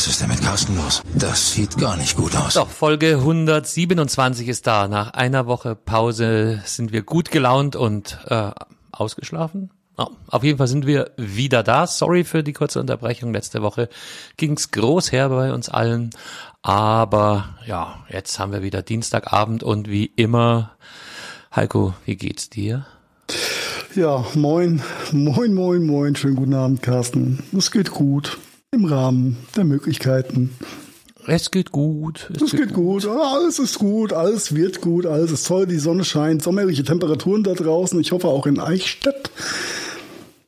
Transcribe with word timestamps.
Was 0.00 0.06
ist 0.06 0.22
denn 0.22 0.30
mit 0.30 0.40
Carsten 0.40 0.76
los? 0.76 1.02
Das 1.14 1.52
sieht 1.52 1.76
gar 1.76 1.94
nicht 1.94 2.16
gut 2.16 2.34
aus. 2.34 2.54
Doch, 2.54 2.70
Folge 2.70 3.16
127 3.16 4.48
ist 4.48 4.66
da. 4.66 4.88
Nach 4.88 5.10
einer 5.10 5.44
Woche 5.44 5.76
Pause 5.76 6.62
sind 6.64 6.90
wir 6.90 7.02
gut 7.02 7.30
gelaunt 7.30 7.76
und 7.76 8.16
äh, 8.28 8.50
ausgeschlafen. 8.92 9.68
Oh, 9.98 10.06
auf 10.28 10.42
jeden 10.42 10.56
Fall 10.56 10.68
sind 10.68 10.86
wir 10.86 11.10
wieder 11.18 11.62
da. 11.62 11.86
Sorry 11.86 12.24
für 12.24 12.42
die 12.42 12.54
kurze 12.54 12.80
Unterbrechung. 12.80 13.34
Letzte 13.34 13.60
Woche 13.60 13.90
ging's 14.38 14.70
groß 14.70 15.12
her 15.12 15.28
bei 15.28 15.52
uns 15.52 15.68
allen. 15.68 16.08
Aber 16.62 17.58
ja, 17.66 18.02
jetzt 18.08 18.38
haben 18.38 18.52
wir 18.52 18.62
wieder 18.62 18.80
Dienstagabend 18.80 19.62
und 19.62 19.90
wie 19.90 20.06
immer, 20.06 20.70
Heiko, 21.54 21.92
wie 22.06 22.16
geht's 22.16 22.48
dir? 22.48 22.86
Ja, 23.94 24.24
moin, 24.32 24.82
moin, 25.12 25.52
moin, 25.52 25.84
moin. 25.84 26.16
Schönen 26.16 26.36
guten 26.36 26.54
Abend, 26.54 26.80
Carsten. 26.80 27.42
Es 27.54 27.70
geht 27.70 27.90
gut. 27.90 28.38
Im 28.72 28.84
Rahmen 28.84 29.36
der 29.56 29.64
Möglichkeiten. 29.64 30.56
Es 31.26 31.50
geht 31.50 31.72
gut. 31.72 32.30
Es, 32.32 32.40
es 32.40 32.50
geht, 32.52 32.60
geht, 32.60 32.72
gut. 32.72 33.02
gut. 33.02 33.18
Alles 33.18 33.58
ist 33.58 33.80
gut. 33.80 34.12
Alles 34.12 34.54
wird 34.54 34.80
gut. 34.80 35.06
Alles 35.06 35.32
ist 35.32 35.48
toll. 35.48 35.66
Die 35.66 35.80
Sonne 35.80 36.04
scheint. 36.04 36.40
Sommerliche 36.40 36.84
Temperaturen 36.84 37.42
da 37.42 37.54
draußen. 37.54 38.00
Ich 38.00 38.12
hoffe 38.12 38.28
auch 38.28 38.46
in 38.46 38.60
Eichstätt. 38.60 39.32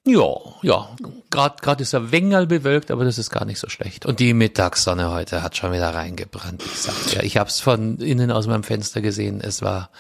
Ja, 0.07 0.37
ja. 0.63 0.89
Gerade 1.31 1.57
grad 1.61 1.81
ist 1.81 1.95
er 1.95 2.13
Wengerl 2.13 2.47
bewölkt, 2.47 2.93
aber 2.93 3.05
das 3.05 3.19
ist 3.19 3.31
gar 3.31 3.45
nicht 3.45 3.59
so 3.59 3.69
schlecht. 3.69 4.07
Und 4.07 4.21
die 4.21 4.35
Mittagssonne 4.35 5.11
heute 5.11 5.43
hat 5.43 5.57
schon 5.57 5.73
wieder 5.73 5.93
reingebrannt. 5.93 6.63
Ich 6.65 6.79
sag 6.79 6.95
ja, 7.15 7.25
ich 7.25 7.39
habe 7.39 7.51
es 7.51 7.59
von 7.59 7.99
innen 7.99 8.31
aus 8.31 8.47
meinem 8.47 8.63
Fenster 8.63 9.01
gesehen. 9.01 9.41
Es 9.41 9.63
war 9.63 9.91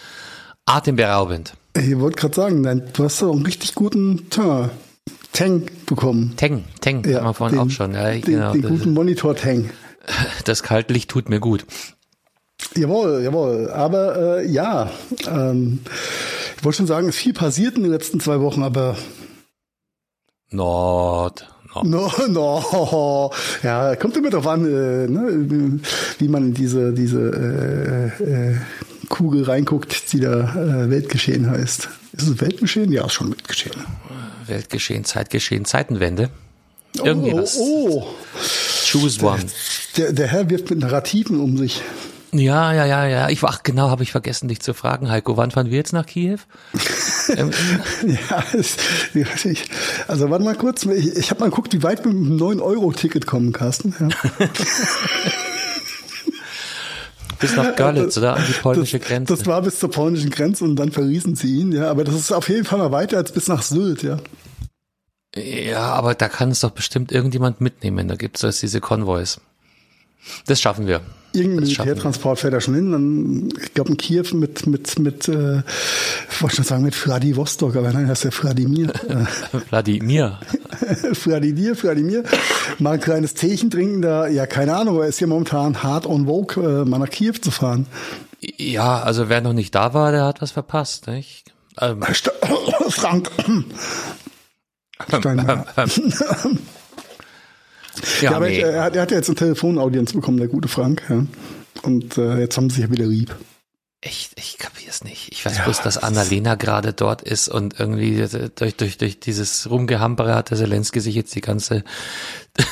atemberaubend. 0.64 1.54
Ich 1.76 1.98
wollte 1.98 2.20
gerade 2.20 2.36
sagen, 2.36 2.82
du 2.92 3.04
hast 3.04 3.20
doch 3.20 3.32
einen 3.32 3.44
richtig 3.44 3.74
guten 3.74 4.30
Teint. 4.30 4.70
Tang 5.32 5.62
bekommen. 5.86 6.34
Tang, 6.36 6.64
Tang, 6.80 7.04
ja, 7.04 7.18
haben 7.18 7.26
wir 7.26 7.34
vorhin 7.34 7.58
den, 7.58 7.66
auch 7.66 7.70
schon. 7.70 7.94
Ja, 7.94 8.10
den, 8.10 8.20
genau, 8.22 8.52
den 8.52 8.62
guten 8.62 8.92
Monitor 8.92 9.36
Tang. 9.36 9.70
Das 10.44 10.64
Kaltlicht 10.64 11.08
tut 11.08 11.28
mir 11.28 11.38
gut. 11.38 11.64
Jawohl, 12.74 13.22
jawohl. 13.22 13.70
Aber 13.70 14.40
äh, 14.40 14.50
ja, 14.50 14.90
ähm, 15.28 15.78
ich 16.56 16.64
wollte 16.64 16.78
schon 16.78 16.88
sagen, 16.88 17.08
es 17.08 17.14
ist 17.14 17.22
viel 17.22 17.32
passiert 17.32 17.76
in 17.76 17.84
den 17.84 17.92
letzten 17.92 18.18
zwei 18.18 18.40
Wochen, 18.40 18.64
aber 18.64 18.96
Nord. 20.50 21.48
No, 21.84 22.10
no. 22.28 23.30
Ja, 23.62 23.96
kommt 23.96 24.16
immer 24.16 24.30
drauf 24.30 24.46
an, 24.46 24.64
äh, 24.64 25.08
ne, 25.08 25.80
wie 26.18 26.28
man 26.28 26.52
diese, 26.52 26.92
diese 26.92 28.12
äh, 28.20 28.22
äh, 28.24 28.56
Kugel 29.12 29.44
reinguckt, 29.44 30.12
die 30.12 30.20
da 30.20 30.54
äh, 30.54 30.90
Weltgeschehen 30.90 31.48
heißt. 31.48 31.88
Ist 32.14 32.28
es 32.28 32.40
Weltgeschehen? 32.40 32.90
Ja, 32.90 33.04
ist 33.04 33.12
schon 33.12 33.28
Weltgeschehen. 33.30 33.76
Weltgeschehen, 34.46 35.04
Zeitgeschehen, 35.04 35.66
Zeitenwende. 35.66 36.30
Irgendwie 36.96 37.32
oh, 37.32 37.36
was. 37.36 37.56
Oh, 37.58 38.06
Choose 38.90 39.24
one. 39.24 39.44
Der, 39.96 40.12
der 40.12 40.26
Herr 40.28 40.50
wirft 40.50 40.70
mit 40.70 40.80
Narrativen 40.80 41.40
um 41.40 41.58
sich. 41.58 41.82
Ja, 42.32 42.72
ja, 42.72 42.86
ja, 42.86 43.06
ja. 43.06 43.28
Ich 43.28 43.44
ach 43.44 43.62
genau, 43.62 43.90
habe 43.90 44.02
ich 44.02 44.12
vergessen, 44.12 44.48
dich 44.48 44.60
zu 44.60 44.72
fragen, 44.72 45.10
Heiko. 45.10 45.36
Wann 45.36 45.50
fahren 45.50 45.68
wir 45.68 45.76
jetzt 45.76 45.92
nach 45.92 46.06
Kiew? 46.06 46.38
ähm, 47.36 47.50
ja, 48.06 48.44
ich, 49.44 49.64
also 50.08 50.30
warte 50.30 50.44
mal 50.44 50.54
kurz. 50.54 50.86
Ich, 50.86 51.16
ich 51.16 51.30
habe 51.30 51.40
mal 51.40 51.50
geguckt, 51.50 51.74
wie 51.74 51.82
weit 51.82 52.02
wir 52.04 52.12
mit 52.12 52.40
einem 52.40 52.60
9-Euro-Ticket 52.60 53.26
kommen, 53.26 53.52
Carsten. 53.52 53.94
Ja. 54.00 54.08
bis 57.42 57.54
nach 57.56 57.76
Görlitz 57.76 58.16
oder 58.16 58.36
an 58.36 58.44
die 58.48 58.54
polnische 58.54 58.98
das, 58.98 59.06
Grenze. 59.06 59.36
Das 59.36 59.46
war 59.46 59.60
bis 59.60 59.78
zur 59.78 59.90
polnischen 59.90 60.30
Grenze 60.30 60.64
und 60.64 60.76
dann 60.76 60.90
verließen 60.90 61.36
sie 61.36 61.58
ihn, 61.58 61.72
ja. 61.72 61.90
Aber 61.90 62.04
das 62.04 62.14
ist 62.14 62.32
auf 62.32 62.48
jeden 62.48 62.64
Fall 62.64 62.78
mal 62.78 62.92
weiter 62.92 63.18
als 63.18 63.32
bis 63.32 63.48
nach 63.48 63.60
Sylt, 63.60 64.02
ja. 64.02 64.16
Ja, 65.34 65.92
aber 65.92 66.14
da 66.14 66.28
kann 66.28 66.50
es 66.50 66.60
doch 66.60 66.70
bestimmt 66.70 67.12
irgendjemand 67.12 67.60
mitnehmen. 67.60 68.08
Da 68.08 68.16
gibt 68.16 68.42
es 68.42 68.60
diese 68.60 68.80
Konvois. 68.80 69.38
Das 70.46 70.60
schaffen 70.60 70.86
wir. 70.86 71.00
Irgendein 71.34 71.64
Militärtransport 71.64 72.38
fährt 72.38 72.52
da 72.52 72.60
schon 72.60 72.74
hin. 72.74 72.92
Dann, 72.92 73.48
ich 73.62 73.72
glaube, 73.72 73.90
in 73.90 73.96
Kiew 73.96 74.26
mit, 74.34 74.66
mit, 74.66 74.98
mit, 74.98 75.28
äh, 75.28 75.62
ich 76.30 76.42
wollte 76.42 76.56
schon 76.56 76.64
sagen 76.64 76.84
mit 76.84 76.94
Vladivostok, 76.94 77.76
aber 77.76 77.90
nein, 77.90 78.06
das 78.06 78.18
ist 78.18 78.24
ja 78.24 78.30
Vladimir. 78.30 78.92
Vladimir. 79.68 80.38
Vladimir, 81.12 81.74
Vladimir. 81.74 82.24
Mal 82.78 82.94
ein 82.94 83.00
kleines 83.00 83.32
Teechen 83.32 83.70
trinken 83.70 84.02
da, 84.02 84.26
ja, 84.26 84.46
keine 84.46 84.76
Ahnung, 84.76 85.00
er 85.00 85.06
ist 85.06 85.20
ja 85.20 85.26
momentan 85.26 85.82
hart 85.82 86.06
on 86.06 86.26
vogue, 86.26 86.82
äh, 86.82 86.84
mal 86.84 86.98
nach 86.98 87.10
Kiew 87.10 87.34
zu 87.40 87.50
fahren. 87.50 87.86
Ja, 88.40 89.00
also 89.00 89.28
wer 89.28 89.40
noch 89.40 89.54
nicht 89.54 89.74
da 89.74 89.94
war, 89.94 90.12
der 90.12 90.24
hat 90.24 90.42
was 90.42 90.50
verpasst, 90.50 91.06
nicht? 91.06 91.52
Ähm. 91.80 92.02
Frank. 92.90 93.30
Steinmeier. 95.08 95.64
Ja, 98.20 98.30
ja 98.30 98.36
aber 98.36 98.48
nee. 98.48 98.60
er, 98.60 98.84
hat, 98.84 98.96
er 98.96 99.02
hat 99.02 99.10
ja 99.10 99.16
jetzt 99.16 99.28
eine 99.28 99.36
Telefonaudienz 99.36 100.12
bekommen, 100.12 100.38
der 100.38 100.48
gute 100.48 100.68
Frank. 100.68 101.02
Ja. 101.08 101.26
Und 101.82 102.18
äh, 102.18 102.38
jetzt 102.38 102.56
haben 102.56 102.70
sie 102.70 102.76
sich 102.76 102.84
ja 102.84 102.90
wieder 102.90 103.06
lieb. 103.06 103.34
Echt, 104.04 104.32
ich 104.34 104.58
kapier's 104.58 105.04
nicht. 105.04 105.28
Ich 105.30 105.46
weiß 105.46 105.58
ja, 105.58 105.62
bloß, 105.62 105.80
dass 105.82 105.96
Annalena 105.96 106.56
gerade 106.56 106.92
dort 106.92 107.22
ist 107.22 107.48
und 107.48 107.78
irgendwie 107.78 108.26
durch, 108.56 108.74
durch, 108.74 108.98
durch 108.98 109.20
dieses 109.20 109.70
Rumgehampere 109.70 110.34
hat 110.34 110.50
der 110.50 110.58
Zelensky 110.58 110.98
sich 110.98 111.14
jetzt 111.14 111.32
die 111.36 111.40
ganze, 111.40 111.84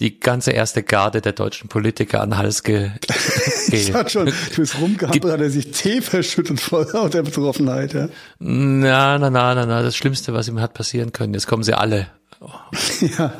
die 0.00 0.20
ganze 0.20 0.52
erste 0.52 0.84
Garde 0.84 1.20
der 1.20 1.32
deutschen 1.32 1.68
Politiker 1.68 2.20
an 2.20 2.30
den 2.30 2.38
Hals 2.38 2.62
ge, 2.62 2.92
ge 3.66 3.80
Ich 3.80 3.86
sag 3.86 4.08
schon, 4.08 4.28
fürs 4.28 4.80
Rumgehampere 4.80 5.32
hat 5.32 5.40
er 5.40 5.50
sich 5.50 5.72
Tee 5.72 6.00
verschüttet 6.00 6.60
vor 6.60 6.84
der 7.10 7.24
Betroffenheit, 7.24 7.94
ja. 7.94 8.08
Na, 8.38 9.18
na, 9.18 9.30
na, 9.30 9.52
na, 9.56 9.66
na, 9.66 9.82
das 9.82 9.96
Schlimmste, 9.96 10.32
was 10.32 10.46
ihm 10.46 10.60
hat 10.60 10.74
passieren 10.74 11.10
können. 11.10 11.34
Jetzt 11.34 11.48
kommen 11.48 11.64
sie 11.64 11.74
alle 11.74 12.06
Ja, 13.18 13.32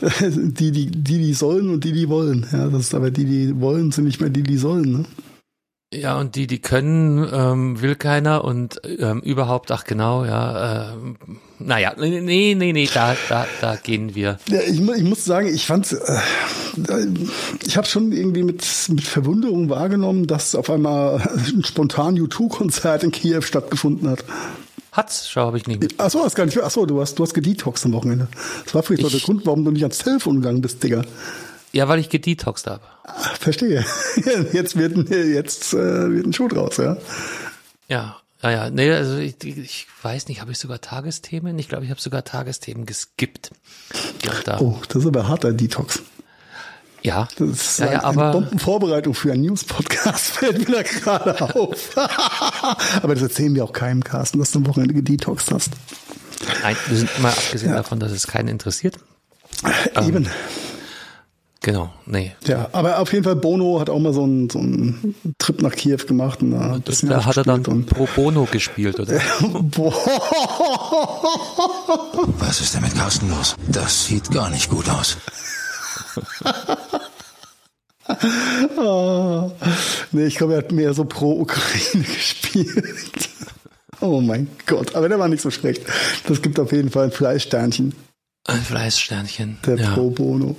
die, 0.00 0.72
die, 0.72 0.86
die, 0.86 1.18
die 1.18 1.34
sollen 1.34 1.70
und 1.70 1.84
die, 1.84 1.92
die 1.92 2.08
wollen. 2.08 2.46
Ja, 2.52 2.68
das 2.68 2.82
ist 2.82 2.94
aber 2.94 3.10
die, 3.10 3.24
die 3.24 3.60
wollen, 3.60 3.92
sind 3.92 4.04
nicht 4.04 4.20
mehr 4.20 4.30
die, 4.30 4.42
die 4.42 4.56
sollen. 4.56 4.92
Ne? 4.92 5.04
Ja, 5.92 6.20
und 6.20 6.36
die, 6.36 6.46
die 6.46 6.60
können, 6.60 7.28
ähm, 7.32 7.82
will 7.82 7.96
keiner 7.96 8.44
und 8.44 8.80
ähm, 8.84 9.20
überhaupt, 9.22 9.72
ach 9.72 9.82
genau, 9.82 10.24
ja, 10.24 10.92
äh, 10.92 10.96
naja, 11.58 11.94
nee, 11.98 12.54
nee, 12.56 12.72
nee, 12.72 12.88
da, 12.94 13.16
da, 13.28 13.44
da 13.60 13.74
gehen 13.74 14.14
wir. 14.14 14.38
Ja, 14.48 14.60
ich, 14.60 14.80
ich 14.80 15.02
muss 15.02 15.24
sagen, 15.24 15.48
ich 15.52 15.66
fand, 15.66 15.90
äh, 15.90 17.06
ich 17.66 17.76
habe 17.76 17.88
schon 17.88 18.12
irgendwie 18.12 18.44
mit, 18.44 18.64
mit 18.88 19.02
Verwunderung 19.02 19.68
wahrgenommen, 19.68 20.28
dass 20.28 20.54
auf 20.54 20.70
einmal 20.70 21.20
ein 21.48 21.64
spontan 21.64 22.16
U2-Konzert 22.16 23.02
in 23.02 23.10
Kiew 23.10 23.42
stattgefunden 23.42 24.08
hat. 24.10 24.24
Hat's, 24.92 25.28
schau, 25.28 25.46
habe 25.46 25.58
ich 25.58 25.66
nicht 25.66 25.80
mit. 25.80 26.00
Achso, 26.00 26.24
hast 26.24 26.34
gar 26.34 26.46
nicht. 26.46 26.58
Achso, 26.58 26.84
du 26.86 27.00
hast, 27.00 27.18
du 27.18 27.22
hast 27.22 27.34
gedetoxt 27.34 27.84
am 27.86 27.92
Wochenende. 27.92 28.28
Das 28.64 28.74
war 28.74 28.82
vielleicht 28.82 29.04
ich, 29.04 29.12
der 29.12 29.20
Grund, 29.20 29.46
warum 29.46 29.64
du 29.64 29.70
nicht 29.70 29.82
ans 29.82 29.98
Telefon 29.98 30.36
gegangen 30.36 30.60
bist, 30.60 30.82
Digga. 30.82 31.02
Ja, 31.72 31.88
weil 31.88 32.00
ich 32.00 32.08
gedetoxt 32.08 32.66
habe. 32.66 32.82
Ah, 33.04 33.34
verstehe. 33.38 33.84
Jetzt 34.52 34.76
wird, 34.76 35.08
jetzt, 35.10 35.72
äh, 35.72 36.12
wird 36.12 36.26
ein 36.26 36.32
Schuh 36.32 36.48
draus, 36.48 36.78
ja. 36.78 36.96
Ja, 37.88 38.16
ja, 38.42 38.50
ja. 38.50 38.70
Nee, 38.70 38.90
also 38.92 39.16
ich, 39.18 39.42
ich 39.44 39.86
weiß 40.02 40.28
nicht, 40.28 40.40
habe 40.40 40.52
ich 40.52 40.58
sogar 40.58 40.80
Tagesthemen? 40.80 41.58
Ich 41.58 41.68
glaube, 41.68 41.84
ich 41.84 41.90
habe 41.90 42.00
sogar 42.00 42.24
Tagesthemen 42.24 42.86
geskippt. 42.86 43.52
Da. 44.44 44.60
Oh, 44.60 44.80
das 44.88 45.02
ist 45.02 45.06
aber 45.06 45.28
harter 45.28 45.52
Detox. 45.52 46.02
Ja, 47.02 47.28
das 47.38 47.48
ist 47.50 47.78
ja, 47.78 47.92
ja, 47.92 48.04
aber 48.04 48.32
Bombenvorbereitung 48.32 49.14
für 49.14 49.32
einen 49.32 49.44
News-Podcast 49.44 50.26
fällt 50.32 50.68
mir 50.68 50.76
da 50.76 50.82
gerade 50.82 51.40
auf. 51.54 51.96
aber 53.02 53.14
das 53.14 53.22
erzählen 53.22 53.54
wir 53.54 53.64
auch 53.64 53.72
keinem, 53.72 54.04
Carsten, 54.04 54.38
dass 54.38 54.50
du 54.52 54.58
am 54.58 54.66
Wochenende 54.66 54.92
gedetoxt 54.94 55.50
hast. 55.50 55.70
Nein, 56.62 56.76
wir 56.88 56.96
sind 56.96 57.10
immer 57.18 57.28
abgesehen 57.28 57.70
ja. 57.70 57.78
davon, 57.78 58.00
dass 58.00 58.12
es 58.12 58.26
keinen 58.26 58.48
interessiert. 58.48 58.98
Eben. 59.96 60.24
Ähm, 60.24 60.30
genau, 61.60 61.90
nee. 62.06 62.32
Ja, 62.46 62.68
aber 62.72 62.98
auf 62.98 63.12
jeden 63.12 63.24
Fall 63.24 63.36
Bono 63.36 63.80
hat 63.80 63.90
auch 63.90 63.98
mal 63.98 64.12
so 64.12 64.24
einen, 64.24 64.50
so 64.50 64.58
einen 64.58 65.14
Trip 65.38 65.62
nach 65.62 65.72
Kiew 65.72 65.98
gemacht. 66.06 66.42
Und 66.42 66.52
da, 66.52 66.78
das, 66.84 67.00
da 67.00 67.24
hat 67.24 67.36
er 67.38 67.44
dann 67.44 67.62
pro 67.86 68.08
Bono 68.14 68.46
gespielt, 68.50 69.00
oder? 69.00 69.14
Was 72.38 72.60
ist 72.60 72.74
denn 72.74 72.82
mit 72.82 72.94
Carsten 72.94 73.30
los? 73.30 73.56
Das 73.68 74.04
sieht 74.06 74.30
gar 74.30 74.50
nicht 74.50 74.68
gut 74.70 74.88
aus 74.88 75.16
oh. 78.76 79.50
Nee, 80.12 80.26
ich 80.26 80.36
glaube, 80.36 80.54
er 80.54 80.58
hat 80.58 80.72
mehr 80.72 80.94
so 80.94 81.04
pro 81.04 81.40
Ukraine 81.40 82.04
gespielt. 82.04 83.28
Oh 84.00 84.20
mein 84.20 84.48
Gott, 84.66 84.94
aber 84.94 85.08
der 85.08 85.18
war 85.18 85.28
nicht 85.28 85.42
so 85.42 85.50
schlecht. 85.50 85.82
Das 86.26 86.40
gibt 86.42 86.58
auf 86.58 86.72
jeden 86.72 86.90
Fall 86.90 87.04
ein 87.04 87.12
Fleißsternchen. 87.12 87.94
Ein 88.46 88.62
Fleißsternchen. 88.62 89.58
Der 89.66 89.76
ja. 89.76 89.94
Pro 89.94 90.10
Bono. 90.10 90.56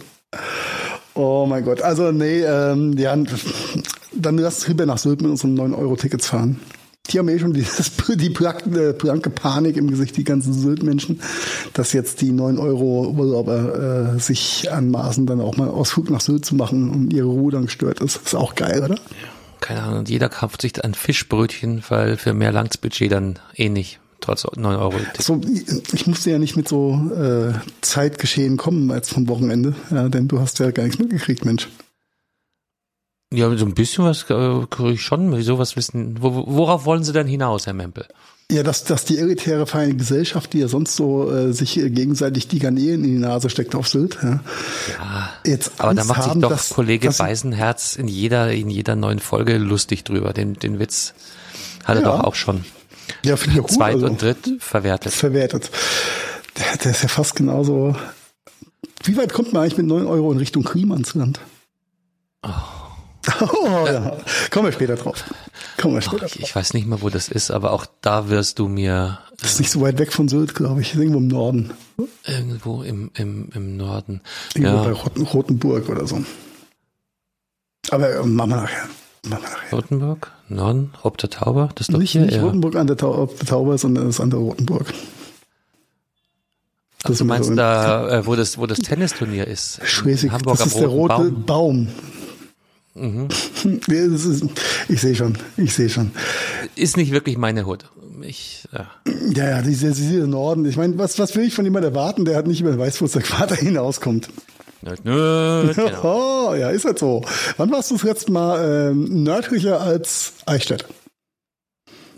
Oh 1.13 1.45
mein 1.45 1.65
Gott, 1.65 1.81
also 1.81 2.11
nee, 2.11 2.41
ähm, 2.41 2.97
ja, 2.97 3.17
dann 4.13 4.37
lass 4.37 4.67
lieber 4.67 4.85
nach 4.85 4.97
Sylt 4.97 5.21
mit 5.21 5.31
unseren 5.31 5.59
9-Euro-Tickets 5.59 6.27
fahren 6.27 6.59
die 7.09 7.19
haben 7.19 7.27
eh 7.29 7.39
schon 7.39 7.53
dieses, 7.53 7.91
die 8.15 8.29
blanke 8.93 9.29
Panik 9.29 9.77
im 9.77 9.89
Gesicht, 9.89 10.17
die 10.17 10.23
ganzen 10.23 10.53
Sylt-Menschen, 10.53 11.19
dass 11.73 11.93
jetzt 11.93 12.21
die 12.21 12.31
9 12.31 12.57
Euro 12.57 13.09
Urlauber 13.09 14.15
äh, 14.15 14.19
sich 14.19 14.71
anmaßen, 14.71 15.25
dann 15.25 15.41
auch 15.41 15.57
mal 15.57 15.67
Ausflug 15.67 16.09
nach 16.09 16.21
Sylt 16.21 16.45
zu 16.45 16.55
machen 16.55 16.89
und 16.89 17.13
ihre 17.13 17.27
Ruhe 17.27 17.51
dann 17.51 17.65
gestört 17.65 17.99
ist. 18.01 18.17
Ist 18.17 18.35
auch 18.35 18.55
geil, 18.55 18.83
oder? 18.83 18.95
Keine 19.59 19.83
Ahnung, 19.83 20.05
jeder 20.05 20.29
kauft 20.29 20.61
sich 20.61 20.83
ein 20.83 20.93
Fischbrötchen, 20.93 21.83
weil 21.89 22.17
für 22.17 22.33
mehr 22.33 22.51
Langtsbudget 22.51 23.11
dann 23.11 23.39
eh 23.55 23.69
nicht. 23.69 23.99
trotz 24.19 24.45
9 24.55 24.75
Euro. 24.75 24.93
So, 25.19 25.41
ich 25.93 26.07
musste 26.07 26.31
ja 26.31 26.39
nicht 26.39 26.55
mit 26.55 26.67
so 26.67 27.11
äh, 27.15 27.53
Zeitgeschehen 27.81 28.57
kommen 28.57 28.91
als 28.91 29.09
vom 29.09 29.27
Wochenende, 29.27 29.75
ja, 29.89 30.09
denn 30.09 30.27
du 30.27 30.39
hast 30.39 30.59
ja 30.59 30.71
gar 30.71 30.83
nichts 30.83 30.99
mitgekriegt, 30.99 31.45
Mensch. 31.45 31.67
Ja, 33.33 33.55
so 33.55 33.65
ein 33.65 33.73
bisschen 33.73 34.03
was 34.03 34.23
äh, 34.29 34.65
kriege 34.69 34.91
ich 34.93 35.01
schon. 35.01 35.35
Wieso 35.37 35.57
was 35.57 35.75
wissen? 35.77 36.17
Wo, 36.19 36.43
worauf 36.47 36.83
wollen 36.85 37.03
Sie 37.03 37.13
denn 37.13 37.27
hinaus, 37.27 37.65
Herr 37.65 37.73
Mempel? 37.73 38.05
Ja, 38.51 38.63
dass, 38.63 38.83
dass 38.83 39.05
die 39.05 39.17
elitäre 39.17 39.65
feine 39.65 39.95
Gesellschaft, 39.95 40.51
die 40.51 40.59
ja 40.59 40.67
sonst 40.67 40.97
so 40.97 41.31
äh, 41.31 41.53
sich 41.53 41.77
äh, 41.77 41.89
gegenseitig 41.89 42.49
die 42.49 42.59
Garnelen 42.59 43.05
in 43.05 43.11
die 43.11 43.17
Nase 43.19 43.49
steckt 43.49 43.73
auf 43.75 43.87
Sylt, 43.87 44.17
ja, 44.21 44.41
Ja, 44.99 45.29
jetzt 45.45 45.71
aber 45.77 45.93
da 45.93 46.03
macht 46.03 46.23
sich 46.23 46.31
haben, 46.31 46.41
doch 46.41 46.49
dass, 46.49 46.71
Kollege 46.71 47.07
dass, 47.07 47.19
Beisenherz 47.19 47.95
in 47.95 48.09
jeder, 48.09 48.51
in 48.51 48.69
jeder 48.69 48.97
neuen 48.97 49.19
Folge 49.19 49.57
lustig 49.57 50.03
drüber. 50.03 50.33
Den, 50.33 50.55
den 50.55 50.79
Witz 50.79 51.13
hat 51.85 51.95
er 51.95 52.01
Ja. 52.01 52.09
doch 52.11 52.23
auch 52.25 52.35
schon 52.35 52.65
Ja, 53.23 53.37
finde 53.37 53.55
ich 53.55 53.61
auch 53.63 53.67
gut. 53.69 53.77
zweit 53.77 53.93
also, 53.95 54.07
und 54.07 54.21
dritt 54.21 54.51
verwertet. 54.59 55.13
verwertet. 55.13 55.71
Der, 56.59 56.75
der 56.75 56.91
ist 56.91 57.03
ja 57.03 57.07
fast 57.07 57.37
genauso. 57.37 57.95
Wie 59.05 59.15
weit 59.15 59.31
kommt 59.31 59.53
man 59.53 59.61
eigentlich 59.63 59.77
mit 59.77 59.87
9 59.87 60.05
Euro 60.05 60.29
in 60.33 60.37
Richtung 60.39 60.63
Klimansland? 60.65 61.39
Oh, 62.43 62.49
ja. 63.25 64.17
Kommen 64.49 64.65
wir 64.67 64.71
später 64.71 64.95
drauf. 64.95 65.23
Kommen 65.79 65.95
wir 65.95 66.01
später 66.01 66.25
Ich, 66.25 66.33
drauf. 66.33 66.41
ich 66.43 66.55
weiß 66.55 66.73
nicht 66.73 66.87
mehr, 66.87 67.01
wo 67.01 67.09
das 67.09 67.27
ist, 67.29 67.51
aber 67.51 67.71
auch 67.71 67.85
da 68.01 68.29
wirst 68.29 68.59
du 68.59 68.67
mir 68.67 69.19
Das 69.39 69.53
ist 69.53 69.59
nicht 69.59 69.71
so 69.71 69.81
weit 69.81 69.99
weg 69.99 70.11
von 70.13 70.27
Sylt, 70.27 70.55
glaube 70.55 70.81
ich. 70.81 70.95
Irgendwo 70.95 71.17
im 71.19 71.27
Norden. 71.27 71.71
irgendwo 72.25 72.83
im, 72.83 73.11
im, 73.15 73.49
im 73.53 73.77
Norden. 73.77 74.21
Irgendwo 74.55 74.77
bei 74.83 74.89
Ja, 74.89 74.93
Roten, 74.95 75.21
Rotenburg 75.23 75.89
oder 75.89 76.07
so. 76.07 76.23
Aber 77.89 78.09
äh, 78.09 78.23
machen 78.25 78.49
wir 78.51 78.55
nachher. 78.57 78.87
Machen 79.27 79.43
wir 79.43 79.49
nachher. 79.49 79.71
Rotenburg, 79.77 80.31
Norden, 80.49 80.93
Rob 81.03 81.17
der 81.19 81.29
Tauber, 81.29 81.69
das 81.75 81.87
ist 81.89 81.93
doch 81.93 81.99
Nicht, 81.99 82.11
hier. 82.11 82.21
nicht 82.21 82.35
ja. 82.35 82.43
Rotenburg 82.43 82.75
an 82.75 82.87
der, 82.87 82.97
Tau 82.97 83.25
der 83.27 83.45
Tauber, 83.47 83.77
sondern 83.77 84.05
das 84.07 84.19
andere 84.19 84.41
Rotenburg. 84.41 84.87
Ach, 87.03 87.07
du 87.07 87.13
ist 87.13 87.19
mir 87.21 87.25
meinst 87.27 87.49
so- 87.49 87.55
da, 87.55 88.19
äh, 88.19 88.25
wo 88.27 88.35
das, 88.35 88.57
wo 88.57 88.65
das 88.67 88.79
Tennisturnier 88.79 89.47
ist? 89.47 89.79
Schleswig, 89.83 90.31
Hamburg 90.31 90.57
das 90.57 90.67
ist 90.67 90.79
der 90.79 90.87
rote 90.87 91.15
Baum. 91.45 91.45
Baum. 91.45 91.87
Mhm. 92.93 93.27
Ich 94.89 95.01
sehe 95.01 95.15
schon, 95.15 95.37
ich 95.57 95.73
sehe 95.73 95.89
schon. 95.89 96.11
Ist 96.75 96.97
nicht 96.97 97.11
wirklich 97.11 97.37
meine 97.37 97.65
Hut. 97.65 97.85
Ich, 98.23 98.67
ja. 98.71 98.87
Ja, 99.33 99.49
ja, 99.49 99.61
diese, 99.61 99.91
diese 99.91 100.27
Norden. 100.27 100.65
Ich 100.65 100.77
meine, 100.77 100.97
was, 100.97 101.17
was 101.17 101.35
will 101.35 101.45
ich 101.45 101.53
von 101.53 101.65
jemandem 101.65 101.93
erwarten, 101.93 102.25
der 102.25 102.37
hat 102.37 102.47
nicht 102.47 102.63
mehr 102.63 102.77
weiß, 102.77 103.01
wo 103.01 103.05
es 103.05 103.13
der 103.13 103.21
Quater 103.21 103.55
hinauskommt. 103.55 104.29
Nerd, 104.81 105.05
nerd, 105.05 105.75
genau. 105.75 106.03
Oh, 106.51 106.55
ja, 106.55 106.69
ist 106.69 106.85
halt 106.85 106.99
so. 106.99 107.23
Wann 107.57 107.71
warst 107.71 107.91
du 107.91 107.95
das 107.95 108.03
letzte 108.03 108.31
Mal 108.31 108.89
ähm, 108.91 109.23
nördlicher 109.23 109.79
als 109.79 110.33
Eichstätt? 110.45 110.85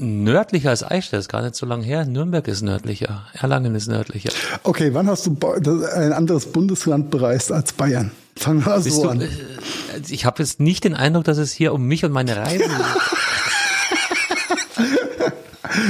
Nördlicher 0.04 0.70
als 0.70 0.84
Eichstätt 0.84 1.20
ist 1.22 1.30
gar 1.30 1.42
nicht 1.42 1.56
so 1.56 1.66
lange 1.66 1.84
her. 1.86 2.06
Nürnberg 2.06 2.48
ist 2.48 2.62
nördlicher. 2.62 3.26
Erlangen 3.34 3.74
ist 3.74 3.88
nördlicher. 3.88 4.32
Okay, 4.64 4.94
wann 4.94 5.08
hast 5.08 5.26
du 5.26 5.38
ein 5.96 6.12
anderes 6.14 6.46
Bundesland 6.48 7.10
bereist 7.10 7.52
als 7.52 7.74
Bayern? 7.74 8.12
Fangen 8.36 8.66
wir 8.66 8.80
Bist 8.80 8.96
so 8.98 9.04
du, 9.04 9.10
an. 9.10 9.22
äh, 9.22 9.28
ich 10.10 10.26
habe 10.26 10.42
jetzt 10.44 10.60
nicht 10.60 10.84
den 10.84 10.94
Eindruck, 10.96 11.24
dass 11.24 11.38
es 11.38 11.54
hier 11.54 11.74
um 11.74 11.86
mich 11.86 12.04
und 12.04 12.12
meine 12.12 12.36
Reisen 12.36 12.66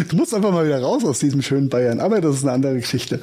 Du 0.09 0.15
musst 0.15 0.33
einfach 0.33 0.51
mal 0.51 0.65
wieder 0.65 0.81
raus 0.81 1.03
aus 1.03 1.19
diesem 1.19 1.41
schönen 1.41 1.67
Bayern, 1.69 1.99
aber 1.99 2.21
das 2.21 2.35
ist 2.37 2.43
eine 2.43 2.53
andere 2.53 2.75
Geschichte. 2.75 3.19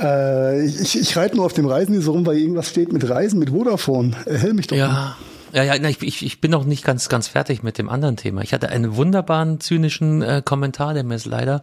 Äh, 0.00 0.64
ich 0.64 0.98
ich 0.98 1.16
reite 1.16 1.36
nur 1.36 1.44
auf 1.44 1.52
dem 1.52 1.66
Reisen 1.66 2.00
so 2.00 2.12
rum, 2.12 2.24
weil 2.24 2.38
irgendwas 2.38 2.68
steht 2.70 2.92
mit 2.92 3.08
Reisen, 3.08 3.38
mit 3.38 3.50
Vodafone. 3.50 4.12
Erhell 4.24 4.54
mich 4.54 4.68
doch 4.68 4.76
mal. 4.76 5.16
Ja, 5.52 5.62
ja, 5.62 5.74
ich, 5.74 6.00
ich, 6.02 6.24
ich 6.24 6.40
bin 6.40 6.50
noch 6.50 6.64
nicht 6.64 6.82
ganz, 6.84 7.08
ganz 7.10 7.28
fertig 7.28 7.62
mit 7.62 7.76
dem 7.76 7.88
anderen 7.90 8.16
Thema. 8.16 8.40
Ich 8.42 8.54
hatte 8.54 8.70
einen 8.70 8.96
wunderbaren, 8.96 9.60
zynischen 9.60 10.22
äh, 10.22 10.42
Kommentar, 10.44 10.94
der 10.94 11.04
mir 11.04 11.14
jetzt 11.14 11.26
leider 11.26 11.62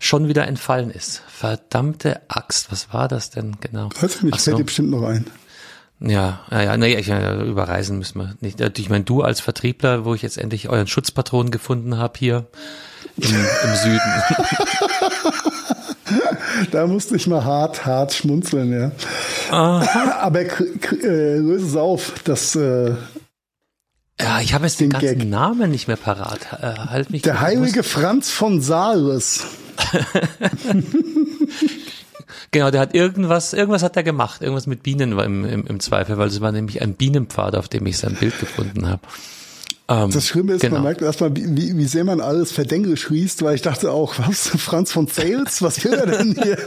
schon 0.00 0.28
wieder 0.28 0.46
entfallen 0.46 0.90
ist. 0.90 1.22
Verdammte 1.28 2.20
Axt, 2.28 2.72
was 2.72 2.92
war 2.92 3.06
das 3.08 3.28
denn 3.30 3.56
genau? 3.60 3.90
Weiß 4.00 4.16
ich 4.16 4.22
nicht, 4.22 4.34
Ach 4.34 4.40
fällt 4.40 4.54
so. 4.54 4.58
dir 4.58 4.64
bestimmt 4.64 4.90
noch 4.90 5.02
ein. 5.02 5.26
Ja, 6.00 6.40
ja, 6.50 6.62
ja, 6.62 6.76
nee, 6.76 6.94
ich, 6.94 7.08
ja, 7.08 7.42
über 7.42 7.64
Reisen 7.68 7.98
müssen 7.98 8.18
wir 8.20 8.34
nicht. 8.40 8.60
Äh, 8.60 8.70
Ich 8.76 8.88
meine, 8.88 9.04
du 9.04 9.22
als 9.22 9.40
Vertriebler, 9.40 10.04
wo 10.04 10.14
ich 10.14 10.22
jetzt 10.22 10.38
endlich 10.38 10.68
euren 10.68 10.86
Schutzpatron 10.86 11.50
gefunden 11.50 11.98
habe 11.98 12.14
hier 12.18 12.46
im, 13.16 13.24
im 13.34 13.74
Süden. 13.76 14.00
Da 16.72 16.86
musste 16.86 17.16
ich 17.16 17.26
mal 17.26 17.44
hart, 17.44 17.84
hart 17.86 18.12
schmunzeln, 18.14 18.72
ja. 18.72 18.90
Aber 19.50 20.44
k- 20.44 20.64
k- 20.80 20.96
äh, 20.96 21.36
löse 21.36 21.66
es 21.66 21.76
auf, 21.76 22.14
das 22.24 22.56
äh, 22.56 22.94
Ja, 24.20 24.40
ich 24.40 24.52
habe 24.52 24.64
jetzt 24.66 24.80
den 24.80 24.90
Den 24.90 25.00
ganzen 25.00 25.18
Gag. 25.20 25.28
Namen 25.28 25.70
nicht 25.70 25.86
mehr 25.86 25.96
parat. 25.96 26.40
Äh, 26.60 26.74
halt 26.88 27.10
mich. 27.10 27.22
der 27.22 27.40
heilige 27.40 27.82
Franz 27.82 28.30
von 28.30 28.60
Sales. 28.60 29.44
Genau, 32.50 32.70
der 32.70 32.80
hat 32.80 32.94
irgendwas, 32.94 33.52
irgendwas 33.52 33.82
hat 33.82 33.96
er 33.96 34.02
gemacht, 34.02 34.40
irgendwas 34.40 34.66
mit 34.66 34.82
Bienen 34.82 35.16
war 35.16 35.24
im, 35.24 35.44
im, 35.44 35.66
im 35.66 35.80
Zweifel, 35.80 36.16
weil 36.16 36.28
es 36.28 36.40
war 36.40 36.50
nämlich 36.50 36.80
ein 36.80 36.94
Bienenpfad, 36.94 37.54
auf 37.54 37.68
dem 37.68 37.84
ich 37.86 37.98
sein 37.98 38.14
Bild 38.14 38.38
gefunden 38.40 38.88
habe. 38.88 39.02
Ähm, 39.88 40.10
Das 40.10 40.26
Schlimme 40.28 40.54
ist, 40.54 40.62
genau. 40.62 40.76
man 40.76 40.84
merkt 40.84 41.02
erstmal, 41.02 41.34
wie, 41.36 41.76
wie 41.76 41.84
sehr 41.84 42.04
man 42.04 42.20
alles 42.22 42.50
verdenklich 42.52 43.08
liest, 43.10 43.42
weil 43.42 43.54
ich 43.54 43.62
dachte 43.62 43.90
auch, 43.90 44.14
was, 44.18 44.48
Franz 44.48 44.92
von 44.92 45.06
Sales, 45.08 45.60
was 45.60 45.84
will 45.84 45.92
er 45.92 46.06
denn 46.06 46.38
hier? 46.42 46.56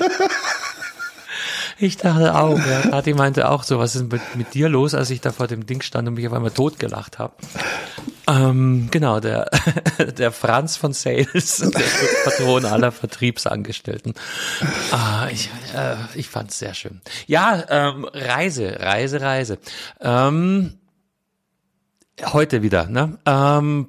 Ich 1.81 1.97
dachte 1.97 2.35
auch, 2.35 2.59
ja. 2.59 2.81
Kathi 2.81 3.15
meinte 3.15 3.49
auch 3.49 3.63
so, 3.63 3.79
was 3.79 3.95
ist 3.95 4.11
mit, 4.11 4.21
mit 4.35 4.53
dir 4.53 4.69
los, 4.69 4.93
als 4.93 5.09
ich 5.09 5.19
da 5.19 5.31
vor 5.31 5.47
dem 5.47 5.65
Ding 5.65 5.81
stand 5.81 6.07
und 6.07 6.13
mich 6.13 6.27
auf 6.27 6.33
einmal 6.33 6.51
totgelacht 6.51 7.17
habe. 7.17 7.33
Ähm, 8.27 8.89
genau, 8.91 9.19
der, 9.19 9.49
der 10.17 10.31
Franz 10.31 10.77
von 10.77 10.93
Sales, 10.93 11.57
der 11.57 11.83
Patron 12.23 12.65
aller 12.65 12.91
Vertriebsangestellten. 12.91 14.13
Ah, 14.91 15.27
ich 15.31 15.49
äh, 15.75 15.95
ich 16.13 16.29
fand's 16.29 16.59
sehr 16.59 16.75
schön. 16.75 17.01
Ja, 17.25 17.63
ähm, 17.67 18.05
Reise, 18.13 18.79
Reise, 18.79 19.19
Reise. 19.19 19.57
Ähm, 19.99 20.77
heute 22.31 22.61
wieder, 22.61 22.85
ne? 22.85 23.17
Ähm, 23.25 23.87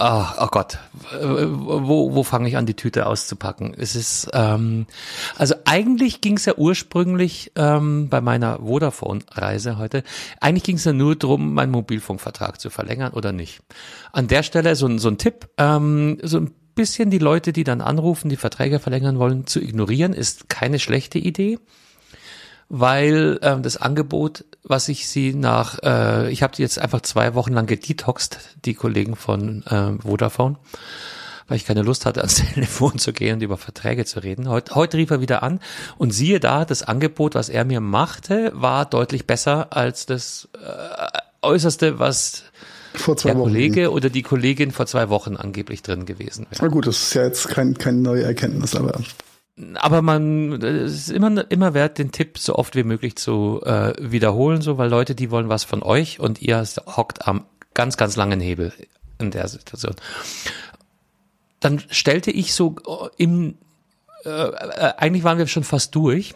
Oh, 0.00 0.24
oh 0.38 0.46
Gott, 0.46 0.78
wo, 1.20 2.14
wo 2.14 2.22
fange 2.22 2.48
ich 2.48 2.56
an, 2.56 2.66
die 2.66 2.76
Tüte 2.76 3.06
auszupacken? 3.06 3.74
Es 3.76 3.96
ist, 3.96 4.30
ähm, 4.32 4.86
also 5.36 5.56
eigentlich 5.64 6.20
ging 6.20 6.36
es 6.36 6.44
ja 6.44 6.54
ursprünglich 6.56 7.50
ähm, 7.56 8.08
bei 8.08 8.20
meiner 8.20 8.60
Vodafone-Reise 8.60 9.76
heute, 9.76 10.04
eigentlich 10.40 10.62
ging 10.62 10.76
es 10.76 10.84
ja 10.84 10.92
nur 10.92 11.16
darum, 11.16 11.52
meinen 11.52 11.72
Mobilfunkvertrag 11.72 12.60
zu 12.60 12.70
verlängern 12.70 13.12
oder 13.12 13.32
nicht. 13.32 13.60
An 14.12 14.28
der 14.28 14.44
Stelle 14.44 14.76
so, 14.76 14.86
ein 14.86 15.00
so 15.00 15.08
ein 15.08 15.18
Tipp, 15.18 15.48
ähm, 15.58 16.18
so 16.22 16.38
ein 16.38 16.52
bisschen 16.76 17.10
die 17.10 17.18
Leute, 17.18 17.52
die 17.52 17.64
dann 17.64 17.80
anrufen, 17.80 18.28
die 18.28 18.36
Verträge 18.36 18.78
verlängern 18.78 19.18
wollen, 19.18 19.48
zu 19.48 19.60
ignorieren, 19.60 20.12
ist 20.12 20.48
keine 20.48 20.78
schlechte 20.78 21.18
Idee 21.18 21.58
weil 22.68 23.38
ähm, 23.42 23.62
das 23.62 23.76
Angebot, 23.78 24.44
was 24.62 24.88
ich 24.88 25.08
sie 25.08 25.34
nach, 25.34 25.78
äh, 25.82 26.30
ich 26.30 26.42
habe 26.42 26.54
die 26.54 26.62
jetzt 26.62 26.78
einfach 26.78 27.00
zwei 27.02 27.34
Wochen 27.34 27.52
lang 27.52 27.66
gedetoxt, 27.66 28.38
die 28.64 28.74
Kollegen 28.74 29.16
von 29.16 29.62
äh, 29.66 29.92
Vodafone, 30.02 30.56
weil 31.46 31.56
ich 31.56 31.64
keine 31.64 31.82
Lust 31.82 32.06
hatte, 32.06 32.20
ans 32.20 32.36
Telefon 32.54 32.98
zu 32.98 33.12
gehen 33.12 33.34
und 33.34 33.42
über 33.42 33.56
Verträge 33.56 34.04
zu 34.04 34.20
reden. 34.22 34.48
Heute, 34.48 34.74
heute 34.74 34.96
rief 34.96 35.10
er 35.10 35.20
wieder 35.20 35.42
an 35.42 35.60
und 35.96 36.10
siehe 36.10 36.40
da, 36.40 36.64
das 36.64 36.82
Angebot, 36.82 37.34
was 37.34 37.48
er 37.48 37.64
mir 37.64 37.80
machte, 37.80 38.52
war 38.54 38.84
deutlich 38.84 39.26
besser 39.26 39.68
als 39.70 40.06
das 40.06 40.48
äh, 40.54 41.18
Äußerste, 41.42 41.98
was 41.98 42.44
Vor 42.94 43.16
zwei 43.16 43.30
der 43.30 43.38
Wochen. 43.38 43.50
Kollege 43.50 43.92
oder 43.92 44.10
die 44.10 44.22
Kollegin 44.22 44.72
vor 44.72 44.86
zwei 44.86 45.08
Wochen 45.08 45.36
angeblich 45.36 45.82
drin 45.82 46.04
gewesen 46.04 46.46
wäre. 46.50 46.62
Na 46.62 46.68
gut, 46.68 46.86
das 46.86 47.00
ist 47.00 47.14
ja 47.14 47.24
jetzt 47.24 47.48
kein, 47.48 47.78
keine 47.78 47.98
neue 47.98 48.24
Erkenntnis, 48.24 48.74
aber 48.74 49.00
aber 49.74 50.02
man 50.02 50.52
es 50.62 50.92
ist 50.92 51.10
immer 51.10 51.50
immer 51.50 51.74
wert, 51.74 51.98
den 51.98 52.12
Tipp 52.12 52.38
so 52.38 52.56
oft 52.56 52.76
wie 52.76 52.84
möglich 52.84 53.16
zu 53.16 53.60
äh, 53.64 53.92
wiederholen, 53.98 54.62
so 54.62 54.78
weil 54.78 54.88
Leute, 54.88 55.14
die 55.14 55.30
wollen 55.30 55.48
was 55.48 55.64
von 55.64 55.82
euch 55.82 56.20
und 56.20 56.40
ihr 56.40 56.64
hockt 56.96 57.26
am 57.26 57.44
ganz 57.74 57.96
ganz 57.96 58.16
langen 58.16 58.40
Hebel 58.40 58.72
in 59.18 59.30
der 59.30 59.48
Situation. 59.48 59.94
Dann 61.60 61.82
stellte 61.90 62.30
ich 62.30 62.54
so 62.54 62.76
äh, 62.86 63.08
im 63.22 63.56
äh, 64.24 64.30
äh, 64.30 64.94
eigentlich 64.96 65.24
waren 65.24 65.38
wir 65.38 65.46
schon 65.46 65.64
fast 65.64 65.94
durch 65.94 66.34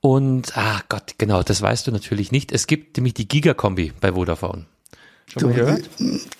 und 0.00 0.56
ah 0.56 0.80
Gott, 0.88 1.14
genau, 1.18 1.42
das 1.42 1.60
weißt 1.60 1.86
du 1.86 1.92
natürlich 1.92 2.32
nicht. 2.32 2.52
Es 2.52 2.66
gibt 2.66 2.96
nämlich 2.96 3.14
die 3.14 3.28
Gigakombi 3.28 3.92
bei 4.00 4.12
Vodafone. 4.12 4.66
Schon 5.32 5.50
mal 5.50 5.54
gehört? 5.54 5.82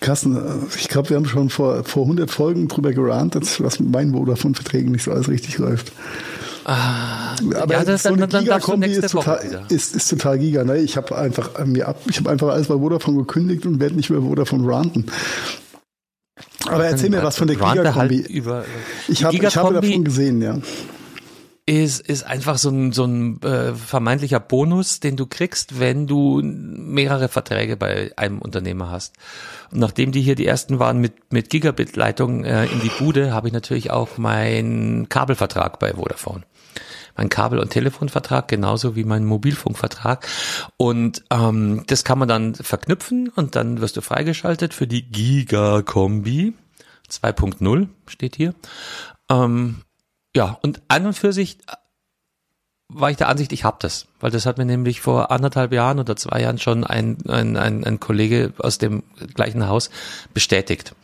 Carsten, 0.00 0.36
äh, 0.36 0.40
ich 0.76 0.88
glaube, 0.88 1.10
wir 1.10 1.16
haben 1.16 1.26
schon 1.26 1.50
vor, 1.50 1.84
vor 1.84 2.04
100 2.04 2.30
Folgen 2.30 2.68
drüber 2.68 2.92
gerantet, 2.92 3.60
was 3.62 3.78
mit 3.80 3.90
meinen 3.90 4.12
Vodafone-Verträgen 4.12 4.92
nicht 4.92 5.04
so 5.04 5.12
alles 5.12 5.28
richtig 5.28 5.58
läuft. 5.58 5.92
Aber 6.64 7.72
ja, 7.72 7.84
das- 7.84 8.02
so 8.02 8.14
dann- 8.14 8.28
dann 8.28 8.44
darfst 8.44 8.68
du 8.68 8.76
nächste 8.76 9.06
ist 9.06 9.14
Woche 9.14 9.24
total, 9.24 9.44
wieder. 9.48 9.62
ist, 9.70 9.94
ist 9.96 10.08
total 10.08 10.38
giga. 10.38 10.64
Ne? 10.64 10.78
Ich 10.78 10.96
habe 10.98 11.16
einfach 11.16 11.58
äh, 11.58 11.64
mir 11.64 11.88
ab, 11.88 12.00
ich 12.08 12.18
habe 12.18 12.30
einfach 12.30 12.48
alles 12.48 12.66
bei 12.68 12.74
Vodafone 12.76 13.18
gekündigt 13.18 13.64
und 13.64 13.80
werde 13.80 13.94
nicht 13.96 14.10
über 14.10 14.20
Vodafone 14.22 14.70
ranten. 14.70 15.06
Aber 16.66 16.84
erzähl 16.84 17.08
mir 17.10 17.22
was 17.22 17.36
von 17.38 17.48
der 17.48 17.58
halt 17.58 17.78
Giga-Kombi. 17.78 18.18
über 18.28 18.64
Ich 19.08 19.24
habe 19.24 19.36
die 19.36 19.44
ich 19.44 19.56
habe 19.56 19.74
davon 19.74 20.04
gesehen, 20.04 20.42
ja. 20.42 20.58
Ist, 21.68 22.00
ist 22.00 22.24
einfach 22.24 22.56
so 22.56 22.70
ein, 22.70 22.92
so 22.92 23.04
ein 23.04 23.42
äh, 23.42 23.74
vermeintlicher 23.74 24.40
Bonus, 24.40 25.00
den 25.00 25.16
du 25.16 25.26
kriegst, 25.26 25.78
wenn 25.78 26.06
du 26.06 26.40
mehrere 26.42 27.28
Verträge 27.28 27.76
bei 27.76 28.10
einem 28.16 28.38
Unternehmer 28.38 28.90
hast. 28.90 29.16
Und 29.70 29.80
nachdem 29.80 30.10
die 30.10 30.22
hier 30.22 30.34
die 30.34 30.46
ersten 30.46 30.78
waren 30.78 30.98
mit, 30.98 31.30
mit 31.30 31.50
Gigabit-Leitung 31.50 32.44
äh, 32.44 32.64
in 32.64 32.80
die 32.80 32.90
Bude, 32.98 33.32
habe 33.32 33.48
ich 33.48 33.52
natürlich 33.52 33.90
auch 33.90 34.16
meinen 34.16 35.10
Kabelvertrag 35.10 35.78
bei 35.78 35.92
Vodafone 35.92 36.44
mein 37.16 37.30
Kabel- 37.30 37.58
und 37.58 37.70
Telefonvertrag, 37.70 38.46
genauso 38.46 38.94
wie 38.94 39.02
mein 39.02 39.24
Mobilfunkvertrag. 39.24 40.28
Und 40.76 41.24
ähm, 41.30 41.82
das 41.88 42.04
kann 42.04 42.20
man 42.20 42.28
dann 42.28 42.54
verknüpfen 42.54 43.28
und 43.30 43.56
dann 43.56 43.80
wirst 43.80 43.96
du 43.96 44.02
freigeschaltet 44.02 44.72
für 44.72 44.86
die 44.86 45.10
Giga-Kombi 45.10 46.54
2.0 47.10 47.88
steht 48.06 48.36
hier. 48.36 48.54
Ähm, 49.28 49.82
ja, 50.38 50.56
und 50.62 50.80
an 50.86 51.04
und 51.04 51.14
für 51.14 51.32
sich 51.32 51.58
war 52.86 53.10
ich 53.10 53.16
der 53.16 53.28
Ansicht, 53.28 53.52
ich 53.52 53.64
habe 53.64 53.78
das, 53.80 54.06
weil 54.20 54.30
das 54.30 54.46
hat 54.46 54.56
mir 54.56 54.64
nämlich 54.64 55.00
vor 55.00 55.32
anderthalb 55.32 55.72
Jahren 55.72 55.98
oder 55.98 56.14
zwei 56.14 56.40
Jahren 56.40 56.58
schon 56.58 56.84
ein, 56.84 57.18
ein, 57.26 57.56
ein, 57.56 57.82
ein 57.84 57.98
Kollege 57.98 58.52
aus 58.58 58.78
dem 58.78 59.02
gleichen 59.34 59.66
Haus 59.66 59.90
bestätigt, 60.34 60.94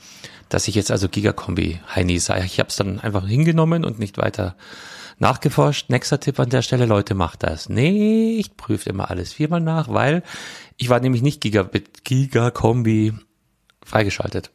dass 0.51 0.69
ich 0.69 0.77
jetzt 0.77 0.93
also 0.93 1.09
Gigakombi 1.09 1.81
Heini 1.93 2.21
sei. 2.21 2.45
Ich 2.45 2.61
habe 2.61 2.69
es 2.69 2.77
dann 2.77 3.01
einfach 3.01 3.27
hingenommen 3.27 3.85
und 3.85 3.99
nicht 3.99 4.19
weiter 4.19 4.55
nachgeforscht. 5.19 5.91
Nächster 5.91 6.21
Tipp 6.21 6.39
an 6.39 6.51
der 6.51 6.63
Stelle, 6.63 6.87
Leute, 6.87 7.17
macht 7.17 7.43
das. 7.43 7.69
Nee, 7.69 8.37
ich 8.39 8.57
prüfe 8.57 8.89
immer 8.89 9.11
alles 9.11 9.33
viermal 9.33 9.61
nach, 9.61 9.89
weil 9.89 10.23
ich 10.77 10.91
war 10.91 11.01
nämlich 11.01 11.23
nicht 11.23 11.41
Gigabit, 11.41 12.05
Gigakombi 12.05 13.15
freigeschaltet. 13.85 14.53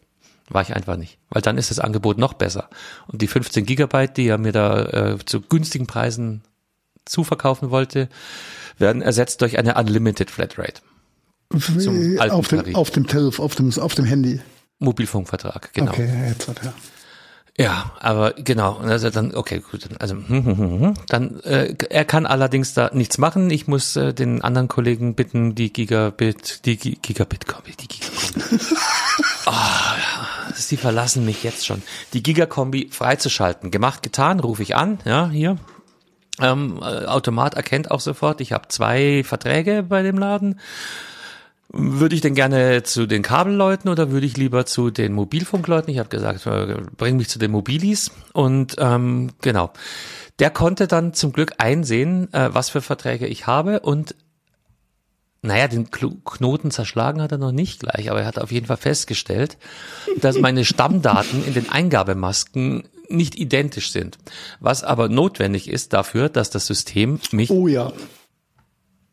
War 0.49 0.61
ich 0.61 0.75
einfach 0.75 0.97
nicht. 0.97 1.17
Weil 1.29 1.41
dann 1.41 1.57
ist 1.57 1.69
das 1.69 1.79
Angebot 1.79 2.17
noch 2.17 2.33
besser. 2.33 2.69
Und 3.07 3.21
die 3.21 3.27
15 3.27 3.65
Gigabyte, 3.65 4.17
die 4.17 4.27
er 4.27 4.37
mir 4.37 4.51
da 4.51 4.85
äh, 4.85 5.17
zu 5.25 5.41
günstigen 5.41 5.87
Preisen 5.87 6.41
zuverkaufen 7.05 7.69
wollte, 7.69 8.09
werden 8.77 9.01
ersetzt 9.01 9.41
durch 9.41 9.57
eine 9.59 9.75
Unlimited 9.75 10.31
Flatrate. 10.31 10.81
Zum 11.79 12.19
auf, 12.19 12.47
dem, 12.47 12.75
auf 12.75 12.91
dem 12.91 13.07
Tarif, 13.07 13.39
auf 13.39 13.55
dem, 13.55 13.71
auf 13.79 13.95
dem 13.95 14.05
Handy. 14.05 14.39
Mobilfunkvertrag, 14.79 15.73
genau. 15.73 15.91
Okay, 15.91 16.09
jetzt 16.29 16.47
hat 16.47 16.63
er. 16.63 16.73
Ja, 17.59 17.91
aber 17.99 18.35
genau, 18.37 18.77
also 18.77 19.09
dann, 19.09 19.35
okay, 19.35 19.61
gut, 19.69 19.81
also 19.99 20.15
hm, 20.15 20.45
hm, 20.45 20.57
hm, 20.57 20.93
dann, 21.09 21.41
äh, 21.41 21.75
er 21.89 22.05
kann 22.05 22.25
allerdings 22.25 22.73
da 22.73 22.89
nichts 22.93 23.17
machen. 23.17 23.49
Ich 23.49 23.67
muss 23.67 23.97
äh, 23.97 24.13
den 24.13 24.41
anderen 24.41 24.69
Kollegen 24.69 25.13
bitten, 25.13 25.55
die 25.55 25.73
Gigabit, 25.73 26.63
die 26.63 26.77
G 26.77 26.95
Gigabit, 27.01 27.43
die 27.81 27.87
Gigakombi. 27.89 28.55
oh, 29.45 29.51
ja, 29.51 30.53
sie 30.53 30.77
verlassen 30.77 31.25
mich 31.25 31.43
jetzt 31.43 31.65
schon. 31.65 31.83
Die 32.13 32.23
Gigakombi 32.23 32.87
freizuschalten. 32.93 33.71
Gemacht, 33.71 34.03
getan, 34.03 34.39
rufe 34.39 34.63
ich 34.63 34.77
an, 34.77 34.99
ja, 35.03 35.27
hier. 35.29 35.57
Ähm, 36.39 36.79
äh, 36.81 37.07
Automat 37.07 37.55
erkennt 37.55 37.91
auch 37.91 37.99
sofort, 37.99 38.39
ich 38.39 38.53
habe 38.53 38.69
zwei 38.69 39.25
Verträge 39.25 39.83
bei 39.83 40.01
dem 40.01 40.17
Laden 40.17 40.61
würde 41.71 42.15
ich 42.15 42.21
denn 42.21 42.33
gerne 42.33 42.83
zu 42.83 43.05
den 43.05 43.21
Kabelleuten 43.21 43.89
oder 43.89 44.11
würde 44.11 44.25
ich 44.25 44.37
lieber 44.37 44.65
zu 44.65 44.89
den 44.89 45.13
Mobilfunkleuten? 45.13 45.91
Ich 45.93 45.99
habe 45.99 46.09
gesagt, 46.09 46.45
äh, 46.47 46.77
bring 46.97 47.17
mich 47.17 47.29
zu 47.29 47.37
den 47.39 47.51
Mobilis. 47.51 48.11
Und 48.33 48.75
ähm, 48.79 49.31
genau, 49.41 49.71
der 50.39 50.49
konnte 50.49 50.87
dann 50.87 51.13
zum 51.13 51.31
Glück 51.31 51.53
einsehen, 51.57 52.33
äh, 52.33 52.49
was 52.51 52.69
für 52.69 52.81
Verträge 52.81 53.27
ich 53.27 53.45
habe 53.47 53.81
und 53.81 54.15
naja, 55.41 55.69
den 55.69 55.89
Knoten 55.89 56.69
zerschlagen 56.69 57.21
hat 57.21 57.31
er 57.31 57.37
noch 57.37 57.53
nicht 57.53 57.79
gleich, 57.79 58.11
aber 58.11 58.21
er 58.21 58.25
hat 58.25 58.39
auf 58.39 58.51
jeden 58.51 58.65
Fall 58.65 58.75
festgestellt, 58.75 59.57
dass 60.19 60.37
meine 60.37 60.65
Stammdaten 60.65 61.45
in 61.45 61.53
den 61.53 61.69
Eingabemasken 61.69 62.83
nicht 63.07 63.35
identisch 63.37 63.93
sind. 63.93 64.17
Was 64.59 64.83
aber 64.83 65.07
notwendig 65.07 65.69
ist 65.69 65.93
dafür, 65.93 66.27
dass 66.27 66.49
das 66.49 66.67
System 66.67 67.21
mich 67.31 67.51
oh 67.51 67.67
ja. 67.67 67.93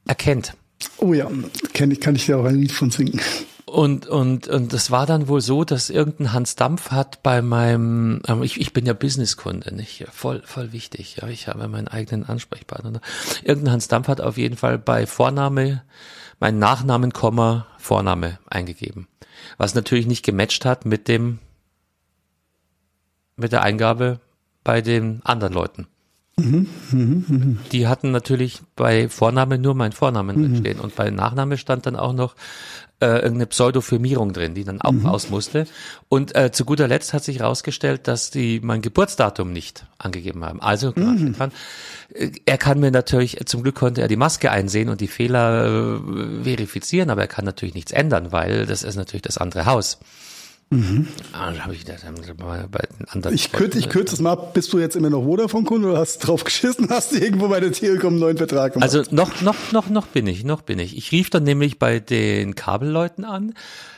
erkennt. 0.08 0.54
Oh 0.98 1.12
ja, 1.12 1.30
kenn 1.72 1.90
ich, 1.90 2.00
kann 2.00 2.14
ich 2.14 2.26
dir 2.26 2.38
auch 2.38 2.44
ein 2.44 2.56
Lied 2.56 2.72
von 2.72 2.90
singen. 2.90 3.20
Und, 3.64 4.06
und, 4.06 4.46
und 4.46 4.72
das 4.72 4.92
war 4.92 5.06
dann 5.06 5.26
wohl 5.26 5.40
so, 5.40 5.64
dass 5.64 5.90
irgendein 5.90 6.32
Hans 6.32 6.54
Dampf 6.54 6.92
hat 6.92 7.22
bei 7.24 7.42
meinem, 7.42 8.22
ähm, 8.28 8.42
ich, 8.44 8.60
ich 8.60 8.72
bin 8.72 8.86
ja 8.86 8.92
Businesskunde, 8.92 9.74
nicht? 9.74 10.06
Voll, 10.12 10.40
voll 10.44 10.72
wichtig. 10.72 11.16
Ja, 11.20 11.28
ich 11.28 11.48
habe 11.48 11.66
meinen 11.66 11.88
eigenen 11.88 12.24
Ansprechpartner. 12.24 13.00
Irgendein 13.42 13.72
Hans 13.72 13.88
Dampf 13.88 14.06
hat 14.06 14.20
auf 14.20 14.38
jeden 14.38 14.56
Fall 14.56 14.78
bei 14.78 15.06
Vorname 15.06 15.82
meinen 16.38 16.60
Nachnamen, 16.60 17.12
Komma, 17.12 17.66
Vorname 17.78 18.38
eingegeben. 18.48 19.08
Was 19.58 19.74
natürlich 19.74 20.06
nicht 20.06 20.24
gematcht 20.24 20.64
hat 20.64 20.86
mit 20.86 21.08
dem, 21.08 21.40
mit 23.36 23.52
der 23.52 23.62
Eingabe 23.62 24.20
bei 24.62 24.80
den 24.80 25.22
anderen 25.24 25.52
Leuten. 25.52 25.88
Die 27.72 27.88
hatten 27.88 28.10
natürlich 28.10 28.60
bei 28.74 29.08
Vorname 29.08 29.56
nur 29.58 29.74
meinen 29.74 29.92
Vornamen 29.92 30.50
mhm. 30.50 30.56
stehen 30.56 30.80
und 30.80 30.94
bei 30.94 31.08
Nachname 31.08 31.56
stand 31.56 31.86
dann 31.86 31.96
auch 31.96 32.12
noch 32.12 32.34
äh, 33.00 33.06
irgendeine 33.06 33.46
Pseudofirmierung 33.46 34.34
drin, 34.34 34.54
die 34.54 34.64
dann 34.64 34.82
auch 34.82 34.92
mhm. 34.92 35.06
aus 35.06 35.30
musste. 35.30 35.66
Und 36.10 36.34
äh, 36.34 36.52
zu 36.52 36.66
guter 36.66 36.88
Letzt 36.88 37.14
hat 37.14 37.24
sich 37.24 37.38
herausgestellt, 37.38 38.06
dass 38.06 38.30
die 38.30 38.60
mein 38.60 38.82
Geburtsdatum 38.82 39.50
nicht 39.50 39.86
angegeben 39.96 40.44
haben. 40.44 40.60
Also 40.60 40.92
mhm. 40.94 41.34
kann, 41.38 41.52
äh, 42.12 42.30
er 42.44 42.58
kann 42.58 42.80
mir 42.80 42.90
natürlich, 42.90 43.38
zum 43.46 43.62
Glück 43.62 43.76
konnte 43.76 44.02
er 44.02 44.08
die 44.08 44.16
Maske 44.16 44.50
einsehen 44.50 44.90
und 44.90 45.00
die 45.00 45.08
Fehler 45.08 45.96
äh, 45.98 46.44
verifizieren, 46.44 47.08
aber 47.08 47.22
er 47.22 47.28
kann 47.28 47.46
natürlich 47.46 47.74
nichts 47.74 47.92
ändern, 47.92 48.30
weil 48.30 48.66
das 48.66 48.82
ist 48.82 48.96
natürlich 48.96 49.22
das 49.22 49.38
andere 49.38 49.64
Haus. 49.64 49.98
Mhm. 50.70 51.06
Ah, 51.32 51.52
habe 51.58 51.74
ich 51.74 51.84
das 51.84 52.02
bei 52.02 52.80
den 52.98 53.08
anderen. 53.08 53.34
Ich 53.34 53.52
kürze 53.52 53.78
ich 53.78 53.88
kürze 53.88 54.14
es 54.14 54.20
mal 54.20 54.32
ab. 54.32 54.52
Bist 54.52 54.72
du 54.72 54.80
jetzt 54.80 54.96
immer 54.96 55.10
noch 55.10 55.22
Vodafone-Kunde 55.22 55.90
oder 55.90 55.98
hast 55.98 56.22
du 56.22 56.26
drauf 56.26 56.42
geschissen? 56.42 56.88
Hast 56.90 57.12
du 57.12 57.18
irgendwo 57.18 57.48
bei 57.48 57.60
der 57.60 57.70
Telekom 57.70 58.14
einen 58.14 58.18
neuen 58.18 58.36
Vertrag 58.36 58.72
gemacht? 58.72 58.82
Also 58.82 59.08
noch, 59.14 59.42
noch, 59.42 59.70
noch, 59.70 59.88
noch 59.88 60.06
bin 60.06 60.26
ich, 60.26 60.42
noch 60.42 60.62
bin 60.62 60.80
ich. 60.80 60.96
Ich 60.96 61.12
rief 61.12 61.30
dann 61.30 61.44
nämlich 61.44 61.78
bei 61.78 62.00
den 62.00 62.56
Kabelleuten 62.56 63.24
an. 63.24 63.54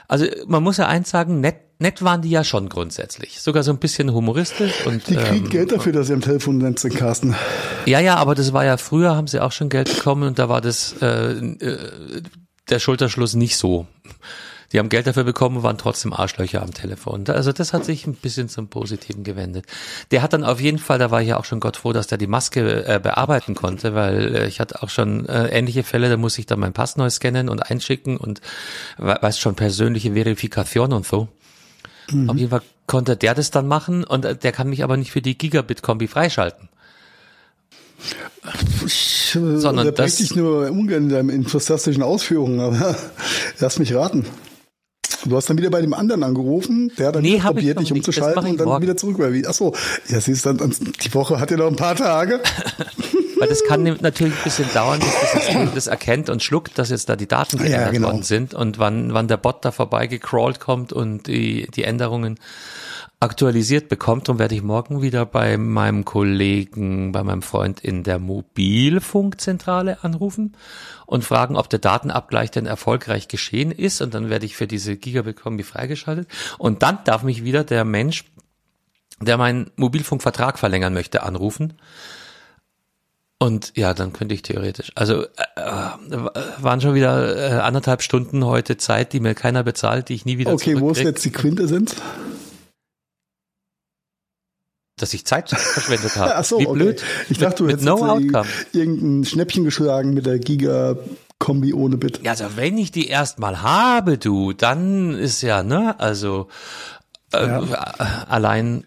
Also 0.09 0.27
man 0.47 0.63
muss 0.63 0.77
ja 0.77 0.89
eins 0.89 1.09
sagen, 1.09 1.41
nett, 1.41 1.57
nett 1.79 2.03
waren 2.03 2.21
die 2.21 2.31
ja 2.31 2.45
schon 2.45 2.69
grundsätzlich. 2.69 3.41
Sogar 3.41 3.63
so 3.63 3.71
ein 3.71 3.79
bisschen 3.79 4.13
humoristisch. 4.13 4.87
Und, 4.87 5.09
die 5.09 5.17
kriegen 5.17 5.47
ähm, 5.47 5.51
Geld 5.51 5.73
dafür, 5.73 5.93
dass 5.93 6.09
sie 6.09 6.13
am 6.13 6.21
Telefon 6.21 6.61
sind, 6.77 6.95
Carsten. 6.97 7.35
Ja, 7.87 8.01
ja, 8.01 8.17
aber 8.17 8.35
das 8.35 8.53
war 8.53 8.67
ja 8.67 8.77
früher, 8.77 9.17
haben 9.17 9.27
sie 9.27 9.41
auch 9.41 9.53
schon 9.53 9.71
Geld 9.71 9.95
bekommen 9.95 10.25
und 10.29 10.39
da 10.39 10.51
war 10.51 10.61
das 10.61 10.95
äh, 11.01 11.31
äh, 11.31 12.23
der 12.69 12.79
Schulterschluss 12.79 13.35
nicht 13.35 13.57
so. 13.57 13.87
Die 14.73 14.79
haben 14.79 14.91
Geld 14.91 15.07
dafür 15.07 15.25
bekommen, 15.25 15.63
waren 15.63 15.79
trotzdem 15.79 16.13
Arschlöcher 16.13 16.63
am 16.63 16.75
Telefon. 16.75 17.25
Also 17.29 17.53
das 17.53 17.73
hat 17.73 17.85
sich 17.85 18.07
ein 18.07 18.15
bisschen 18.15 18.49
zum 18.49 18.69
Positiven 18.69 19.25
gewendet. 19.25 19.65
Der 20.11 20.21
hat 20.21 20.35
dann 20.35 20.45
auf 20.45 20.61
jeden 20.61 20.79
Fall, 20.79 20.99
da 20.99 21.11
war 21.11 21.23
ich 21.23 21.29
ja 21.29 21.39
auch 21.39 21.47
schon 21.47 21.61
Gott 21.61 21.79
froh, 21.79 21.93
dass 21.93 22.07
der 22.07 22.19
die 22.19 22.27
Maske 22.27 22.87
äh, 22.87 23.01
bearbeiten 23.03 23.55
konnte, 23.55 23.95
weil 23.95 24.37
äh, 24.37 24.47
ich 24.47 24.61
hatte 24.61 24.83
auch 24.83 24.91
schon 24.91 25.27
äh, 25.27 25.49
ähnliche 25.49 25.85
Fälle, 25.85 26.11
da 26.11 26.19
muss 26.19 26.37
ich 26.39 26.47
dann 26.47 26.61
mein 26.61 26.75
Pass 26.75 26.97
neu 26.97 27.09
scannen 27.09 27.49
und 27.49 27.71
einschicken 27.71 28.19
und 28.19 28.41
weißt 28.99 29.41
schon, 29.41 29.55
persönliche 29.55 30.13
Verifikation 30.13 30.93
und 30.93 31.07
so. 31.07 31.29
Mhm. 32.11 32.29
Auf 32.29 32.37
jeden 32.37 32.51
Fall 32.51 32.63
konnte 32.87 33.17
der 33.17 33.35
das 33.35 33.51
dann 33.51 33.69
machen 33.69 34.05
und 34.05 34.25
äh, 34.25 34.37
der 34.37 34.53
kann 34.53 34.69
mich 34.69 34.85
aber 34.85 34.97
nicht 34.97 35.13
für 35.13 35.23
die 35.23 35.39
Gigabit-Kombi 35.39 36.09
freischalten. 36.09 36.69
Ich 38.87 39.31
Sondern 39.33 39.95
das 39.95 40.17
dich 40.17 40.35
nur 40.35 40.71
ungern 40.71 41.05
in 41.05 41.09
deinen 41.09 41.45
fantastischen 41.47 42.03
Ausführungen, 42.03 42.61
aber 42.61 42.97
lass 43.61 43.79
mich 43.79 43.95
raten. 43.95 44.27
Du 45.25 45.37
hast 45.37 45.49
dann 45.49 45.59
wieder 45.59 45.71
bei 45.71 45.81
dem 45.81 45.95
anderen 45.95 46.23
angerufen, 46.23 46.93
der 46.99 47.09
hat 47.09 47.17
dann 47.17 47.23
nee, 47.23 47.39
probiert, 47.39 47.81
dich 47.81 47.93
umzuschalten 47.93 48.45
und 48.45 48.61
dann 48.61 48.69
morgen. 48.69 48.83
wieder 48.83 48.97
zurück. 48.97 49.19
Achso, 49.47 49.75
ja, 50.09 50.21
siehst 50.21 50.47
du, 50.47 50.53
dann, 50.53 50.75
die 51.03 51.15
Woche 51.15 51.41
hat 51.41 51.51
ja 51.51 51.57
noch 51.57 51.69
ein 51.69 51.77
paar 51.77 51.97
Tage. 51.97 52.41
Weil 53.39 53.49
das 53.49 53.63
kann 53.65 53.85
natürlich 54.01 54.35
ein 54.35 54.45
bisschen 54.45 54.67
dauern, 54.75 54.99
bis 54.99 55.13
das 55.21 55.33
System 55.33 55.71
das 55.75 55.87
erkennt 55.87 56.29
und 56.29 56.43
schluckt, 56.43 56.77
dass 56.79 56.91
jetzt 56.91 57.09
da 57.09 57.15
die 57.15 57.29
Daten 57.29 57.59
geändert 57.59 57.81
ja, 57.81 57.91
genau. 57.91 58.09
worden 58.09 58.23
sind 58.23 58.53
und 58.53 58.79
wann, 58.79 59.15
wann 59.15 59.29
der 59.29 59.37
Bot 59.37 59.65
da 59.65 59.71
vorbei 59.71 60.09
gecrawlt 60.09 60.59
kommt 60.59 60.93
und 60.93 61.29
die, 61.29 61.69
die 61.75 61.85
Änderungen 61.85 62.41
aktualisiert 63.21 63.89
bekommt. 63.89 64.29
Und 64.29 64.39
werde 64.39 64.55
ich 64.55 64.63
morgen 64.63 65.03
wieder 65.03 65.27
bei 65.27 65.57
meinem 65.57 66.05
Kollegen, 66.05 67.13
bei 67.13 67.23
meinem 67.23 67.43
Freund 67.43 67.81
in 67.81 68.05
der 68.05 68.19
Mobilfunkzentrale 68.19 70.05
anrufen 70.05 70.57
und 71.07 71.25
fragen, 71.25 71.57
ob 71.57 71.69
der 71.69 71.79
Datenabgleich 71.79 72.51
denn 72.51 72.67
erfolgreich 72.67 73.29
geschehen 73.29 73.73
ist. 73.73 74.01
Und 74.01 74.15
dann 74.15 74.31
werde 74.31 74.47
ich 74.47 74.57
für 74.57 74.67
diese 74.67 74.97
Gigabit-Kombi 74.97 75.63
freigeschaltet. 75.63 76.29
Und 76.59 76.83
dann 76.83 76.99
darf 77.05 77.23
mich 77.23 77.45
wieder 77.45 77.65
der 77.65 77.85
Mensch, 77.85 78.25
der 79.21 79.37
meinen 79.37 79.71
Mobilfunkvertrag 79.77 80.59
verlängern 80.59 80.95
möchte, 80.95 81.23
anrufen. 81.23 81.75
Und 83.41 83.73
ja, 83.77 83.95
dann 83.95 84.13
könnte 84.13 84.35
ich 84.35 84.43
theoretisch. 84.43 84.91
Also 84.97 85.23
äh, 85.23 85.27
äh, 85.57 86.29
waren 86.59 86.81
schon 86.81 86.95
wieder 86.95 87.37
äh, 87.37 87.61
anderthalb 87.61 88.03
Stunden 88.03 88.45
heute 88.45 88.77
Zeit, 88.77 89.13
die 89.13 89.21
mir 89.21 89.35
keiner 89.35 89.63
bezahlt, 89.63 90.09
die 90.09 90.15
ich 90.15 90.25
nie 90.25 90.39
wieder 90.39 90.53
Okay, 90.53 90.81
wo 90.81 90.91
es 90.91 91.01
jetzt 91.01 91.25
die 91.25 91.31
Quinte 91.31 91.69
sind? 91.69 91.95
Dass 94.99 95.15
ich 95.15 95.25
Zeit 95.25 95.51
verschwendet 95.57 96.17
habe. 96.17 96.37
Ach 96.37 96.45
so, 96.45 96.59
Wie 96.59 96.67
blöd. 96.67 97.03
Okay. 97.03 97.27
Ich 97.31 97.39
dachte, 97.39 97.65
du 97.65 97.69
hättest 97.69 97.85
no 97.85 98.19
irgendein 98.73 99.25
Schnäppchen 99.25 99.65
geschlagen 99.65 100.15
mit 100.15 100.27
der 100.27 100.39
Giga 100.39 100.97
Kombi 101.39 101.73
ohne 101.73 101.97
Bit. 101.97 102.21
Ja, 102.23 102.33
also 102.33 102.45
wenn 102.57 102.77
ich 102.79 102.91
die 102.91 103.09
erstmal 103.09 103.63
habe, 103.63 104.19
du, 104.19 104.53
dann 104.53 105.15
ist 105.15 105.43
ja, 105.43 105.63
ne, 105.63 105.99
also 105.99 106.49
äh, 107.33 107.47
ja. 107.47 107.61
allein 108.29 108.85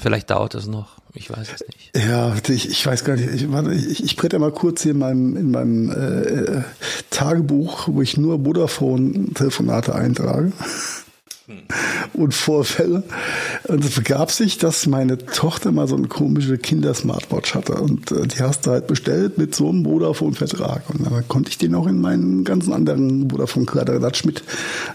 vielleicht 0.00 0.30
dauert 0.30 0.54
es 0.54 0.66
noch. 0.66 0.96
Ich 1.14 1.30
weiß 1.30 1.48
es 1.54 1.64
nicht. 1.66 2.06
Ja, 2.08 2.34
ich, 2.48 2.70
ich 2.70 2.86
weiß 2.86 3.04
gar 3.04 3.16
nicht. 3.16 3.28
Ich, 3.34 3.52
warte, 3.52 3.72
ich, 3.72 4.02
ich 4.02 4.16
brette 4.16 4.38
mal 4.38 4.50
kurz 4.50 4.82
hier 4.82 4.92
in 4.92 4.98
meinem, 4.98 5.36
in 5.36 5.50
meinem 5.50 5.90
äh, 5.90 6.62
Tagebuch, 7.10 7.88
wo 7.88 8.00
ich 8.00 8.16
nur 8.16 8.44
Vodafone-Telefonate 8.44 9.94
eintrage. 9.94 10.52
Und 12.12 12.34
Vorfälle. 12.34 13.02
Und 13.64 13.84
es 13.84 13.94
begab 13.94 14.30
sich, 14.30 14.58
dass 14.58 14.86
meine 14.86 15.18
Tochter 15.18 15.72
mal 15.72 15.88
so 15.88 15.96
eine 15.96 16.08
komische 16.08 16.58
Kinder-Smartwatch 16.58 17.54
hatte. 17.54 17.74
Und 17.74 18.10
äh, 18.12 18.26
die 18.26 18.40
hast 18.40 18.66
du 18.66 18.70
halt 18.70 18.86
bestellt 18.86 19.38
mit 19.38 19.54
so 19.54 19.68
einem 19.68 19.84
Vodafone-Vertrag. 19.84 20.90
Und 20.90 21.06
dann 21.06 21.28
konnte 21.28 21.50
ich 21.50 21.58
den 21.58 21.74
auch 21.74 21.86
in 21.86 22.00
meinen 22.00 22.44
ganzen 22.44 22.72
anderen 22.72 23.30
Vodafone-Kladderadatsch 23.30 24.24
mit 24.24 24.42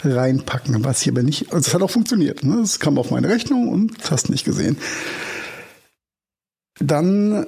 reinpacken. 0.03 0.83
Was 0.83 1.01
hier 1.01 1.13
aber 1.13 1.23
nicht, 1.23 1.53
also 1.53 1.67
es 1.67 1.73
hat 1.73 1.81
auch 1.81 1.91
funktioniert. 1.91 2.43
Ne? 2.43 2.59
Es 2.59 2.79
kam 2.79 2.97
auf 2.97 3.11
meine 3.11 3.29
Rechnung 3.29 3.69
und 3.69 3.93
hast 4.09 4.29
nicht 4.29 4.45
gesehen. 4.45 4.77
Dann 6.79 7.45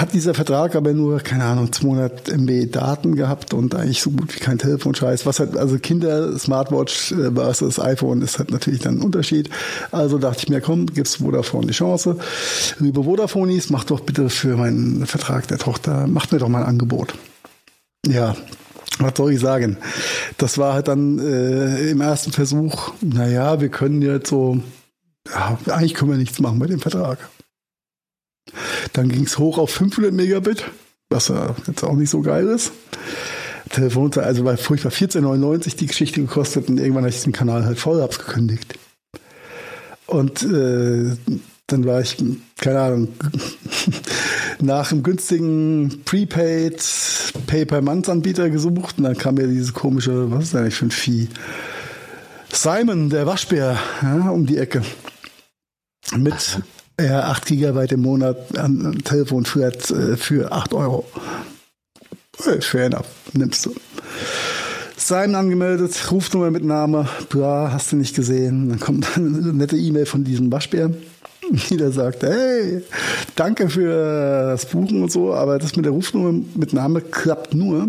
hat 0.00 0.12
dieser 0.12 0.34
Vertrag 0.34 0.74
aber 0.74 0.92
nur, 0.92 1.20
keine 1.20 1.44
Ahnung, 1.44 1.72
200 1.72 2.28
MB 2.28 2.70
Daten 2.70 3.16
gehabt 3.16 3.54
und 3.54 3.74
eigentlich 3.74 4.02
so 4.02 4.10
gut 4.10 4.34
wie 4.34 4.40
kein 4.40 4.58
Telefonscheiß. 4.58 5.26
Was 5.26 5.40
halt, 5.40 5.56
also 5.56 5.78
Kinder, 5.78 6.38
Smartwatch 6.38 7.12
äh, 7.12 7.32
versus 7.32 7.80
iPhone 7.80 8.22
ist 8.22 8.38
halt 8.38 8.50
natürlich 8.50 8.80
dann 8.80 8.98
ein 8.98 9.02
Unterschied. 9.02 9.50
Also 9.92 10.18
dachte 10.18 10.40
ich 10.44 10.48
mir, 10.48 10.60
komm, 10.60 10.86
gib's 10.86 11.16
Vodafone 11.16 11.66
die 11.66 11.72
Chance. 11.72 12.18
Liebe 12.78 13.04
Vodafonis, 13.04 13.70
mach 13.70 13.84
doch 13.84 14.00
bitte 14.00 14.28
für 14.28 14.56
meinen 14.56 15.06
Vertrag 15.06 15.48
der 15.48 15.58
Tochter, 15.58 16.06
macht 16.06 16.32
mir 16.32 16.38
doch 16.38 16.48
mal 16.48 16.62
ein 16.62 16.68
Angebot. 16.68 17.14
Ja, 18.06 18.36
was 18.98 19.12
soll 19.16 19.32
ich 19.32 19.40
sagen? 19.40 19.78
Das 20.38 20.58
war 20.58 20.74
halt 20.74 20.88
dann 20.88 21.18
äh, 21.18 21.90
im 21.90 22.00
ersten 22.00 22.32
Versuch, 22.32 22.92
naja, 23.00 23.60
wir 23.60 23.68
können 23.68 24.02
jetzt 24.02 24.30
so, 24.30 24.60
ja, 25.28 25.58
eigentlich 25.68 25.94
können 25.94 26.10
wir 26.10 26.18
nichts 26.18 26.38
machen 26.40 26.58
bei 26.58 26.66
dem 26.66 26.80
Vertrag. 26.80 27.18
Dann 28.92 29.08
ging 29.08 29.24
es 29.24 29.38
hoch 29.38 29.58
auf 29.58 29.70
500 29.70 30.12
Megabit, 30.12 30.64
was 31.10 31.28
ja 31.28 31.54
jetzt 31.66 31.82
auch 31.82 31.94
nicht 31.94 32.10
so 32.10 32.22
geil 32.22 32.46
ist. 32.46 32.72
Telefon, 33.70 34.12
also 34.14 34.44
war 34.44 34.56
furchtbar 34.56 34.92
14,99 34.92 35.76
die 35.76 35.86
Geschichte 35.86 36.20
gekostet 36.20 36.68
und 36.68 36.78
irgendwann 36.78 37.04
habe 37.04 37.10
ich 37.10 37.22
den 37.22 37.32
Kanal 37.32 37.64
halt 37.64 37.78
voll 37.78 38.00
abgekündigt. 38.00 38.78
Und 40.06 40.42
äh, 40.42 41.16
dann 41.66 41.84
war 41.84 42.00
ich, 42.00 42.16
keine 42.58 42.80
Ahnung, 42.80 43.08
nach 44.60 44.92
einem 44.92 45.02
günstigen 45.02 46.02
Prepaid 46.04 46.82
Pay-per-Month-Anbieter 47.46 48.50
gesucht 48.50 48.98
und 48.98 49.04
dann 49.04 49.18
kam 49.18 49.34
mir 49.34 49.48
dieses 49.48 49.74
komische, 49.74 50.30
was 50.30 50.44
ist 50.44 50.54
das 50.54 50.60
eigentlich 50.60 50.74
für 50.74 50.86
ein 50.86 50.90
Vieh? 50.92 51.28
Simon, 52.52 53.10
der 53.10 53.26
Waschbär, 53.26 53.78
ja, 54.00 54.30
um 54.30 54.46
die 54.46 54.58
Ecke. 54.58 54.82
Mit 56.16 56.62
ja, 57.00 57.24
8 57.24 57.46
Gigabyte 57.46 57.92
im 57.92 58.02
Monat 58.02 58.58
an 58.58 58.98
Telefon 59.04 59.44
für, 59.44 59.66
äh, 59.66 60.16
für 60.16 60.52
8 60.52 60.74
Euro. 60.74 61.04
Fair 62.60 62.86
enough, 62.86 63.06
nimmst 63.32 63.66
du. 63.66 63.74
Sein 64.96 65.34
angemeldet, 65.34 66.10
Rufnummer 66.10 66.50
mit 66.50 66.64
Name, 66.64 67.08
bla, 67.28 67.70
hast 67.72 67.92
du 67.92 67.96
nicht 67.96 68.16
gesehen. 68.16 68.68
Dann 68.70 68.80
kommt 68.80 69.06
eine 69.16 69.28
nette 69.28 69.76
E-Mail 69.76 70.06
von 70.06 70.24
diesem 70.24 70.50
Waschbär, 70.50 70.90
die 71.70 71.76
da 71.76 71.90
sagt, 71.90 72.22
hey, 72.22 72.82
danke 73.34 73.68
für 73.68 74.50
das 74.50 74.66
Buchen 74.66 75.02
und 75.02 75.12
so, 75.12 75.34
aber 75.34 75.58
das 75.58 75.76
mit 75.76 75.84
der 75.84 75.92
Rufnummer 75.92 76.40
mit 76.54 76.72
Name 76.72 77.00
klappt 77.00 77.54
nur, 77.54 77.88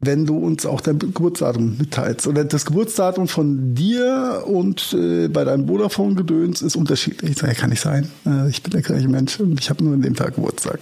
wenn 0.00 0.26
du 0.26 0.38
uns 0.38 0.64
auch 0.64 0.80
dein 0.80 0.98
Geburtsdatum 1.00 1.76
mitteilst. 1.76 2.28
Oder 2.28 2.44
das 2.44 2.64
Geburtsdatum 2.64 3.26
von 3.26 3.74
dir 3.74 4.44
und 4.46 4.92
äh, 4.92 5.26
bei 5.26 5.42
deinem 5.42 5.66
Vodafone-Gedöns 5.66 6.62
ist 6.62 6.76
unterschiedlich. 6.76 7.32
Ich 7.32 7.38
sage, 7.38 7.54
kann 7.54 7.70
nicht 7.70 7.80
sein. 7.80 8.08
Äh, 8.24 8.48
ich 8.48 8.62
bin 8.62 8.70
der 8.70 8.82
gleiche 8.82 9.08
Mensch 9.08 9.40
und 9.40 9.58
ich 9.58 9.70
habe 9.70 9.82
nur 9.82 9.94
an 9.94 10.02
dem 10.02 10.14
Tag 10.14 10.36
Geburtstag. 10.36 10.78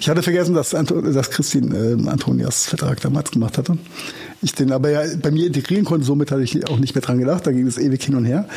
Ich 0.00 0.10
hatte 0.10 0.22
vergessen, 0.22 0.54
dass, 0.54 0.74
Anto 0.74 1.00
dass 1.00 1.30
Christine 1.30 1.74
äh, 1.76 2.08
Antonias 2.08 2.66
Vertrag 2.66 3.00
damals 3.00 3.30
gemacht 3.30 3.56
hatte. 3.56 3.78
Ich 4.42 4.54
den 4.54 4.70
aber 4.70 4.90
ja 4.90 5.02
bei 5.20 5.30
mir 5.30 5.46
integrieren 5.46 5.86
konnte, 5.86 6.04
somit 6.04 6.30
hatte 6.30 6.42
ich 6.42 6.68
auch 6.68 6.78
nicht 6.78 6.94
mehr 6.94 7.02
dran 7.02 7.18
gedacht. 7.18 7.46
Da 7.46 7.52
ging 7.52 7.66
es 7.66 7.78
ewig 7.78 8.04
hin 8.04 8.16
und 8.16 8.26
her. 8.26 8.48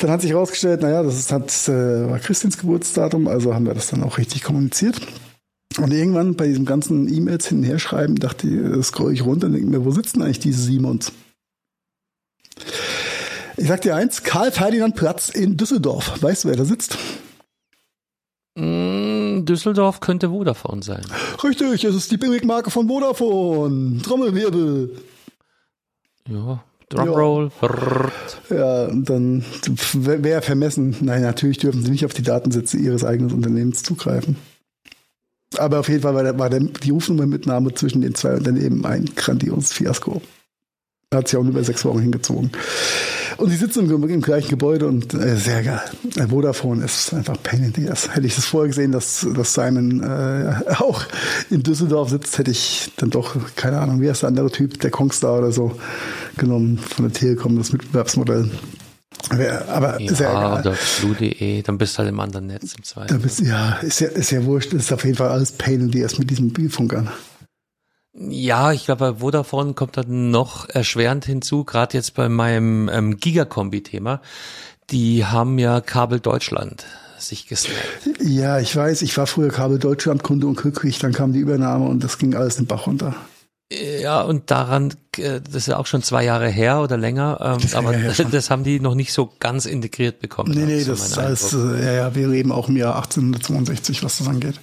Dann 0.00 0.10
hat 0.10 0.22
sich 0.22 0.32
herausgestellt, 0.32 0.82
naja, 0.82 1.04
das 1.04 1.20
ist, 1.20 1.30
hat, 1.30 1.50
äh, 1.68 2.10
war 2.10 2.18
Christins 2.18 2.58
Geburtsdatum, 2.58 3.28
also 3.28 3.54
haben 3.54 3.64
wir 3.64 3.74
das 3.74 3.86
dann 3.86 4.02
auch 4.02 4.18
richtig 4.18 4.42
kommuniziert. 4.42 5.00
Und 5.78 5.92
irgendwann 5.92 6.36
bei 6.36 6.46
diesem 6.46 6.64
ganzen 6.64 7.12
E-Mails 7.12 7.48
hin 7.48 7.58
und 7.58 7.64
her 7.64 7.78
schreiben, 7.78 8.16
dachte 8.16 8.48
ich, 8.48 8.84
scroll 8.84 9.12
ich 9.12 9.24
runter 9.24 9.46
und 9.46 9.52
denke 9.52 9.68
mir, 9.68 9.84
wo 9.84 9.90
sitzen 9.90 10.22
eigentlich 10.22 10.40
diese 10.40 10.62
Simons? 10.62 11.12
Ich 13.58 13.68
sag 13.68 13.80
dir 13.82 13.94
eins, 13.94 14.22
Karl 14.22 14.52
Ferdinand 14.52 14.96
Platz 14.96 15.28
in 15.28 15.56
Düsseldorf. 15.56 16.22
Weißt 16.22 16.44
du, 16.44 16.48
wer 16.48 16.56
da 16.56 16.64
sitzt? 16.64 16.96
Mm, 18.54 19.44
Düsseldorf 19.44 20.00
könnte 20.00 20.30
Vodafone 20.30 20.82
sein. 20.82 21.04
Richtig, 21.42 21.84
es 21.84 21.94
ist 21.94 22.10
die 22.10 22.16
Billigmarke 22.16 22.70
von 22.70 22.88
Vodafone. 22.88 24.00
Trommelwirbel. 24.02 24.96
Ja, 26.28 26.62
Drumroll. 26.88 27.50
Ja. 27.60 28.56
ja, 28.56 28.84
und 28.86 29.10
dann 29.10 29.44
wäre 29.94 30.42
vermessen. 30.42 30.96
Nein, 31.00 31.22
natürlich 31.22 31.58
dürfen 31.58 31.82
sie 31.82 31.90
nicht 31.90 32.04
auf 32.04 32.14
die 32.14 32.22
Datensätze 32.22 32.76
ihres 32.78 33.04
eigenen 33.04 33.32
Unternehmens 33.32 33.82
zugreifen. 33.82 34.36
Aber 35.58 35.80
auf 35.80 35.88
jeden 35.88 36.02
Fall 36.02 36.14
war, 36.14 36.22
der, 36.22 36.38
war 36.38 36.50
der, 36.50 36.60
die 36.60 36.90
Rufnummermitnahme 36.90 37.72
zwischen 37.74 38.02
den 38.02 38.14
zwei 38.14 38.34
Unternehmen 38.34 38.84
ein 38.84 39.06
grandioses 39.14 39.72
Fiasko. 39.72 40.20
Hat 41.14 41.28
sich 41.28 41.38
auch 41.38 41.44
über 41.44 41.62
sechs 41.62 41.84
Wochen 41.84 42.00
hingezogen. 42.00 42.50
Und 43.36 43.50
die 43.50 43.56
sitzen 43.56 43.90
im, 43.90 44.08
im 44.08 44.22
gleichen 44.22 44.48
Gebäude 44.48 44.86
und 44.86 45.14
äh, 45.14 45.36
sehr 45.36 45.62
geil. 45.62 45.82
Vodafone 46.28 46.84
ist 46.84 47.12
einfach 47.12 47.40
pain 47.42 47.62
in 47.62 47.74
the 47.74 47.90
ass. 47.90 48.14
Hätte 48.14 48.26
ich 48.26 48.34
das 48.34 48.46
vorher 48.46 48.68
gesehen, 48.68 48.92
dass, 48.92 49.26
dass 49.34 49.54
Simon 49.54 50.02
äh, 50.02 50.54
auch 50.78 51.04
in 51.50 51.62
Düsseldorf 51.62 52.10
sitzt, 52.10 52.38
hätte 52.38 52.50
ich 52.50 52.92
dann 52.96 53.10
doch, 53.10 53.36
keine 53.54 53.78
Ahnung, 53.78 54.00
wie 54.00 54.08
heißt 54.08 54.22
der 54.22 54.28
andere 54.28 54.50
Typ, 54.50 54.80
der 54.80 54.90
Kongstar 54.90 55.38
oder 55.38 55.52
so, 55.52 55.78
genommen 56.38 56.78
von 56.78 57.04
der 57.08 57.12
Telekom, 57.12 57.56
das 57.56 57.72
Mitbewerbsmodell. 57.72 58.50
Aber 59.30 60.00
ja, 60.00 60.14
sehr 60.14 60.30
egal. 60.30 60.60
oder 60.60 60.74
Blue.de, 61.00 61.62
dann 61.62 61.78
bist 61.78 61.94
du 61.94 61.98
halt 61.98 62.08
im 62.08 62.20
anderen 62.20 62.46
Netz 62.46 62.74
im 62.74 62.84
Zweifel. 62.84 63.18
Bist, 63.18 63.40
ja, 63.40 63.74
ist 63.76 64.00
ja, 64.00 64.08
ist 64.08 64.30
ja 64.30 64.44
wurscht. 64.44 64.72
Das 64.72 64.82
ist 64.82 64.92
auf 64.92 65.04
jeden 65.04 65.16
Fall 65.16 65.28
alles 65.28 65.52
Pain 65.52 65.80
in 65.80 65.92
the 65.92 66.04
ass 66.04 66.18
mit 66.18 66.30
diesen 66.30 66.46
Mobilfunkern. 66.46 67.10
Ja, 68.18 68.72
ich 68.72 68.86
glaube, 68.86 69.12
bei 69.12 69.18
Vodafone 69.20 69.74
kommt 69.74 69.96
dann 69.98 70.30
noch 70.30 70.68
erschwerend 70.68 71.26
hinzu, 71.26 71.64
gerade 71.64 71.96
jetzt 71.96 72.14
bei 72.14 72.28
meinem 72.28 72.88
ähm, 72.88 73.18
Gigakombi-Thema. 73.18 74.22
Die 74.90 75.26
haben 75.26 75.58
ja 75.58 75.80
Kabel 75.80 76.20
Deutschland 76.20 76.86
sich 77.18 77.46
gesnappt. 77.46 78.20
Ja, 78.22 78.58
ich 78.58 78.74
weiß, 78.74 79.02
ich 79.02 79.16
war 79.18 79.26
früher 79.26 79.50
Kabel 79.50 79.78
Deutschland 79.78 80.22
Kunde 80.22 80.46
und 80.46 80.56
glücklich, 80.56 80.98
dann 80.98 81.12
kam 81.12 81.32
die 81.32 81.40
Übernahme 81.40 81.86
und 81.86 82.02
das 82.04 82.18
ging 82.18 82.34
alles 82.34 82.56
den 82.56 82.66
Bach 82.66 82.86
runter. 82.86 83.14
Ja, 83.72 84.22
und 84.22 84.52
daran, 84.52 84.94
äh, 85.16 85.40
das 85.40 85.54
ist 85.54 85.66
ja 85.66 85.76
auch 85.76 85.86
schon 85.86 86.02
zwei 86.02 86.24
Jahre 86.24 86.48
her 86.48 86.80
oder 86.80 86.96
länger, 86.96 87.58
ähm, 87.60 87.68
aber 87.74 87.92
das, 87.94 88.22
das 88.30 88.50
haben 88.50 88.62
die 88.62 88.78
noch 88.78 88.94
nicht 88.94 89.12
so 89.12 89.32
ganz 89.40 89.66
integriert 89.66 90.20
bekommen. 90.20 90.52
Nee, 90.52 90.66
nee, 90.66 90.84
das 90.84 91.04
ist 91.04 91.18
alles, 91.18 91.52
ja, 91.52 91.92
ja, 91.92 92.14
wir 92.14 92.28
leben 92.28 92.52
auch 92.52 92.68
im 92.68 92.76
Jahr 92.76 92.94
1862, 92.94 94.04
was 94.04 94.18
das 94.18 94.28
angeht. 94.28 94.60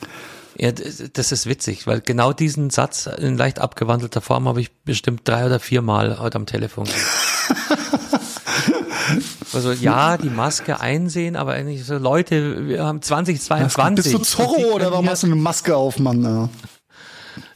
Ja, 0.57 0.71
das 0.71 1.31
ist 1.31 1.47
witzig, 1.47 1.87
weil 1.87 1.99
genau 1.99 2.31
diesen 2.31 2.69
Satz 2.69 3.07
in 3.07 3.37
leicht 3.37 3.59
abgewandelter 3.59 4.21
Form 4.21 4.47
habe 4.47 4.61
ich 4.61 4.71
bestimmt 4.83 5.27
drei 5.27 5.47
oder 5.47 5.59
vier 5.59 5.81
Mal 5.81 6.19
heute 6.19 6.37
am 6.37 6.45
Telefon. 6.45 6.87
also 9.53 9.71
ja, 9.71 10.17
die 10.17 10.29
Maske 10.29 10.79
einsehen, 10.79 11.35
aber 11.35 11.53
eigentlich 11.53 11.85
so 11.85 11.97
Leute, 11.97 12.67
wir 12.67 12.85
haben 12.85 13.01
2022. 13.01 14.13
Bist 14.13 14.15
du 14.15 14.37
Zorro 14.37 14.75
oder 14.75 14.91
warum 14.91 15.09
hast 15.09 15.23
du 15.23 15.27
eine 15.27 15.35
Maske 15.35 15.75
auf, 15.75 15.99
Mann? 15.99 16.23
Ja, 16.23 16.49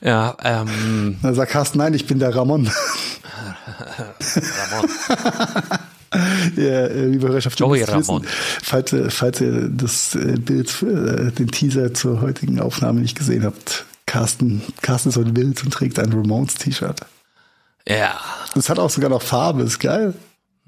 ja 0.02 0.36
ähm. 0.44 1.18
Da 1.22 1.34
sagt 1.34 1.52
Carsten, 1.52 1.78
nein, 1.80 1.94
ich 1.94 2.08
bin 2.08 2.20
der 2.20 2.36
Ramon. 2.36 2.70
Ramon. 4.72 4.90
Ja, 6.56 6.64
äh, 6.64 7.06
liebe 7.08 7.28
Hörerschaft, 7.28 7.60
Joey 7.60 7.84
Ramon. 7.84 8.24
Wissen, 8.24 8.62
falls, 8.64 8.96
falls 9.10 9.42
ihr 9.42 9.70
das 9.70 10.16
äh, 10.16 10.38
Bild, 10.38 10.82
äh, 10.82 11.32
den 11.32 11.48
Teaser 11.50 11.94
zur 11.94 12.22
heutigen 12.22 12.60
Aufnahme 12.60 13.02
nicht 13.02 13.18
gesehen 13.18 13.44
habt, 13.44 13.86
Carsten, 14.06 14.62
Carsten 14.82 15.10
ist 15.10 15.18
heute 15.18 15.36
wild 15.36 15.64
und 15.64 15.72
trägt 15.72 16.00
ein 16.00 16.14
Ramones-T-Shirt. 16.14 17.02
Ja. 17.88 18.20
Das 18.56 18.70
hat 18.70 18.80
auch 18.80 18.90
sogar 18.90 19.10
noch 19.10 19.22
Farbe, 19.22 19.64
ist 19.64 19.80
geil. 19.80 20.14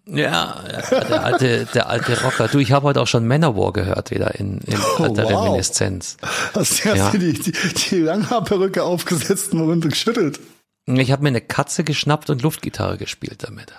Ja, 0.06 0.64
der 0.92 1.24
alte, 1.24 1.66
der 1.74 1.90
alte 1.90 2.22
Rocker. 2.24 2.48
Du, 2.48 2.60
ich 2.60 2.72
habe 2.72 2.88
heute 2.88 3.02
auch 3.02 3.08
schon 3.08 3.28
Manowar 3.28 3.74
gehört, 3.74 4.12
wieder 4.12 4.36
in, 4.36 4.60
in 4.60 4.78
oh, 4.98 5.04
alter 5.04 5.26
wow. 5.26 5.46
Reminiszenz. 5.46 6.18
Hast, 6.54 6.86
hast 6.86 6.98
ja. 6.98 7.12
du 7.12 7.20
die, 7.20 7.34
die, 7.34 7.52
die 7.52 8.00
Langhaarperücke 8.00 8.84
aufgesetzt 8.84 9.54
und 9.54 9.82
geschüttelt? 9.82 10.40
Ich 10.86 11.12
habe 11.12 11.22
mir 11.22 11.30
eine 11.30 11.42
Katze 11.42 11.84
geschnappt 11.84 12.30
und 12.30 12.42
Luftgitarre 12.42 12.98
gespielt 12.98 13.44
damit. 13.44 13.74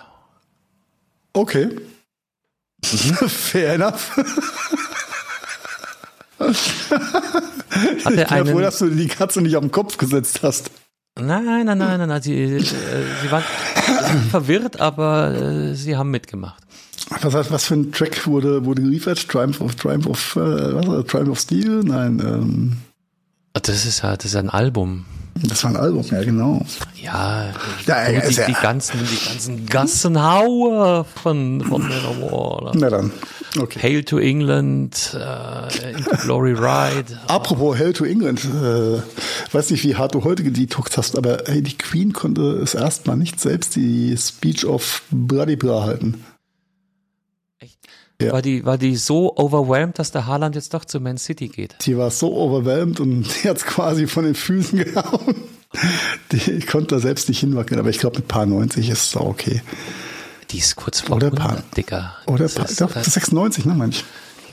Okay. 1.33 1.69
Mhm. 2.91 3.15
Fair 3.29 3.73
enough. 3.73 4.17
ich 7.97 8.03
bin 8.03 8.17
ja 8.17 8.45
froh, 8.45 8.61
dass 8.61 8.79
du 8.79 8.89
die 8.89 9.07
Katze 9.07 9.41
nicht 9.41 9.55
auf 9.55 9.61
den 9.61 9.71
Kopf 9.71 9.97
gesetzt 9.97 10.41
hast. 10.43 10.71
Nein, 11.19 11.45
nein, 11.45 11.65
nein, 11.65 11.77
nein, 11.77 12.07
nein. 12.07 12.21
Sie, 12.21 12.33
äh, 12.33 12.59
sie 12.59 13.31
waren 13.31 13.43
verwirrt, 14.29 14.79
aber 14.79 15.33
äh, 15.33 15.75
sie 15.75 15.95
haben 15.97 16.11
mitgemacht. 16.11 16.63
Was, 17.21 17.33
heißt, 17.33 17.51
was 17.51 17.65
für 17.65 17.73
ein 17.75 17.91
Track 17.91 18.25
wurde, 18.25 18.63
wurde 18.63 18.81
geliefert? 18.81 19.27
Triumph 19.27 19.59
of, 19.59 19.75
Triumph 19.75 20.07
of, 20.07 20.35
äh, 20.37 20.39
was, 20.39 21.05
Triumph 21.07 21.29
of 21.29 21.39
Steel? 21.39 21.81
Nein, 21.83 22.21
ähm, 22.25 22.77
Das 23.53 23.85
ist 23.85 24.01
ja, 24.03 24.15
das 24.15 24.25
ist 24.27 24.35
ein 24.35 24.49
Album. 24.49 25.05
Das 25.35 25.63
war 25.63 25.71
ein 25.71 25.77
Album, 25.77 26.03
ja 26.11 26.23
genau. 26.23 26.63
Ja, 27.01 27.45
Ja, 27.85 28.05
die, 28.09 28.13
ja, 28.15 28.19
ist 28.21 28.37
ja- 28.37 28.45
die 28.47 28.53
ganzen, 28.53 28.99
die 28.99 29.25
ganzen 29.27 29.65
Gassenhauer 29.65 31.05
von, 31.05 31.61
von 31.61 31.81
Manowar. 31.87 32.71
Na 32.75 32.89
dann, 32.89 33.11
okay. 33.59 33.79
Hail 33.81 34.03
to 34.03 34.17
England, 34.19 35.15
äh, 35.17 35.91
Into 35.93 36.11
Glory 36.23 36.53
Ride. 36.53 37.17
Apropos 37.27 37.77
Hell 37.77 37.93
to 37.93 38.05
England, 38.05 38.43
äh, 38.45 39.01
weiß 39.53 39.71
nicht, 39.71 39.83
wie 39.83 39.95
hart 39.95 40.13
du 40.15 40.23
heute 40.23 40.43
gedetoxt 40.43 40.97
hast, 40.97 41.17
aber 41.17 41.39
hey, 41.47 41.61
die 41.61 41.77
Queen 41.77 42.13
konnte 42.13 42.41
es 42.61 42.73
erstmal 42.75 43.17
nicht 43.17 43.39
selbst 43.39 43.75
die 43.75 44.15
Speech 44.17 44.65
of 44.65 45.01
Bloody 45.11 45.55
Bra 45.55 45.83
halten. 45.83 46.23
Ja. 48.27 48.33
War 48.33 48.41
die, 48.41 48.65
war 48.65 48.77
die 48.77 48.95
so 48.95 49.35
overwhelmed, 49.35 49.99
dass 49.99 50.11
der 50.11 50.25
Haaland 50.27 50.55
jetzt 50.55 50.73
doch 50.73 50.85
zu 50.85 50.99
Man 50.99 51.17
City 51.17 51.47
geht? 51.49 51.75
Die 51.81 51.97
war 51.97 52.11
so 52.11 52.35
overwhelmed 52.35 52.99
und 52.99 53.23
die 53.43 53.49
hat's 53.49 53.65
quasi 53.65 54.07
von 54.07 54.25
den 54.25 54.35
Füßen 54.35 54.79
gehauen. 54.79 55.35
Die 56.31 56.59
konnte 56.61 56.95
da 56.95 56.99
selbst 57.01 57.29
nicht 57.29 57.39
hinwackeln, 57.39 57.79
aber 57.79 57.89
ich 57.89 57.99
glaube 57.99 58.17
mit 58.17 58.27
paar 58.27 58.45
90 58.45 58.89
ist 58.89 59.07
es 59.09 59.15
auch 59.17 59.27
okay. 59.27 59.61
Die 60.51 60.57
ist 60.57 60.75
kurz 60.75 60.99
vor 60.99 61.15
Oder 61.15 61.27
100, 61.27 61.47
Pan- 61.47 61.63
Dicker. 61.77 62.13
Oder 62.27 62.39
Das 62.43 62.55
pa- 62.55 62.63
ist, 62.63 62.81
doch, 62.81 62.91
äh, 62.91 62.95
das 62.95 63.07
ist 63.07 63.13
96, 63.13 63.65
ne, 63.65 63.73
manch. 63.73 64.03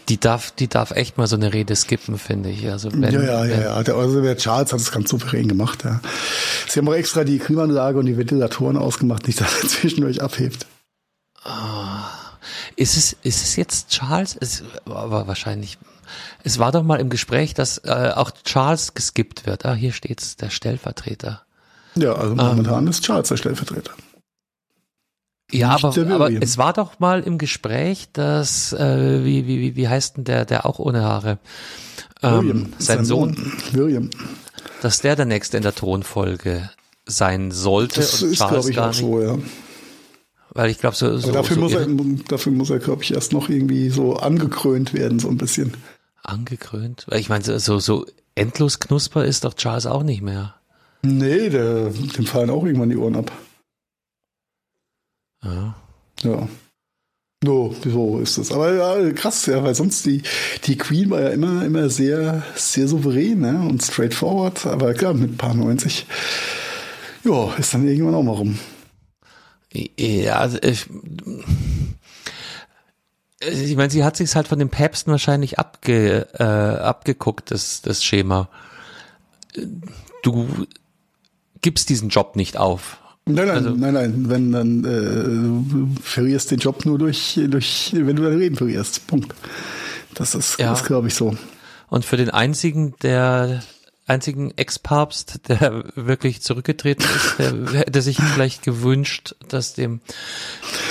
die 0.08 0.18
darf, 0.20 0.52
die 0.52 0.68
darf 0.68 0.92
echt 0.92 1.18
mal 1.18 1.26
so 1.26 1.34
eine 1.34 1.52
Rede 1.52 1.74
skippen, 1.74 2.18
finde 2.18 2.50
ich. 2.50 2.70
Also 2.70 2.90
wenn, 2.92 3.12
Ja, 3.12 3.20
ja, 3.22 3.42
wenn, 3.42 3.60
ja. 3.62 3.82
Der, 3.82 3.96
also 3.96 4.22
der 4.22 4.36
Charles 4.36 4.72
hat 4.72 4.78
es 4.78 4.92
ganz 4.92 5.10
souverän 5.10 5.48
gemacht, 5.48 5.82
ja. 5.84 6.00
Sie 6.68 6.78
haben 6.78 6.88
auch 6.88 6.94
extra 6.94 7.24
die 7.24 7.38
Klimaanlage 7.40 7.98
und 7.98 8.06
die 8.06 8.16
Ventilatoren 8.16 8.76
ausgemacht, 8.76 9.26
nicht, 9.26 9.40
dass 9.40 9.60
er 9.60 9.68
zwischendurch 9.68 10.22
abhebt. 10.22 10.66
Ist 12.76 12.96
es, 12.96 13.12
ist 13.22 13.42
es 13.42 13.56
jetzt 13.56 13.88
Charles? 13.90 14.36
Es 14.40 14.62
war 14.84 15.26
wahrscheinlich. 15.26 15.78
Es 16.42 16.58
war 16.58 16.72
doch 16.72 16.82
mal 16.82 17.00
im 17.00 17.10
Gespräch, 17.10 17.52
dass 17.54 17.78
äh, 17.84 18.12
auch 18.14 18.30
Charles 18.44 18.94
geskippt 18.94 19.46
wird. 19.46 19.66
Ah, 19.66 19.74
hier 19.74 19.92
steht's, 19.92 20.36
der 20.36 20.50
Stellvertreter. 20.50 21.42
Ja, 21.94 22.14
also 22.14 22.34
momentan 22.34 22.86
ist 22.86 23.02
Charles 23.04 23.28
der 23.28 23.36
Stellvertreter. 23.36 23.92
Ja, 25.50 25.74
Nicht 25.74 25.84
aber, 25.84 26.14
aber 26.14 26.26
William. 26.26 26.42
es 26.42 26.58
war 26.58 26.72
doch 26.74 26.98
mal 26.98 27.22
im 27.22 27.38
Gespräch, 27.38 28.08
dass 28.12 28.72
äh, 28.74 29.24
wie, 29.24 29.46
wie, 29.46 29.76
wie, 29.76 29.88
heißt 29.88 30.18
denn 30.18 30.24
der, 30.24 30.44
der 30.44 30.66
auch 30.66 30.78
ohne 30.78 31.02
Haare? 31.02 31.38
Ähm, 32.22 32.72
sein 32.78 33.04
Sohn, 33.06 33.52
William. 33.72 34.10
dass 34.82 35.00
der 35.00 35.16
der 35.16 35.24
nächste 35.24 35.56
in 35.56 35.62
der 35.62 35.74
Thronfolge 35.74 36.68
sein 37.06 37.50
sollte 37.50 38.00
Das 38.00 38.22
und 38.22 38.32
ist, 38.32 38.46
glaube 38.46 38.68
ich, 38.70 38.76
gar 38.76 38.86
auch 38.86 38.92
nicht. 38.92 39.00
so, 39.00 39.22
ja. 39.22 39.38
Weil 40.58 40.70
ich 40.70 40.78
glaube, 40.78 40.96
so, 40.96 41.16
so, 41.18 41.30
dafür, 41.30 41.54
so 41.54 41.60
muss 41.62 41.72
er, 41.72 41.86
dafür 42.26 42.50
muss 42.50 42.68
er, 42.70 42.80
glaube 42.80 43.04
ich, 43.04 43.14
erst 43.14 43.32
noch 43.32 43.48
irgendwie 43.48 43.90
so 43.90 44.16
angekrönt 44.16 44.92
werden, 44.92 45.20
so 45.20 45.28
ein 45.28 45.36
bisschen. 45.36 45.72
angekrönt. 46.24 47.06
Weil 47.08 47.20
ich 47.20 47.28
meine, 47.28 47.44
so- 47.60 47.78
so, 47.78 48.06
endlos 48.34 48.80
knusper 48.80 49.24
ist 49.24 49.44
doch 49.44 49.54
Charles 49.54 49.86
auch 49.86 50.02
nicht 50.02 50.20
mehr. 50.20 50.56
Nee, 51.02 51.48
der, 51.48 51.90
dem 51.90 52.26
fallen 52.26 52.50
auch 52.50 52.64
irgendwann 52.64 52.90
die 52.90 52.96
Ohren 52.96 53.14
ab. 53.14 53.30
Ja. 55.44 55.76
Ja. 56.22 56.48
So, 57.44 57.72
so 57.84 58.18
ist 58.18 58.36
es. 58.38 58.50
Aber 58.50 58.74
ja, 58.74 59.12
krass, 59.12 59.46
ja, 59.46 59.62
weil 59.62 59.76
sonst 59.76 60.04
die, 60.06 60.22
die 60.64 60.76
Queen 60.76 61.08
war 61.10 61.20
ja 61.20 61.28
immer, 61.28 61.64
immer 61.64 61.88
sehr, 61.88 62.42
sehr 62.56 62.88
souverän 62.88 63.38
ne? 63.38 63.60
und 63.60 63.80
straightforward. 63.80 64.66
Aber 64.66 64.92
klar, 64.94 65.14
mit 65.14 65.30
ein 65.30 65.36
paar 65.36 65.54
90, 65.54 66.04
ja, 67.22 67.54
ist 67.54 67.74
dann 67.74 67.86
irgendwann 67.86 68.16
auch 68.16 68.24
mal 68.24 68.32
rum. 68.32 68.58
Ja, 69.72 70.38
also 70.38 70.58
ich, 70.62 70.86
ich 73.40 73.76
meine, 73.76 73.90
sie 73.90 74.02
hat 74.04 74.16
sich 74.16 74.34
halt 74.34 74.48
von 74.48 74.58
den 74.58 74.68
Päpsten 74.70 75.10
wahrscheinlich 75.10 75.58
abge, 75.58 76.26
äh, 76.38 76.42
abgeguckt, 76.42 77.50
das, 77.50 77.82
das 77.82 78.02
Schema. 78.02 78.48
Du 80.22 80.48
gibst 81.60 81.88
diesen 81.88 82.08
Job 82.08 82.34
nicht 82.36 82.56
auf. 82.56 82.98
Nein, 83.26 83.46
nein, 83.46 83.56
Also- 83.56 83.70
nein, 83.70 83.94
nein, 83.94 84.24
wenn 84.30 84.52
dann 84.52 84.84
äh, 85.96 86.00
verlierst 86.02 86.50
den 86.50 86.58
Job 86.60 86.86
nur 86.86 86.98
durch, 86.98 87.38
durch, 87.48 87.90
wenn 87.94 88.16
du 88.16 88.22
dein 88.22 88.38
Reden 88.38 88.56
verlierst. 88.56 89.06
Punkt. 89.06 89.34
Das 90.14 90.34
ist, 90.34 90.58
Ja. 90.58 90.70
das 90.70 90.84
glaube 90.84 91.08
ich 91.08 91.14
so. 91.14 91.36
Und 91.88 92.04
für 92.04 92.16
den 92.16 92.30
einzigen, 92.30 92.94
der 93.02 93.62
einzigen 94.08 94.52
Ex-Papst, 94.56 95.48
der 95.48 95.84
wirklich 95.94 96.42
zurückgetreten 96.42 97.04
ist, 97.14 97.38
der 97.38 97.72
hätte 97.80 98.02
sich 98.02 98.18
vielleicht 98.20 98.62
gewünscht, 98.62 99.34
dass 99.48 99.74
dem, 99.74 100.00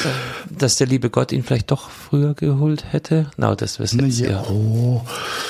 äh, 0.04 0.54
dass 0.58 0.78
der 0.78 0.88
liebe 0.88 1.10
Gott 1.10 1.32
ihn 1.32 1.44
vielleicht 1.44 1.72
doch 1.72 1.90
früher 1.90 2.34
geholt 2.36 2.86
hätte. 2.94 3.30
Na, 3.38 3.56
das 3.56 3.80
wissen 3.80 4.06
jetzt 4.06 4.20
Ja. 4.20 4.30
ja. 4.30 4.44
Oh. 4.44 5.02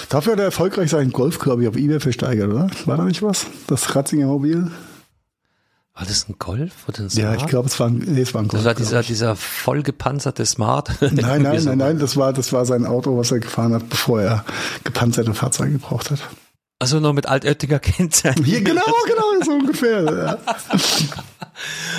Dafür 0.10 0.34
hat 0.34 0.40
er 0.40 0.46
erfolgreich 0.46 0.90
seinen 0.90 1.12
Golf, 1.12 1.40
glaube 1.40 1.64
ich, 1.64 1.68
auf 1.68 1.76
Ebay 1.76 2.00
versteigert, 2.00 2.50
oder? 2.52 2.70
War 2.86 2.98
da 2.98 3.04
nicht 3.04 3.22
was? 3.22 3.46
Das 3.68 3.96
Ratzinger 3.96 4.28
Mobil? 4.28 4.72
War 5.94 6.06
das 6.06 6.30
ein 6.30 6.36
Golf 6.38 6.88
oder 6.88 7.00
ein 7.00 7.10
Ja, 7.10 7.10
Smart? 7.32 7.42
ich 7.42 7.48
glaube, 7.48 7.68
es 7.68 7.80
war 7.80 7.88
ein, 7.88 7.98
nee, 7.98 8.22
es 8.22 8.34
war 8.34 8.42
ein 8.44 8.48
Golf. 8.48 8.64
Das 8.64 8.66
war 8.66 8.76
dieser, 8.76 9.02
dieser 9.02 9.36
voll 9.36 9.82
gepanzerte 9.82 10.46
Smart. 10.46 10.92
Nein, 11.02 11.42
nein, 11.42 11.64
nein, 11.64 11.78
nein, 11.80 12.00
das 12.00 12.16
war, 12.16 12.34
das 12.34 12.54
war 12.54 12.66
sein 12.66 12.86
Auto, 12.86 13.18
was 13.18 13.32
er 13.32 13.40
gefahren 13.40 13.74
hat, 13.74 13.90
bevor 13.90 14.22
er 14.22 14.46
gepanzerte 14.84 15.34
Fahrzeuge 15.34 15.74
gebraucht 15.74 16.12
hat. 16.12 16.20
Also 16.80 17.00
nur 17.00 17.14
mit 17.14 17.26
altöttiger 17.26 17.80
Kennzeichen. 17.80 18.44
Hier, 18.44 18.62
genau, 18.62 18.84
genau, 19.08 19.44
so 19.44 19.52
ungefähr. 19.52 20.04
Ja. 20.04 20.38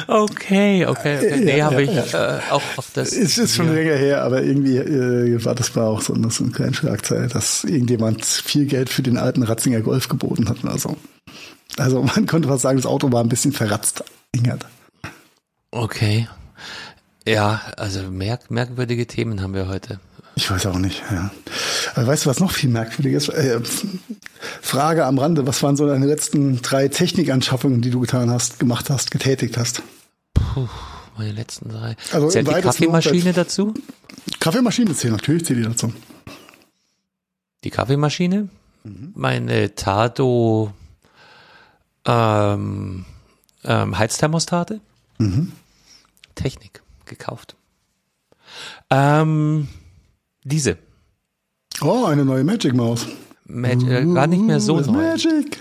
Okay, 0.06 0.86
okay, 0.86 1.16
okay. 1.18 1.40
Nee, 1.44 1.58
Ja, 1.58 1.64
habe 1.66 1.82
ja, 1.82 2.04
ich 2.04 2.14
Äh, 2.14 2.38
auch 2.50 2.62
auf 2.76 2.90
das. 2.94 3.12
Es 3.12 3.38
ist 3.38 3.56
schon 3.56 3.66
ja. 3.66 3.72
länger 3.72 3.96
her, 3.96 4.22
aber 4.22 4.42
irgendwie 4.42 4.76
äh, 4.76 5.44
war 5.44 5.54
das 5.54 5.74
war 5.74 5.88
auch 5.88 6.00
so, 6.00 6.14
eine- 6.14 6.30
so 6.30 6.44
ein 6.44 6.52
kleiner 6.52 6.74
Schlagzeil, 6.74 7.26
dass 7.28 7.64
irgendjemand 7.64 8.24
viel 8.24 8.66
Geld 8.66 8.88
für 8.88 9.02
den 9.02 9.16
alten 9.18 9.42
Ratzinger 9.42 9.80
Golf 9.80 10.08
geboten 10.08 10.48
hat 10.48 10.62
oder 10.62 10.78
so. 10.78 10.96
Also 11.76 12.02
man 12.02 12.26
konnte 12.26 12.48
fast 12.48 12.62
sagen, 12.62 12.78
das 12.78 12.86
Auto 12.86 13.10
war 13.12 13.22
ein 13.22 13.28
bisschen 13.28 13.52
verratzt. 13.52 14.04
Ingert. 14.32 14.64
Okay. 15.72 16.28
Ja, 17.26 17.60
also 17.76 18.02
merk 18.10 18.50
merkwürdige 18.50 19.06
Themen 19.06 19.42
haben 19.42 19.54
wir 19.54 19.68
heute. 19.68 19.98
Ich 20.38 20.48
weiß 20.48 20.66
auch 20.66 20.78
nicht, 20.78 21.02
ja. 21.10 21.32
Aber 21.96 22.06
weißt 22.06 22.24
du, 22.24 22.30
was 22.30 22.38
noch 22.38 22.52
viel 22.52 22.70
merkwürdig 22.70 23.14
ist? 23.14 23.28
Äh, 23.28 23.60
Frage 24.62 25.04
am 25.04 25.18
Rande, 25.18 25.48
was 25.48 25.64
waren 25.64 25.74
so 25.74 25.84
deine 25.84 26.06
letzten 26.06 26.62
drei 26.62 26.86
Technikanschaffungen, 26.86 27.80
die 27.80 27.90
du 27.90 27.98
getan 27.98 28.30
hast, 28.30 28.60
gemacht 28.60 28.88
hast, 28.88 29.10
getätigt 29.10 29.56
hast? 29.56 29.82
Puh, 30.34 30.68
meine 31.16 31.32
letzten 31.32 31.70
drei. 31.70 31.96
Also 32.12 32.28
Zählt 32.28 32.46
die 32.46 32.52
Kaffeemaschine 32.52 33.32
dazu? 33.32 33.74
Kaffeemaschine 34.38 34.94
zählt, 34.94 35.14
natürlich 35.14 35.44
zählt 35.44 35.58
die 35.58 35.64
dazu. 35.64 35.92
Die 37.64 37.70
Kaffeemaschine? 37.70 38.48
Mhm. 38.84 39.10
Meine 39.16 39.74
Tado 39.74 40.72
ähm, 42.04 43.06
ähm, 43.64 43.98
Heizthermostate? 43.98 44.80
Mhm. 45.18 45.50
Technik 46.36 46.80
gekauft. 47.06 47.56
Ähm, 48.88 49.66
diese. 50.48 50.78
Oh, 51.80 52.04
eine 52.06 52.24
neue 52.24 52.42
Magic 52.44 52.74
Maus. 52.74 53.06
Mag 53.46 53.82
äh, 53.82 54.04
gar 54.12 54.26
nicht 54.26 54.42
mehr 54.42 54.60
so 54.60 54.76
Uh, 54.76 54.80
neu. 54.80 54.92
Magic. 54.92 55.58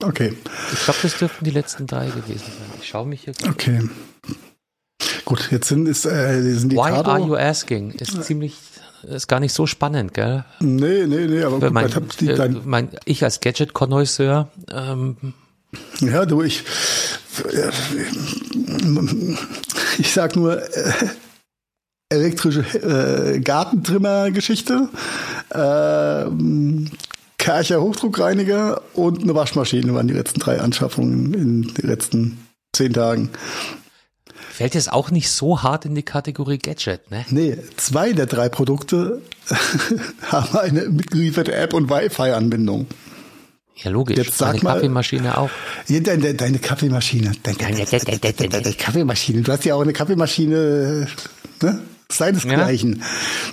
Okay, 0.00 0.32
Ich 0.72 0.84
glaube, 0.84 1.00
das 1.02 1.18
dürften 1.18 1.44
die 1.44 1.50
letzten 1.50 1.86
drei 1.88 2.06
gewesen 2.06 2.44
sein. 2.46 2.70
Ich 2.80 2.88
schaue 2.88 3.06
mich 3.06 3.22
hier. 3.24 3.32
okay. 3.48 3.82
Gut, 5.24 5.50
jetzt 5.50 5.68
sind, 5.68 5.86
ist, 5.88 6.04
äh, 6.06 6.40
sind 6.54 6.70
die 6.70 6.76
Why 6.76 6.90
Tado. 6.90 7.10
are 7.10 7.20
you 7.20 7.34
asking? 7.36 7.90
Ist 7.90 8.22
ziemlich, 8.22 8.56
ist 9.02 9.26
gar 9.26 9.40
nicht 9.40 9.52
so 9.52 9.66
spannend, 9.66 10.14
gell? 10.14 10.44
Nee, 10.60 11.04
nee, 11.06 11.26
nee, 11.26 11.42
aber 11.42 11.58
gut, 11.58 11.72
Mein, 11.72 11.90
mein, 11.90 12.08
die, 12.20 12.28
äh, 12.30 12.34
dein, 12.36 12.60
mein, 12.64 12.88
ich 13.04 13.24
als 13.24 13.40
Gadget-Konnoisseur, 13.40 14.48
ähm, 14.70 15.16
ja, 16.00 16.24
du, 16.24 16.42
ich, 16.42 16.62
äh, 17.52 17.70
ich 19.98 20.12
sag 20.12 20.36
nur, 20.36 20.62
äh, 20.62 20.92
elektrische 22.10 22.60
äh, 22.60 23.40
Gartentrimmer-Geschichte, 23.40 24.88
äh, 25.50 26.24
Kercher 27.38 27.80
Hochdruckreiniger 27.80 28.82
und 28.94 29.22
eine 29.22 29.34
Waschmaschine 29.34 29.94
waren 29.94 30.08
die 30.08 30.14
letzten 30.14 30.40
drei 30.40 30.60
Anschaffungen 30.60 31.34
in 31.34 31.74
den 31.74 31.86
letzten 31.88 32.46
zehn 32.74 32.92
Tagen. 32.92 33.30
fällt 34.50 34.74
jetzt 34.74 34.92
auch 34.92 35.10
nicht 35.10 35.30
so 35.30 35.62
hart 35.62 35.84
in 35.84 35.94
die 35.94 36.02
Kategorie 36.02 36.58
Gadget, 36.58 37.10
ne? 37.10 37.24
Nee, 37.30 37.58
zwei 37.76 38.12
der 38.12 38.26
drei 38.26 38.48
Produkte 38.48 39.22
haben 40.26 40.56
eine 40.58 40.88
mitgelieferte 40.88 41.54
App 41.54 41.74
und 41.74 41.88
Wi-Fi-Anbindung. 41.90 42.86
Ja, 43.76 43.90
logisch. 43.92 44.16
Jetzt 44.16 44.36
sag 44.38 44.48
Meine 44.54 44.62
mal- 44.64 44.74
Kaffeemaschine 44.74 45.38
auch. 45.38 45.50
Ja, 45.86 46.00
Deine, 46.00 46.34
deine 46.34 46.58
Kaffeemaschine. 46.58 47.32
Deine, 47.44 47.56
deine, 47.58 47.84
deine, 47.84 48.18
deine, 48.18 48.48
deine 48.48 48.72
Kaffeemaschine. 48.74 49.42
Du 49.42 49.52
hast 49.52 49.64
ja 49.64 49.76
auch 49.76 49.82
eine 49.82 49.92
Kaffeemaschine, 49.92 51.06
ne? 51.62 51.78
Seinesgleichen. 52.10 53.02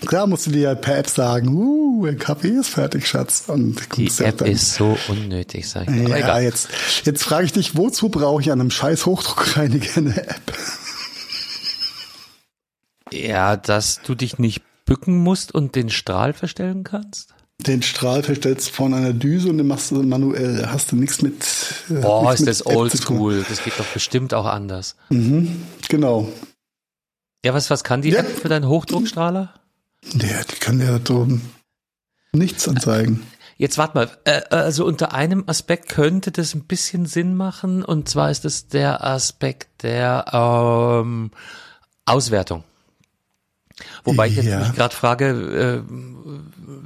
Klar 0.06 0.28
musst 0.28 0.48
du 0.48 0.52
dir 0.52 0.62
ja 0.62 0.76
per 0.76 0.98
App 0.98 1.10
sagen, 1.10 1.50
uh, 1.50 2.02
mein 2.04 2.18
Kaffee 2.18 2.50
ist 2.50 2.70
fertig, 2.70 3.06
Schatz. 3.08 3.44
Und 3.48 3.76
Die 3.98 4.06
ja 4.06 4.26
App 4.28 4.38
dann- 4.38 4.48
ist 4.50 4.76
so 4.76 4.98
unnötig, 5.10 5.68
sag 5.68 5.90
ich. 5.90 6.08
Ja, 6.08 6.16
egal. 6.18 6.44
jetzt, 6.44 6.70
jetzt 7.04 7.24
frage 7.24 7.46
ich 7.46 7.52
dich, 7.52 7.76
wozu 7.76 8.08
brauche 8.10 8.42
ich 8.42 8.52
an 8.52 8.62
einem 8.62 8.72
scheiß 8.72 9.06
Hochdruckreiniger 9.06 9.98
eine 9.98 10.28
App? 10.28 10.54
Ja, 13.12 13.56
dass 13.58 14.02
du 14.02 14.16
dich 14.16 14.40
nicht 14.40 14.62
bücken 14.86 15.18
musst 15.18 15.54
und 15.54 15.76
den 15.76 15.90
Strahl 15.90 16.34
verstellen 16.34 16.84
kannst? 16.84 17.30
Den 17.60 17.82
Strahl 17.82 18.22
verstellst 18.24 18.70
du 18.70 18.74
von 18.74 18.94
einer 18.94 19.14
Düse 19.14 19.48
und 19.50 19.58
den 19.58 19.68
machst 19.68 19.92
du 19.92 20.02
manuell. 20.04 20.58
Da 20.62 20.72
hast 20.72 20.92
du 20.92 20.96
nichts 20.98 21.22
mit. 21.22 21.36
äh, 21.90 21.94
Boah, 22.02 22.24
nichts 22.24 22.42
ist 22.42 22.48
mit 22.48 22.50
das 22.50 22.66
oldschool. 22.78 23.46
Das 23.48 23.64
geht 23.64 23.74
doch 23.80 23.86
bestimmt 23.86 24.34
auch 24.34 24.46
anders. 24.46 24.96
Mhm, 25.10 25.62
genau. 25.88 26.28
Ja, 27.46 27.54
was, 27.54 27.70
was 27.70 27.84
kann 27.84 28.02
die 28.02 28.10
Ja. 28.10 28.22
App 28.22 28.40
für 28.40 28.50
deinen 28.50 28.68
Hochdruckstrahler? 28.68 29.54
Ja, 30.14 30.44
die 30.50 30.56
kann 30.60 30.80
dir 30.80 31.00
so 31.08 31.28
nichts 32.32 32.68
anzeigen. 32.68 33.22
Jetzt 33.58 33.78
warte 33.78 33.96
mal, 33.96 34.10
äh, 34.24 34.42
also 34.50 34.84
unter 34.84 35.14
einem 35.14 35.44
Aspekt 35.46 35.90
könnte 35.90 36.32
das 36.32 36.56
ein 36.56 36.64
bisschen 36.66 37.06
Sinn 37.06 37.36
machen 37.36 37.86
und 37.86 38.10
zwar 38.10 38.32
ist 38.32 38.46
es 38.46 38.68
der 38.68 39.04
Aspekt 39.04 39.84
der 39.84 40.26
ähm, 40.34 41.30
Auswertung. 42.06 42.64
Wobei 44.06 44.28
ich 44.28 44.36
jetzt 44.36 44.46
Ja. 44.46 44.60
mich 44.60 44.74
gerade 44.74 44.96
frage, 44.96 45.84
äh, 45.86 45.92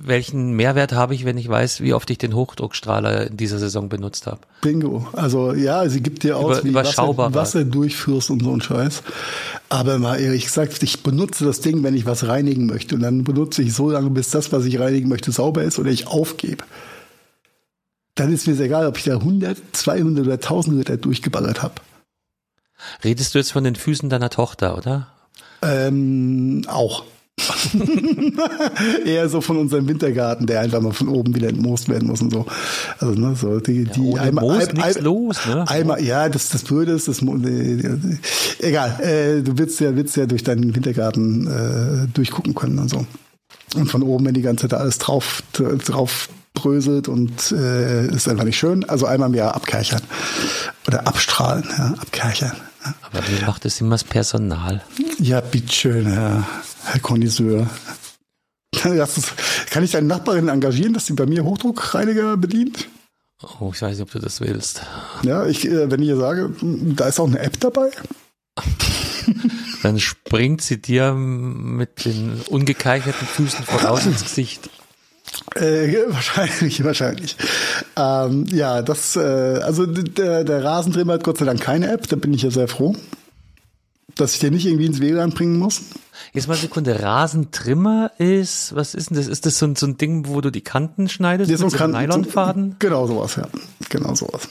welchen 0.01 0.53
Mehrwert 0.53 0.93
habe 0.93 1.13
ich, 1.13 1.25
wenn 1.25 1.37
ich 1.37 1.47
weiß, 1.47 1.81
wie 1.81 1.93
oft 1.93 2.09
ich 2.09 2.17
den 2.17 2.33
Hochdruckstrahler 2.33 3.27
in 3.27 3.37
dieser 3.37 3.59
Saison 3.59 3.89
benutzt 3.89 4.25
habe. 4.27 4.39
Bingo. 4.61 5.07
Also 5.13 5.53
ja, 5.53 5.87
sie 5.89 6.01
gibt 6.01 6.23
dir 6.23 6.37
aus, 6.37 6.59
Über- 6.59 6.69
wie 6.69 6.73
Wasser. 6.73 7.07
Wasser 7.33 7.63
durchführst 7.65 8.29
und 8.29 8.41
so 8.41 8.53
ein 8.53 8.61
Scheiß. 8.61 9.03
Aber 9.69 9.99
mal 9.99 10.19
ehrlich 10.19 10.45
gesagt, 10.45 10.81
ich 10.81 11.03
benutze 11.03 11.45
das 11.45 11.59
Ding, 11.61 11.83
wenn 11.83 11.93
ich 11.93 12.05
was 12.05 12.27
reinigen 12.27 12.65
möchte. 12.65 12.95
Und 12.95 13.01
dann 13.01 13.23
benutze 13.23 13.61
ich 13.61 13.73
so 13.73 13.89
lange, 13.91 14.09
bis 14.09 14.29
das, 14.31 14.51
was 14.51 14.65
ich 14.65 14.79
reinigen 14.79 15.09
möchte, 15.09 15.31
sauber 15.31 15.63
ist 15.63 15.77
oder 15.77 15.91
ich 15.91 16.07
aufgebe. 16.07 16.63
Dann 18.15 18.33
ist 18.33 18.47
mir 18.47 18.59
egal, 18.59 18.87
ob 18.87 18.97
ich 18.97 19.03
da 19.03 19.15
100, 19.15 19.57
200 19.73 20.25
oder 20.25 20.39
1000 20.39 20.77
Liter 20.77 20.97
durchgeballert 20.97 21.61
habe. 21.61 21.75
Redest 23.03 23.33
du 23.35 23.39
jetzt 23.39 23.51
von 23.51 23.63
den 23.63 23.75
Füßen 23.75 24.09
deiner 24.09 24.29
Tochter, 24.29 24.77
oder? 24.77 25.07
Ähm, 25.61 26.61
auch. 26.67 27.03
Eher 29.05 29.29
so 29.29 29.41
von 29.41 29.57
unserem 29.57 29.87
Wintergarten, 29.87 30.45
der 30.45 30.59
einfach 30.61 30.81
mal 30.81 30.91
von 30.93 31.07
oben 31.07 31.33
wieder 31.35 31.47
entmoost 31.49 31.87
werden 31.89 32.07
muss 32.09 32.21
und 32.21 32.31
so. 32.33 32.45
Also, 32.99 33.13
ne, 33.19 33.35
so 33.35 33.59
die, 33.59 33.85
die 33.85 33.99
Ohne 34.01 34.21
einmal, 34.21 34.43
Moos 34.45 34.67
ein- 34.67 34.81
ein- 34.81 35.03
los, 35.03 35.37
ne? 35.47 35.65
Einmal, 35.69 36.03
ja, 36.03 36.27
das, 36.29 36.49
das 36.49 36.63
Blöde 36.63 36.91
ist, 36.93 37.07
das, 37.07 37.21
äh, 37.21 37.97
egal, 38.59 38.99
äh, 39.01 39.41
du 39.41 39.57
willst 39.57 39.79
ja, 39.79 39.95
willst 39.95 40.17
ja 40.17 40.25
durch 40.25 40.43
deinen 40.43 40.75
Wintergarten 40.75 41.47
äh, 41.47 42.07
durchgucken 42.13 42.55
können 42.55 42.79
und 42.79 42.89
so. 42.89 43.05
Und 43.75 43.89
von 43.89 44.03
oben, 44.03 44.25
wenn 44.25 44.33
die 44.33 44.41
ganze 44.41 44.67
Zeit 44.67 44.79
alles 44.79 44.97
drauf, 44.97 45.43
drauf 45.53 46.27
bröselt 46.55 47.07
und 47.07 47.51
äh, 47.51 48.07
ist 48.07 48.27
einfach 48.27 48.43
nicht 48.43 48.57
schön. 48.57 48.83
Also 48.89 49.05
einmal 49.05 49.29
im 49.29 49.35
Jahr 49.35 49.55
abkerchern. 49.55 50.01
Oder 50.87 51.07
abstrahlen, 51.07 51.63
ja, 51.77 51.93
abkerchern. 52.01 52.53
Aber 53.01 53.27
wie 53.27 53.45
macht 53.45 53.65
es 53.65 53.81
immer 53.81 53.91
das 53.91 54.03
Personal? 54.03 54.81
Ja, 55.19 55.41
bitteschön, 55.41 56.05
Herr, 56.05 56.47
Herr 56.85 56.99
ist, 59.17 59.33
kann 59.69 59.83
ich 59.83 59.91
deine 59.91 60.07
Nachbarin 60.07 60.47
engagieren, 60.47 60.93
dass 60.93 61.05
sie 61.05 61.13
bei 61.13 61.25
mir 61.25 61.43
Hochdruckreiniger 61.43 62.37
bedient? 62.37 62.87
Oh, 63.41 63.71
ich 63.73 63.81
weiß 63.81 63.91
nicht, 63.91 64.01
ob 64.01 64.11
du 64.11 64.19
das 64.19 64.41
willst. 64.41 64.81
Ja, 65.23 65.45
ich, 65.45 65.65
äh, 65.65 65.89
wenn 65.89 66.01
ich 66.01 66.09
ihr 66.09 66.17
sage, 66.17 66.53
da 66.61 67.07
ist 67.07 67.19
auch 67.19 67.27
eine 67.27 67.39
App 67.39 67.59
dabei. 67.59 67.89
Dann 69.83 69.99
springt 69.99 70.61
sie 70.61 70.81
dir 70.81 71.13
mit 71.13 72.03
den 72.05 72.41
ungekeicherten 72.49 73.27
Füßen 73.27 73.63
voraus 73.63 74.05
ins 74.05 74.23
Gesicht. 74.23 74.69
Äh, 75.55 75.95
wahrscheinlich, 76.09 76.83
wahrscheinlich. 76.83 77.35
Ähm, 77.95 78.45
ja, 78.51 78.81
das, 78.81 79.15
äh, 79.15 79.19
also 79.19 79.85
der, 79.85 80.43
der 80.43 80.63
Rasentrimmer 80.63 81.13
hat 81.13 81.23
Gott 81.23 81.37
sei 81.37 81.45
Dank 81.45 81.61
keine 81.61 81.91
App, 81.91 82.07
da 82.07 82.15
bin 82.15 82.33
ich 82.33 82.43
ja 82.43 82.51
sehr 82.51 82.67
froh. 82.67 82.95
Dass 84.15 84.33
ich 84.33 84.39
den 84.39 84.53
nicht 84.53 84.65
irgendwie 84.65 84.85
ins 84.85 84.99
WLAN 84.99 85.29
bringen 85.31 85.57
muss. 85.57 85.81
Jetzt 86.33 86.47
mal 86.47 86.55
eine 86.55 86.61
Sekunde. 86.63 87.01
Rasentrimmer 87.01 88.11
ist, 88.17 88.75
was 88.75 88.93
ist 88.93 89.09
denn 89.11 89.17
das? 89.17 89.27
Ist 89.27 89.45
das 89.45 89.57
so 89.59 89.65
ein, 89.65 89.75
so 89.75 89.85
ein 89.85 89.97
Ding, 89.97 90.27
wo 90.27 90.41
du 90.41 90.51
die 90.51 90.61
Kanten 90.61 91.07
schneidest 91.07 91.49
mit 91.49 91.57
so 91.59 91.69
kann- 91.69 91.91
Nylonfaden? 91.91 92.75
Genau 92.79 93.07
sowas, 93.07 93.35
ja. 93.37 93.47
Genau 93.89 94.13
sowas. 94.15 94.49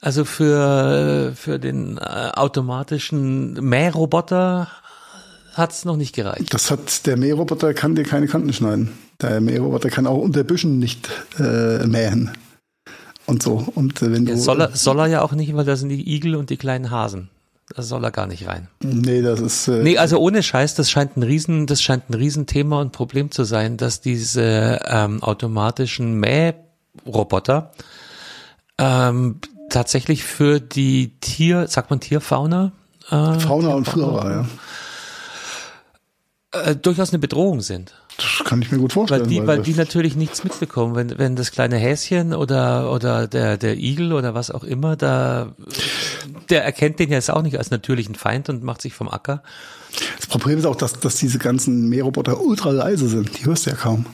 Also 0.00 0.24
für, 0.24 1.32
für 1.34 1.58
den 1.58 1.96
äh, 1.98 2.00
automatischen 2.34 3.54
Mähroboter 3.54 4.68
hat's 5.54 5.84
noch 5.84 5.96
nicht 5.96 6.14
gereicht. 6.14 6.52
Das 6.54 6.70
hat 6.70 7.06
der 7.06 7.16
Mähroboter 7.16 7.74
kann 7.74 7.94
dir 7.96 8.04
keine 8.04 8.26
Kanten 8.28 8.52
schneiden. 8.52 8.92
Der 9.20 9.40
Mähroboter 9.40 9.90
kann 9.90 10.06
auch 10.06 10.18
unter 10.18 10.44
Büschen 10.44 10.78
nicht 10.78 11.08
äh, 11.38 11.86
mähen. 11.86 12.30
Und 13.26 13.42
so. 13.42 13.64
Und 13.74 14.00
äh, 14.00 14.12
wenn 14.12 14.26
du. 14.26 14.32
Ja, 14.32 14.38
soll, 14.38 14.60
er, 14.60 14.76
soll 14.76 14.98
er 15.00 15.06
ja 15.06 15.22
auch 15.22 15.32
nicht, 15.32 15.54
weil 15.54 15.64
da 15.64 15.76
sind 15.76 15.88
die 15.90 16.14
Igel 16.14 16.36
und 16.36 16.50
die 16.50 16.56
kleinen 16.56 16.90
Hasen. 16.90 17.28
Da 17.74 17.82
soll 17.82 18.02
er 18.04 18.10
gar 18.10 18.26
nicht 18.26 18.46
rein. 18.46 18.68
Nee, 18.80 19.20
das 19.20 19.40
ist. 19.40 19.68
Äh, 19.68 19.82
Nee, 19.82 19.98
also 19.98 20.18
ohne 20.18 20.42
Scheiß, 20.42 20.74
das 20.74 20.90
scheint 20.90 21.16
ein 21.16 21.22
Riesen, 21.22 21.66
das 21.66 21.82
scheint 21.82 22.08
ein 22.08 22.14
Riesenthema 22.14 22.80
und 22.80 22.92
Problem 22.92 23.30
zu 23.30 23.44
sein, 23.44 23.76
dass 23.76 24.00
diese 24.00 24.80
ähm, 24.86 25.22
automatischen 25.22 26.18
Mähroboter 26.18 27.72
ähm, 28.78 29.40
tatsächlich 29.68 30.24
für 30.24 30.60
die 30.60 31.18
Tier, 31.20 31.66
sagt 31.68 31.90
man 31.90 32.00
Tierfauna, 32.00 32.72
äh, 33.10 33.38
Fauna 33.38 33.74
und 33.74 33.86
Flora, 33.86 34.46
ja. 36.54 36.60
äh, 36.62 36.76
durchaus 36.76 37.10
eine 37.10 37.18
Bedrohung 37.18 37.60
sind. 37.60 37.92
Das 38.18 38.42
kann 38.44 38.60
ich 38.60 38.70
mir 38.72 38.78
gut 38.78 38.92
vorstellen. 38.92 39.22
Weil 39.22 39.28
die, 39.28 39.46
weil 39.46 39.56
das- 39.58 39.64
die 39.66 39.74
natürlich 39.74 40.16
nichts 40.16 40.42
mitbekommen. 40.44 40.94
Wenn, 40.96 41.18
wenn 41.18 41.36
das 41.36 41.52
kleine 41.52 41.76
Häschen 41.76 42.34
oder, 42.34 42.92
oder 42.92 43.26
der, 43.28 43.56
der 43.56 43.76
Igel 43.78 44.12
oder 44.12 44.34
was 44.34 44.50
auch 44.50 44.64
immer, 44.64 44.96
da, 44.96 45.52
der 46.50 46.64
erkennt 46.64 46.98
den 46.98 47.10
jetzt 47.10 47.30
auch 47.30 47.42
nicht 47.42 47.56
als 47.58 47.70
natürlichen 47.70 48.16
Feind 48.16 48.48
und 48.48 48.64
macht 48.64 48.82
sich 48.82 48.92
vom 48.92 49.08
Acker. 49.08 49.42
das 50.16 50.26
Problem 50.26 50.58
ist 50.58 50.64
auch, 50.66 50.74
dass, 50.76 50.94
dass 50.98 51.14
diese 51.14 51.38
ganzen 51.38 51.88
Mähroboter 51.88 52.40
ultra 52.40 52.70
leise 52.70 53.08
sind. 53.08 53.38
Die 53.38 53.46
hörst 53.46 53.66
du 53.66 53.70
ja 53.70 53.76
kaum. 53.76 54.04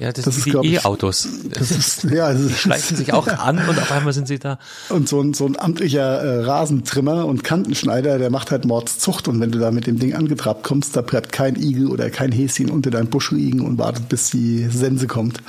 Ja, 0.00 0.12
das, 0.12 0.24
Das 0.24 0.34
sind 0.34 0.54
ist, 0.54 0.62
die 0.62 0.74
E-Autos. 0.74 1.28
Das 1.50 1.70
ist, 1.70 2.04
ja, 2.04 2.32
das 2.32 2.40
ist, 2.40 2.58
Schleichen 2.58 2.96
sich 2.96 3.12
auch 3.12 3.26
an 3.28 3.58
und 3.68 3.78
auf 3.78 3.92
einmal 3.92 4.14
sind 4.14 4.26
sie 4.26 4.38
da. 4.38 4.58
Und 4.88 5.08
so 5.10 5.20
ein, 5.20 5.34
so 5.34 5.44
ein 5.44 5.60
amtlicher 5.60 6.22
äh, 6.22 6.44
Rasentrimmer 6.44 7.26
und 7.26 7.44
Kantenschneider, 7.44 8.18
der 8.18 8.30
macht 8.30 8.50
halt 8.50 8.64
Mordszucht. 8.64 9.28
Und 9.28 9.40
wenn 9.40 9.52
du 9.52 9.58
da 9.58 9.70
mit 9.70 9.86
dem 9.86 9.98
Ding 9.98 10.14
angetrabt 10.14 10.64
kommst, 10.64 10.96
da 10.96 11.02
bleibt 11.02 11.32
kein 11.32 11.54
Igel 11.54 11.86
oder 11.88 12.08
kein 12.08 12.32
Häschen 12.32 12.70
unter 12.70 12.90
deinem 12.90 13.08
Busch 13.08 13.30
liegen 13.30 13.60
und 13.60 13.76
wartet, 13.76 14.08
bis 14.08 14.30
die 14.30 14.66
Sense 14.70 15.06
kommt. 15.06 15.42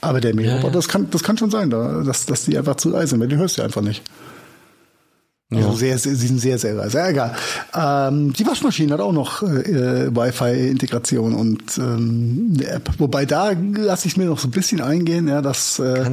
Aber 0.00 0.22
der 0.22 0.34
Mähroboter, 0.34 0.68
ja. 0.68 0.72
das, 0.72 0.88
kann, 0.88 1.10
das 1.10 1.22
kann 1.22 1.36
schon 1.36 1.50
sein, 1.50 1.68
da, 1.68 2.02
dass, 2.02 2.24
dass 2.24 2.46
die 2.46 2.56
einfach 2.56 2.76
zu 2.76 2.88
leise 2.88 3.08
sind, 3.08 3.20
weil 3.20 3.28
die 3.28 3.36
hörst 3.36 3.58
du 3.58 3.62
einfach 3.62 3.82
nicht. 3.82 4.02
Also 5.52 5.72
sehr, 5.72 5.98
sehr, 5.98 6.14
sie 6.14 6.28
sind 6.28 6.38
sehr, 6.38 6.58
sehr. 6.58 6.76
Ja, 6.76 7.08
egal. 7.08 7.34
Ähm, 7.74 8.32
die 8.32 8.46
Waschmaschine 8.46 8.92
hat 8.92 9.00
auch 9.00 9.12
noch 9.12 9.42
äh, 9.42 10.14
Wi-Fi-Integration 10.14 11.34
und 11.34 11.76
ähm, 11.76 12.54
eine 12.54 12.68
App. 12.68 12.90
Wobei 12.98 13.26
da 13.26 13.50
lasse 13.74 14.06
ich 14.06 14.16
mir 14.16 14.26
noch 14.26 14.38
so 14.38 14.46
ein 14.46 14.52
bisschen 14.52 14.80
eingehen, 14.80 15.26
ja, 15.26 15.42
dass 15.42 15.80
äh, 15.80 16.04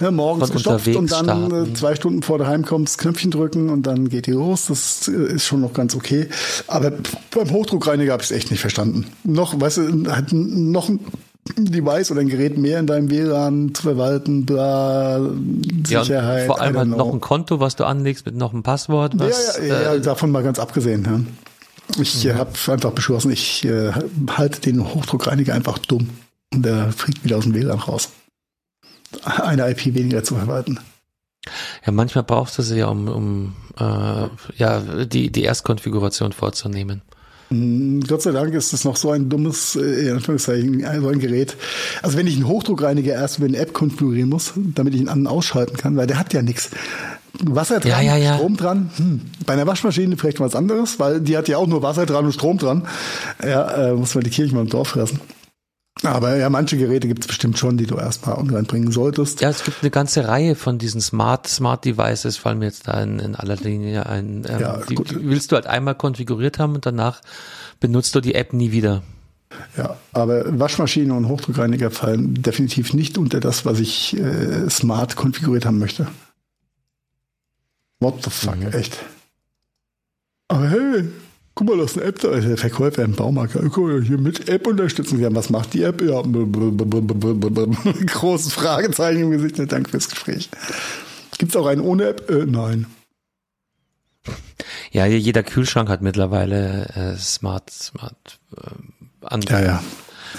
ja, 0.00 0.10
morgens 0.12 0.48
von 0.48 0.56
gestopft 0.56 0.86
und 0.94 1.10
dann 1.10 1.26
äh, 1.26 1.46
starten. 1.48 1.74
zwei 1.74 1.94
Stunden 1.96 2.22
vor 2.22 2.38
der 2.38 2.46
Heimkommst 2.46 2.98
Knöpfchen 2.98 3.32
drücken 3.32 3.70
und 3.70 3.88
dann 3.88 4.08
geht 4.08 4.26
die 4.26 4.32
los. 4.32 4.66
Das 4.66 5.08
äh, 5.08 5.34
ist 5.34 5.46
schon 5.46 5.62
noch 5.62 5.72
ganz 5.72 5.96
okay. 5.96 6.28
Aber 6.68 6.92
beim 7.32 7.50
Hochdruckreiniger 7.50 8.12
habe 8.12 8.22
ich 8.22 8.30
es 8.30 8.36
echt 8.36 8.52
nicht 8.52 8.60
verstanden. 8.60 9.06
Noch, 9.24 9.60
weißt 9.60 9.78
du, 9.78 10.12
hat 10.12 10.32
noch 10.32 10.88
ein 10.88 11.00
Device 11.56 12.10
oder 12.10 12.20
ein 12.20 12.28
Gerät 12.28 12.58
mehr 12.58 12.80
in 12.80 12.86
deinem 12.86 13.10
WLAN 13.10 13.74
zu 13.74 13.82
verwalten, 13.82 14.44
bla, 14.46 15.18
Ja, 15.88 16.02
Sicherheit. 16.02 16.42
und 16.42 16.46
vor 16.46 16.60
allem 16.60 16.76
halt 16.76 16.88
know. 16.88 16.96
noch 16.96 17.12
ein 17.12 17.20
Konto, 17.20 17.60
was 17.60 17.76
du 17.76 17.84
anlegst 17.84 18.26
mit 18.26 18.34
noch 18.36 18.52
einem 18.52 18.62
Passwort. 18.62 19.12
Was, 19.16 19.58
ja, 19.58 19.64
ja, 19.64 19.82
ja, 19.82 19.94
äh, 19.94 20.00
davon 20.00 20.30
mal 20.30 20.42
ganz 20.42 20.58
abgesehen. 20.58 21.04
Ja. 21.04 21.20
Ich 22.02 22.24
Mhm. 22.24 22.30
äh, 22.30 22.34
habe 22.34 22.50
einfach 22.72 22.92
beschlossen, 22.92 23.30
ich 23.30 23.64
äh, 23.64 23.92
halte 24.30 24.60
den 24.60 24.92
Hochdruckreiniger 24.92 25.54
einfach 25.54 25.78
dumm. 25.78 26.10
Und 26.52 26.64
der 26.64 26.92
fliegt 26.92 27.24
wieder 27.24 27.36
aus 27.38 27.44
dem 27.44 27.54
WLAN 27.54 27.78
raus. 27.78 28.10
Eine 29.24 29.70
IP 29.70 29.94
weniger 29.94 30.24
zu 30.24 30.34
verwalten. 30.34 30.78
ja, 31.86 31.92
manchmal 31.92 32.24
brauchst 32.24 32.58
du 32.58 32.62
sie 32.62 32.78
ja, 32.78 32.86
um, 32.88 33.06
um 33.08 33.56
äh, 33.78 34.28
ja, 34.56 34.80
die, 35.04 35.30
die 35.30 35.42
Erstkonfiguration 35.44 36.32
vorzunehmen. 36.32 37.02
Mm, 37.50 38.00
Gott 38.00 38.22
sei 38.22 38.32
Dank 38.32 38.52
ist 38.54 38.72
es 38.72 38.84
noch 38.84 38.96
so 38.96 39.10
ein 39.10 39.28
dummes, 39.28 39.76
äh, 39.76 40.08
in 40.08 40.12
Anführungszeichen, 40.14 40.84
so 41.00 41.08
ein 41.08 41.18
Gerät. 41.18 41.56
Also 42.02 42.18
wenn 42.18 42.26
ich 42.26 42.34
einen 42.34 42.48
Hochdruckreiniger 42.48 43.14
erst 43.14 43.38
über 43.38 43.46
eine 43.46 43.58
App 43.58 43.72
konfigurieren 43.72 44.28
muss, 44.28 44.52
damit 44.56 44.94
ich 44.94 45.00
ihn 45.00 45.08
an- 45.08 45.20
und 45.20 45.26
ausschalten 45.26 45.76
kann, 45.76 45.96
weil 45.96 46.06
der 46.06 46.18
hat 46.18 46.32
ja 46.32 46.42
nichts. 46.42 46.70
Wasser 47.42 47.80
dran, 47.80 47.90
Ja, 47.90 48.00
ja, 48.00 48.16
ja. 48.16 48.34
Strom 48.36 48.56
dran. 48.56 48.90
Hm. 48.96 49.20
Bei 49.44 49.52
einer 49.52 49.66
Waschmaschine 49.66 50.16
vielleicht 50.16 50.40
was 50.40 50.54
anderes, 50.54 50.98
weil 50.98 51.20
die 51.20 51.36
hat 51.36 51.48
ja 51.48 51.58
auch 51.58 51.66
nur 51.66 51.82
Wasser 51.82 52.06
dran 52.06 52.24
und 52.24 52.32
Strom 52.32 52.58
dran. 52.58 52.86
Ja, 53.42 53.90
äh, 53.90 53.92
muss 53.92 54.14
man 54.14 54.24
die 54.24 54.30
Kirche 54.30 54.54
mal 54.54 54.62
im 54.62 54.70
Dorf 54.70 54.94
lassen. 54.94 55.20
Aber 56.02 56.36
ja, 56.36 56.50
manche 56.50 56.76
Geräte 56.76 57.08
gibt 57.08 57.20
es 57.22 57.26
bestimmt 57.26 57.58
schon, 57.58 57.78
die 57.78 57.86
du 57.86 57.96
erstmal 57.96 58.36
online 58.36 58.64
bringen 58.64 58.92
solltest. 58.92 59.40
Ja, 59.40 59.48
es 59.48 59.64
gibt 59.64 59.78
eine 59.82 59.90
ganze 59.90 60.28
Reihe 60.28 60.54
von 60.54 60.76
diesen 60.78 61.00
Smart, 61.00 61.46
Smart 61.48 61.84
Devices, 61.86 62.36
fallen 62.36 62.58
mir 62.58 62.66
jetzt 62.66 62.86
da 62.86 63.02
in, 63.02 63.18
in 63.18 63.34
aller 63.34 63.56
Linie 63.56 64.04
ein. 64.06 64.44
Ähm, 64.46 64.60
Ja, 64.60 64.76
die, 64.88 64.94
gut. 64.94 65.10
die 65.10 65.26
willst 65.28 65.52
du 65.52 65.56
halt 65.56 65.66
einmal 65.66 65.94
konfiguriert 65.94 66.58
haben 66.58 66.74
und 66.74 66.84
danach 66.84 67.22
benutzt 67.80 68.14
du 68.14 68.20
die 68.20 68.34
App 68.34 68.52
nie 68.52 68.72
wieder. 68.72 69.02
Ja, 69.76 69.96
aber 70.12 70.58
Waschmaschine 70.58 71.14
und 71.14 71.28
Hochdruckreiniger 71.28 71.90
fallen 71.90 72.42
definitiv 72.42 72.92
nicht 72.92 73.16
unter 73.16 73.40
das, 73.40 73.64
was 73.64 73.80
ich 73.80 74.14
äh, 74.18 74.68
smart 74.68 75.16
konfiguriert 75.16 75.64
haben 75.64 75.78
möchte. 75.78 76.08
What 78.00 78.22
the 78.22 78.30
fuck, 78.30 78.56
Mhm. 78.58 78.72
echt. 78.72 78.98
Aber 80.48 80.68
hey, 80.68 81.08
Guck 81.58 81.68
mal, 81.68 81.78
das 81.78 81.92
ist 81.92 81.96
eine 81.96 82.06
App 82.08 82.20
da. 82.20 82.38
Der 82.38 82.58
Verkäufer 82.58 83.02
im 83.02 83.12
Baumarkt. 83.12 83.54
Guck 83.54 83.78
mal, 83.78 84.02
hier 84.02 84.18
mit 84.18 84.46
App 84.46 84.66
unterstützen. 84.66 85.18
Ja, 85.18 85.34
was 85.34 85.48
macht 85.48 85.72
die 85.72 85.82
App? 85.84 86.02
Ja, 86.02 86.22
großes 88.06 88.52
Fragezeichen 88.52 89.22
im 89.22 89.30
Gesicht. 89.30 89.58
Danke 89.72 89.90
fürs 89.90 90.10
Gespräch. 90.10 90.50
Gibt 91.38 91.52
es 91.52 91.56
auch 91.56 91.64
einen 91.64 91.80
ohne 91.80 92.08
App? 92.08 92.28
Äh, 92.30 92.44
nein. 92.44 92.84
Ja, 94.92 95.06
jeder 95.06 95.42
Kühlschrank 95.42 95.88
hat 95.88 96.02
mittlerweile 96.02 96.90
äh, 96.94 97.16
Smart, 97.16 97.70
Smart 97.70 98.38
äh, 98.56 99.38
Ja, 99.48 99.60
ja. 99.62 99.82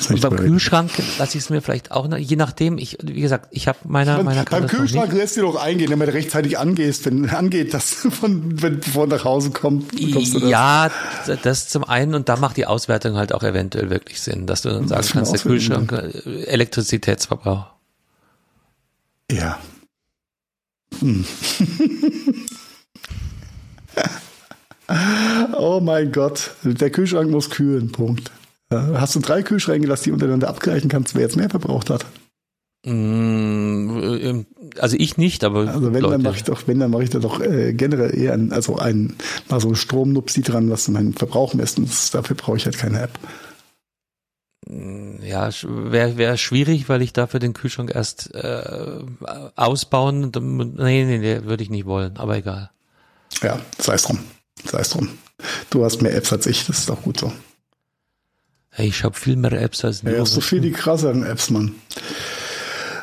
Und 0.10 0.22
beim 0.22 0.36
Kühlschrank 0.36 0.92
lasse 1.18 1.38
ich 1.38 1.44
es 1.44 1.50
mir 1.50 1.62
vielleicht 1.62 1.92
auch, 1.92 2.08
je 2.16 2.36
nachdem, 2.36 2.78
ich, 2.78 2.98
wie 3.02 3.22
gesagt, 3.22 3.48
ich 3.52 3.68
habe 3.68 3.80
meiner, 3.86 4.22
meiner 4.24 4.46
Beim 4.46 4.68
Kühlschrank 4.68 5.12
lässt 5.14 5.38
du 5.38 5.42
doch 5.42 5.56
eingehen, 5.56 5.90
wenn 5.90 6.00
du 6.00 6.14
rechtzeitig 6.14 6.58
angehst, 6.58 7.06
wenn 7.06 7.30
angeht, 7.30 7.74
dass 7.74 7.94
von, 8.10 8.62
wenn 8.62 8.80
bevor 8.80 9.08
nach 9.08 9.26
Hause 9.26 9.52
kommt, 9.52 9.92
kommst 10.14 10.36
du 10.36 10.40
das. 10.40 10.50
Ja, 10.50 10.92
das 11.44 11.70
zum 11.70 11.84
einen 11.84 12.16
und 12.16 12.30
da 12.30 12.38
macht 12.38 12.58
die 12.58 12.66
Auswertung 12.66 13.16
halt 13.16 13.34
auch 13.34 13.44
eventuell 13.44 13.90
wirklich 13.90 14.22
Sinn, 14.22 14.46
dass 14.46 14.62
du 14.62 14.70
dann 14.70 14.88
sagen 14.88 15.08
kannst, 15.12 15.34
der 15.34 15.40
Kühlschrank, 15.40 15.92
äh, 15.92 16.44
Elektrizitätsverbrauch. 16.44 17.66
Ja. 19.32 19.60
Hm. 21.00 21.26
oh 25.58 25.80
mein 25.82 26.12
Gott, 26.12 26.52
der 26.64 26.90
Kühlschrank 26.90 27.30
muss 27.30 27.50
kühlen, 27.50 27.92
Punkt. 27.92 28.32
Hast 28.70 29.16
du 29.16 29.20
drei 29.20 29.44
Kühlschränke, 29.44 29.88
dass 29.88 30.02
die 30.02 30.12
untereinander 30.12 30.50
abgleichen 30.50 30.90
kannst, 30.90 31.16
wer 31.16 31.22
jetzt 31.22 31.38
mehr 31.38 31.50
verbraucht 31.50 31.90
hat? 31.90 32.06
Mm, 32.86 34.46
also 34.80 34.96
ich 34.98 35.18
nicht, 35.18 35.44
aber 35.44 35.68
also 35.68 35.94
wenn 35.94 36.02
Leute. 36.02 36.14
dann 36.14 36.22
mache 36.22 36.38
ich 36.38 36.44
doch, 36.44 36.68
wenn 36.68 36.80
dann 36.80 36.92
mache 36.92 37.04
ich 37.04 37.10
da 37.10 37.20
doch 37.20 37.42
äh, 37.42 37.74
generell 37.74 38.18
eher 38.18 38.34
ein, 38.34 38.54
also 38.54 38.78
ein 38.78 39.16
mal 39.50 39.60
so 39.60 39.70
ein 39.70 39.76
Stromnupsi 39.76 40.42
dran, 40.42 40.70
was 40.70 40.88
meinen 40.88 41.14
Verbrauch 41.14 41.54
misst. 41.54 41.80
Und 41.80 41.90
das, 41.90 42.12
dafür 42.12 42.36
brauche 42.36 42.58
ich 42.58 42.66
halt 42.66 42.78
keine 42.78 43.02
App. 43.02 43.20
Mm, 44.68 45.22
ja, 45.24 45.50
wäre 45.64 46.18
wär 46.18 46.38
schwierig, 46.38 46.88
weil 46.88 47.02
ich 47.02 47.14
dafür 47.14 47.40
den 47.40 47.54
Kühlschrank 47.54 47.94
erst 47.94 48.34
äh, 48.36 49.00
ausbauen. 49.56 50.32
Nee, 50.78 51.04
nee, 51.06 51.18
nee, 51.18 51.44
würde 51.44 51.64
ich 51.64 51.70
nicht 51.70 51.86
wollen, 51.86 52.18
aber 52.18 52.38
egal. 52.38 52.70
Ja, 53.42 53.60
sei 53.80 53.96
es 53.96 54.04
drum. 54.04 54.20
Sei 54.64 54.80
es 54.80 54.90
drum. 54.90 55.10
Du 55.70 55.84
hast 55.84 56.02
mehr 56.02 56.16
Apps 56.16 56.32
als 56.32 56.46
ich, 56.48 56.66
das 56.66 56.80
ist 56.80 56.92
auch 56.92 57.02
gut 57.02 57.20
so. 57.20 57.32
Ich 58.78 59.04
habe 59.04 59.16
viel 59.16 59.36
mehr 59.36 59.54
Apps 59.54 59.84
als 59.84 60.02
du. 60.02 60.12
Ja, 60.12 60.26
so 60.26 60.42
viel 60.42 60.62
die 60.62 60.72
krasseren 60.72 61.24
Apps, 61.24 61.50
Mann. 61.50 61.76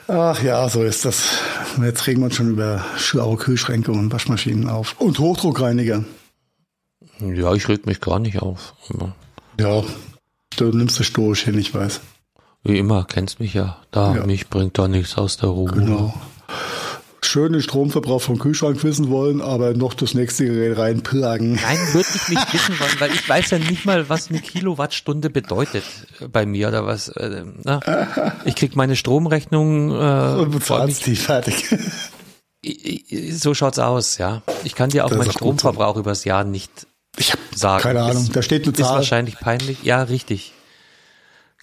Ach 0.07 0.43
ja, 0.43 0.69
so 0.69 0.83
ist 0.83 1.05
das. 1.05 1.39
Jetzt 1.83 2.07
regen 2.07 2.21
wir 2.21 2.27
uns 2.27 2.37
schon 2.37 2.51
über 2.51 2.85
schlaue 2.97 3.37
Kühlschränke 3.37 3.91
und 3.91 4.13
Waschmaschinen 4.13 4.69
auf. 4.69 4.95
Und 5.01 5.19
Hochdruckreiniger. 5.19 6.05
Ja, 7.21 7.55
ich 7.55 7.69
reg 7.69 7.87
mich 7.87 8.01
gar 8.01 8.19
nicht 8.19 8.41
auf. 8.41 8.75
Ja, 9.59 9.83
du 10.57 10.65
nimmst 10.67 11.01
das 11.01 11.07
stoisch 11.07 11.45
hin, 11.45 11.59
ich 11.59 11.75
weiß. 11.75 12.01
Wie 12.63 12.79
immer, 12.79 13.05
kennst 13.05 13.41
mich 13.41 13.55
ja. 13.55 13.79
Da, 13.91 14.15
ja. 14.15 14.27
mich 14.27 14.49
bringt 14.49 14.79
da 14.79 14.89
nichts 14.89 15.19
aus 15.19 15.37
der 15.37 15.49
Ruhe. 15.51 15.73
Genau 15.73 16.15
schön 17.25 17.53
den 17.53 17.63
Stromverbrauch 17.63 18.23
vom 18.23 18.39
Kühlschrank 18.39 18.83
wissen 18.85 19.11
wollen, 19.11 19.41
aber 19.41 19.75
noch 19.75 19.95
das 19.95 20.15
nächste 20.15 20.47
Gerät 20.47 20.79
reinplagen. 20.79 21.55
Nein, 21.55 21.79
würde 21.93 22.09
ich 22.15 22.29
nicht 22.29 22.53
wissen 22.53 22.79
wollen, 22.81 23.01
weil 23.01 23.13
ich 23.13 23.29
weiß 23.29 23.51
ja 23.51 23.59
nicht 23.59 23.85
mal, 23.85 24.09
was 24.09 24.31
eine 24.31 24.41
Kilowattstunde 24.41 25.31
bedeutet 25.31 25.85
bei 26.33 26.47
mir 26.47 26.69
oder 26.69 26.87
was. 26.87 27.09
Äh, 27.09 27.45
na, 27.63 27.81
ich 28.45 28.55
krieg 28.55 28.77
meine 28.77 28.97
Stromrechnung 28.97 29.91
äh, 29.91 30.41
und 30.41 30.51
bezahlst 30.51 31.07
die 31.07 31.17
fertig. 31.17 31.67
So 33.33 33.53
schaut's 33.53 33.79
aus, 33.79 34.17
ja. 34.17 34.43
Ich 34.65 34.75
kann 34.75 34.89
dir 34.89 35.05
auch 35.05 35.11
meinen 35.11 35.31
Stromverbrauch 35.31 35.97
übers 35.97 36.25
Jahr 36.25 36.45
nicht 36.45 36.87
ich 37.19 37.33
hab 37.33 37.39
sagen. 37.55 37.83
Keine 37.83 38.03
Ahnung, 38.03 38.31
da 38.33 38.43
steht 38.43 38.65
eine 38.65 38.73
Zahl. 38.73 38.87
Ist 38.87 38.93
wahrscheinlich 38.93 39.39
peinlich. 39.39 39.83
Ja, 39.83 40.03
richtig. 40.03 40.54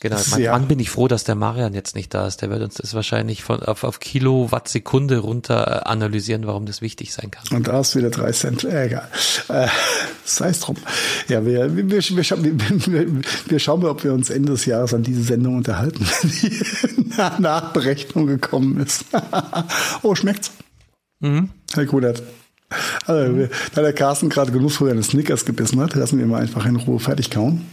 Genau, 0.02 0.18
man, 0.32 0.42
ja. 0.42 0.58
bin 0.58 0.80
ich 0.80 0.90
froh, 0.90 1.08
dass 1.08 1.26
der 1.26 1.36
Marian 1.36 1.76
jetzt 1.76 1.96
nicht 1.96 2.12
da 2.16 2.26
ist. 2.26 2.42
Der 2.42 2.50
wird 2.50 2.64
uns 2.64 2.74
das 2.74 2.96
wahrscheinlich 2.96 3.44
von 3.44 3.62
auf, 3.62 3.84
auf 3.84 4.00
Kilowatt 4.00 4.68
Sekunde 4.68 5.20
runter 5.20 5.84
äh, 5.86 5.88
analysieren, 5.88 6.48
warum 6.48 6.66
das 6.66 6.82
wichtig 6.82 7.14
sein 7.14 7.30
kann. 7.30 7.44
Und 7.56 7.68
da 7.68 7.80
ist 7.80 7.96
wieder 7.96 8.10
drei 8.10 8.32
Cent. 8.32 8.64
Äh, 8.64 8.88
egal. 8.88 9.08
Äh, 9.50 9.68
sei 10.26 10.50
es 10.50 10.60
drum. 10.62 10.78
Ja, 11.28 11.46
wir, 11.46 11.76
wir, 11.76 11.88
wir, 11.92 12.02
wir, 12.02 12.24
schauen, 12.24 12.44
wir, 12.44 13.08
wir 13.46 13.60
schauen 13.60 13.84
mal, 13.84 13.92
ob 13.92 14.04
wir 14.04 14.12
uns 14.12 14.32
Ende 14.32 14.54
des 14.54 14.66
Jahres 14.66 14.92
an 14.96 15.04
diese 15.04 15.22
Sendung 15.22 15.58
unterhalten, 15.58 16.04
wenn 16.22 16.32
die 16.32 17.42
Nachberechnung 17.44 18.26
gekommen 18.26 18.80
ist. 18.80 19.06
oh, 20.02 20.16
schmeckt's? 20.16 20.50
Mhm. 21.20 21.52
Herr 21.76 21.86
Kudert. 21.86 22.24
Also, 23.06 23.34
mhm. 23.34 23.50
da 23.76 23.84
der 23.84 23.94
Carsten 23.94 24.30
gerade 24.30 24.52
genussvoll 24.52 24.90
eine 24.90 25.04
Snickers 25.04 25.46
gebissen 25.46 25.80
hat, 25.80 25.94
lassen 25.94 26.18
wir 26.18 26.26
mal 26.26 26.42
einfach 26.42 26.66
in 26.66 26.78
Ruhe 26.78 27.00
fertig 27.00 27.30
kauen 27.30 27.68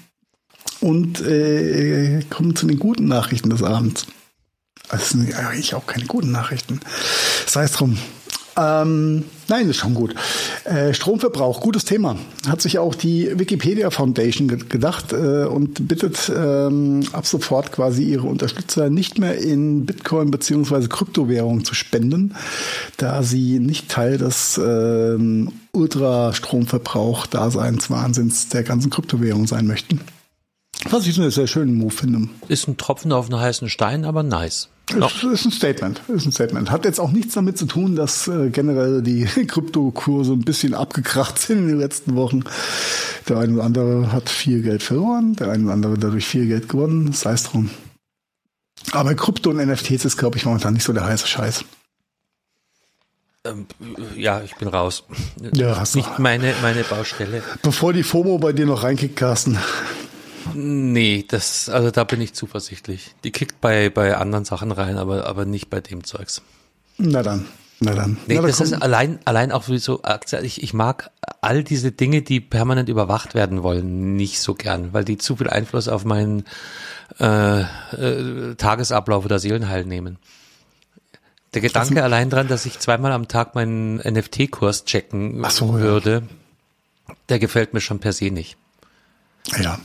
und 0.81 1.21
äh, 1.21 2.23
kommen 2.31 2.57
zu 2.57 2.67
den 2.67 2.79
guten 2.79 3.07
Nachrichten 3.07 3.51
des 3.51 3.63
Abends. 3.63 4.07
Das 4.91 5.11
sind 5.11 5.35
eigentlich 5.35 5.75
auch 5.75 5.87
keine 5.87 6.07
guten 6.07 6.33
Nachrichten. 6.33 6.81
Sei 7.47 7.65
es 7.65 7.73
drum. 7.73 7.99
Ähm, 8.59 9.25
nein, 9.47 9.71
ist 9.71 9.77
schon 9.77 9.95
gut. 9.95 10.17
Äh, 10.65 10.93
Stromverbrauch, 10.93 11.61
gutes 11.61 11.85
Thema. 11.85 12.17
Hat 12.49 12.61
sich 12.61 12.81
auch 12.81 12.97
die 12.97 13.39
Wikipedia 13.39 13.91
Foundation 13.91 14.49
ge 14.49 14.59
gedacht 14.69 15.13
äh, 15.13 15.45
und 15.45 15.87
bittet 15.87 16.29
ähm, 16.35 17.05
ab 17.13 17.25
sofort 17.25 17.71
quasi 17.71 18.03
ihre 18.03 18.27
Unterstützer 18.27 18.91
nicht 18.91 19.21
mehr 19.21 19.39
in 19.39 19.87
Bitcoin 19.87 20.33
beziehungsweise 20.33 20.89
Kryptowährungen 20.89 21.65
zu 21.65 21.75
spenden, 21.75 22.35
da 22.97 23.23
sie 23.23 23.61
nicht 23.61 23.89
Teil 23.91 24.19
des 24.19 24.59
ähm, 24.59 25.53
Ultrastromverbrauch-Daseinswahnsinns 25.73 28.49
der 28.49 28.65
ganzen 28.65 28.91
Kryptowährung 28.91 29.47
sein 29.47 29.69
möchten. 29.69 30.01
Was 30.85 31.07
ich 31.07 31.19
einen 31.19 31.31
sehr 31.31 31.47
schönen 31.47 31.77
Move 31.77 31.93
finde. 31.93 32.29
Ist 32.49 32.69
ein 32.69 32.77
Tropfen 32.77 33.13
auf 33.13 33.31
einen 33.31 33.41
heißen 33.41 33.69
Stein, 33.69 34.05
aber 34.05 34.23
nice. 34.23 34.69
Ist, 34.91 35.23
ist 35.23 35.45
ein 35.45 35.51
Statement. 35.53 36.01
Ist 36.09 36.27
ein 36.27 36.33
Statement. 36.33 36.71
Hat 36.71 36.85
jetzt 36.85 36.99
auch 36.99 37.11
nichts 37.11 37.35
damit 37.35 37.59
zu 37.59 37.67
tun, 37.67 37.95
dass 37.95 38.27
äh, 38.29 38.49
generell 38.51 39.03
die 39.03 39.25
Kryptokurse 39.47 40.33
ein 40.33 40.45
bisschen 40.45 40.75
abgekracht 40.75 41.39
sind 41.39 41.59
in 41.59 41.69
den 41.69 41.79
letzten 41.79 42.15
Wochen. 42.17 42.45
Der 43.29 43.39
eine 43.39 43.55
oder 43.55 43.65
andere 43.65 44.13
hat 44.13 44.31
viel 44.31 44.63
Geld 44.63 44.83
verloren, 44.83 45.35
der 45.37 45.51
eine 45.51 45.65
oder 45.65 45.75
andere 45.75 45.99
dadurch 45.99 46.27
viel 46.27 46.47
Geld 46.47 46.69
gewonnen, 46.69 47.13
sei 47.13 47.33
es 47.33 47.45
drum. 47.45 47.71
Aber 48.93 49.15
Krypto 49.15 49.51
und 49.51 49.57
NFTs 49.57 50.05
ist, 50.07 50.17
glaube 50.17 50.39
ich, 50.39 50.47
momentan 50.47 50.73
nicht 50.73 50.85
so 50.85 50.93
der 50.95 51.05
heiße 51.05 51.27
Scheiß. 51.27 51.65
Ähm, 53.45 53.67
ja, 54.17 54.43
ich 54.43 54.55
bin 54.57 54.69
raus. 54.69 55.05
Ja, 55.53 55.79
hast 55.79 55.95
nicht 55.95 56.19
meine, 56.19 56.55
meine 56.63 56.85
Baustelle. 56.85 57.43
Bevor 57.63 57.93
die 57.93 58.03
FOMO 58.03 58.39
bei 58.39 58.53
dir 58.53 58.67
noch 58.67 58.83
reinkickt, 58.83 59.17
Carsten. 59.17 59.59
Nee, 60.55 61.25
das, 61.29 61.69
also 61.69 61.91
da 61.91 62.05
bin 62.05 62.21
ich 62.21 62.35
zuversichtlich. 62.35 63.15
Die 63.25 63.33
kickt 63.33 63.61
bei, 63.61 63.91
bei 63.91 64.17
anderen 64.17 64.45
Sachen 64.45 64.73
rein, 64.73 64.99
aber, 64.99 65.27
aber 65.27 65.45
nicht 65.45 65.71
bei 65.71 65.81
dem 65.81 66.05
Zeugs. 66.05 66.43
Na 66.99 67.23
dann. 67.23 67.47
Na 67.81 67.95
dann. 67.95 68.19
Nee, 68.27 68.37
Na, 68.37 68.43
das 68.43 68.61
ist 68.61 68.73
allein, 68.73 69.21
allein 69.25 69.53
auch 69.53 69.65
so, 69.65 70.03
ich, 70.43 70.63
ich 70.63 70.75
mag 70.75 71.11
all 71.41 71.63
diese 71.63 71.93
Dinge, 71.93 72.23
die 72.23 72.41
permanent 72.41 72.89
überwacht 72.89 73.35
werden 73.35 73.63
wollen, 73.63 74.17
nicht 74.17 74.41
so 74.41 74.55
gern, 74.55 74.93
weil 74.93 75.05
die 75.05 75.17
zu 75.17 75.37
viel 75.37 75.49
Einfluss 75.49 75.87
auf 75.87 76.05
meinen 76.05 76.45
äh, 77.21 77.61
äh, 77.61 78.55
Tagesablauf 78.57 79.25
oder 79.25 79.39
Seelenheil 79.39 79.85
nehmen. 79.85 80.19
Der 81.55 81.63
Gedanke 81.63 82.03
allein 82.03 82.31
dran, 82.31 82.49
dass 82.49 82.67
ich 82.67 82.79
zweimal 82.79 83.13
am 83.13 83.29
Tag 83.29 83.55
meinen 83.55 83.97
NFT-Kurs 83.97 84.85
checken 84.85 85.43
so, 85.49 85.75
würde, 85.75 86.25
ja. 87.09 87.15
der 87.29 87.39
gefällt 87.39 87.75
mir 87.75 87.81
schon 87.81 88.01
per 88.01 88.13
se 88.13 88.31
nicht. 88.31 88.59
Ja. 89.63 89.79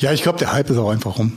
Ja, 0.00 0.12
ich 0.12 0.22
glaube, 0.22 0.38
der 0.38 0.52
Hype 0.52 0.70
ist 0.70 0.78
auch 0.78 0.90
einfach 0.90 1.18
rum. 1.18 1.32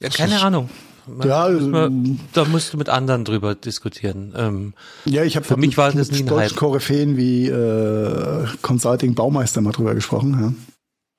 Ja, 0.00 0.08
keine 0.08 0.36
ist, 0.36 0.42
Ahnung. 0.42 0.70
Man, 1.06 1.28
ja, 1.28 1.48
man, 1.48 2.20
da 2.32 2.44
musst 2.44 2.72
du 2.72 2.76
mit 2.76 2.88
anderen 2.88 3.24
drüber 3.24 3.54
diskutieren. 3.54 4.34
Ähm, 4.36 4.74
ja, 5.06 5.24
ich 5.24 5.36
habe 5.36 5.46
für 5.46 5.56
mich 5.56 5.76
war 5.76 5.92
das 5.92 6.10
nie 6.10 6.22
ein 6.22 6.30
Hype. 6.30 6.54
Koryphäen 6.54 7.16
wie 7.16 7.48
äh, 7.48 8.46
Consulting 8.62 9.14
Baumeister 9.14 9.60
mal 9.60 9.72
drüber 9.72 9.94
gesprochen. 9.94 10.56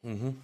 Ja. 0.04 0.10
Mhm. 0.10 0.36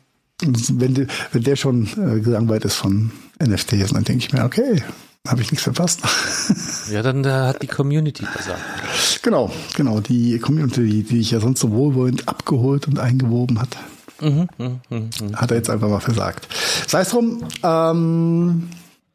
Wenn, 0.80 0.94
die, 0.94 1.08
wenn 1.32 1.44
der 1.44 1.56
schon 1.56 1.88
äh, 1.98 2.20
gelangweilt 2.20 2.66
ist 2.66 2.76
von 2.76 3.12
NFTs, 3.44 3.94
dann 3.94 4.04
denke 4.04 4.26
ich 4.26 4.34
mir, 4.34 4.44
okay, 4.44 4.84
habe 5.28 5.42
ich 5.42 5.52
nichts 5.52 5.64
verpasst. 5.64 6.02
Ja, 6.90 7.02
dann 7.02 7.26
äh, 7.26 7.30
hat 7.30 7.62
die 7.62 7.68
Community 7.68 8.24
versagt. 8.24 8.62
Genau, 9.22 9.52
genau, 9.76 10.00
die 10.00 10.40
Community, 10.40 11.04
die 11.04 11.20
ich 11.20 11.32
ja 11.32 11.42
sonst 11.42 11.60
so 11.60 11.72
wohlwollend 11.72 12.30
abgeholt 12.30 12.88
und 12.88 12.98
eingewoben 12.98 13.60
hat. 13.60 13.76
Hat 15.36 15.52
er 15.52 15.58
jetzt 15.58 15.70
einfach 15.70 15.90
mal 15.90 16.00
versagt. 16.00 16.48
Sei 16.88 17.02
es 17.02 17.10
drum, 17.10 17.44
ähm, 17.64 18.70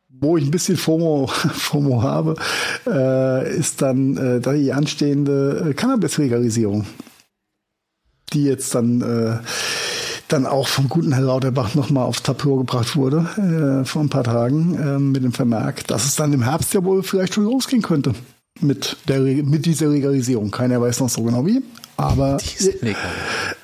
wo 0.09 0.37
ich 0.37 0.45
ein 0.45 0.51
bisschen 0.51 0.77
FOMO, 0.77 1.27
FOMO 1.53 2.03
habe, 2.03 2.37
äh, 2.87 3.57
ist 3.57 3.83
dann 3.83 4.17
äh, 4.17 4.41
die 4.41 4.73
anstehende 4.73 5.71
äh, 5.71 5.75
Cannabis-Legalisierung, 5.75 6.87
die 8.33 8.45
jetzt 8.45 8.75
dann 8.75 9.01
äh, 9.01 9.39
dann 10.29 10.47
auch 10.47 10.67
vom 10.67 10.89
guten 10.89 11.13
Herr 11.13 11.23
Lauterbach 11.23 11.75
nochmal 11.75 12.07
aufs 12.07 12.23
Tapur 12.23 12.59
gebracht 12.59 12.97
wurde 12.97 13.83
äh, 13.83 13.85
vor 13.85 14.03
ein 14.03 14.09
paar 14.09 14.25
Tagen 14.25 14.75
äh, 14.75 14.99
mit 14.99 15.23
dem 15.23 15.33
Vermerk, 15.33 15.87
dass 15.89 16.07
es 16.07 16.17
dann 16.17 16.33
im 16.33 16.43
Herbst 16.43 16.73
ja 16.73 16.83
wohl 16.85 17.03
vielleicht 17.03 17.35
schon 17.35 17.45
losgehen 17.45 17.83
könnte 17.83 18.15
mit, 18.61 18.97
der, 19.09 19.21
mit 19.21 19.67
dieser 19.67 19.89
Legalisierung. 19.89 20.51
Keiner 20.51 20.81
weiß 20.81 21.01
noch 21.01 21.11
so 21.11 21.23
genau 21.23 21.45
wie, 21.47 21.63
aber 21.97 22.39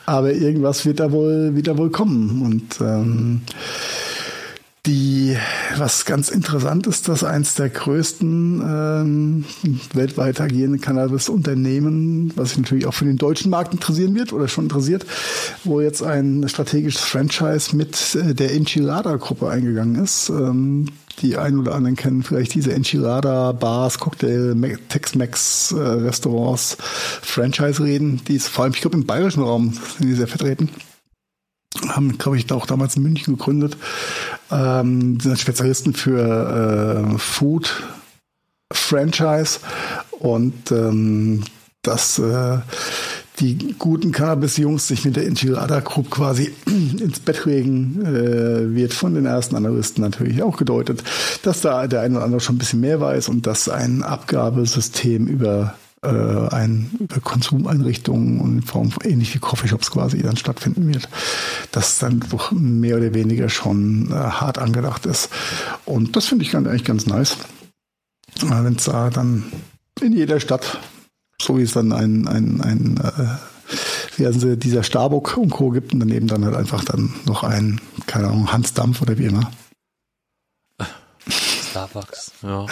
Aber 0.07 0.33
irgendwas 0.33 0.87
wird 0.87 1.01
da 1.01 1.13
wohl 1.13 1.55
wieder 1.55 1.77
wohl 1.77 1.91
kommen. 1.91 2.43
Und 2.43 2.81
ähm, 2.81 3.43
die, 4.89 5.37
was 5.77 6.07
ganz 6.07 6.31
interessant 6.31 6.87
ist, 6.87 7.09
dass 7.09 7.23
eins 7.23 7.55
der 7.55 7.69
größten 7.69 8.63
ähm, 8.65 9.45
weltweit 9.93 10.41
agierenden 10.41 10.81
Cannabis-Unternehmen, 10.81 12.33
was 12.37 12.51
sich 12.51 12.59
natürlich 12.59 12.87
auch 12.87 12.95
für 12.95 13.05
den 13.05 13.19
deutschen 13.19 13.51
Markt 13.51 13.75
interessieren 13.75 14.15
wird 14.15 14.33
oder 14.33 14.49
schon 14.49 14.65
interessiert, 14.65 15.05
wo 15.63 15.83
jetzt 15.83 16.03
ein 16.03 16.49
strategisches 16.49 17.03
Franchise 17.03 17.77
mit 17.77 18.15
äh, 18.15 18.35
der 18.35 18.55
Enchilada-Gruppe 18.55 19.51
eingegangen 19.51 20.03
ist. 20.03 20.31
Ähm, 20.31 20.87
die 21.21 21.37
einen 21.37 21.59
oder 21.59 21.75
anderen 21.75 21.97
kennen 21.97 22.23
vielleicht 22.23 22.55
diese 22.55 22.73
Enchilada-Bars, 22.73 23.99
Cocktail, 23.99 24.57
Tex-Mex, 24.89 25.73
äh, 25.73 25.77
Restaurants, 25.77 26.79
Franchise-Reden, 26.81 28.23
die 28.27 28.37
ist 28.37 28.49
vor 28.49 28.65
allem, 28.65 28.73
ich 28.73 28.81
glaube, 28.81 28.97
im 28.97 29.05
bayerischen 29.05 29.43
Raum 29.43 29.75
sind 29.99 30.09
die 30.09 30.15
sehr 30.15 30.29
vertreten 30.29 30.71
haben, 31.89 32.19
glaube 32.19 32.37
ich, 32.37 32.51
auch 32.53 32.67
damals 32.67 32.97
in 32.97 33.03
München 33.03 33.37
gegründet, 33.37 33.77
ähm, 34.51 35.21
sind 35.21 35.39
Spezialisten 35.39 35.95
für 35.95 37.15
äh, 37.15 37.19
Food 37.19 37.83
Franchise. 38.73 39.61
Und 40.19 40.73
ähm, 40.73 41.45
dass 41.83 42.19
äh, 42.19 42.59
die 43.41 43.75
guten 43.79 44.11
Cannabis-Jungs 44.13 44.89
sich 44.89 45.05
mit 45.05 45.17
der 45.17 45.27
Enchilada 45.27 45.81
Group 45.81 46.11
quasi 46.11 46.53
ins 46.67 47.21
Bett 47.21 47.47
regen, 47.47 48.05
äh, 48.05 48.75
wird 48.75 48.93
von 48.93 49.15
den 49.15 49.27
ersten 49.27 49.57
Analysten 49.57 50.03
natürlich 50.03 50.43
auch 50.43 50.57
gedeutet, 50.57 51.03
dass 51.43 51.61
da 51.61 51.87
der 51.87 52.01
eine 52.01 52.17
oder 52.17 52.25
andere 52.25 52.41
schon 52.41 52.57
ein 52.57 52.59
bisschen 52.59 52.81
mehr 52.81 53.01
weiß 53.01 53.29
und 53.29 53.47
dass 53.47 53.69
ein 53.69 54.03
Abgabesystem 54.03 55.27
über 55.27 55.75
äh, 56.03 56.09
ein 56.09 56.91
über 56.99 57.21
Konsumeinrichtungen 57.21 58.41
und 58.41 58.59
in 58.59 58.63
Form 58.63 58.93
ähnlich 59.03 59.35
wie 59.35 59.39
Coffeeshops 59.39 59.91
quasi 59.91 60.23
dann 60.23 60.37
stattfinden 60.37 60.87
wird. 60.93 61.09
Das 61.73 61.99
dann 61.99 62.21
doch 62.31 62.53
mehr 62.53 62.97
oder 62.97 63.15
weniger 63.15 63.49
schon 63.49 64.11
äh, 64.11 64.15
hart 64.15 64.59
angedacht 64.59 65.07
ist. 65.07 65.31
Und 65.85 66.17
das 66.17 66.27
finde 66.27 66.45
ich 66.45 66.53
ganz, 66.53 66.69
eigentlich 66.69 66.85
ganz 66.85 67.07
nice. 67.07 67.37
Wenn 68.41 68.77
es 68.77 68.85
da 68.85 69.11
dann 69.11 69.45
in 70.01 70.13
jeder 70.13 70.39
Stadt, 70.39 70.79
so 71.41 71.59
wie 71.59 71.63
es 71.63 71.73
dann 71.73 71.93
ein, 71.93 72.29
ein, 72.29 72.61
ein 72.61 72.97
äh, 72.99 73.37
wie 74.17 74.27
heißen 74.27 74.41
sie, 74.41 74.57
dieser 74.57 74.83
Starbuck 74.83 75.37
und 75.37 75.51
Co. 75.51 75.71
gibt 75.71 75.93
und 75.93 76.01
daneben 76.01 76.27
dann 76.27 76.45
halt 76.45 76.57
einfach 76.57 76.85
dann 76.85 77.15
noch 77.27 77.45
ein, 77.45 77.81
keine 78.07 78.29
Ahnung, 78.29 78.53
Hans 78.53 78.75
Dampf 78.75 79.03
oder 79.03 79.19
wie 79.19 79.27
immer. 79.27 79.51
Starbucks, 81.29 82.33
ja. 82.43 82.67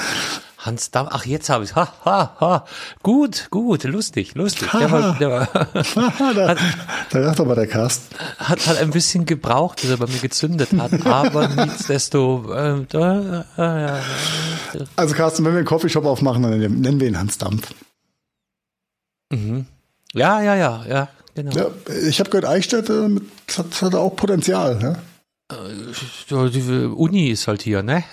Hans 0.66 0.90
Damm, 0.90 1.08
ach 1.10 1.24
jetzt 1.24 1.48
habe 1.48 1.64
ich 1.64 1.74
ha, 1.74 1.92
ha, 2.04 2.36
ha. 2.40 2.64
Gut, 3.02 3.48
gut, 3.50 3.84
lustig, 3.84 4.34
lustig. 4.34 4.68
Der 4.72 4.90
war, 4.90 5.16
der 5.18 5.30
war, 5.30 5.48
da, 6.34 6.48
hat, 6.48 6.58
da 7.10 7.20
dachte 7.20 7.42
aber 7.42 7.54
der 7.54 7.66
Cast. 7.66 8.02
Hat, 8.38 8.66
hat 8.66 8.78
ein 8.78 8.90
bisschen 8.90 9.24
gebraucht, 9.24 9.80
bis 9.80 9.90
er 9.90 9.96
bei 9.96 10.06
mir 10.06 10.18
gezündet 10.18 10.70
hat, 10.76 11.06
aber 11.06 11.48
nichtsdesto. 11.48 12.52
Äh, 12.52 12.86
äh, 12.92 13.42
äh, 13.56 14.00
also 14.96 15.14
Carsten, 15.14 15.44
wenn 15.44 15.52
wir 15.52 15.58
einen 15.58 15.66
Coffeeshop 15.66 16.04
aufmachen, 16.04 16.42
dann 16.42 16.58
nennen 16.58 17.00
wir 17.00 17.08
ihn 17.08 17.18
Hans 17.18 17.38
Dampf. 17.38 17.72
Mhm. 19.30 19.66
Ja, 20.12 20.40
ja, 20.40 20.54
ja, 20.54 20.84
ja, 20.88 21.08
genau. 21.34 21.54
Ja, 21.54 21.70
ich 22.06 22.20
habe 22.20 22.30
gehört, 22.30 22.46
Eichstätt 22.46 22.90
äh, 22.90 23.08
hat, 23.56 23.82
hat 23.82 23.94
auch 23.94 24.16
Potenzial. 24.16 24.78
Ja? 24.82 24.96
Äh, 25.56 26.48
die 26.50 26.86
Uni 26.86 27.28
ist 27.28 27.46
halt 27.46 27.62
hier, 27.62 27.82
ne? 27.82 28.04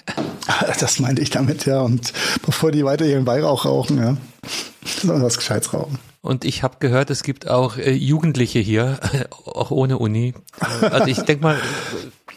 Das 0.79 0.99
meinte 0.99 1.21
ich 1.21 1.29
damit, 1.29 1.65
ja. 1.65 1.81
Und 1.81 2.13
bevor 2.45 2.71
die 2.71 2.83
weiter 2.83 3.05
ihren 3.05 3.25
Weihrauch 3.25 3.65
rauchen, 3.65 3.97
ja, 3.97 4.17
sollen 5.01 5.21
was 5.21 5.37
Gescheites 5.37 5.73
rauchen. 5.73 5.99
Und 6.21 6.45
ich 6.45 6.63
habe 6.63 6.77
gehört, 6.79 7.09
es 7.09 7.23
gibt 7.23 7.49
auch 7.49 7.77
äh, 7.77 7.91
Jugendliche 7.91 8.59
hier, 8.59 8.99
auch 9.45 9.71
ohne 9.71 9.97
Uni. 9.97 10.33
Also 10.81 11.07
ich 11.07 11.19
denke 11.19 11.43
mal, 11.43 11.57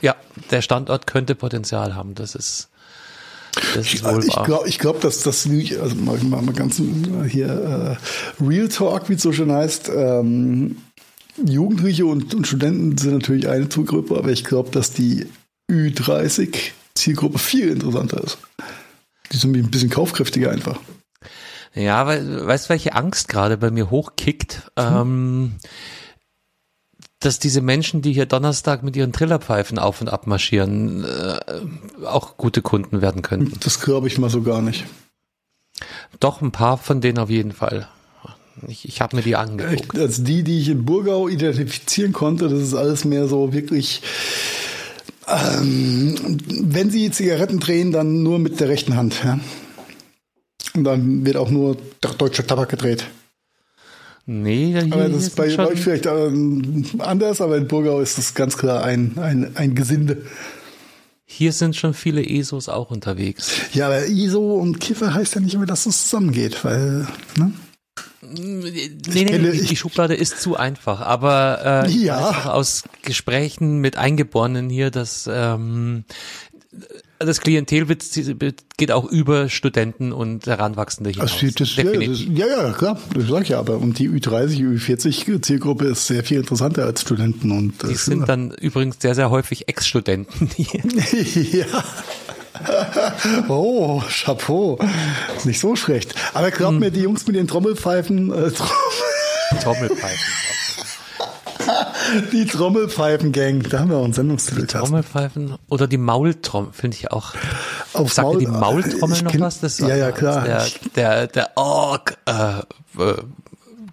ja, 0.00 0.16
der 0.50 0.60
Standort 0.60 1.06
könnte 1.06 1.34
Potenzial 1.34 1.94
haben. 1.94 2.14
Das 2.14 2.34
ist, 2.34 2.68
das 3.74 3.94
ist 3.94 4.04
wohl 4.04 4.24
ich 4.24 4.42
glaube, 4.44 4.68
ich 4.68 4.78
glaub, 4.78 5.00
dass 5.00 5.20
das, 5.20 5.48
also 5.80 5.94
mal, 5.96 6.18
mal 6.18 6.52
ganz 6.52 6.82
hier 7.28 7.98
äh, 8.40 8.44
Real 8.44 8.68
Talk, 8.68 9.08
wie 9.08 9.14
es 9.14 9.22
so 9.22 9.32
schön 9.32 9.52
heißt, 9.52 9.88
ähm, 9.94 10.78
Jugendliche 11.44 12.06
und, 12.06 12.34
und 12.34 12.46
Studenten 12.46 12.96
sind 12.98 13.12
natürlich 13.12 13.48
eine 13.48 13.68
Zielgruppe, 13.68 14.16
aber 14.16 14.30
ich 14.30 14.44
glaube, 14.44 14.70
dass 14.70 14.92
die 14.92 15.26
Ü30 15.70 16.72
Zielgruppe 16.96 17.38
viel 17.38 17.68
interessanter 17.68 18.22
ist. 18.22 18.38
Die 19.32 19.36
sind 19.36 19.56
ein 19.56 19.70
bisschen 19.70 19.90
kaufkräftiger 19.90 20.50
einfach. 20.50 20.78
Ja, 21.74 22.06
weil, 22.06 22.46
weißt 22.46 22.66
du, 22.66 22.68
welche 22.70 22.94
Angst 22.94 23.28
gerade 23.28 23.58
bei 23.58 23.70
mir 23.70 23.90
hochkickt? 23.90 24.70
Hm. 24.78 24.86
Ähm, 24.86 25.52
dass 27.20 27.38
diese 27.38 27.60
Menschen, 27.60 28.02
die 28.02 28.12
hier 28.12 28.26
Donnerstag 28.26 28.82
mit 28.82 28.94
ihren 28.94 29.12
Trillerpfeifen 29.12 29.78
auf 29.78 30.00
und 30.00 30.08
ab 30.08 30.26
marschieren, 30.26 31.04
äh, 31.04 31.38
auch 32.04 32.36
gute 32.36 32.62
Kunden 32.62 33.00
werden 33.00 33.22
könnten. 33.22 33.58
Das 33.60 33.80
glaube 33.80 34.06
ich 34.06 34.18
mal 34.18 34.30
so 34.30 34.42
gar 34.42 34.62
nicht. 34.62 34.84
Doch, 36.20 36.40
ein 36.40 36.52
paar 36.52 36.78
von 36.78 37.00
denen 37.00 37.18
auf 37.18 37.30
jeden 37.30 37.52
Fall. 37.52 37.88
Ich, 38.68 38.88
ich 38.88 39.00
habe 39.00 39.16
mir 39.16 39.22
die 39.22 39.36
angeguckt. 39.36 39.98
Als 39.98 40.22
die, 40.22 40.42
die 40.42 40.60
ich 40.60 40.68
in 40.68 40.84
Burgau 40.84 41.28
identifizieren 41.28 42.12
konnte, 42.12 42.48
das 42.48 42.60
ist 42.60 42.74
alles 42.74 43.04
mehr 43.04 43.28
so 43.28 43.52
wirklich. 43.52 44.02
Ähm, 45.28 46.38
wenn 46.48 46.90
sie 46.90 47.10
Zigaretten 47.10 47.58
drehen, 47.58 47.92
dann 47.92 48.22
nur 48.22 48.38
mit 48.38 48.60
der 48.60 48.68
rechten 48.68 48.96
Hand. 48.96 49.22
Ja? 49.24 49.40
Und 50.74 50.84
dann 50.84 51.26
wird 51.26 51.36
auch 51.36 51.50
nur 51.50 51.76
deutscher 52.18 52.46
Tabak 52.46 52.68
gedreht. 52.68 53.06
Nee, 54.28 54.72
hier, 54.72 54.92
aber 54.92 55.08
das 55.08 55.22
ist 55.22 55.36
bei 55.36 55.56
euch 55.56 55.80
vielleicht 55.80 56.06
ähm, 56.06 56.84
anders, 56.98 57.40
aber 57.40 57.56
in 57.56 57.68
Burgau 57.68 58.00
ist 58.00 58.18
das 58.18 58.34
ganz 58.34 58.56
klar 58.58 58.82
ein, 58.82 59.16
ein, 59.18 59.56
ein 59.56 59.76
Gesinde. 59.76 60.22
Hier 61.24 61.52
sind 61.52 61.76
schon 61.76 61.94
viele 61.94 62.24
ESOs 62.24 62.68
auch 62.68 62.90
unterwegs. 62.90 63.52
Ja, 63.72 63.86
aber 63.86 64.06
ISO 64.06 64.54
und 64.54 64.80
Kiffer 64.80 65.14
heißt 65.14 65.36
ja 65.36 65.40
nicht 65.40 65.54
immer, 65.54 65.66
dass 65.66 65.86
es 65.86 66.04
zusammengeht, 66.04 66.64
weil, 66.64 67.06
ne? 67.36 67.52
Nee, 68.20 69.24
nee, 69.24 69.50
die, 69.52 69.66
die 69.66 69.76
Schublade 69.76 70.14
ist 70.14 70.40
zu 70.40 70.56
einfach, 70.56 71.00
aber 71.00 71.84
äh, 71.86 71.90
ja. 71.90 72.46
aus 72.46 72.84
Gesprächen 73.02 73.78
mit 73.78 73.96
Eingeborenen 73.96 74.68
hier, 74.68 74.90
dass 74.90 75.28
ähm, 75.32 76.04
das 77.18 77.40
Klientel 77.40 77.86
geht 78.76 78.92
auch 78.92 79.04
über 79.04 79.48
Studenten 79.48 80.12
und 80.12 80.46
Heranwachsende 80.46 81.10
hinaus. 81.10 81.32
Also 81.32 81.50
das, 81.56 81.76
ja, 81.76 81.84
das, 81.84 82.20
ja, 82.28 82.46
ja, 82.46 82.72
klar, 82.72 83.00
das 83.14 83.28
sag 83.28 83.42
ich 83.42 83.48
ja, 83.50 83.58
aber 83.58 83.78
und 83.78 83.98
die 83.98 84.10
Ü30, 84.10 84.78
Ü40 84.78 85.42
Zielgruppe 85.42 85.86
ist 85.86 86.06
sehr 86.06 86.24
viel 86.24 86.38
interessanter 86.38 86.84
als 86.84 87.00
Studenten 87.02 87.52
und 87.52 87.82
die 87.88 87.94
sind 87.94 88.28
dann 88.28 88.50
übrigens 88.50 88.96
sehr, 89.00 89.14
sehr 89.14 89.30
häufig 89.30 89.68
Ex-Studenten. 89.68 90.50
ja. 90.58 91.84
Oh, 93.48 94.02
Chapeau. 94.08 94.78
Nicht 95.44 95.60
so 95.60 95.76
schlecht. 95.76 96.14
Aber 96.34 96.50
glaub 96.50 96.72
hm. 96.72 96.78
mir, 96.78 96.90
die 96.90 97.00
Jungs 97.00 97.26
mit 97.26 97.36
den 97.36 97.46
Trommelpfeifen. 97.48 98.32
Äh, 98.32 98.50
Trommelpfeifen. 99.62 100.18
Die 102.32 102.46
Trommelpfeifen-Gang, 102.46 103.64
da 103.68 103.80
haben 103.80 103.90
wir 103.90 103.96
auch 103.96 104.04
einen 104.04 104.12
Sendungstitel. 104.12 104.66
Trommelpfeifen 104.66 105.56
oder 105.68 105.86
die 105.86 105.98
Maultrommel, 105.98 106.72
finde 106.72 106.96
ich 106.96 107.10
auch. 107.10 107.34
Auf 107.92 108.12
Sagt 108.12 108.28
Maul, 108.28 108.38
die 108.38 108.46
Maultrommel 108.46 109.22
noch 109.22 109.32
kenn, 109.32 109.40
was? 109.40 109.60
Das 109.60 109.78
ja, 109.78 109.96
ja, 109.96 110.12
klar. 110.12 110.44
Der, 110.44 110.66
der, 110.94 111.26
der 111.26 111.56
Org, 111.56 112.16
äh, 112.26 112.60
äh, 113.02 113.14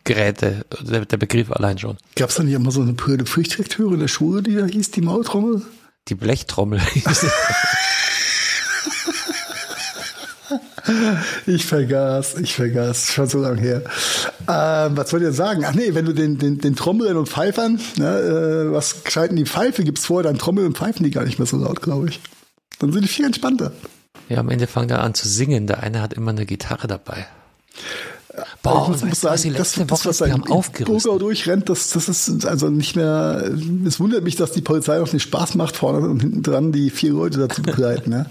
Geräte, 0.04 0.66
der, 0.82 1.06
der 1.06 1.18
Begriff 1.18 1.52
allein 1.52 1.78
schon. 1.78 1.98
Gab 2.16 2.30
es 2.30 2.36
da 2.36 2.44
nicht 2.44 2.54
immer 2.54 2.72
so 2.72 2.82
eine 2.82 2.94
Pflichtlektüre 2.94 3.94
in 3.94 4.02
der 4.02 4.10
Schule, 4.10 4.44
die 4.44 4.56
da 4.56 4.66
hieß, 4.66 4.92
die 4.92 5.02
Maultrommel? 5.02 5.62
Die 6.10 6.16
Blechtrommel 6.16 6.82
Ich 11.46 11.66
vergaß, 11.66 12.40
ich 12.40 12.54
vergaß, 12.56 13.14
schon 13.14 13.28
so 13.28 13.40
lange 13.40 13.62
her. 13.62 13.84
Ähm, 14.50 14.98
was 14.98 15.14
wollte 15.14 15.30
ich 15.30 15.36
sagen? 15.36 15.64
Ach 15.66 15.74
nee, 15.74 15.94
wenn 15.94 16.06
du 16.06 16.14
den, 16.14 16.38
den, 16.38 16.60
den 16.60 16.76
Trommeln 16.76 17.16
und 17.16 17.30
Pfeifern, 17.30 17.80
ne, 17.98 18.68
äh, 18.70 18.72
was 18.72 19.04
gescheiten 19.04 19.36
die 19.36 19.46
Pfeife 19.46 19.84
gibt's 19.84 20.06
vor, 20.06 20.24
dann 20.24 20.38
Trommeln 20.38 20.68
und 20.68 20.78
Pfeifen 20.78 21.04
die 21.04 21.12
gar 21.12 21.24
nicht 21.24 21.40
mehr 21.40 21.46
so 21.46 21.58
laut, 21.58 21.82
glaube 21.82 22.10
ich. 22.10 22.20
Dann 22.80 22.92
sind 22.92 23.04
die 23.04 23.08
viel 23.08 23.26
entspannter. 23.26 23.72
Ja, 24.30 24.40
am 24.40 24.50
Ende 24.50 24.68
fangen 24.68 24.88
dann 24.88 25.00
an 25.00 25.14
zu 25.14 25.28
singen. 25.28 25.68
Der 25.68 25.84
eine 25.84 26.02
hat 26.02 26.14
immer 26.14 26.32
eine 26.32 26.46
Gitarre 26.46 26.88
dabei. 26.88 27.28
Boah, 28.64 28.84
ich 28.84 28.88
muss, 28.88 29.04
muss 29.04 29.20
sagen, 29.20 29.54
das, 29.58 29.74
das, 29.74 29.90
Woche, 29.90 30.10
was 30.10 30.18
da 30.20 30.26
im 30.26 30.42
Burgau 30.42 31.20
durchrennt, 31.20 31.68
das, 31.68 31.90
das 31.90 32.08
ist 32.08 32.46
also 32.46 32.70
nicht 32.70 32.96
mehr, 32.96 33.52
es 33.86 34.00
wundert 34.00 34.24
mich, 34.24 34.38
dass 34.38 34.54
die 34.54 34.62
Polizei 34.62 35.00
noch 35.00 35.12
nicht 35.12 35.24
Spaß 35.24 35.56
macht, 35.56 35.76
vorne 35.76 36.08
und 36.08 36.22
hinten 36.22 36.44
dran 36.44 36.72
die 36.72 36.90
vier 36.90 37.12
Leute 37.12 37.40
dazu 37.40 37.62
begleiten. 37.62 38.14
ja. 38.14 38.26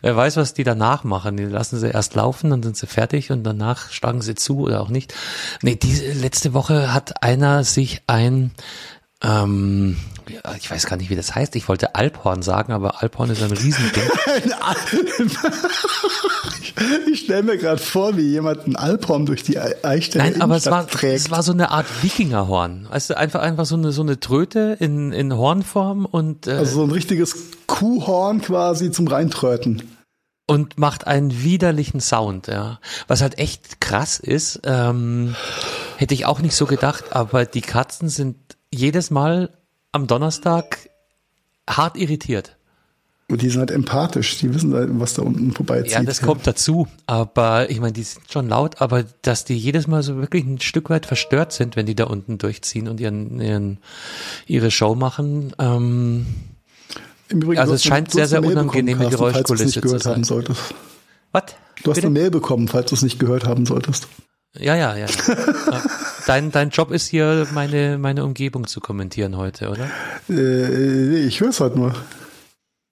Wer 0.00 0.16
weiß, 0.16 0.36
was 0.36 0.54
die 0.54 0.64
danach 0.64 1.04
machen. 1.04 1.36
Die 1.36 1.44
lassen 1.44 1.78
sie 1.78 1.90
erst 1.90 2.14
laufen, 2.14 2.50
dann 2.50 2.62
sind 2.62 2.76
sie 2.76 2.86
fertig 2.86 3.30
und 3.30 3.44
danach 3.44 3.90
schlagen 3.90 4.20
sie 4.20 4.34
zu 4.34 4.60
oder 4.60 4.80
auch 4.80 4.88
nicht. 4.88 5.14
Nee, 5.62 5.76
diese 5.76 6.12
letzte 6.12 6.54
Woche 6.54 6.92
hat 6.92 7.22
einer 7.22 7.62
sich 7.62 8.02
ein 8.06 8.50
Ähm, 9.22 9.96
ich 10.58 10.70
weiß 10.70 10.86
gar 10.86 10.96
nicht, 10.96 11.10
wie 11.10 11.16
das 11.16 11.34
heißt. 11.34 11.56
Ich 11.56 11.68
wollte 11.68 11.94
Alphorn 11.94 12.42
sagen, 12.42 12.72
aber 12.72 13.02
Alphorn 13.02 13.30
ist 13.30 13.42
ein 13.42 13.50
Riesending. 13.50 14.02
ich 17.12 17.20
stelle 17.20 17.42
mir 17.42 17.58
gerade 17.58 17.80
vor, 17.80 18.16
wie 18.16 18.22
jemand 18.30 18.66
ein 18.66 18.76
Alphorn 18.76 19.26
durch 19.26 19.42
die 19.42 19.58
Eichstätter 19.58 20.24
Nein, 20.24 20.40
aber 20.40 20.56
es 20.56 20.66
war, 20.66 20.86
trägt. 20.86 21.16
es 21.16 21.30
war 21.30 21.42
so 21.42 21.52
eine 21.52 21.70
Art 21.70 21.86
Wikingerhorn. 22.02 22.88
Du, 23.08 23.16
einfach, 23.16 23.40
einfach 23.40 23.66
so 23.66 23.76
eine, 23.76 23.92
so 23.92 24.02
eine 24.02 24.20
Tröte 24.20 24.76
in, 24.78 25.12
in 25.12 25.36
Hornform 25.36 26.04
und, 26.04 26.46
äh, 26.46 26.52
Also 26.52 26.76
so 26.76 26.84
ein 26.84 26.90
richtiges 26.90 27.34
Kuhhorn 27.66 28.40
quasi 28.40 28.90
zum 28.90 29.08
Reintröten. 29.08 29.82
und 30.46 30.78
macht 30.78 31.06
einen 31.06 31.42
widerlichen 31.42 32.00
Sound, 32.00 32.46
ja. 32.46 32.78
Was 33.08 33.20
halt 33.22 33.38
echt 33.38 33.80
krass 33.80 34.18
ist, 34.20 34.60
ähm, 34.64 35.34
hätte 35.96 36.14
ich 36.14 36.24
auch 36.26 36.40
nicht 36.40 36.54
so 36.54 36.66
gedacht, 36.66 37.06
aber 37.12 37.44
die 37.46 37.60
Katzen 37.62 38.08
sind 38.08 38.36
jedes 38.72 39.10
Mal 39.10 39.50
am 39.92 40.06
Donnerstag 40.06 40.88
hart 41.68 41.96
irritiert. 41.96 42.56
Und 43.30 43.42
die 43.42 43.50
sind 43.50 43.60
halt 43.60 43.70
empathisch, 43.70 44.38
die 44.38 44.54
wissen 44.54 44.72
halt, 44.72 44.88
was 44.92 45.12
da 45.12 45.20
unten 45.22 45.52
vorbeizieht. 45.52 45.92
Ja, 45.92 46.02
das 46.02 46.22
kommt 46.22 46.46
dazu. 46.46 46.88
Aber 47.06 47.68
ich 47.68 47.78
meine, 47.78 47.92
die 47.92 48.02
sind 48.02 48.24
schon 48.32 48.48
laut, 48.48 48.80
aber 48.80 49.04
dass 49.20 49.44
die 49.44 49.56
jedes 49.56 49.86
Mal 49.86 50.02
so 50.02 50.16
wirklich 50.16 50.44
ein 50.44 50.60
Stück 50.60 50.88
weit 50.88 51.04
verstört 51.04 51.52
sind, 51.52 51.76
wenn 51.76 51.84
die 51.84 51.94
da 51.94 52.04
unten 52.04 52.38
durchziehen 52.38 52.88
und 52.88 53.00
ihren, 53.00 53.38
ihren 53.38 53.78
ihre 54.46 54.70
Show 54.70 54.94
machen. 54.94 55.52
Ähm, 55.58 56.26
Im 57.28 57.42
Übrigen, 57.42 57.60
also 57.60 57.74
es 57.74 57.84
scheint 57.84 58.10
sehr, 58.10 58.28
sehr 58.28 58.42
unangenehme 58.42 59.02
Carsten, 59.02 59.18
Geräuschkulisse 59.18 59.64
nicht 59.64 59.74
zu 59.74 59.80
gehört 59.82 60.02
sein. 60.04 60.14
haben 60.14 60.24
solltest. 60.24 60.62
was? 61.32 61.42
Du 61.82 61.90
hast 61.90 61.96
Bitte? 61.96 62.06
eine 62.06 62.18
Mail 62.18 62.30
bekommen, 62.30 62.66
falls 62.66 62.88
du 62.88 62.94
es 62.94 63.02
nicht 63.02 63.18
gehört 63.18 63.44
haben 63.44 63.66
solltest. 63.66 64.08
Ja, 64.58 64.74
ja, 64.74 64.96
ja. 64.96 65.06
ja. 65.06 65.82
Dein, 66.28 66.50
dein 66.50 66.68
Job 66.68 66.90
ist 66.90 67.08
hier, 67.08 67.46
meine, 67.54 67.96
meine 67.96 68.22
Umgebung 68.22 68.66
zu 68.66 68.80
kommentieren 68.80 69.38
heute, 69.38 69.70
oder? 69.70 69.88
Äh, 70.28 71.20
ich 71.20 71.40
höre 71.40 71.48
es 71.48 71.60
halt 71.60 71.74
nur. 71.74 71.94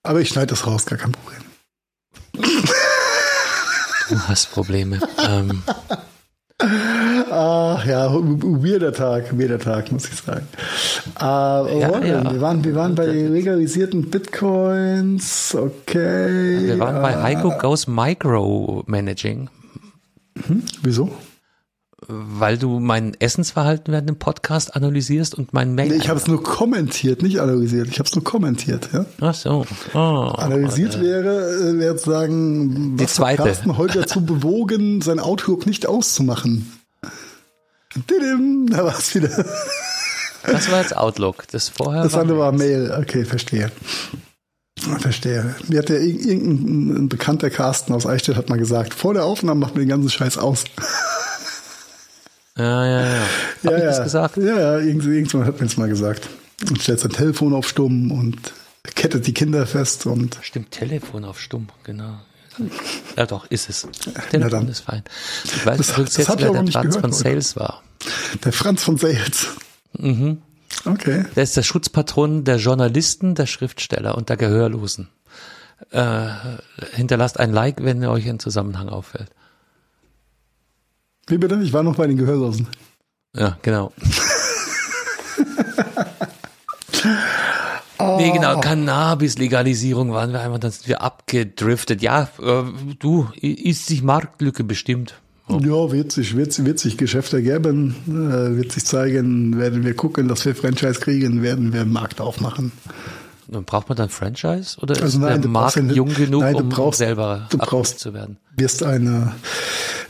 Aber 0.03 0.23
ich 0.23 0.31
schneide 0.31 0.47
das 0.47 0.67
raus, 0.67 0.87
gar 0.87 0.99
kein 0.99 1.13
Problem. 1.13 1.43
Du 4.09 4.19
hast 4.21 4.53
Probleme. 4.53 5.01
ähm, 5.29 5.63
Ach 6.59 7.85
ja, 7.85 8.11
weirder 8.11 8.95
Tag, 8.95 9.39
weirder 9.39 9.59
Tag, 9.59 9.93
muss 9.93 10.07
ich 10.09 10.15
sagen. 10.15 10.49
Äh, 11.21 11.81
Ja, 11.81 11.99
ja. 12.03 12.33
Wir 12.33 12.41
waren, 12.41 12.65
wir 12.65 12.75
waren 12.75 12.95
bei 12.95 13.05
legalisierten 13.05 14.09
Bitcoins, 14.09 15.55
okay. 15.55 16.69
wir 16.69 16.79
waren 16.79 17.03
bei 17.03 17.13
äh, 17.13 17.23
Heiko 17.23 17.51
Gauss 17.59 17.87
Micromanaging, 17.87 19.51
Wieso? 20.83 21.11
Weil 22.09 22.59
du 22.59 22.79
mein 22.79 23.15
Essensverhalten 23.19 23.91
während 23.93 24.09
dem 24.09 24.19
Podcast 24.19 24.77
analysierst 24.77 25.35
und 25.35 25.55
mein 25.55 25.75
Mail. 25.75 25.89
Nee, 25.89 25.95
ich 25.97 26.09
habe 26.11 26.21
es 26.21 26.27
nur 26.27 26.43
kommentiert, 26.43 27.23
nicht 27.23 27.41
analysiert. 27.41 27.89
Ich 27.89 27.99
habe 27.99 28.07
es 28.07 28.15
nur 28.15 28.23
kommentiert. 28.25 28.91
Ja? 28.93 29.07
Ach 29.21 29.35
so. 29.35 29.65
Oh, 29.95 29.99
Analysiert 29.99 31.01
wäre, 31.01 31.71
äh, 31.71 31.79
wäre 31.79 31.97
zu 31.97 32.11
sagen, 32.11 32.97
Die 32.99 33.05
was 33.05 33.19
hat 33.19 33.37
Carsten 33.39 33.79
heute 33.79 34.01
dazu 34.01 34.25
bewogen, 34.25 35.01
sein 35.01 35.19
Outlook 35.19 35.67
nicht 35.67 35.87
auszumachen? 35.87 36.71
Didim, 37.95 38.67
da 38.71 38.85
war 38.85 38.99
es 38.99 39.15
wieder. 39.15 39.31
Das 40.45 40.71
war 40.71 40.81
jetzt 40.83 40.95
Outlook. 40.97 41.49
Das 41.51 41.71
vorher 41.71 42.03
Das 42.03 42.13
war 42.13 42.21
andere 42.21 42.39
war 42.39 42.53
Mail. 42.53 42.95
Okay, 43.01 43.25
verstehe. 43.25 43.73
Verstehe. 45.01 45.55
Mir 45.69 45.79
hat 45.79 45.89
ja 45.89 45.97
irg- 45.97 46.27
irgendein 46.27 46.97
ein 47.05 47.09
bekannter 47.09 47.49
Carsten 47.49 47.95
aus 47.95 48.07
Eichstätt 48.07 48.37
hat 48.37 48.51
mal 48.51 48.59
gesagt, 48.59 48.93
vor 48.93 49.15
der 49.15 49.25
Aufnahme 49.25 49.61
macht 49.61 49.75
mir 49.75 49.81
den 49.81 49.89
ganzen 49.89 50.11
Scheiß 50.11 50.37
aus. 50.37 50.65
Ja, 52.57 52.87
ja, 52.87 53.01
ja. 53.07 53.21
Hab 53.65 53.73
ja, 53.73 53.77
ich 53.77 53.83
ja. 53.83 53.91
das 53.91 54.03
gesagt? 54.05 54.37
Ja, 54.39 54.45
ja, 54.59 54.79
irgend- 54.79 55.05
irgendjemand 55.05 55.47
hat 55.49 55.61
mir 55.61 55.67
das 55.67 55.77
mal 55.77 55.89
gesagt. 55.89 56.29
Und 56.69 56.83
stellt 56.83 57.01
sein 57.01 57.11
Telefon 57.13 57.53
auf 57.55 57.69
stumm 57.69 58.11
und 58.11 58.37
kettet 58.95 59.27
die 59.27 59.35
Kinder 59.35 59.67
fest 59.67 60.07
und 60.07 60.39
Stimmt, 60.43 60.71
Telefon 60.71 61.25
auf 61.25 61.41
stumm, 61.41 61.69
genau. 61.85 62.19
Ja 63.17 63.27
doch, 63.27 63.45
ist 63.51 63.69
es. 63.69 63.87
Telefon 64.31 64.69
ist 64.69 64.81
fein. 64.81 65.03
Ich 65.45 65.67
weiß 65.67 65.77
Das- 65.79 65.91
übrigens 65.91 66.15
das 66.15 66.27
jetzt, 66.29 66.39
wer 66.41 66.51
der 66.53 66.73
Franz 66.73 66.73
gehört 66.95 67.01
von. 67.01 67.13
Sales 67.13 67.57
war. 67.57 67.83
der 68.45 68.53
Franz 68.53 68.83
von 68.85 68.97
Sales. 68.97 69.49
Mhm. 69.99 70.41
Okay. 70.87 71.25
Der 71.35 71.43
ist 71.43 71.57
der 71.57 71.63
Schutzpatron 71.63 72.45
der 72.45 72.57
Journalisten, 72.57 73.35
der 73.35 73.47
Schriftsteller 73.47 74.17
und 74.17 74.29
der 74.31 74.37
Gehörlosen. 74.37 75.09
Äh, 75.91 76.29
hinterlasst 76.95 77.39
ein 77.39 77.53
Like, 77.53 77.83
wenn 77.85 78.03
euch 78.07 78.27
ein 78.29 78.39
Zusammenhang 78.39 78.89
auffällt. 78.89 79.29
Wie 81.29 81.39
bitte? 81.39 81.61
Ich 81.63 81.73
war 81.73 81.83
noch 81.83 81.97
bei 81.97 82.07
den 82.07 82.17
Gehörlosen. 82.17 82.69
Ja, 83.35 83.59
genau. 83.63 83.93
Nee, 88.19 88.31
genau, 88.31 88.61
Cannabis-Legalisierung 88.61 90.13
waren 90.13 90.33
wir 90.33 90.41
einmal, 90.41 90.59
dann 90.59 90.71
sind 90.71 90.89
wir 90.89 91.03
abgedriftet. 91.03 92.03
Ja, 92.03 92.29
äh, 92.41 92.63
du, 92.99 93.29
ist 93.41 93.87
sich 93.87 94.03
Marktlücke 94.03 94.65
bestimmt. 94.65 95.15
Ja, 95.49 95.93
wird 95.93 96.13
sich, 96.13 96.37
wird, 96.37 96.65
wird 96.65 96.79
sich 96.79 96.97
Geschäfte 96.97 97.43
geben, 97.43 97.95
äh, 98.09 98.57
wird 98.57 98.73
sich 98.73 98.85
zeigen, 98.85 99.59
werden 99.59 99.85
wir 99.85 99.95
gucken, 99.95 100.29
dass 100.29 100.45
wir 100.45 100.55
Franchise 100.57 101.01
kriegen, 101.01 101.43
werden 101.43 101.73
wir 101.73 101.85
Markt 101.85 102.21
aufmachen. 102.21 102.73
Und 103.49 103.65
braucht 103.67 103.89
man 103.89 103.97
dann 103.97 104.09
Franchise 104.09 104.77
oder 104.81 104.97
ist 104.97 105.03
Also 105.03 105.19
nein, 105.21 105.41
der 105.41 105.51
Markt 105.51 105.77
nicht- 105.77 105.95
jung 105.95 106.13
genug, 106.13 106.43
nein, 106.43 106.55
um 106.57 106.69
brauchst- 106.69 106.99
selber 106.99 107.47
du 107.51 107.59
brauchst- 107.59 108.01
zu 108.01 108.13
werden? 108.13 108.39
Wirst 108.57 108.83
eine 108.83 109.35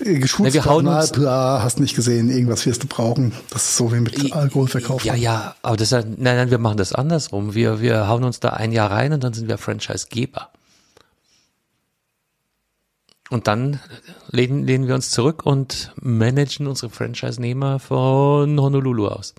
äh, 0.00 0.20
uns- 0.22 0.32
Personal, 0.36 1.06
bla, 1.08 1.62
hast 1.62 1.78
nicht 1.80 1.94
gesehen, 1.96 2.30
irgendwas 2.30 2.64
wirst 2.64 2.82
du 2.84 2.86
brauchen. 2.86 3.32
Das 3.50 3.64
ist 3.64 3.76
so 3.76 3.92
wie 3.92 4.00
mit 4.00 4.32
Alkohol 4.32 4.68
verkaufen. 4.68 5.06
Ja, 5.06 5.14
ja, 5.14 5.54
aber 5.62 5.76
das 5.76 5.90
nein, 5.90 6.16
nein, 6.18 6.50
wir 6.50 6.58
machen 6.58 6.78
das 6.78 6.92
andersrum. 6.92 7.54
Wir, 7.54 7.80
wir 7.80 8.08
hauen 8.08 8.24
uns 8.24 8.40
da 8.40 8.50
ein 8.50 8.72
Jahr 8.72 8.90
rein 8.90 9.12
und 9.12 9.22
dann 9.24 9.32
sind 9.34 9.48
wir 9.48 9.58
Franchise-Geber. 9.58 10.48
Und 13.28 13.48
dann 13.48 13.80
lehnen, 14.30 14.64
lehnen 14.64 14.86
wir 14.86 14.94
uns 14.94 15.10
zurück 15.10 15.44
und 15.44 15.92
managen 16.00 16.68
unsere 16.68 16.90
Franchise-Nehmer 16.90 17.80
von 17.80 18.58
Honolulu 18.60 19.08
aus. 19.08 19.34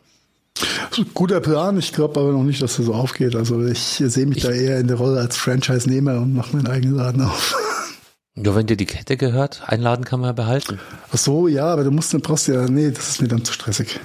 Guter 1.13 1.39
Plan, 1.41 1.77
ich 1.77 1.93
glaube 1.93 2.19
aber 2.19 2.31
noch 2.31 2.43
nicht, 2.43 2.61
dass 2.61 2.77
er 2.79 2.85
so 2.85 2.93
aufgeht. 2.93 3.35
Also 3.35 3.65
ich 3.65 3.79
sehe 4.05 4.25
mich 4.25 4.41
da 4.43 4.51
eher 4.51 4.79
in 4.79 4.87
der 4.87 4.97
Rolle 4.97 5.19
als 5.19 5.37
Franchise-Nehmer 5.37 6.15
und 6.17 6.33
mache 6.33 6.55
meinen 6.55 6.67
eigenen 6.67 6.95
Laden 6.95 7.21
auf. 7.21 7.55
Ja, 8.39 8.53
wenn 8.53 8.67
dir 8.67 8.77
die 8.77 8.85
Kette 8.85 9.17
gehört, 9.17 9.63
einladen 9.65 10.05
kann 10.05 10.19
man 10.19 10.27
ja 10.29 10.33
behalten. 10.33 10.79
Ach 11.11 11.17
so, 11.17 11.47
ja, 11.47 11.65
aber 11.73 11.83
du 11.83 11.89
musst, 11.89 12.13
du 12.13 12.19
brauchst 12.19 12.47
ja, 12.47 12.67
nee, 12.69 12.91
das 12.91 13.09
ist 13.09 13.19
mir 13.23 13.27
dann 13.27 13.43
zu 13.43 13.51
stressig. 13.51 13.99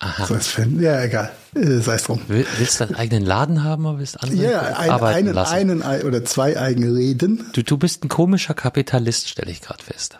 Aha. 0.00 0.24
Sei 0.26 0.36
es 0.36 0.46
Fan, 0.46 0.80
ja, 0.80 1.02
egal, 1.02 1.30
äh, 1.54 1.80
sei 1.80 1.96
es 1.96 2.04
drum. 2.04 2.22
Will- 2.28 2.46
Willst 2.56 2.80
du 2.80 2.84
einen 2.84 2.94
eigenen 2.94 3.26
Laden 3.26 3.62
haben 3.62 3.84
oder 3.84 3.98
willst 3.98 4.22
andere 4.22 4.42
Ja, 4.52 4.60
ein, 4.76 4.88
arbeiten 4.90 5.16
einen, 5.18 5.34
lassen? 5.34 5.52
einen 5.54 5.82
ei- 5.82 6.04
oder 6.04 6.24
zwei 6.24 6.58
eigene 6.58 6.94
Reden. 6.94 7.44
Du, 7.52 7.62
du 7.62 7.76
bist 7.76 8.02
ein 8.04 8.08
komischer 8.08 8.54
Kapitalist, 8.54 9.28
stelle 9.28 9.50
ich 9.50 9.60
gerade 9.60 9.82
fest. 9.82 10.18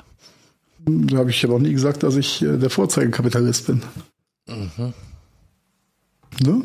Da 0.88 1.18
habe 1.18 1.30
ich 1.30 1.44
aber 1.44 1.54
auch 1.54 1.60
nie 1.60 1.72
gesagt, 1.72 2.02
dass 2.02 2.16
ich 2.16 2.42
äh, 2.42 2.56
der 2.56 2.70
Vorzeigekapitalist 2.70 3.66
bin. 3.66 3.82
Mhm. 4.48 4.94
Ne? 6.40 6.62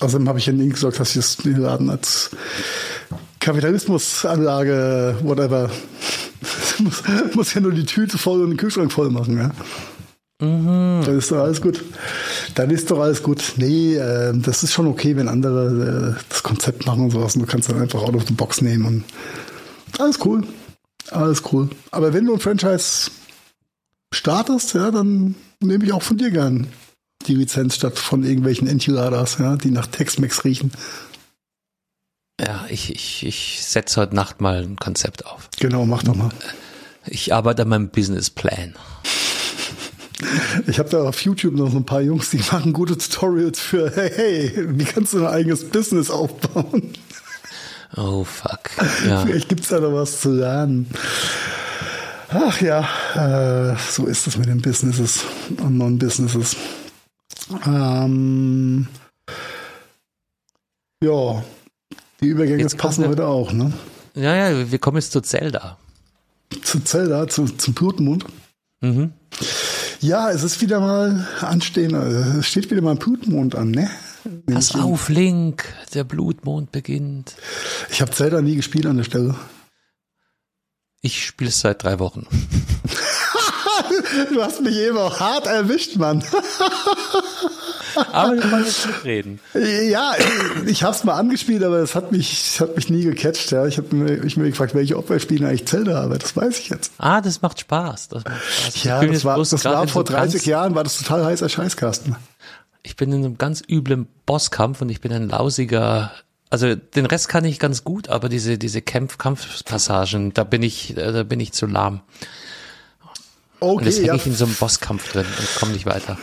Außerdem 0.00 0.28
habe 0.28 0.38
ich 0.38 0.46
ja 0.46 0.52
nie 0.52 0.68
gesagt, 0.68 1.00
dass 1.00 1.16
ich 1.16 1.36
den 1.38 1.56
Laden 1.56 1.90
als 1.90 2.30
Kapitalismusanlage, 3.40 5.16
whatever, 5.22 5.70
muss, 6.78 7.02
muss 7.34 7.54
ja 7.54 7.60
nur 7.60 7.72
die 7.72 7.84
Tüte 7.84 8.18
voll 8.18 8.42
und 8.42 8.50
den 8.50 8.56
Kühlschrank 8.56 8.92
voll 8.92 9.10
machen, 9.10 9.38
ja. 9.38 9.50
Mhm. 10.40 11.02
Dann 11.04 11.18
ist 11.18 11.30
doch 11.30 11.38
alles 11.38 11.60
gut. 11.60 11.84
Dann 12.54 12.70
ist 12.70 12.90
doch 12.90 13.00
alles 13.00 13.22
gut. 13.22 13.54
Nee, 13.56 13.96
äh, 13.96 14.32
das 14.34 14.62
ist 14.62 14.72
schon 14.72 14.86
okay, 14.86 15.14
wenn 15.16 15.28
andere 15.28 16.16
äh, 16.16 16.24
das 16.30 16.42
Konzept 16.42 16.86
machen 16.86 17.04
und 17.04 17.10
sowas. 17.10 17.36
Und 17.36 17.42
du 17.42 17.46
kannst 17.46 17.68
dann 17.68 17.80
einfach 17.80 18.02
out 18.02 18.14
of 18.14 18.26
the 18.26 18.32
box 18.32 18.62
nehmen 18.62 18.86
und 18.86 19.04
alles 19.98 20.18
cool. 20.24 20.42
Alles 21.10 21.42
cool. 21.52 21.70
Aber 21.90 22.12
wenn 22.12 22.26
du 22.26 22.34
ein 22.34 22.40
Franchise 22.40 23.10
startest, 24.12 24.74
ja, 24.74 24.90
dann 24.90 25.34
nehme 25.60 25.84
ich 25.84 25.92
auch 25.92 26.02
von 26.02 26.18
dir 26.18 26.30
gern 26.30 26.68
die 27.26 27.34
Lizenz 27.34 27.74
statt 27.76 27.98
von 27.98 28.24
irgendwelchen 28.24 28.66
Enchiladas, 28.66 29.38
ja, 29.38 29.56
die 29.56 29.70
nach 29.70 29.86
Tex-Mex 29.86 30.44
riechen. 30.44 30.72
Ja, 32.40 32.64
ich, 32.70 32.94
ich, 32.94 33.26
ich 33.26 33.62
setze 33.62 34.00
heute 34.00 34.14
Nacht 34.14 34.40
mal 34.40 34.62
ein 34.62 34.76
Konzept 34.76 35.26
auf. 35.26 35.50
Genau, 35.58 35.84
mach 35.84 36.02
doch 36.02 36.14
mal. 36.14 36.30
Ich 37.06 37.34
arbeite 37.34 37.62
an 37.62 37.68
meinem 37.68 37.88
Businessplan. 37.90 38.74
Ich 40.66 40.78
habe 40.78 40.88
da 40.88 41.02
auf 41.02 41.20
YouTube 41.22 41.54
noch 41.54 41.70
so 41.70 41.78
ein 41.78 41.86
paar 41.86 42.02
Jungs, 42.02 42.30
die 42.30 42.38
machen 42.52 42.72
gute 42.72 42.96
Tutorials 42.96 43.58
für, 43.58 43.90
hey, 43.94 44.10
hey, 44.14 44.52
wie 44.78 44.84
kannst 44.84 45.12
du 45.12 45.18
ein 45.18 45.26
eigenes 45.26 45.68
Business 45.68 46.10
aufbauen? 46.10 46.92
Oh 47.96 48.24
fuck. 48.24 48.70
Ja. 49.06 49.24
Vielleicht 49.24 49.48
gibt's 49.48 49.68
da 49.68 49.80
noch 49.80 49.92
was 49.92 50.20
zu 50.20 50.32
lernen. 50.32 50.88
Ach 52.32 52.60
ja, 52.60 52.86
äh, 53.72 53.76
so 53.90 54.06
ist 54.06 54.26
es 54.26 54.36
mit 54.38 54.46
den 54.48 54.62
Businesses 54.62 55.24
und 55.58 55.76
Non-Businesses. 55.78 56.54
Ähm, 57.66 58.86
ja, 61.02 61.42
die 62.20 62.26
Übergänge 62.26 62.62
Jetzt 62.62 62.78
passen 62.78 63.02
wir- 63.02 63.08
heute 63.10 63.26
auch, 63.26 63.52
ne? 63.52 63.72
ja, 64.14 64.34
ja, 64.50 64.70
wir 64.70 64.78
kommen 64.78 64.98
jetzt 64.98 65.12
zu 65.12 65.20
Zelda. 65.20 65.76
Zu 66.62 66.80
Zelda, 66.80 67.26
zu, 67.28 67.46
zum 67.46 67.74
Blutmond. 67.74 68.26
Mhm. 68.80 69.12
Ja, 70.00 70.30
es 70.30 70.42
ist 70.44 70.60
wieder 70.60 70.80
mal 70.80 71.26
anstehen, 71.40 71.94
äh, 71.94 72.38
es 72.38 72.46
steht 72.46 72.70
wieder 72.70 72.82
mal 72.82 72.94
Blutmond 72.96 73.54
an, 73.54 73.70
ne? 73.70 73.90
Pass 74.46 74.74
auf, 74.74 75.08
Link, 75.08 75.64
der 75.94 76.04
Blutmond 76.04 76.72
beginnt. 76.72 77.34
Ich 77.90 78.00
habe 78.00 78.10
Zelda 78.10 78.40
nie 78.40 78.56
gespielt 78.56 78.86
an 78.86 78.96
der 78.96 79.04
Stelle. 79.04 79.36
Ich 81.02 81.24
spiele 81.24 81.48
es 81.48 81.60
seit 81.60 81.82
drei 81.82 81.98
Wochen. 81.98 82.26
du 84.32 84.42
hast 84.42 84.60
mich 84.60 84.76
eben 84.76 84.98
auch 84.98 85.18
hart 85.18 85.46
erwischt, 85.46 85.96
Mann. 85.96 86.22
aber 88.12 88.34
wir 88.34 88.50
wollen 88.50 88.64
jetzt 88.64 88.86
mitreden. 88.86 89.40
Ja, 89.54 90.12
ich 90.66 90.82
habe 90.82 90.94
es 90.94 91.04
mal 91.04 91.14
angespielt, 91.14 91.64
aber 91.64 91.78
es 91.78 91.94
hat 91.94 92.12
mich, 92.12 92.60
hat 92.60 92.76
mich 92.76 92.90
nie 92.90 93.04
gecatcht. 93.04 93.50
Ja. 93.50 93.66
Ich 93.66 93.78
habe 93.78 93.96
mir, 93.96 94.24
ich 94.24 94.36
mir 94.36 94.50
gefragt, 94.50 94.74
welche 94.74 94.98
Opfer 94.98 95.18
spielen 95.20 95.46
eigentlich 95.46 95.66
Zelda, 95.66 96.02
aber 96.02 96.18
das 96.18 96.36
weiß 96.36 96.58
ich 96.58 96.68
jetzt. 96.68 96.92
Ah, 96.98 97.22
das 97.22 97.40
macht 97.40 97.60
Spaß. 97.60 98.08
Das 98.08 98.24
macht 98.24 98.42
Spaß. 98.42 98.84
Ja, 98.84 99.02
das 99.02 99.24
war, 99.24 99.38
das 99.38 99.64
war 99.64 99.88
vor 99.88 100.04
30 100.04 100.44
Jahren, 100.44 100.74
war 100.74 100.84
das 100.84 100.98
total 100.98 101.24
heißer 101.24 101.48
Scheißkasten. 101.48 102.14
Ich 102.82 102.96
bin 102.96 103.12
in 103.12 103.24
einem 103.24 103.38
ganz 103.38 103.62
üblen 103.68 104.06
Bosskampf 104.26 104.80
und 104.80 104.88
ich 104.88 105.00
bin 105.00 105.12
ein 105.12 105.28
lausiger 105.28 106.12
also 106.50 106.74
den 106.74 107.06
Rest 107.06 107.28
kann 107.28 107.44
ich 107.44 107.60
ganz 107.60 107.84
gut, 107.84 108.08
aber 108.08 108.28
diese 108.28 108.58
diese 108.58 108.82
Kampf 108.82 109.18
Kampfpassagen, 109.18 110.34
da 110.34 110.42
bin 110.42 110.62
ich 110.62 110.94
da 110.96 111.22
bin 111.22 111.38
ich 111.38 111.52
zu 111.52 111.66
lahm. 111.66 112.00
Okay, 113.60 113.74
und 113.74 113.84
jetzt 113.84 113.98
hänge 113.98 114.06
ja. 114.08 114.14
ich 114.14 114.26
in 114.26 114.34
so 114.34 114.46
einem 114.46 114.54
Bosskampf 114.54 115.12
drin 115.12 115.26
und 115.26 115.60
komme 115.60 115.72
nicht 115.72 115.86
weiter. 115.86 116.18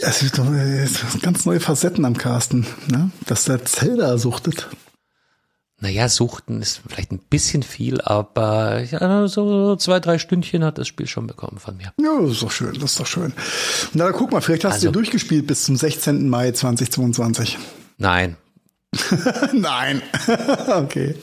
Das 0.00 0.22
ist 0.22 0.38
doch 0.38 0.50
äh, 0.52 0.88
ganz 1.20 1.44
neue 1.44 1.60
Facetten 1.60 2.04
am 2.06 2.16
Casten, 2.16 2.66
ne? 2.88 3.10
dass 3.26 3.44
der 3.44 3.64
Zelda 3.64 4.16
suchtet. 4.16 4.68
Naja, 5.80 6.08
suchten 6.08 6.60
ist 6.60 6.80
vielleicht 6.88 7.12
ein 7.12 7.20
bisschen 7.20 7.62
viel, 7.62 8.00
aber 8.00 8.82
ja, 8.82 9.28
so 9.28 9.76
zwei, 9.76 10.00
drei 10.00 10.18
Stündchen 10.18 10.64
hat 10.64 10.76
das 10.76 10.88
Spiel 10.88 11.06
schon 11.06 11.28
bekommen 11.28 11.58
von 11.60 11.76
mir. 11.76 11.92
Ja, 12.00 12.20
das 12.20 12.32
ist 12.32 12.42
doch 12.42 12.50
schön, 12.50 12.74
das 12.74 12.92
ist 12.92 13.00
doch 13.00 13.06
schön. 13.06 13.32
Na, 13.92 14.06
dann 14.06 14.12
guck 14.12 14.32
mal, 14.32 14.40
vielleicht 14.40 14.64
hast 14.64 14.74
also, 14.74 14.88
du 14.88 14.92
durchgespielt 14.94 15.46
bis 15.46 15.64
zum 15.64 15.76
16. 15.76 16.28
Mai 16.28 16.50
2022. 16.50 17.58
Nein. 17.98 18.36
Nein. 19.52 20.02
okay. 20.68 21.14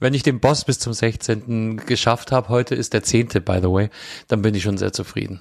Wenn 0.00 0.14
ich 0.14 0.22
den 0.22 0.40
Boss 0.40 0.64
bis 0.64 0.78
zum 0.78 0.94
16. 0.94 1.82
geschafft 1.84 2.32
habe, 2.32 2.48
heute 2.48 2.74
ist 2.74 2.94
der 2.94 3.02
10. 3.02 3.28
by 3.44 3.58
the 3.60 3.68
way, 3.68 3.90
dann 4.28 4.40
bin 4.40 4.54
ich 4.54 4.62
schon 4.62 4.78
sehr 4.78 4.94
zufrieden. 4.94 5.40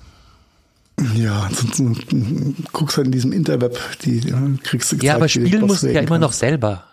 Ja, 1.15 1.43
ansonsten 1.43 2.55
guckst 2.73 2.97
du 2.97 3.01
in 3.03 3.11
diesem 3.11 3.31
Interweb, 3.31 3.79
die 4.03 4.19
kriegst 4.63 4.91
du 4.91 4.95
Ja, 4.97 5.15
aber 5.15 5.29
spielen 5.29 5.61
musst 5.67 5.83
du 5.83 5.93
ja 5.93 6.01
immer 6.01 6.17
noch 6.17 6.33
selber. 6.33 6.83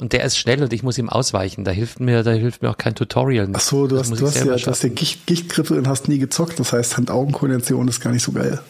Und 0.00 0.14
der 0.14 0.24
ist 0.24 0.38
schnell 0.38 0.62
und 0.62 0.72
ich 0.72 0.82
muss 0.82 0.96
ihm 0.96 1.10
ausweichen. 1.10 1.64
Da 1.64 1.72
hilft 1.72 2.00
mir, 2.00 2.22
da 2.22 2.30
hilft 2.30 2.62
mir 2.62 2.70
auch 2.70 2.78
kein 2.78 2.94
Tutorial. 2.94 3.50
Ach 3.52 3.60
so, 3.60 3.86
du 3.86 3.98
hast, 3.98 4.10
du 4.18 4.26
hast 4.26 4.36
ja, 4.36 4.44
du 4.44 4.66
hast 4.66 4.82
ja 4.82 4.88
Gicht, 4.88 5.26
Gichtgriffe 5.26 5.74
und 5.74 5.86
hast 5.86 6.08
nie 6.08 6.18
gezockt. 6.18 6.58
Das 6.58 6.72
heißt, 6.72 6.96
Hand-Augen-Koordination 6.96 7.86
ist 7.86 8.00
gar 8.00 8.10
nicht 8.10 8.22
so 8.22 8.32
geil. 8.32 8.60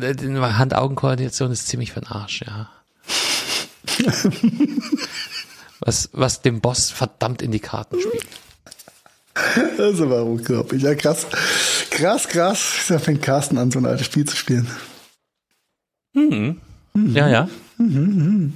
Äh, 0.00 0.14
Hand-Augen-Koordination 0.14 1.50
ist 1.50 1.66
ziemlich 1.66 1.92
für 1.92 2.00
den 2.00 2.06
Arsch, 2.06 2.42
ja. 2.46 2.70
was, 5.80 6.10
was 6.12 6.42
dem 6.42 6.60
Boss 6.60 6.92
verdammt 6.92 7.42
in 7.42 7.50
die 7.50 7.58
Karten 7.58 7.98
spielt. 8.00 8.26
Das 9.76 9.94
ist 9.94 10.00
aber 10.00 10.22
unglaublich. 10.22 10.82
Ja, 10.82 10.94
krass. 10.94 11.26
Krass, 11.90 12.28
krass. 12.28 12.84
Da 12.88 13.00
fängt 13.00 13.22
Carsten 13.22 13.58
an, 13.58 13.72
so 13.72 13.80
ein 13.80 13.86
altes 13.86 14.06
Spiel 14.06 14.24
zu 14.24 14.36
spielen. 14.36 14.68
Mhm. 16.12 16.60
Mhm. 16.94 17.14
Ja, 17.16 17.28
ja. 17.28 17.48
Mhm. 17.78 18.54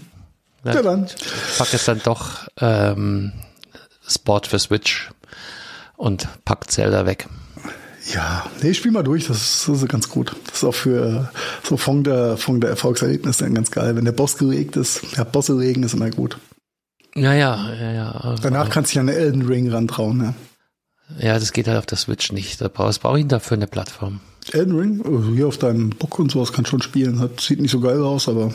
Dann. 0.64 1.08
Pack 1.58 1.74
es 1.74 1.84
dann 1.84 2.00
doch 2.04 2.46
ähm, 2.60 3.32
Sport 4.06 4.46
für 4.46 4.58
Switch 4.58 5.10
und 5.96 6.28
pack 6.44 6.70
Zelda 6.70 7.06
weg. 7.06 7.26
Ja, 8.12 8.46
nee, 8.62 8.74
spiel 8.74 8.90
mal 8.90 9.04
durch, 9.04 9.26
das 9.28 9.36
ist, 9.36 9.68
das 9.68 9.82
ist 9.82 9.88
ganz 9.88 10.08
gut. 10.08 10.34
Das 10.46 10.56
ist 10.56 10.64
auch 10.64 10.74
für 10.74 11.30
so 11.62 11.76
von 11.76 12.02
der, 12.02 12.36
von 12.36 12.60
der 12.60 12.70
Erfolgserlebnisse 12.70 13.44
dann 13.44 13.54
ganz 13.54 13.70
geil. 13.70 13.94
Wenn 13.94 14.04
der 14.04 14.12
Boss 14.12 14.36
geregt 14.36 14.76
ist, 14.76 15.02
ja, 15.16 15.24
Bosse 15.24 15.56
regen 15.56 15.82
ist 15.84 15.94
immer 15.94 16.10
gut. 16.10 16.38
Ja, 17.14 17.32
ja, 17.32 17.72
ja, 17.74 17.92
ja. 17.92 18.34
Danach 18.42 18.70
kannst 18.70 18.90
du 18.90 18.94
dich 18.94 19.00
an 19.00 19.06
den 19.06 19.16
Elden 19.16 19.42
Ring 19.42 19.70
rantrauen, 19.70 20.20
ja. 20.20 20.34
Ja, 21.18 21.38
das 21.38 21.52
geht 21.52 21.68
halt 21.68 21.78
auf 21.78 21.86
der 21.86 21.98
Switch 21.98 22.32
nicht. 22.32 22.60
Da 22.60 22.68
brauche 22.68 22.98
brauch 22.98 23.16
ich 23.16 23.26
dafür 23.26 23.56
eine 23.56 23.66
Plattform. 23.66 24.20
Elden 24.50 24.78
Ring? 24.78 25.02
Also 25.04 25.34
hier 25.34 25.46
auf 25.46 25.58
deinem 25.58 25.90
Bock 25.90 26.18
und 26.18 26.32
sowas 26.32 26.52
kann 26.52 26.66
schon 26.66 26.82
spielen. 26.82 27.20
Hat, 27.20 27.40
sieht 27.40 27.60
nicht 27.60 27.70
so 27.70 27.80
geil 27.80 28.02
aus, 28.02 28.28
aber. 28.28 28.52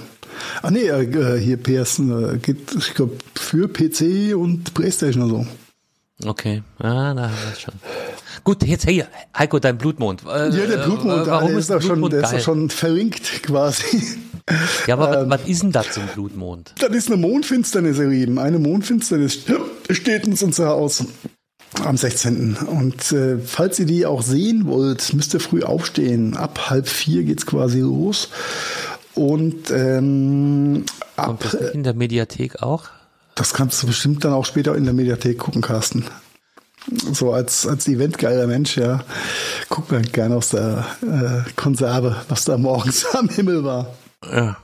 Ah 0.61 0.71
nee, 0.71 0.87
äh, 0.87 1.39
hier 1.39 1.57
PS 1.57 1.99
äh, 1.99 2.37
geht, 2.37 2.75
ich 2.75 2.93
glaube, 2.93 3.17
für 3.35 3.67
PC 3.67 4.35
und 4.35 4.73
Playstation 4.73 5.23
oder 5.23 5.43
so. 5.43 5.47
Okay, 6.29 6.63
ah, 6.79 7.13
da 7.13 7.29
haben 7.29 7.35
wir 7.43 7.51
es 7.53 7.61
schon. 7.61 7.75
Gut, 8.43 8.63
jetzt 8.63 8.87
hier, 8.89 9.07
Heiko, 9.37 9.59
dein 9.59 9.77
Blutmond. 9.77 10.23
Äh, 10.25 10.49
ja, 10.49 10.65
der 10.65 10.77
Blutmond, 10.77 11.27
äh, 11.27 11.27
warum 11.27 11.49
der 11.49 11.59
ist, 11.59 11.69
ist 11.69 11.85
schon, 11.85 12.09
der 12.09 12.23
ist 12.23 12.33
doch 12.33 12.39
schon 12.39 12.69
verlinkt 12.69 13.23
quasi. 13.43 14.17
Ja, 14.87 14.95
aber 14.95 15.21
ähm, 15.21 15.29
was, 15.29 15.41
ist 15.45 15.61
denn 15.61 15.71
das 15.71 15.91
zum 15.91 16.07
Blutmond? 16.07 16.73
Das 16.79 16.89
ist 16.89 17.07
eine 17.11 17.17
Mondfinsternis, 17.17 17.99
ihr 17.99 18.07
Lieben. 18.07 18.39
Eine 18.39 18.59
Mondfinsternis 18.59 19.39
steht 19.89 20.25
uns 20.25 20.41
unser 20.41 20.73
aus 20.73 21.03
am 21.83 21.97
16. 21.97 22.55
Und 22.55 23.11
äh, 23.11 23.39
falls 23.39 23.79
ihr 23.79 23.85
die 23.85 24.05
auch 24.05 24.21
sehen 24.21 24.65
wollt, 24.65 25.13
müsst 25.13 25.33
ihr 25.33 25.39
früh 25.39 25.63
aufstehen. 25.63 26.37
Ab 26.37 26.69
halb 26.69 26.87
vier 26.87 27.23
geht's 27.23 27.45
quasi 27.45 27.81
los. 27.81 28.29
Und 29.17 29.71
ähm, 29.71 30.85
ab, 31.15 31.39
das 31.41 31.55
in 31.55 31.83
der 31.83 31.95
Mediathek 31.95 32.61
auch? 32.61 32.85
Das 33.33 33.53
kannst 33.53 33.81
du 33.81 33.87
bestimmt 33.87 34.23
dann 34.23 34.33
auch 34.33 34.45
später 34.45 34.75
in 34.75 34.83
der 34.83 34.93
Mediathek 34.93 35.39
gucken, 35.39 35.61
Carsten. 35.63 36.05
So 37.11 37.33
als, 37.33 37.65
als 37.65 37.87
eventgeiler 37.87 38.45
Mensch, 38.45 38.77
ja. 38.77 39.03
Guck 39.69 39.91
mal 39.91 40.03
gerne 40.03 40.35
aus 40.35 40.49
der 40.49 40.85
äh, 41.01 41.49
Konserve, 41.55 42.15
was 42.29 42.45
da 42.45 42.57
morgens 42.57 43.05
am 43.15 43.27
Himmel 43.27 43.63
war. 43.63 43.95
Ja. 44.31 44.57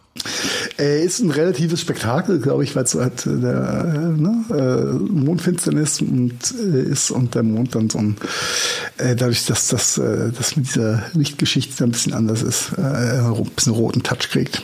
Äh, 0.79 1.03
ist 1.03 1.19
ein 1.19 1.31
relatives 1.31 1.81
Spektakel, 1.81 2.39
glaube 2.39 2.63
ich, 2.63 2.75
weil 2.75 2.83
es 2.83 2.95
halt 2.95 3.25
äh, 3.25 3.39
der 3.39 3.93
äh, 3.93 4.21
ne, 4.21 4.45
äh, 4.51 5.11
Mondfinsternis 5.11 6.01
und, 6.01 6.53
äh, 6.59 6.81
ist 6.83 7.11
und 7.11 7.35
der 7.35 7.43
Mond 7.43 7.75
dann 7.75 7.89
so 7.89 7.99
ein, 7.99 8.15
dadurch, 8.97 9.45
dass 9.45 9.67
das, 9.67 9.97
äh, 9.97 10.31
das 10.31 10.55
mit 10.55 10.67
dieser 10.67 11.03
Lichtgeschichte 11.13 11.83
ein 11.83 11.91
bisschen 11.91 12.13
anders 12.13 12.41
ist, 12.41 12.77
ein 12.77 13.51
bisschen 13.55 13.73
roten 13.73 14.03
Touch 14.03 14.29
kriegt. 14.29 14.63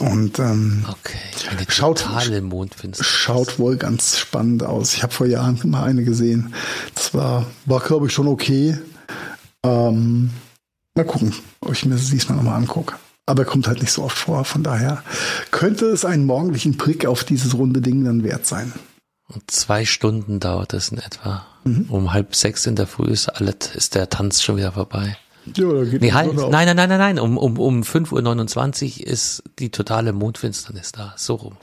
Und 0.00 0.38
ähm, 0.40 0.84
okay, 0.88 1.18
eine 1.48 1.64
schaut, 1.68 2.04
Mondfinsternis. 2.42 3.06
schaut 3.06 3.58
wohl 3.58 3.76
ganz 3.76 4.18
spannend 4.18 4.64
aus. 4.64 4.94
Ich 4.94 5.02
habe 5.02 5.12
vor 5.12 5.26
Jahren 5.26 5.60
mal 5.64 5.84
eine 5.84 6.02
gesehen. 6.02 6.54
Das 6.94 7.14
war, 7.14 7.46
war 7.66 7.80
glaube 7.80 8.06
ich, 8.06 8.12
schon 8.12 8.26
okay. 8.26 8.76
Ähm, 9.62 10.30
mal 10.94 11.04
gucken, 11.04 11.32
ob 11.60 11.72
ich 11.72 11.84
mir 11.84 11.94
das 11.94 12.10
diesmal 12.10 12.36
nochmal 12.36 12.56
angucke. 12.56 12.96
Aber 13.26 13.42
er 13.42 13.46
kommt 13.46 13.66
halt 13.66 13.80
nicht 13.80 13.92
so 13.92 14.04
oft 14.04 14.16
vor. 14.16 14.44
Von 14.44 14.62
daher 14.62 15.02
könnte 15.50 15.86
es 15.86 16.04
einen 16.04 16.26
morgendlichen 16.26 16.76
Prick 16.76 17.06
auf 17.06 17.24
dieses 17.24 17.54
runde 17.54 17.80
Ding 17.80 18.04
dann 18.04 18.22
wert 18.22 18.46
sein. 18.46 18.72
Und 19.28 19.50
zwei 19.50 19.84
Stunden 19.84 20.38
dauert 20.38 20.72
es 20.72 20.90
in 20.90 20.98
etwa. 20.98 21.44
Mhm. 21.64 21.86
Um 21.88 22.12
halb 22.12 22.36
sechs 22.36 22.66
in 22.66 22.76
der 22.76 22.86
Früh 22.86 23.10
ist 23.10 23.28
alles, 23.28 23.74
ist 23.74 23.96
der 23.96 24.08
Tanz 24.08 24.42
schon 24.42 24.56
wieder 24.56 24.72
vorbei. 24.72 25.16
Ja, 25.56 25.72
da 25.72 25.84
geht 25.84 26.00
nee, 26.00 26.12
halt, 26.12 26.34
nein, 26.34 26.50
nein, 26.50 26.76
nein, 26.76 26.88
nein, 26.88 26.98
nein. 26.98 27.18
Um, 27.18 27.36
um, 27.36 27.58
um 27.58 27.82
5.29 27.82 29.00
Uhr 29.00 29.06
ist 29.06 29.42
die 29.58 29.70
totale 29.70 30.12
Mondfinsternis 30.12 30.92
da. 30.92 31.14
So 31.16 31.34
rum. 31.34 31.56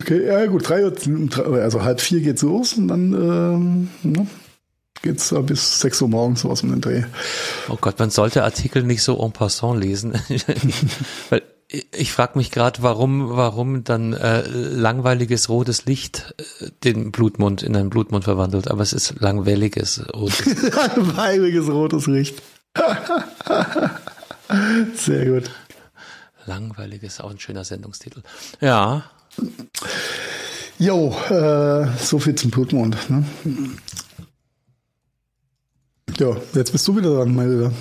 Okay, 0.00 0.26
ja 0.26 0.46
gut, 0.46 0.68
drei 0.68 0.84
Uhr, 0.84 0.92
also 1.62 1.82
halb 1.82 2.00
vier 2.00 2.20
geht's 2.20 2.42
los 2.42 2.74
und 2.74 2.88
dann 2.88 3.12
ähm, 3.14 3.88
ne, 4.02 4.26
geht's 5.02 5.34
bis 5.42 5.80
sechs 5.80 6.00
Uhr 6.02 6.08
morgens 6.08 6.40
sowas 6.40 6.62
um 6.62 6.70
den 6.70 6.80
Dreh. 6.80 7.04
Oh 7.68 7.76
Gott, 7.80 7.98
man 7.98 8.10
sollte 8.10 8.44
Artikel 8.44 8.82
nicht 8.82 9.02
so 9.02 9.20
en 9.20 9.32
passant 9.32 9.80
lesen. 9.80 10.14
Weil 11.30 11.42
ich 11.68 12.12
frage 12.12 12.38
mich 12.38 12.50
gerade, 12.50 12.82
warum, 12.82 13.36
warum 13.36 13.82
dann 13.82 14.12
äh, 14.12 14.42
langweiliges 14.46 15.48
rotes 15.48 15.84
Licht 15.84 16.34
äh, 16.60 16.70
den 16.84 17.10
Blutmond 17.10 17.62
in 17.62 17.76
einen 17.76 17.90
Blutmond 17.90 18.24
verwandelt, 18.24 18.70
aber 18.70 18.82
es 18.82 18.92
ist 18.92 19.20
langweiliges 19.20 20.04
rotes 20.14 20.44
Langweiliges 20.74 21.68
rotes 21.68 22.06
Licht. 22.06 22.40
Sehr 24.94 25.26
gut. 25.26 25.50
Langweiliges, 26.46 27.20
auch 27.20 27.30
ein 27.30 27.40
schöner 27.40 27.64
Sendungstitel. 27.64 28.22
Ja. 28.60 29.10
Jo, 30.78 31.16
äh, 31.30 31.86
so 31.98 32.20
viel 32.20 32.36
zum 32.36 32.50
Blutmond. 32.52 33.10
Ne? 33.10 33.24
Ja, 36.18 36.36
jetzt 36.54 36.72
bist 36.72 36.88
du 36.88 36.96
wieder 36.96 37.14
dran, 37.14 37.34
mein 37.34 37.50
Lieber. 37.50 37.72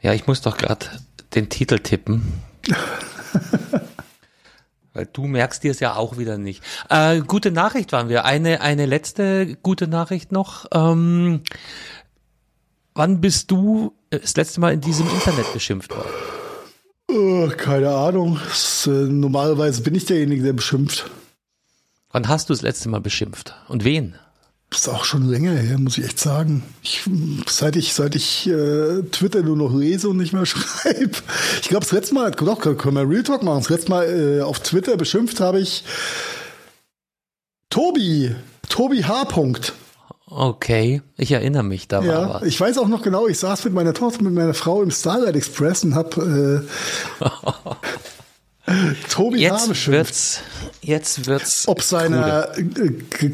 Ja, 0.00 0.12
ich 0.14 0.26
muss 0.26 0.40
doch 0.40 0.56
gerade 0.56 0.86
den 1.34 1.48
Titel 1.48 1.78
tippen. 1.78 2.22
Weil 4.94 5.06
du 5.12 5.26
merkst 5.26 5.62
dir 5.64 5.72
es 5.72 5.80
ja 5.80 5.96
auch 5.96 6.18
wieder 6.18 6.38
nicht. 6.38 6.62
Äh, 6.88 7.20
gute 7.20 7.50
Nachricht 7.50 7.92
waren 7.92 8.08
wir. 8.08 8.24
Eine, 8.24 8.60
eine 8.60 8.86
letzte 8.86 9.56
gute 9.56 9.88
Nachricht 9.88 10.30
noch. 10.30 10.66
Ähm, 10.72 11.42
wann 12.94 13.20
bist 13.20 13.50
du 13.50 13.92
das 14.10 14.36
letzte 14.36 14.60
Mal 14.60 14.72
in 14.72 14.80
diesem 14.80 15.08
Internet 15.08 15.52
beschimpft 15.52 15.90
worden? 15.90 16.08
Oh, 17.10 17.48
keine 17.56 17.90
Ahnung. 17.90 18.38
Das, 18.48 18.86
äh, 18.86 18.90
normalerweise 18.90 19.82
bin 19.82 19.94
ich 19.94 20.06
derjenige, 20.06 20.42
der 20.42 20.52
beschimpft. 20.52 21.10
Wann 22.12 22.28
hast 22.28 22.48
du 22.48 22.52
das 22.52 22.62
letzte 22.62 22.88
Mal 22.88 23.00
beschimpft? 23.00 23.54
Und 23.68 23.84
wen? 23.84 24.14
Das 24.74 24.82
ist 24.82 24.88
auch 24.88 25.04
schon 25.04 25.30
länger 25.30 25.52
her, 25.52 25.78
muss 25.78 25.98
ich 25.98 26.04
echt 26.04 26.18
sagen. 26.18 26.64
Ich, 26.82 27.08
seit 27.46 27.76
ich, 27.76 27.94
seit 27.94 28.16
ich 28.16 28.48
äh, 28.48 29.02
Twitter 29.12 29.42
nur 29.42 29.56
noch 29.56 29.72
lese 29.72 30.08
und 30.08 30.16
nicht 30.16 30.32
mehr 30.32 30.46
schreibe. 30.46 31.12
Ich 31.62 31.68
glaube, 31.68 31.84
das 31.84 31.92
letzte 31.92 32.14
Mal, 32.14 32.32
doch, 32.32 32.60
können 32.60 32.96
wir 32.96 33.08
Real 33.08 33.22
Talk 33.22 33.44
machen. 33.44 33.60
Das 33.60 33.68
letzte 33.68 33.90
Mal 33.90 34.38
äh, 34.38 34.42
auf 34.42 34.58
Twitter 34.60 34.96
beschimpft 34.96 35.38
habe 35.38 35.60
ich 35.60 35.84
Tobi, 37.70 38.34
Tobi 38.68 39.04
H. 39.04 39.28
Okay, 40.26 41.02
ich 41.16 41.30
erinnere 41.30 41.62
mich, 41.62 41.86
da 41.86 42.02
ja, 42.02 42.12
war 42.12 42.34
was. 42.34 42.42
Ich 42.42 42.60
weiß 42.60 42.78
auch 42.78 42.88
noch 42.88 43.02
genau, 43.02 43.28
ich 43.28 43.38
saß 43.38 43.64
mit 43.66 43.74
meiner 43.74 43.94
Tochter, 43.94 44.24
mit 44.24 44.34
meiner 44.34 44.54
Frau 44.54 44.82
im 44.82 44.90
Starlight 44.90 45.36
Express 45.36 45.84
und 45.84 45.94
habe 45.94 46.64
äh, 47.20 47.24
Tobi 49.10 49.40
jetzt 49.40 49.68
H. 49.68 49.92
wird's, 49.92 50.40
jetzt 50.80 51.26
wird's. 51.26 51.68
Ob 51.68 51.82
seiner 51.82 52.48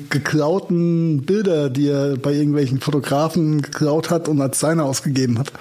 geklauten 0.08 1.22
Bilder, 1.22 1.70
die 1.70 1.88
er 1.88 2.16
bei 2.16 2.32
irgendwelchen 2.32 2.80
Fotografen 2.80 3.62
geklaut 3.62 4.10
hat 4.10 4.28
und 4.28 4.40
als 4.40 4.58
seine 4.58 4.84
ausgegeben 4.84 5.38
hat. 5.38 5.52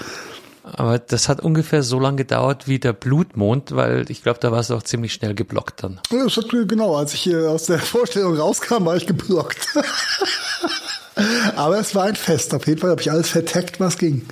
Aber 0.63 0.99
das 0.99 1.30
hat 1.30 1.41
ungefähr 1.41 1.84
so 1.84 1.99
lange 1.99 2.17
gedauert 2.17 2.67
wie 2.67 2.80
der 2.80 2.93
Blutmond, 2.93 3.76
weil 3.76 4.09
ich 4.09 4.24
glaube, 4.24 4.39
da 4.39 4.51
war 4.51 4.59
es 4.59 4.72
auch 4.72 4.84
ziemlich 4.84 5.13
schnell 5.13 5.36
geblockt 5.36 5.84
dann. 5.84 5.99
Ja, 6.11 6.24
das 6.24 6.38
hat, 6.38 6.49
genau, 6.49 6.95
als 6.95 7.13
ich 7.13 7.22
hier 7.22 7.49
aus 7.49 7.65
der 7.65 7.80
Vorstellung 7.80 8.36
rauskam, 8.38 8.86
war 8.86 8.95
ich 8.95 9.05
geblockt. 9.05 9.67
Aber 11.55 11.80
es 11.80 11.93
war 11.95 12.05
ein 12.05 12.15
Fest. 12.15 12.53
Auf 12.53 12.65
jeden 12.67 12.80
Fall 12.80 12.91
habe 12.91 13.01
ich 13.01 13.11
alles 13.11 13.30
verteckt, 13.30 13.80
was 13.80 13.97
ging. 13.97 14.26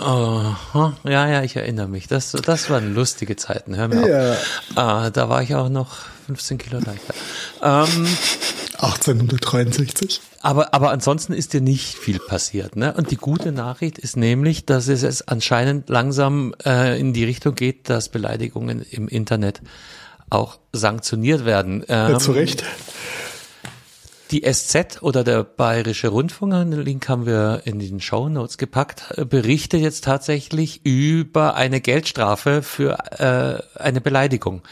Oh, 0.00 0.92
ja, 1.04 1.28
ja, 1.28 1.42
ich 1.42 1.56
erinnere 1.56 1.88
mich. 1.88 2.06
Das, 2.06 2.32
das 2.32 2.70
waren 2.70 2.94
lustige 2.94 3.36
Zeiten. 3.36 3.76
Hör 3.76 3.88
mir 3.88 4.08
ja. 4.08 4.32
auf. 4.32 4.62
Ah, 4.76 5.10
da 5.10 5.28
war 5.28 5.42
ich 5.42 5.54
auch 5.54 5.68
noch 5.68 5.96
15 6.26 6.58
Kilo 6.58 6.78
leichter. 6.78 7.14
Ähm, 7.62 8.06
1863. 8.78 10.20
Aber, 10.40 10.72
aber 10.72 10.90
ansonsten 10.90 11.32
ist 11.32 11.52
dir 11.52 11.60
nicht 11.60 11.96
viel 11.96 12.20
passiert. 12.20 12.76
Ne? 12.76 12.94
Und 12.96 13.10
die 13.10 13.16
gute 13.16 13.50
Nachricht 13.50 13.98
ist 13.98 14.16
nämlich, 14.16 14.66
dass 14.66 14.88
es, 14.88 15.02
es 15.02 15.26
anscheinend 15.26 15.88
langsam 15.88 16.54
äh, 16.64 16.98
in 16.98 17.12
die 17.12 17.24
Richtung 17.24 17.54
geht, 17.54 17.90
dass 17.90 18.08
Beleidigungen 18.08 18.82
im 18.82 19.08
Internet 19.08 19.60
auch 20.30 20.58
sanktioniert 20.72 21.44
werden. 21.44 21.84
Ähm, 21.88 22.12
ja, 22.12 22.18
zu 22.18 22.32
Recht. 22.32 22.62
Die 24.30 24.42
SZ 24.42 25.02
oder 25.02 25.24
der 25.24 25.42
Bayerische 25.42 26.08
Rundfunk, 26.08 26.52
den 26.52 26.72
Link 26.72 27.08
haben 27.08 27.24
wir 27.24 27.62
in 27.64 27.78
den 27.78 28.00
Show 28.00 28.28
Notes 28.28 28.58
gepackt, 28.58 29.14
berichtet 29.30 29.80
jetzt 29.80 30.04
tatsächlich 30.04 30.84
über 30.84 31.54
eine 31.54 31.80
Geldstrafe 31.80 32.62
für 32.62 32.98
äh, 33.18 33.80
eine 33.80 34.02
Beleidigung 34.02 34.62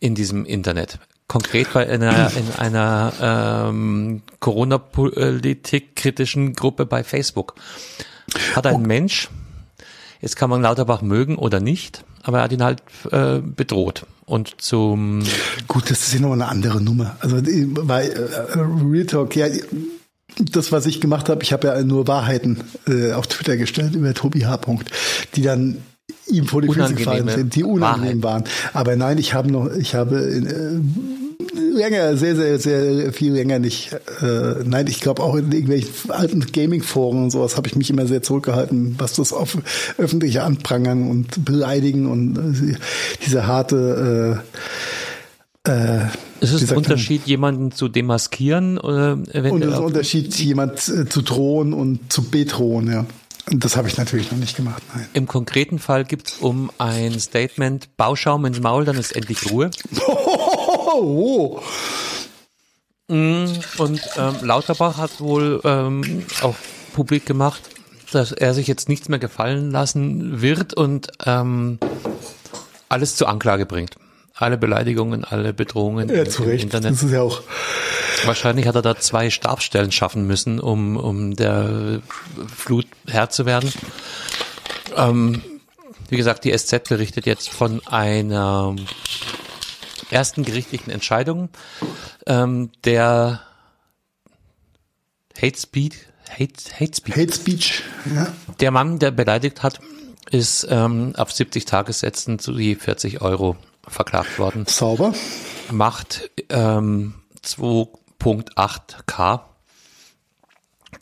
in 0.00 0.14
diesem 0.14 0.46
Internet. 0.46 0.98
Konkret 1.28 1.72
bei 1.74 1.88
einer, 1.88 2.30
in 2.34 2.52
einer 2.58 3.12
ähm, 3.20 4.22
Corona-Politik 4.40 5.94
kritischen 5.94 6.54
Gruppe 6.54 6.86
bei 6.86 7.04
Facebook. 7.04 7.54
Hat 8.54 8.66
ein. 8.66 8.82
Mensch, 8.82 9.28
jetzt 10.22 10.36
kann 10.36 10.48
man 10.48 10.62
Lauterbach 10.62 11.02
mögen 11.02 11.36
oder 11.36 11.60
nicht, 11.60 12.04
aber 12.22 12.38
er 12.38 12.44
hat 12.44 12.52
ihn 12.52 12.62
halt 12.62 12.82
äh, 13.10 13.40
bedroht. 13.40 14.06
Und 14.24 14.60
zum 14.60 15.22
Gut, 15.68 15.90
das 15.90 16.02
ist 16.06 16.14
ja 16.14 16.20
noch 16.20 16.32
eine 16.32 16.48
andere 16.48 16.80
Nummer. 16.80 17.16
Also 17.20 17.36
weil 17.36 18.10
äh, 18.10 18.58
Real 18.90 19.06
Talk, 19.06 19.36
ja, 19.36 19.46
das, 20.38 20.72
was 20.72 20.86
ich 20.86 21.00
gemacht 21.00 21.28
habe, 21.28 21.42
ich 21.42 21.52
habe 21.52 21.68
ja 21.68 21.82
nur 21.82 22.06
Wahrheiten 22.06 22.62
äh, 22.88 23.12
auf 23.12 23.26
Twitter 23.26 23.56
gestellt 23.56 23.94
über 23.94 24.14
Tobi 24.14 24.46
H. 24.46 24.60
die 25.34 25.42
dann 25.42 25.78
ihm 26.28 26.46
vor 26.46 26.62
die 26.62 26.68
Füße 26.68 26.94
gefallen 26.94 27.28
sind, 27.28 27.54
die 27.54 27.64
unangenehm 27.64 28.22
Wahrheit. 28.22 28.44
waren. 28.44 28.72
Aber 28.72 28.96
nein, 28.96 29.18
ich 29.18 29.34
habe 29.34 29.50
noch, 29.50 29.70
ich 29.72 29.94
habe 29.94 30.16
äh, 30.18 30.80
länger, 31.54 32.16
sehr, 32.16 32.36
sehr, 32.36 32.58
sehr 32.58 33.12
viel 33.12 33.32
länger 33.32 33.58
nicht. 33.58 33.92
Äh, 34.20 34.64
nein, 34.64 34.86
ich 34.86 35.00
glaube 35.00 35.22
auch 35.22 35.34
in 35.34 35.52
irgendwelchen 35.52 36.10
alten 36.10 36.46
Gaming-Foren 36.52 37.24
und 37.24 37.30
sowas 37.30 37.56
habe 37.56 37.68
ich 37.68 37.76
mich 37.76 37.90
immer 37.90 38.06
sehr 38.06 38.22
zurückgehalten, 38.22 38.96
was 38.98 39.14
das 39.14 39.32
auf 39.32 39.58
öffentliche 39.98 40.42
Anprangern 40.42 41.08
und 41.08 41.44
Beleidigen 41.44 42.06
und 42.06 42.36
äh, 42.38 42.76
diese 43.24 43.46
harte 43.46 44.42
äh, 45.64 45.70
äh, 45.70 46.06
ist 46.40 46.52
es 46.52 46.72
ein 46.72 46.78
Unterschied, 46.78 47.20
man, 47.22 47.28
jemanden 47.28 47.72
zu 47.72 47.88
demaskieren? 47.88 48.78
Oder 48.78 49.12
eventuell 49.12 49.52
und 49.52 49.62
es 49.62 49.68
ist 49.68 49.74
ein 49.74 49.84
Unterschied, 49.84 50.34
jemand 50.36 50.88
äh, 50.88 51.08
zu 51.08 51.22
drohen 51.22 51.72
und 51.72 52.12
zu 52.12 52.24
bedrohen, 52.30 52.90
ja. 52.90 53.06
Und 53.50 53.64
das 53.64 53.76
habe 53.76 53.88
ich 53.88 53.96
natürlich 53.96 54.30
noch 54.30 54.38
nicht 54.38 54.56
gemacht, 54.56 54.82
nein. 54.94 55.06
Im 55.14 55.26
konkreten 55.26 55.78
Fall 55.78 56.04
gibt 56.04 56.28
es 56.28 56.34
um 56.38 56.70
ein 56.78 57.18
Statement 57.18 57.96
Bauschaum 57.96 58.44
ins 58.44 58.60
Maul, 58.60 58.84
dann 58.84 58.96
ist 58.96 59.14
endlich 59.14 59.50
Ruhe. 59.50 59.70
Oh. 60.94 61.60
Und 63.08 64.00
ähm, 64.16 64.34
Lauterbach 64.42 64.96
hat 64.96 65.20
wohl 65.20 65.60
ähm, 65.64 66.24
auch 66.40 66.54
publik 66.94 67.26
gemacht, 67.26 67.62
dass 68.12 68.32
er 68.32 68.54
sich 68.54 68.66
jetzt 68.66 68.88
nichts 68.88 69.08
mehr 69.08 69.18
gefallen 69.18 69.70
lassen 69.70 70.40
wird 70.40 70.74
und 70.74 71.08
ähm, 71.26 71.78
alles 72.88 73.16
zur 73.16 73.28
Anklage 73.28 73.66
bringt. 73.66 73.96
Alle 74.34 74.56
Beleidigungen, 74.56 75.24
alle 75.24 75.52
Bedrohungen 75.52 76.08
ja, 76.08 76.24
zu 76.24 76.42
Recht. 76.44 76.64
Internet. 76.64 76.92
Das 76.92 77.02
ist 77.02 77.12
ja 77.12 77.22
auch 77.22 77.42
Wahrscheinlich 78.24 78.66
hat 78.66 78.74
er 78.76 78.82
da 78.82 78.96
zwei 78.96 79.30
Stabsstellen 79.30 79.92
schaffen 79.92 80.26
müssen, 80.26 80.60
um, 80.60 80.96
um 80.96 81.34
der 81.34 82.00
Flut 82.54 82.86
Herr 83.06 83.30
zu 83.30 83.46
werden. 83.46 83.72
Ähm, 84.96 85.42
wie 86.08 86.16
gesagt, 86.16 86.44
die 86.44 86.56
SZ 86.56 86.88
berichtet 86.88 87.26
jetzt 87.26 87.48
von 87.50 87.84
einer 87.86 88.76
ersten 90.12 90.44
gerichtlichen 90.44 90.90
Entscheidung 90.90 91.48
ähm, 92.26 92.70
der 92.84 93.40
Hate 95.40 95.58
Speed, 95.58 95.96
Hate, 96.30 96.54
Hate 96.78 96.94
Speech. 96.96 97.16
Hate 97.16 97.32
Speech, 97.32 97.82
ja. 98.14 98.32
Der 98.60 98.70
Mann, 98.70 98.98
der 98.98 99.10
beleidigt 99.10 99.62
hat, 99.62 99.80
ist 100.30 100.66
ähm, 100.70 101.14
auf 101.16 101.32
70 101.32 101.64
Tagessätzen 101.64 102.38
zu 102.38 102.52
je 102.58 102.74
40 102.76 103.22
Euro 103.22 103.56
verklagt 103.86 104.38
worden. 104.38 104.66
Sauber. 104.66 105.14
Macht 105.70 106.30
ähm, 106.48 107.14
2.8K 107.44 109.40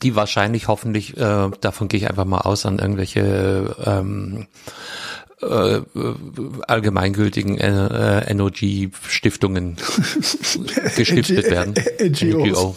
die 0.01 0.15
wahrscheinlich 0.15 0.67
hoffentlich, 0.67 1.17
äh, 1.17 1.49
davon 1.61 1.87
gehe 1.87 1.99
ich 1.99 2.09
einfach 2.09 2.25
mal 2.25 2.39
aus, 2.39 2.65
an 2.65 2.79
irgendwelche 2.79 3.75
ähm, 3.85 4.47
äh, 5.41 5.81
allgemeingültigen 6.67 7.57
äh, 7.57 8.33
NOG-Stiftungen 8.33 9.77
gestiftet 10.95 11.49
werden. 11.49 11.73
NGO. 11.99 12.75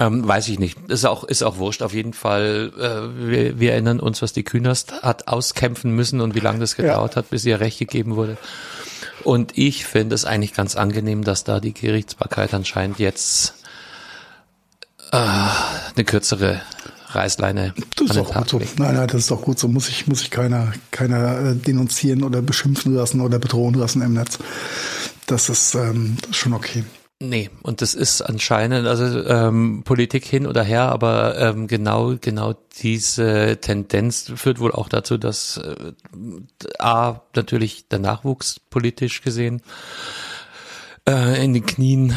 Ähm, 0.00 0.26
weiß 0.26 0.48
ich 0.48 0.58
nicht. 0.58 0.78
Ist 0.88 1.04
auch, 1.04 1.24
ist 1.24 1.42
auch 1.42 1.58
wurscht. 1.58 1.82
Auf 1.82 1.92
jeden 1.92 2.12
Fall, 2.12 2.72
äh, 2.78 3.28
wir, 3.30 3.60
wir 3.60 3.72
erinnern 3.72 3.98
uns, 3.98 4.22
was 4.22 4.32
die 4.32 4.44
Künast 4.44 5.02
hat 5.02 5.26
auskämpfen 5.26 5.90
müssen 5.92 6.20
und 6.20 6.34
wie 6.34 6.40
lange 6.40 6.60
das 6.60 6.76
gedauert 6.76 7.12
ja. 7.12 7.16
hat, 7.16 7.30
bis 7.30 7.44
ihr 7.44 7.58
Recht 7.58 7.78
gegeben 7.78 8.14
wurde. 8.14 8.36
Und 9.24 9.58
ich 9.58 9.84
finde 9.86 10.14
es 10.14 10.24
eigentlich 10.24 10.54
ganz 10.54 10.76
angenehm, 10.76 11.24
dass 11.24 11.42
da 11.42 11.58
die 11.58 11.74
Gerichtsbarkeit 11.74 12.54
anscheinend 12.54 13.00
jetzt 13.00 13.54
äh, 15.10 15.16
eine 15.16 16.04
kürzere 16.04 16.60
Reißleine. 17.14 17.74
Das 17.96 18.10
ist 18.10 18.18
auch 18.18 18.34
gut 18.34 18.48
so. 18.48 18.58
Nein, 18.58 18.94
nein, 18.94 19.06
das 19.06 19.22
ist 19.22 19.30
doch 19.30 19.42
gut 19.42 19.58
so. 19.58 19.68
Muss 19.68 19.88
ich, 19.88 20.06
muss 20.06 20.22
ich 20.22 20.30
keiner, 20.30 20.72
keiner 20.90 21.40
äh, 21.40 21.54
denunzieren 21.54 22.22
oder 22.22 22.42
beschimpfen 22.42 22.94
lassen 22.94 23.20
oder 23.20 23.38
bedrohen 23.38 23.74
lassen 23.74 24.02
im 24.02 24.14
Netz. 24.14 24.38
Das 25.26 25.48
ist, 25.48 25.74
ähm, 25.74 26.16
das 26.20 26.30
ist 26.30 26.36
schon 26.36 26.54
okay. 26.54 26.84
Nee, 27.20 27.50
und 27.62 27.82
das 27.82 27.94
ist 27.94 28.22
anscheinend, 28.22 28.86
also 28.86 29.24
ähm, 29.24 29.82
Politik 29.84 30.24
hin 30.24 30.46
oder 30.46 30.62
her, 30.62 30.82
aber 30.82 31.36
ähm, 31.36 31.66
genau, 31.66 32.14
genau 32.20 32.54
diese 32.80 33.58
Tendenz 33.60 34.30
führt 34.36 34.60
wohl 34.60 34.70
auch 34.70 34.88
dazu, 34.88 35.18
dass 35.18 35.56
äh, 35.56 35.92
A, 36.78 37.22
natürlich 37.34 37.88
der 37.88 37.98
Nachwuchs 37.98 38.60
politisch 38.60 39.22
gesehen 39.22 39.62
äh, 41.08 41.44
in 41.44 41.54
den 41.54 41.66
Knien 41.66 42.14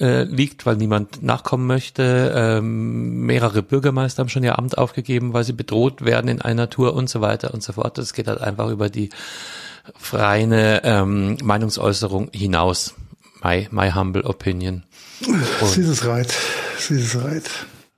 äh, 0.00 0.24
liegt, 0.24 0.66
weil 0.66 0.76
niemand 0.76 1.22
nachkommen 1.22 1.66
möchte. 1.66 2.32
Ähm, 2.34 3.26
mehrere 3.26 3.62
Bürgermeister 3.62 4.20
haben 4.20 4.28
schon 4.28 4.44
ihr 4.44 4.58
Amt 4.58 4.78
aufgegeben, 4.78 5.32
weil 5.32 5.44
sie 5.44 5.52
bedroht 5.52 6.04
werden 6.04 6.28
in 6.28 6.40
einer 6.40 6.70
Tour 6.70 6.94
und 6.94 7.08
so 7.08 7.20
weiter 7.20 7.54
und 7.54 7.62
so 7.62 7.74
fort. 7.74 7.98
Das 7.98 8.12
geht 8.12 8.28
halt 8.28 8.40
einfach 8.40 8.68
über 8.70 8.88
die 8.88 9.10
freie 9.94 10.80
ähm, 10.84 11.36
Meinungsäußerung 11.42 12.30
hinaus. 12.32 12.94
My, 13.42 13.68
my 13.70 13.92
humble 13.92 14.24
opinion. 14.24 14.84
Sie 15.20 15.82
ist 15.82 16.04
right. 16.04 16.32
Sie 16.78 17.00
ist 17.00 17.16
right. 17.16 17.48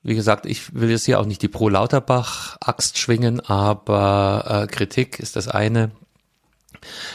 Wie 0.03 0.15
gesagt, 0.15 0.47
ich 0.47 0.75
will 0.75 0.91
jetzt 0.91 1.05
hier 1.05 1.21
auch 1.21 1.27
nicht 1.27 1.43
die 1.43 1.49
Pro-Lauterbach-Axt 1.49 2.99
schwingen, 2.99 3.41
aber 3.41 4.65
äh, 4.65 4.67
Kritik 4.67 5.19
ist 5.19 5.37
das 5.37 5.49
eine. 5.49 5.91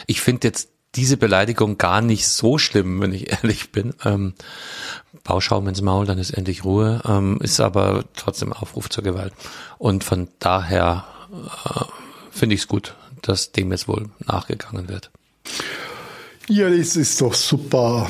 Ich 0.06 0.20
finde 0.20 0.48
jetzt 0.48 0.68
diese 0.96 1.16
Beleidigung 1.16 1.78
gar 1.78 2.00
nicht 2.00 2.28
so 2.28 2.58
schlimm, 2.58 3.00
wenn 3.00 3.12
ich 3.12 3.30
ehrlich 3.42 3.70
bin. 3.70 3.94
Ähm, 4.04 4.34
Bauschaum 5.22 5.66
ins 5.68 5.80
Maul, 5.80 6.06
dann 6.06 6.18
ist 6.18 6.30
endlich 6.30 6.64
Ruhe, 6.64 7.00
ähm, 7.06 7.38
ist 7.40 7.60
aber 7.60 8.04
trotzdem 8.14 8.52
Aufruf 8.52 8.90
zur 8.90 9.04
Gewalt. 9.04 9.32
Und 9.78 10.04
von 10.04 10.28
daher 10.38 11.04
äh, 11.32 11.84
finde 12.30 12.54
ich 12.54 12.62
es 12.62 12.68
gut, 12.68 12.94
dass 13.22 13.52
dem 13.52 13.72
jetzt 13.72 13.88
wohl 13.88 14.10
nachgegangen 14.26 14.88
wird. 14.88 15.10
Ja, 16.48 16.68
das 16.68 16.96
ist 16.96 17.20
doch 17.22 17.32
super. 17.32 18.06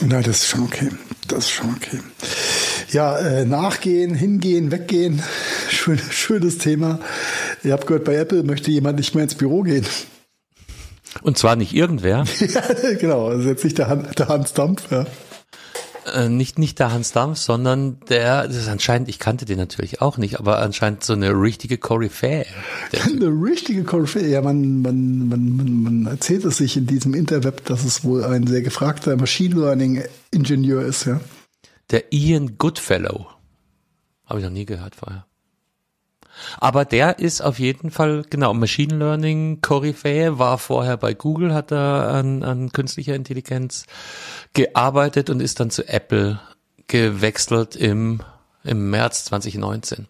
Nein, 0.00 0.24
das 0.24 0.38
ist 0.38 0.48
schon 0.48 0.64
okay. 0.64 0.90
Das 1.28 1.44
ist 1.44 1.50
schon 1.50 1.74
okay. 1.74 2.00
Ja, 2.90 3.18
äh, 3.18 3.44
nachgehen, 3.44 4.14
hingehen, 4.14 4.70
weggehen. 4.72 5.22
Schön, 5.70 5.98
schönes 6.10 6.58
Thema. 6.58 7.00
Ihr 7.62 7.72
habt 7.72 7.86
gehört, 7.86 8.04
bei 8.04 8.14
Apple 8.14 8.42
möchte 8.42 8.70
jemand 8.70 8.98
nicht 8.98 9.14
mehr 9.14 9.24
ins 9.24 9.34
Büro 9.34 9.62
gehen. 9.62 9.84
Und 11.22 11.38
zwar 11.38 11.56
nicht 11.56 11.74
irgendwer. 11.74 12.24
ja, 12.38 12.62
genau, 12.98 13.28
also 13.28 13.48
jetzt 13.48 13.64
nicht 13.64 13.78
der, 13.78 13.88
Han, 13.88 14.08
der 14.16 14.28
Hans 14.28 14.52
Dampf, 14.52 14.90
ja. 14.90 15.06
Äh, 16.14 16.28
nicht, 16.28 16.58
nicht 16.58 16.78
der 16.78 16.92
Hans 16.92 17.10
Dampf, 17.12 17.38
sondern 17.38 17.98
der, 18.08 18.46
das 18.46 18.56
ist 18.56 18.68
anscheinend, 18.68 19.08
ich 19.08 19.18
kannte 19.18 19.44
den 19.44 19.58
natürlich 19.58 20.00
auch 20.00 20.18
nicht, 20.18 20.38
aber 20.38 20.58
anscheinend 20.60 21.02
so 21.02 21.14
eine 21.14 21.30
richtige 21.30 21.78
Koryphäe. 21.78 22.46
Eine 23.04 23.26
richtige 23.26 23.82
Koryphäe, 23.82 24.28
ja, 24.28 24.40
man, 24.40 24.82
man, 24.82 25.28
man, 25.28 25.56
man, 25.56 25.82
man 25.82 26.06
erzählt 26.06 26.44
es 26.44 26.58
sich 26.58 26.76
in 26.76 26.86
diesem 26.86 27.12
Interweb, 27.14 27.64
dass 27.64 27.84
es 27.84 28.04
wohl 28.04 28.22
ein 28.24 28.46
sehr 28.46 28.62
gefragter 28.62 29.16
Machine 29.16 29.56
Learning 29.56 30.04
Ingenieur 30.30 30.82
ist, 30.82 31.06
ja. 31.06 31.20
Der 31.90 32.12
Ian 32.12 32.56
Goodfellow. 32.56 33.26
Habe 34.26 34.40
ich 34.40 34.44
noch 34.44 34.52
nie 34.52 34.66
gehört 34.66 34.96
vorher. 34.96 35.26
Aber 36.58 36.84
der 36.84 37.18
ist 37.18 37.40
auf 37.40 37.58
jeden 37.58 37.90
Fall, 37.90 38.24
genau, 38.28 38.54
Machine 38.54 38.96
Learning 38.96 39.60
Koryphäe, 39.60 40.38
war 40.38 40.58
vorher 40.58 40.96
bei 40.96 41.14
Google, 41.14 41.54
hat 41.54 41.72
er 41.72 42.08
an, 42.08 42.42
an 42.42 42.72
künstlicher 42.72 43.14
Intelligenz 43.14 43.86
gearbeitet 44.52 45.30
und 45.30 45.40
ist 45.40 45.60
dann 45.60 45.70
zu 45.70 45.88
Apple 45.88 46.40
gewechselt 46.88 47.76
im, 47.76 48.20
im 48.64 48.90
März 48.90 49.24
2019. 49.26 50.06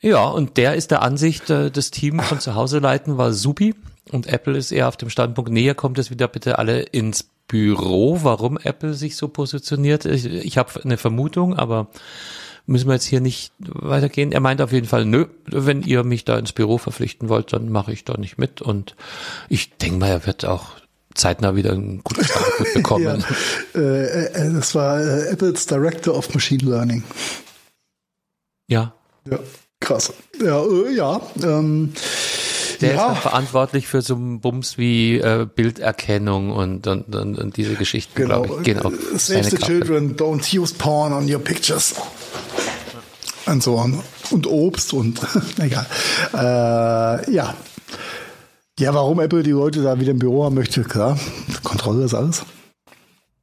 Ja, 0.00 0.26
und 0.26 0.56
der 0.56 0.74
ist 0.74 0.90
der 0.90 1.02
Ansicht, 1.02 1.50
äh, 1.50 1.70
das 1.70 1.90
Team 1.90 2.20
von 2.20 2.40
zu 2.40 2.54
Hause 2.54 2.78
leiten 2.78 3.18
war 3.18 3.32
supi 3.32 3.74
und 4.12 4.26
Apple 4.26 4.56
ist 4.56 4.70
eher 4.70 4.88
auf 4.88 4.96
dem 4.96 5.10
Standpunkt, 5.10 5.50
näher 5.50 5.74
kommt 5.74 5.98
es 5.98 6.10
wieder 6.10 6.28
bitte 6.28 6.58
alle 6.58 6.82
ins 6.82 7.24
Büro. 7.48 8.20
Warum 8.22 8.58
Apple 8.58 8.94
sich 8.94 9.16
so 9.16 9.28
positioniert, 9.28 10.04
ich, 10.04 10.26
ich 10.26 10.58
habe 10.58 10.80
eine 10.84 10.96
Vermutung, 10.96 11.56
aber 11.56 11.88
müssen 12.66 12.88
wir 12.88 12.94
jetzt 12.94 13.06
hier 13.06 13.20
nicht 13.20 13.52
weitergehen. 13.58 14.32
Er 14.32 14.40
meint 14.40 14.60
auf 14.60 14.72
jeden 14.72 14.86
Fall, 14.86 15.04
nö, 15.04 15.26
wenn 15.46 15.82
ihr 15.82 16.04
mich 16.04 16.24
da 16.24 16.38
ins 16.38 16.52
Büro 16.52 16.78
verpflichten 16.78 17.28
wollt, 17.28 17.52
dann 17.52 17.70
mache 17.70 17.92
ich 17.92 18.04
da 18.04 18.16
nicht 18.16 18.38
mit. 18.38 18.60
Und 18.60 18.96
ich 19.48 19.76
denke 19.76 19.98
mal, 19.98 20.08
er 20.08 20.26
wird 20.26 20.44
auch 20.44 20.72
zeitnah 21.14 21.54
wieder 21.54 21.72
ein 21.72 22.02
gutes 22.02 22.30
Angebot 22.36 22.74
bekommen. 22.74 23.24
ja, 23.74 23.80
äh, 23.80 24.26
äh, 24.26 24.52
das 24.52 24.74
war 24.74 25.00
äh, 25.00 25.28
Apples 25.28 25.66
Director 25.66 26.14
of 26.14 26.34
Machine 26.34 26.68
Learning. 26.68 27.04
Ja. 28.68 28.94
Ja, 29.30 29.38
krass. 29.80 30.12
Ja, 30.42 30.62
äh, 30.62 30.94
ja. 30.94 31.20
Ähm, 31.42 31.92
der 32.80 32.94
ja. 32.94 33.12
ist 33.12 33.20
verantwortlich 33.20 33.86
für 33.86 34.02
so 34.02 34.14
einen 34.14 34.40
Bums 34.40 34.76
wie 34.76 35.16
äh, 35.16 35.46
Bilderkennung 35.52 36.50
und, 36.50 36.86
und, 36.86 37.14
und, 37.14 37.38
und 37.38 37.56
diese 37.56 37.74
Geschichten, 37.74 38.14
genau. 38.14 38.42
glaube 38.42 38.58
ich, 38.58 38.64
gehen 38.64 38.80
auf 38.80 38.92
Save 39.16 39.44
the 39.44 39.56
Kappe. 39.56 39.66
children, 39.66 40.16
don't 40.16 40.56
use 40.56 40.74
porn 40.74 41.12
on 41.12 41.32
your 41.32 41.40
pictures. 41.40 41.94
Und 43.46 43.62
so 43.62 43.78
on. 43.78 44.02
Und 44.30 44.46
Obst 44.46 44.92
und 44.92 45.20
egal. 45.58 45.86
Äh, 46.34 47.32
ja. 47.32 47.54
Ja, 48.78 48.92
warum 48.92 49.20
Apple 49.20 49.42
die 49.42 49.52
Leute 49.52 49.82
da 49.82 49.98
wieder 50.00 50.10
im 50.10 50.18
Büro 50.18 50.44
haben 50.44 50.54
möchte, 50.54 50.82
klar. 50.82 51.18
Kontrolle 51.62 52.04
ist 52.04 52.14
alles. 52.14 52.44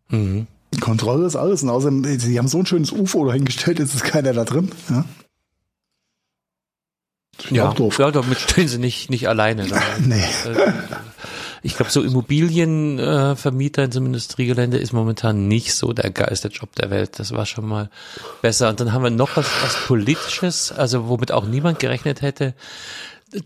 Mhm. 0.09 0.47
Kontrolle 0.79 1.25
ist 1.25 1.35
alles. 1.35 1.63
Und 1.63 1.69
außerdem, 1.69 2.19
sie 2.19 2.37
haben 2.37 2.47
so 2.47 2.59
ein 2.59 2.65
schönes 2.65 2.91
UFO 2.91 3.25
dahingestellt, 3.25 3.79
jetzt 3.79 3.95
ist 3.95 4.03
keiner 4.03 4.33
da 4.33 4.43
drin. 4.43 4.71
Ja. 4.89 5.05
Ja, 7.49 7.73
doof. 7.73 7.97
ja, 7.97 8.11
damit 8.11 8.39
stehen 8.39 8.67
sie 8.67 8.77
nicht, 8.77 9.09
nicht 9.09 9.27
alleine 9.27 9.67
da. 9.67 9.81
nee. 9.99 10.23
Ich 11.65 11.77
glaube, 11.77 11.91
so 11.91 12.01
Immobilienvermieter 12.01 13.81
äh, 13.81 13.85
in 13.85 13.91
so 13.93 13.99
einem 13.99 14.07
Industriegelände 14.07 14.77
ist 14.77 14.91
momentan 14.91 15.47
nicht 15.47 15.73
so 15.73 15.93
der 15.93 16.11
geilste 16.11 16.49
Job 16.49 16.75
der 16.75 16.89
Welt. 16.89 17.19
Das 17.19 17.31
war 17.31 17.45
schon 17.45 17.65
mal 17.65 17.89
besser. 18.41 18.67
Und 18.67 18.81
dann 18.81 18.91
haben 18.91 19.03
wir 19.03 19.09
noch 19.09 19.37
was, 19.37 19.47
was 19.63 19.77
Politisches, 19.87 20.73
also 20.73 21.07
womit 21.07 21.31
auch 21.31 21.45
niemand 21.45 21.79
gerechnet 21.79 22.21
hätte. 22.21 22.53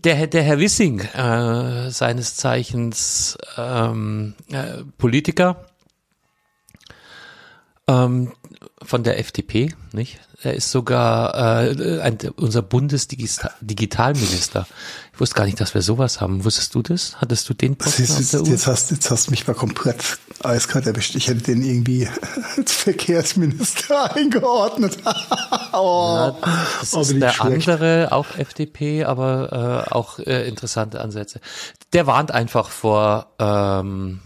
Der, 0.04 0.26
der 0.26 0.42
Herr 0.42 0.58
Wissing, 0.58 0.98
äh, 0.98 1.90
seines 1.90 2.34
Zeichens 2.34 3.38
ähm, 3.56 4.34
äh, 4.50 4.82
Politiker 4.98 5.64
ähm, 7.86 8.32
von 8.82 9.04
der 9.04 9.20
FDP, 9.20 9.72
nicht? 9.92 10.18
Er 10.40 10.54
ist 10.54 10.70
sogar 10.70 11.66
äh, 11.66 12.00
ein, 12.00 12.16
unser 12.36 12.62
Bundesdigitalminister. 12.62 14.68
Ich 15.18 15.20
wusste 15.20 15.34
gar 15.34 15.46
nicht, 15.46 15.60
dass 15.60 15.74
wir 15.74 15.82
sowas 15.82 16.20
haben. 16.20 16.44
Wusstest 16.44 16.76
du 16.76 16.80
das? 16.80 17.16
Hattest 17.20 17.48
du 17.48 17.54
den 17.54 17.74
Posten 17.74 18.02
jetzt, 18.02 18.20
jetzt, 18.20 18.46
jetzt, 18.46 18.66
hast, 18.68 18.92
jetzt 18.92 19.10
hast 19.10 19.26
du 19.26 19.30
mich 19.32 19.48
mal 19.48 19.54
komplett 19.54 20.16
eiskalt 20.44 20.86
erwischt. 20.86 21.16
Ich 21.16 21.26
hätte 21.26 21.42
den 21.42 21.60
irgendwie 21.60 22.08
als 22.56 22.72
Verkehrsminister 22.72 24.14
eingeordnet. 24.16 24.96
oh, 25.72 26.14
ja, 26.14 26.36
das 26.78 26.94
oh, 26.94 27.00
ist 27.00 27.20
der 27.20 27.32
schlecht. 27.32 27.68
andere, 27.68 28.12
auch 28.12 28.36
FDP, 28.38 29.02
aber 29.06 29.86
äh, 29.88 29.92
auch 29.92 30.20
äh, 30.20 30.46
interessante 30.46 31.00
Ansätze. 31.00 31.40
Der 31.92 32.06
warnt 32.06 32.30
einfach 32.30 32.70
vor 32.70 33.26
ähm, 33.40 34.20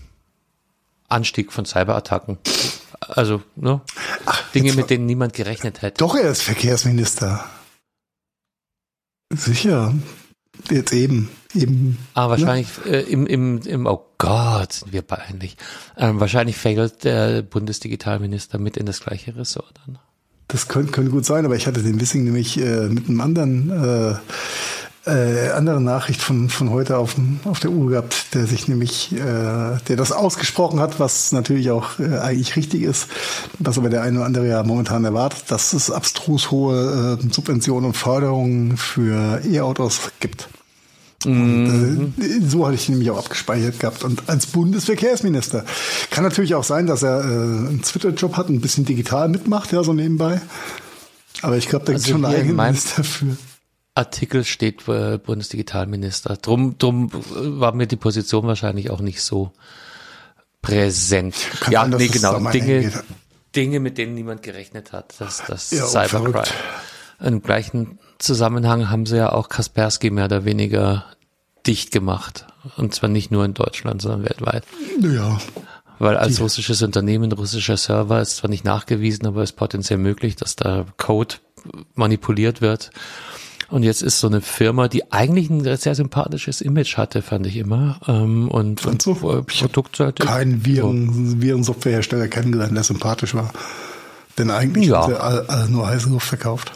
Anstieg 1.09 1.55
von 1.55 1.65
Cyberattacken. 1.65 2.37
Also, 3.01 3.41
ne? 3.57 3.81
Ach, 4.27 4.43
Dinge, 4.51 4.75
mit 4.75 4.91
denen 4.91 5.07
niemand 5.07 5.33
gerechnet 5.33 5.81
hätte. 5.81 5.97
Doch, 5.97 6.17
er 6.17 6.31
ist 6.31 6.43
Verkehrsminister. 6.43 7.47
Sicher. 9.31 9.95
Jetzt 10.71 10.93
eben. 10.93 11.29
eben 11.55 11.99
ah, 12.15 12.31
wahrscheinlich 12.31 12.69
ne? 12.85 12.93
äh, 12.93 13.01
im, 13.03 13.27
im, 13.27 13.61
im, 13.63 13.87
oh 13.87 14.05
Gott, 14.19 14.73
sind 14.73 14.93
wir 14.93 15.03
peinlich. 15.03 15.57
Ähm, 15.97 16.21
wahrscheinlich 16.21 16.57
fällt 16.57 17.05
der 17.05 17.43
Bundesdigitalminister 17.43 18.59
mit 18.59 18.77
in 18.77 18.87
das 18.87 19.01
gleiche 19.01 19.37
Ressort 19.37 19.75
dann. 19.87 19.99
Das 20.49 20.69
könnte, 20.69 20.93
könnte 20.93 21.11
gut 21.11 21.25
sein, 21.25 21.45
aber 21.45 21.57
ich 21.57 21.67
hatte 21.67 21.83
den 21.83 22.01
Wissing 22.01 22.25
nämlich 22.25 22.59
äh, 22.59 22.89
mit 22.89 23.09
einem 23.09 23.21
anderen 23.21 23.71
äh, 23.71 24.15
äh, 25.05 25.51
andere 25.51 25.81
Nachricht 25.81 26.21
von, 26.21 26.49
von 26.49 26.71
heute 26.71 26.97
auf, 26.97 27.17
auf 27.45 27.59
der 27.59 27.71
Uhr 27.71 27.91
gehabt, 27.91 28.35
der 28.35 28.47
sich 28.47 28.69
nämlich, 28.69 29.13
äh, 29.13 29.19
der 29.19 29.97
das 29.97 30.13
ausgesprochen 30.13 30.79
hat, 30.79 31.01
was 31.01 31.33
natürlich 31.33 31.71
auch 31.71 31.99
äh, 31.99 32.19
eigentlich 32.19 32.55
richtig 32.57 32.83
ist, 32.83 33.09
was 33.59 33.79
aber 33.79 33.91
der 33.91 34.03
eine 34.03 34.19
oder 34.19 34.27
andere 34.27 34.49
ja 34.49 34.63
momentan 34.63 35.05
erwartet, 35.05 35.45
dass 35.49 35.73
es 35.73 35.91
abstrus 35.91 36.51
hohe 36.51 37.19
äh, 37.21 37.33
Subventionen 37.33 37.87
und 37.87 37.97
Förderungen 37.97 38.77
für 38.77 39.41
E-Autos 39.45 40.13
gibt. 40.21 40.49
Und, 41.25 41.67
äh, 41.67 42.29
mhm. 42.29 42.49
so 42.49 42.67
hatte 42.67 42.75
ich 42.75 42.89
ihn 42.89 42.93
nämlich 42.93 43.11
auch 43.11 43.19
abgespeichert 43.19 43.81
gehabt. 43.81 44.05
Und 44.05 44.29
als 44.29 44.47
Bundesverkehrsminister 44.47 45.65
kann 46.11 46.25
natürlich 46.25 46.55
auch 46.55 46.65
sein, 46.65 46.87
dass 46.87 47.03
er 47.03 47.21
äh, 47.21 47.25
einen 47.25 47.83
Twitter-Job 47.83 48.37
hat, 48.37 48.49
ein 48.49 48.61
bisschen 48.61 48.85
digital 48.85 49.29
mitmacht, 49.29 49.73
ja, 49.73 49.83
so 49.83 49.93
nebenbei. 49.93 50.41
Aber 51.43 51.57
ich 51.57 51.69
glaube, 51.69 51.85
da 51.87 51.93
gibt 51.93 52.05
es 52.05 52.07
also 52.07 52.19
schon 52.19 52.25
einen 52.25 52.35
eigenen 52.37 52.57
Minister 52.57 53.03
für. 53.05 53.37
Artikel 53.95 54.45
steht 54.45 54.89
äh, 54.89 55.19
Bundesdigitalminister. 55.19 56.37
Drum, 56.37 56.79
drum 56.79 57.09
äh, 57.09 57.61
war 57.61 57.75
mir 57.75 57.87
die 57.87 57.97
Position 57.97 58.47
wahrscheinlich 58.47 58.91
auch 58.91 59.01
nicht 59.01 59.23
so 59.23 59.53
präsent. 60.63 61.35
Kann 61.61 61.73
ja, 61.73 61.81
sein, 61.83 61.91
nee, 61.99 62.09
genau. 62.09 62.39
Dinge, 62.51 62.93
Dinge, 63.55 63.81
mit 63.81 63.99
denen 63.99 64.15
niemand 64.15 64.43
gerechnet 64.43 64.93
hat. 64.93 65.15
Das, 65.19 65.43
das 65.47 65.71
ja, 65.71 65.85
Cybercrime. 65.85 66.45
Im 67.21 67.43
gleichen 67.43 67.99
Zusammenhang 68.19 68.89
haben 68.89 69.05
sie 69.05 69.17
ja 69.17 69.33
auch 69.33 69.49
Kaspersky 69.49 70.11
mehr 70.11 70.25
oder 70.25 70.45
weniger 70.45 71.05
dicht 71.67 71.93
gemacht. 71.93 72.47
Und 72.77 72.95
zwar 72.95 73.09
nicht 73.09 73.31
nur 73.31 73.45
in 73.45 73.55
Deutschland, 73.55 74.01
sondern 74.01 74.23
weltweit. 74.23 74.65
Ja. 75.01 75.39
Weil 75.99 76.17
als 76.17 76.37
die. 76.37 76.43
russisches 76.43 76.83
Unternehmen, 76.83 77.31
russischer 77.33 77.77
Server 77.77 78.21
ist 78.21 78.37
zwar 78.37 78.51
nicht 78.51 78.65
nachgewiesen, 78.65 79.27
aber 79.27 79.43
es 79.43 79.51
ist 79.51 79.57
potenziell 79.57 79.99
möglich, 79.99 80.35
dass 80.35 80.57
da 80.57 80.87
Code 80.97 81.37
manipuliert 81.95 82.61
wird. 82.61 82.91
Und 83.73 83.85
jetzt 83.85 84.03
ist 84.03 84.21
so 84.21 84.27
eine 84.27 84.43
Firma, 84.43 84.87
die 84.87 85.13
eigentlich 85.13 85.49
ein 85.49 85.65
sehr 85.79 85.95
sympathisches 85.95 86.61
Image 86.61 86.99
hatte, 86.99 87.23
fand 87.23 87.47
ich 87.47 87.57
immer. 87.57 87.99
Ähm, 88.07 88.49
und, 88.49 88.85
und 88.85 89.01
so, 89.01 89.15
Produktseite. 89.15 90.27
Keinen 90.27 90.67
Viren, 90.67 91.31
so. 91.31 91.41
Virensoftwarehersteller 91.41 92.29
kennengelernt, 92.29 92.77
der 92.77 92.85
sympathisch 92.85 93.35
war. 93.35 93.51
Denn 94.37 94.51
eigentlich 94.51 94.89
ja. 94.89 95.07
hat 95.07 95.13
er 95.13 95.25
all, 95.25 95.47
all 95.47 95.69
nur 95.71 95.87
heiße 95.87 96.11
Luft 96.11 96.27
verkauft. 96.27 96.73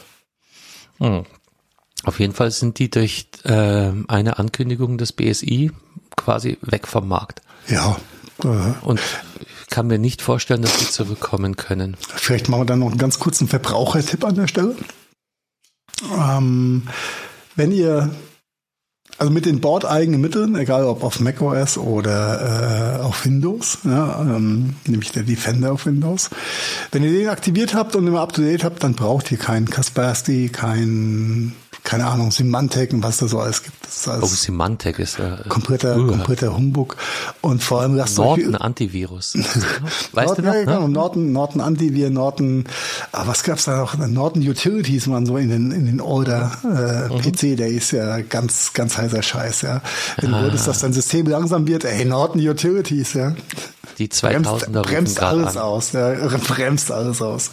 Hm. 0.99 1.27
Auf 2.05 2.19
jeden 2.19 2.33
Fall 2.33 2.51
sind 2.51 2.79
die 2.79 2.91
durch 2.91 3.29
äh, 3.45 3.93
eine 4.09 4.39
Ankündigung 4.39 4.97
des 4.97 5.13
BSI 5.13 5.73
quasi 6.17 6.57
weg 6.63 6.87
vom 6.87 7.09
Markt. 7.09 7.43
Ja. 7.69 7.99
Äh, 8.43 8.47
und 8.81 9.01
ich 9.01 9.67
kann 9.69 9.87
mir 9.87 9.99
nicht 9.99 10.23
vorstellen, 10.23 10.63
dass 10.63 10.79
die 10.79 10.89
zurückkommen 10.89 11.57
können. 11.57 11.99
Vielleicht 12.01 12.49
machen 12.49 12.63
wir 12.63 12.67
dann 12.67 12.79
noch 12.79 12.89
einen 12.89 12.97
ganz 12.97 13.19
kurzen 13.19 13.49
Verbrauchertipp 13.49 14.25
an 14.25 14.35
der 14.37 14.49
Stelle. 14.49 14.77
Ähm, 16.17 16.83
wenn 17.55 17.73
ihr 17.73 18.11
also 19.19 19.33
mit 19.33 19.47
den 19.47 19.61
bordeigenen 19.61 20.21
Mitteln, 20.21 20.57
egal 20.57 20.85
ob 20.85 21.03
auf 21.03 21.21
macOS 21.21 21.79
oder 21.79 22.99
äh, 22.99 23.03
auf 23.03 23.25
Windows, 23.25 23.79
ja, 23.85 24.21
ähm, 24.21 24.75
nämlich 24.87 25.11
der 25.13 25.23
Defender 25.23 25.73
auf 25.73 25.87
Windows. 25.87 26.29
Wenn 26.93 27.03
ihr 27.03 27.13
den 27.13 27.29
aktiviert 27.29 27.75
habt 27.75 27.97
und 27.97 28.07
immer 28.07 28.21
up 28.21 28.35
to 28.35 28.43
date 28.43 28.65
habt, 28.65 28.83
dann 28.85 28.95
braucht 28.95 29.33
ihr 29.33 29.39
keinen 29.39 29.71
Kaspersky, 29.71 30.51
kein 30.51 31.55
keine 31.87 32.07
Ahnung, 32.07 32.33
Symantec 32.33 32.93
und 32.93 33.03
was 33.05 33.19
da 33.19 33.29
so 33.29 33.39
alles 33.39 33.63
gibt. 33.63 33.77
Das 33.87 33.97
ist 33.99 34.09
alles 34.09 34.25
Oh, 34.25 34.27
Symantec 34.27 34.99
ist 34.99 35.21
äh, 35.21 35.37
kompletter, 35.49 35.97
uh, 35.97 36.07
kompletter 36.09 36.55
Humbug. 36.57 36.97
Und 37.43 37.63
vor 37.63 37.81
allem 37.81 37.97
das 37.97 38.17
Norton 38.17 38.57
Antivirus. 38.57 39.35
weißt 40.13 40.27
Norton, 40.27 40.45
du 40.45 40.51
noch? 40.51 40.55
ja, 40.55 40.61
ne? 40.61 40.67
genau, 40.67 40.89
Norton, 40.89 41.31
Norton 41.33 41.61
Antivir, 41.61 42.11
Norton, 42.11 42.65
ah, 43.13 43.23
was 43.27 43.45
gab's 43.45 43.67
da 43.67 43.77
noch? 43.79 43.97
Norton 43.97 44.43
Utilities 44.47 45.09
waren 45.09 45.27
so 45.27 45.37
in 45.37 45.49
den, 45.49 45.71
in 45.71 45.87
den 45.87 46.01
Older 46.01 46.51
äh, 46.65 46.97
Mhm. 47.15 47.21
PC, 47.23 47.57
der 47.57 47.69
ist 47.69 47.93
ja 47.93 48.21
ganz, 48.21 48.73
ganz 48.75 48.99
heißer 48.99 49.23
Scheiß, 49.23 49.63
ja. 49.63 49.81
Wenn 50.21 50.35
Ah. 50.35 50.39
du 50.39 50.45
wolltest, 50.47 50.67
dass 50.67 50.81
dein 50.81 50.93
System 50.93 51.27
langsam 51.29 51.69
wird, 51.69 51.85
ey, 51.85 52.05
Norton 52.05 52.41
Utilities, 52.41 53.15
ja. 53.15 53.33
Die 53.99 54.09
Bremst, 54.09 54.51
2000er 54.51 54.67
rufen 54.79 54.83
bremst 54.83 55.17
gerade 55.19 55.41
alles 55.43 55.57
an. 55.57 55.63
aus, 55.63 55.93
ja, 55.93 56.13
bremst 56.49 56.91
alles 56.91 57.23
aus. 57.23 57.51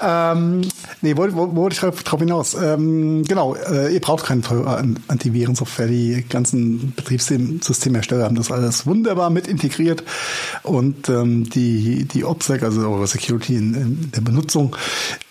Ähm, 0.00 0.62
nee, 1.02 1.16
wollte 1.16 1.34
wo, 1.36 1.48
wo 1.50 1.56
wollte 1.62 1.74
ich 1.74 2.02
drauf 2.04 2.20
hinaus? 2.20 2.54
Ähm, 2.54 3.24
genau, 3.24 3.54
äh, 3.54 3.92
ihr 3.92 4.00
braucht 4.00 4.24
keine 4.26 4.42
teure 4.42 4.76
An- 4.76 4.98
Antivirensoftware. 5.08 5.88
Die 5.88 6.24
ganzen 6.28 6.92
Betriebssystemersteller 6.94 8.24
haben 8.24 8.36
das 8.36 8.50
alles 8.50 8.86
wunderbar 8.86 9.30
mit 9.30 9.46
integriert 9.48 10.02
und 10.62 11.08
ähm, 11.08 11.48
die 11.50 12.04
die 12.04 12.24
OPSEC, 12.24 12.62
also 12.62 12.82
eure 12.88 13.06
Security 13.06 13.56
in, 13.56 13.74
in 13.74 14.10
der 14.12 14.20
Benutzung, 14.20 14.76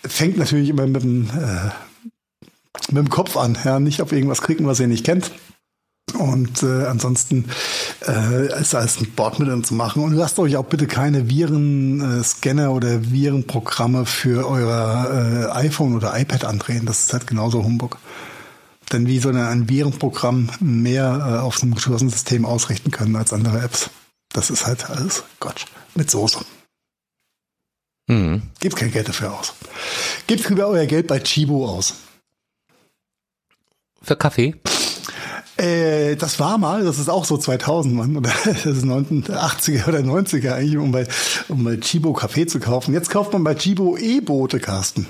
fängt 0.04 0.36
natürlich 0.38 0.68
immer 0.68 0.86
mit 0.86 1.02
dem 1.02 1.30
äh, 1.30 1.70
mit 2.88 2.98
dem 2.98 3.10
Kopf 3.10 3.36
an, 3.36 3.58
ja, 3.64 3.80
nicht 3.80 4.00
auf 4.02 4.12
irgendwas 4.12 4.42
klicken, 4.42 4.66
was 4.66 4.80
ihr 4.80 4.86
nicht 4.88 5.04
kennt. 5.04 5.30
Und 6.20 6.62
äh, 6.62 6.84
ansonsten 6.84 7.46
äh, 8.06 8.60
ist 8.60 8.74
alles 8.74 9.00
ein 9.00 9.10
Bordmittel 9.12 9.62
zu 9.62 9.72
machen. 9.72 10.02
Und 10.02 10.12
lasst 10.12 10.38
euch 10.38 10.56
auch 10.58 10.66
bitte 10.66 10.86
keine 10.86 11.30
Viren-Scanner 11.30 12.72
oder 12.72 13.10
Virenprogramme 13.10 14.04
für 14.04 14.46
euer 14.46 15.48
äh, 15.54 15.66
iPhone 15.66 15.96
oder 15.96 16.18
iPad 16.18 16.44
andrehen. 16.44 16.84
Das 16.84 17.04
ist 17.04 17.14
halt 17.14 17.26
genauso 17.26 17.64
Humbug. 17.64 17.96
Denn 18.92 19.06
wie 19.06 19.18
soll 19.18 19.32
denn 19.32 19.42
ein 19.42 19.70
Virenprogramm 19.70 20.50
mehr 20.60 21.38
äh, 21.38 21.38
auf 21.38 21.62
einem 21.62 21.74
geschlossenen 21.74 22.10
System 22.10 22.44
ausrichten 22.44 22.90
können 22.90 23.16
als 23.16 23.32
andere 23.32 23.62
Apps? 23.62 23.88
Das 24.34 24.50
ist 24.50 24.66
halt 24.66 24.90
alles 24.90 25.22
Quatsch. 25.40 25.64
Mit 25.94 26.10
Soße. 26.10 26.40
Mhm. 28.08 28.42
Gebt 28.60 28.76
kein 28.76 28.92
Geld 28.92 29.08
dafür 29.08 29.32
aus. 29.32 29.54
Gebt 30.26 30.46
lieber 30.50 30.66
euer 30.66 30.84
Geld 30.84 31.06
bei 31.06 31.18
Chibo 31.18 31.66
aus. 31.66 31.94
Für 34.02 34.16
Kaffee? 34.16 34.54
Äh, 35.60 36.16
das 36.16 36.40
war 36.40 36.56
mal, 36.56 36.84
das 36.84 36.98
ist 36.98 37.10
auch 37.10 37.26
so 37.26 37.36
2000, 37.36 37.94
Mann, 37.94 38.16
oder 38.16 38.32
das 38.44 38.64
ist 38.64 38.84
80er 38.84 39.88
oder 39.88 39.98
90er 39.98 40.54
eigentlich, 40.54 40.78
um 40.78 40.90
bei, 40.90 41.06
um 41.48 41.64
bei 41.64 41.76
Chibo 41.76 42.14
Kaffee 42.14 42.46
zu 42.46 42.60
kaufen. 42.60 42.94
Jetzt 42.94 43.10
kauft 43.10 43.32
man 43.32 43.44
bei 43.44 43.54
Chibo 43.54 43.96
E-Boote, 43.98 44.58
Carsten. 44.58 45.06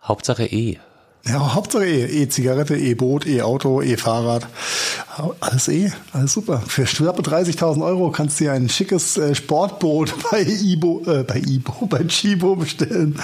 Hauptsache 0.00 0.46
E. 0.46 0.78
Ja, 1.26 1.54
Hauptsache 1.54 1.86
E. 1.86 2.22
E-Zigarette, 2.22 2.76
E-Boot, 2.76 3.26
E-Auto, 3.26 3.82
E-Fahrrad. 3.82 4.48
Alles 5.40 5.68
E, 5.68 5.92
alles 6.12 6.32
super. 6.32 6.62
Für 6.66 6.86
schlappe 6.86 7.20
30.000 7.20 7.84
Euro 7.84 8.10
kannst 8.10 8.40
du 8.40 8.44
dir 8.44 8.52
ein 8.52 8.70
schickes 8.70 9.18
äh, 9.18 9.34
Sportboot 9.34 10.14
bei 10.30 10.40
Ibo, 10.42 11.02
äh, 11.06 11.24
bei 11.24 11.36
Ibo, 11.38 11.86
bei 11.90 12.04
Chibo 12.04 12.56
bestellen. 12.56 13.20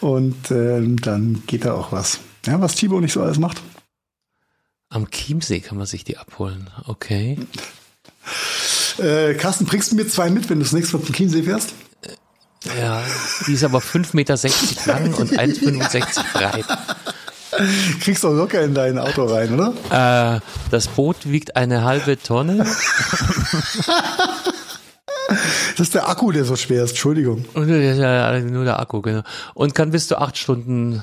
Und 0.00 0.50
ähm, 0.50 1.00
dann 1.00 1.44
geht 1.46 1.64
da 1.64 1.74
auch 1.74 1.92
was. 1.92 2.18
Ja, 2.44 2.60
was 2.60 2.74
Chibo 2.74 3.00
nicht 3.00 3.12
so 3.12 3.22
alles 3.22 3.38
macht. 3.38 3.62
Am 4.90 5.08
Chiemsee 5.10 5.60
kann 5.60 5.78
man 5.78 5.86
sich 5.86 6.02
die 6.02 6.18
abholen. 6.18 6.68
Okay. 6.86 7.38
Äh, 8.98 9.34
Carsten, 9.34 9.64
bringst 9.64 9.92
du 9.92 9.96
mir 9.96 10.06
zwei 10.08 10.30
mit, 10.30 10.50
wenn 10.50 10.58
du 10.58 10.64
das 10.64 10.72
nächste 10.72 10.98
Mal 10.98 11.04
zum 11.04 11.14
Chiemsee 11.14 11.44
fährst? 11.44 11.74
Ja, 12.78 13.02
die 13.46 13.54
ist 13.54 13.64
aber 13.64 13.78
5,60 13.78 14.14
Meter 14.16 14.34
lang 14.86 15.14
und 15.14 15.32
1,65 15.32 16.32
breit. 16.32 16.64
Kriegst 18.00 18.24
du 18.24 18.28
auch 18.28 18.34
locker 18.34 18.62
in 18.62 18.74
dein 18.74 18.98
Auto 18.98 19.24
rein, 19.24 19.54
oder? 19.58 20.36
Äh, 20.36 20.40
das 20.70 20.88
Boot 20.88 21.16
wiegt 21.24 21.56
eine 21.56 21.84
halbe 21.84 22.20
Tonne 22.20 22.66
Das 25.76 25.86
ist 25.86 25.94
der 25.94 26.08
Akku, 26.08 26.32
der 26.32 26.44
so 26.44 26.56
schwer 26.56 26.82
ist. 26.84 26.90
Entschuldigung. 26.90 27.44
und 27.54 27.68
ja 27.68 28.40
nur 28.40 28.64
der 28.64 28.80
Akku, 28.80 29.00
genau. 29.00 29.22
Und 29.54 29.74
kann 29.74 29.92
bis 29.92 30.08
zu 30.08 30.18
acht 30.18 30.36
Stunden 30.36 31.02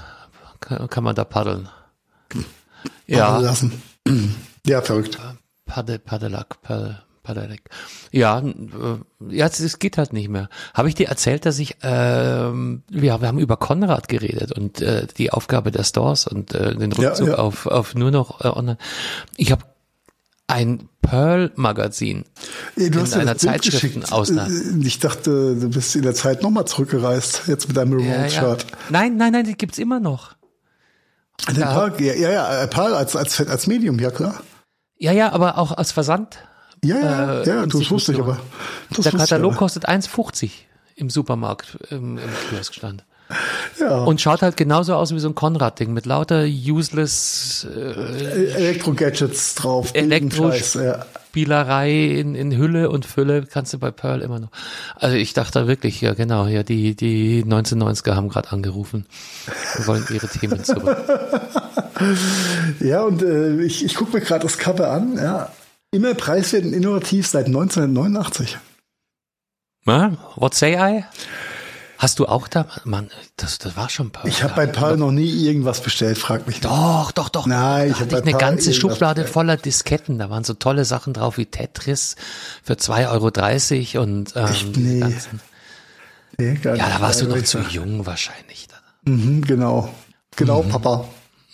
kann, 0.60 0.90
kann 0.90 1.04
man 1.04 1.16
da 1.16 1.24
paddeln. 1.24 1.70
Ja, 3.08 3.38
Lassen. 3.40 3.82
Ja, 4.66 4.82
verrückt. 4.82 5.18
Paddel, 5.66 5.98
Paddelack, 5.98 6.62
Paddel, 6.62 7.02
Paddelack. 7.24 7.62
Ja, 8.12 8.40
äh, 8.40 8.54
ja, 9.30 9.46
es, 9.46 9.80
geht 9.80 9.98
halt 9.98 10.12
nicht 10.12 10.28
mehr. 10.28 10.50
Habe 10.74 10.90
ich 10.90 10.96
dir 10.96 11.08
erzählt, 11.08 11.46
dass 11.46 11.58
ich, 11.60 11.78
ähm, 11.84 12.84
ja, 12.92 13.22
wir 13.22 13.28
haben 13.30 13.40
über 13.40 13.56
Konrad 13.56 14.10
geredet 14.10 14.52
und 14.52 14.82
äh, 14.82 15.08
die 15.18 15.32
Aufgabe 15.32 15.72
der 15.72 15.84
Stores 15.86 16.28
und 16.28 16.54
äh, 16.54 16.76
den 16.76 16.92
Ja, 16.92 16.98
Rückzug 17.10 17.30
ja. 17.30 17.36
auf 17.36 17.66
auf 17.66 17.96
nur 17.96 18.12
noch 18.12 18.42
äh, 18.44 18.50
online. 18.50 18.78
Ich 19.38 19.54
habe 19.54 19.64
ein 20.48 20.90
Pearl-Magazin 21.02 22.24
in 22.76 22.96
hast 22.98 23.16
mir 23.16 23.22
einer 23.22 23.38
Zeitschriftenausnahme. 23.38 24.54
Äh, 24.54 24.86
Ich 24.88 25.00
dachte, 25.00 25.56
du 25.56 25.70
bist 25.70 25.96
in 25.96 26.02
der 26.04 26.14
Zeit 26.14 26.42
nochmal 26.44 26.66
zurückgereist, 26.66 27.44
jetzt 27.48 27.68
mit 27.68 27.78
deinem 27.78 28.00
Ja, 28.00 28.06
ja. 28.06 28.14
Remote-Chart. 28.16 28.66
Nein, 28.90 29.18
nein, 29.18 29.32
nein, 29.34 29.46
die 29.46 29.56
gibt's 29.56 29.78
immer 29.78 30.00
noch. 30.00 30.37
Den 31.46 31.62
Park, 31.64 32.00
ja, 32.02 32.14
ja, 32.14 32.32
ja, 32.32 32.64
äh, 32.64 32.68
Paul 32.68 32.94
als, 32.94 33.16
als, 33.16 33.40
als 33.40 33.68
Medium, 33.68 34.00
ja 34.00 34.12
klar. 34.12 34.42
Ja, 34.98 35.12
ja, 35.12 35.32
aber 35.32 35.58
auch 35.58 35.72
als 35.72 35.92
Versand. 35.92 36.40
Ja, 36.84 36.98
ja, 36.98 37.42
Äh, 37.42 37.48
ja, 37.48 37.66
das 37.66 37.92
wusste 37.92 38.14
ich 38.14 38.20
aber. 38.20 38.40
Das 38.90 39.04
Der 39.04 39.12
Katalog 39.14 39.56
kostet 39.56 39.88
1,50 39.88 40.52
im 40.96 41.10
Supermarkt 41.10 41.78
im, 41.90 42.18
im 42.18 42.30
Kioskstand. 42.50 43.06
Ja. 43.80 44.04
Und 44.04 44.22
schaut 44.22 44.42
halt 44.42 44.58
genauso 44.58 44.96
aus 44.96 45.14
wie 45.14 45.20
so 45.20 45.28
ein 45.28 45.36
Konrad-Ding 45.36 45.94
mit 45.94 46.06
lauter 46.06 46.44
useless 46.46 47.68
äh, 47.70 48.54
Elektro-Gadgets 48.54 49.56
drauf. 49.56 49.92
Elektro- 49.94 50.52
Scheiß, 50.52 50.76
ja. 50.76 51.06
Spielerei 51.30 51.92
in, 51.92 52.34
in 52.34 52.58
Hülle 52.58 52.90
und 52.90 53.06
Fülle 53.06 53.46
kannst 53.46 53.72
du 53.72 53.78
bei 53.78 53.92
Pearl 53.92 54.22
immer 54.22 54.40
noch. 54.40 54.50
Also 54.96 55.18
ich 55.18 55.34
dachte 55.34 55.68
wirklich, 55.68 56.02
ja 56.02 56.16
genau, 56.16 56.48
ja 56.48 56.64
die 56.64 56.96
die 56.96 57.44
1990er 57.44 58.16
haben 58.16 58.30
gerade 58.30 58.52
angerufen 58.52 59.06
und 59.78 59.88
wollen 59.88 60.04
ihre 60.10 60.28
Themen 60.28 60.64
zurück. 60.64 60.98
Ja, 62.80 63.02
und 63.04 63.24
äh, 63.24 63.60
ich, 63.64 63.84
ich 63.84 63.96
gucke 63.96 64.18
mir 64.18 64.24
gerade 64.24 64.44
das 64.44 64.58
Cover 64.60 64.92
an. 64.92 65.18
Ja. 65.18 65.52
Immer 65.92 66.14
preiswert 66.14 66.64
und 66.64 66.74
innovativ 66.74 67.26
seit 67.28 67.48
1989. 67.48 68.58
Na, 69.86 70.16
what 70.36 70.54
say 70.54 70.76
I? 70.76 71.04
Hast 71.98 72.20
du 72.20 72.28
auch 72.28 72.48
da, 72.48 72.68
Mann, 72.84 73.10
das, 73.38 73.58
das 73.58 73.76
war 73.76 73.90
schon 73.90 74.12
Pearl. 74.12 74.28
Ich 74.28 74.44
habe 74.44 74.54
bei 74.56 74.68
Paul 74.68 74.98
noch 74.98 75.12
nie 75.12 75.30
irgendwas 75.48 75.82
bestellt, 75.82 76.18
frag 76.18 76.46
mich. 76.46 76.60
Doch, 76.62 77.12
doch, 77.12 77.30
doch. 77.30 77.46
Nein, 77.48 77.88
ich 77.88 77.94
da 77.94 78.00
hab 78.00 78.02
hatte 78.02 78.12
bei 78.12 78.18
ich 78.20 78.24
eine 78.24 78.32
Paul 78.32 78.40
ganze 78.40 78.74
Schublade 78.74 79.22
bestellt. 79.22 79.34
voller 79.34 79.58
Disketten. 79.58 80.20
Da 80.20 80.30
waren 80.30 80.44
so 80.44 80.54
tolle 80.54 80.86
Sachen 80.86 81.14
drauf 81.14 81.38
wie 81.38 81.48
Tetris 81.48 82.16
für 82.64 82.74
2,30 82.74 83.96
Euro 83.98 84.04
und 84.04 84.36
ähm, 84.36 84.46
Echt? 84.46 84.78
Nee. 84.78 85.00
ganzen- 85.00 85.40
Nee, 86.40 86.54
gar 86.56 86.76
Ja, 86.76 86.90
da 86.90 87.02
warst 87.02 87.22
du 87.22 87.28
noch 87.28 87.42
zu 87.44 87.58
jung 87.60 88.06
wahrscheinlich. 88.06 88.68
Mhm, 89.06 89.42
genau. 89.44 89.90
Genau, 90.36 90.62
Papa. 90.62 91.06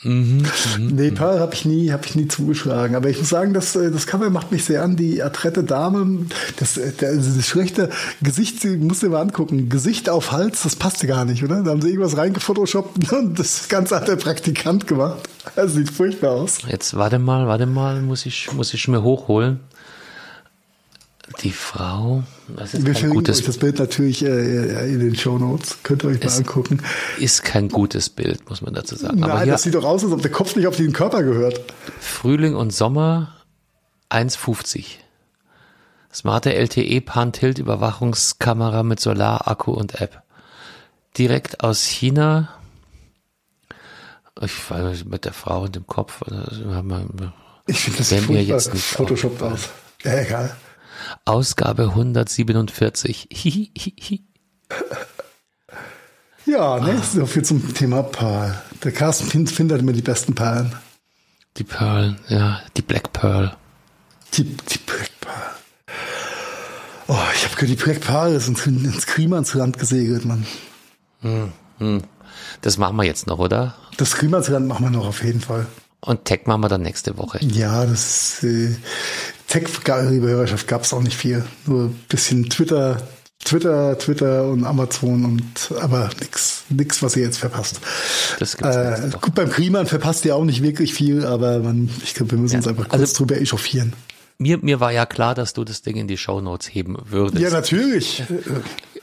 Mhm, 0.03 0.43
Nee, 0.79 1.11
Pearl 1.11 1.39
habe 1.39 1.53
ich 1.53 1.63
nie, 1.65 1.91
habe 1.91 2.05
ich 2.05 2.15
nie 2.15 2.27
zugeschlagen. 2.27 2.95
Aber 2.95 3.09
ich 3.09 3.17
muss 3.19 3.29
sagen, 3.29 3.53
das, 3.53 3.75
äh, 3.75 3.89
das 3.89 4.05
Cover 4.07 4.29
macht 4.29 4.51
mich 4.51 4.65
sehr 4.65 4.83
an. 4.83 4.95
Die 4.95 5.23
adrette 5.23 5.63
Dame, 5.63 6.25
das, 6.57 6.77
äh, 6.77 6.91
der- 6.91 7.15
das 7.15 7.47
schlechte 7.47 7.89
Gesicht, 8.21 8.61
sie 8.61 8.77
muss 8.77 8.99
dir 8.99 9.09
mal 9.09 9.21
angucken. 9.21 9.69
Gesicht 9.69 10.09
auf 10.09 10.31
Hals, 10.31 10.63
das 10.63 10.75
passte 10.75 11.07
gar 11.07 11.23
nicht, 11.25 11.43
oder? 11.43 11.63
Da 11.63 11.71
haben 11.71 11.81
sie 11.81 11.89
irgendwas 11.89 12.17
reingefotoshoppt 12.17 13.11
und 13.13 13.39
das 13.39 13.69
Ganze 13.69 13.95
hat 13.95 14.07
der 14.07 14.17
Praktikant 14.17 14.87
gemacht. 14.87 15.29
Das 15.55 15.73
sieht 15.73 15.89
furchtbar 15.91 16.31
aus. 16.31 16.57
Jetzt 16.67 16.95
warte 16.95 17.19
mal, 17.19 17.47
warte 17.47 17.65
mal, 17.65 18.01
muss 18.01 18.25
ich, 18.25 18.51
muss 18.53 18.73
ich 18.73 18.87
mir 18.87 19.03
hochholen. 19.03 19.59
Die 21.41 21.51
Frau, 21.51 22.23
das 22.55 22.73
ist 22.73 22.85
Wir 22.85 22.93
kein 22.93 23.09
gutes, 23.11 23.39
euch 23.39 23.45
das 23.45 23.57
Bild 23.57 23.79
natürlich 23.79 24.23
äh, 24.23 24.93
in 24.93 24.99
den 24.99 25.15
Show 25.15 25.37
Notes. 25.37 25.77
Könnt 25.83 26.03
ihr 26.03 26.09
euch 26.09 26.23
mal 26.23 26.31
angucken. 26.31 26.81
ist 27.19 27.43
kein 27.43 27.69
gutes 27.69 28.09
Bild, 28.09 28.49
muss 28.49 28.61
man 28.61 28.73
dazu 28.73 28.95
sagen. 28.95 29.23
Aber 29.23 29.35
Nein, 29.35 29.43
hier 29.43 29.53
das 29.53 29.63
sieht 29.63 29.75
doch 29.75 29.83
aus, 29.83 30.03
als 30.03 30.13
ob 30.13 30.21
der 30.21 30.31
Kopf 30.31 30.55
nicht 30.55 30.67
auf 30.67 30.75
den 30.75 30.93
Körper 30.93 31.23
gehört. 31.23 31.61
Frühling 31.99 32.55
und 32.55 32.71
Sommer 32.73 33.33
1,50. 34.09 34.85
Smarte 36.13 36.53
LTE 36.53 37.01
Pan-Tilt 37.01 37.57
Überwachungskamera 37.57 38.83
mit 38.83 38.99
Solarakku 38.99 39.71
und 39.71 39.99
App. 39.99 40.21
Direkt 41.17 41.63
aus 41.63 41.83
China. 41.83 42.49
Ich 44.41 44.69
war 44.69 44.93
mit 45.05 45.25
der 45.25 45.33
Frau 45.33 45.63
und 45.63 45.75
dem 45.75 45.87
Kopf. 45.87 46.21
also 46.23 46.61
Ich 47.65 47.79
finde 47.79 47.97
das 47.99 48.09
furchtbar 48.09 48.35
jetzt 48.35 48.73
nicht 48.73 48.83
Photoshop 48.83 49.41
aus. 49.41 49.69
Ja, 50.03 50.19
egal. 50.19 50.55
Ausgabe 51.25 51.83
147. 51.83 53.29
Hihihihi. 53.31 54.23
Ja, 56.45 56.77
ne, 56.77 57.01
so 57.01 57.25
viel 57.25 57.43
zum 57.45 57.73
Thema 57.73 58.03
Perl. 58.03 58.61
Der 58.83 58.91
Carsten 58.91 59.29
Pins 59.29 59.53
findet 59.53 59.79
immer 59.79 59.93
die 59.93 60.01
besten 60.01 60.35
Perlen. 60.35 60.73
Die 61.55 61.63
Pearl, 61.63 62.17
ja, 62.27 62.59
die 62.75 62.81
Black 62.81 63.13
Pearl. 63.13 63.55
Die, 64.33 64.43
die 64.43 64.77
Black 64.79 65.09
Pearl. 65.21 65.51
Oh, 67.07 67.17
ich 67.33 67.45
habe 67.45 67.55
gehört, 67.55 67.69
die 67.69 67.81
Black 67.81 68.01
Pearl 68.01 68.33
ist 68.33 68.49
ins, 68.49 68.65
ins 68.67 69.05
Klimansland 69.05 69.79
gesegelt, 69.79 70.25
Mann. 70.25 70.45
Das 72.61 72.77
machen 72.77 72.97
wir 72.97 73.03
jetzt 73.03 73.27
noch, 73.27 73.39
oder? 73.39 73.75
Das 73.97 74.15
Klimasland 74.15 74.67
machen 74.67 74.85
wir 74.85 74.89
noch 74.89 75.07
auf 75.07 75.23
jeden 75.23 75.39
Fall. 75.41 75.65
Und 76.01 76.25
Tech 76.25 76.41
machen 76.45 76.61
wir 76.61 76.67
dann 76.67 76.81
nächste 76.81 77.17
Woche. 77.17 77.39
Ja, 77.41 77.85
das 77.85 78.43
äh, 78.43 78.75
Tech, 79.53 79.67
liebe 80.09 80.29
Hörerschaft, 80.29 80.67
gab 80.67 80.81
es 80.81 80.93
auch 80.93 81.03
nicht 81.03 81.15
viel. 81.15 81.45
Nur 81.67 81.83
ein 81.83 81.99
bisschen 82.09 82.49
Twitter, 82.49 82.97
Twitter, 83.45 83.95
Twitter 83.99 84.47
und 84.47 84.65
Amazon 84.65 85.25
und 85.25 85.79
aber 85.79 86.09
nix, 86.19 86.63
nix, 86.69 87.03
was 87.03 87.15
ihr 87.15 87.21
jetzt 87.21 87.37
verpasst. 87.37 87.79
Das 88.39 88.57
gibt's 88.57 88.75
äh, 88.75 89.11
gut, 89.21 89.35
beim 89.35 89.51
Kliman 89.51 89.85
verpasst 89.85 90.25
ihr 90.25 90.35
auch 90.35 90.43
nicht 90.43 90.63
wirklich 90.63 90.95
viel, 90.95 91.23
aber 91.23 91.59
man, 91.59 91.87
ich 92.03 92.15
glaube, 92.15 92.31
wir 92.31 92.39
müssen 92.39 92.53
ja, 92.53 92.59
uns 92.61 92.67
einfach 92.67 92.89
kurz 92.89 92.99
also, 92.99 93.17
drüber 93.17 93.39
echauffieren. 93.39 93.93
Mir, 94.39 94.57
mir 94.57 94.79
war 94.79 94.91
ja 94.91 95.05
klar, 95.05 95.35
dass 95.35 95.53
du 95.53 95.63
das 95.63 95.83
Ding 95.83 95.97
in 95.97 96.07
die 96.07 96.17
Show 96.17 96.41
Notes 96.41 96.73
heben 96.73 96.97
würdest. 97.05 97.39
Ja, 97.39 97.51
natürlich. 97.51 98.23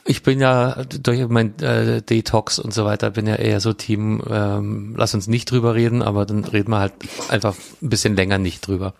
Ich 0.05 0.25
bin 0.25 0.41
ja 0.41 0.83
durch 1.01 1.29
mein 1.29 1.57
äh, 1.61 2.03
Detox 2.03 2.59
und 2.59 2.75
so 2.75 2.85
weiter, 2.85 3.11
bin 3.11 3.29
ja 3.29 3.37
eher 3.37 3.61
so 3.61 3.73
Team, 3.73 4.21
ähm, 4.29 4.95
lass 4.97 5.15
uns 5.15 5.29
nicht 5.29 5.49
drüber 5.49 5.77
reden, 5.77 6.03
aber 6.03 6.27
dann 6.27 6.43
reden 6.43 6.73
wir 6.73 6.81
halt 6.81 6.95
einfach 7.29 7.55
ein 7.81 7.89
bisschen 7.89 8.17
länger 8.17 8.39
nicht 8.39 8.67
drüber. 8.67 8.95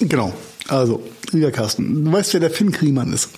Genau. 0.00 0.32
Also, 0.68 1.02
lieber 1.30 1.52
Carsten, 1.52 2.04
du 2.04 2.12
weißt, 2.12 2.32
wer 2.32 2.40
der 2.40 2.50
Finn 2.50 2.72
Kriemann 2.72 3.12
ist. 3.12 3.30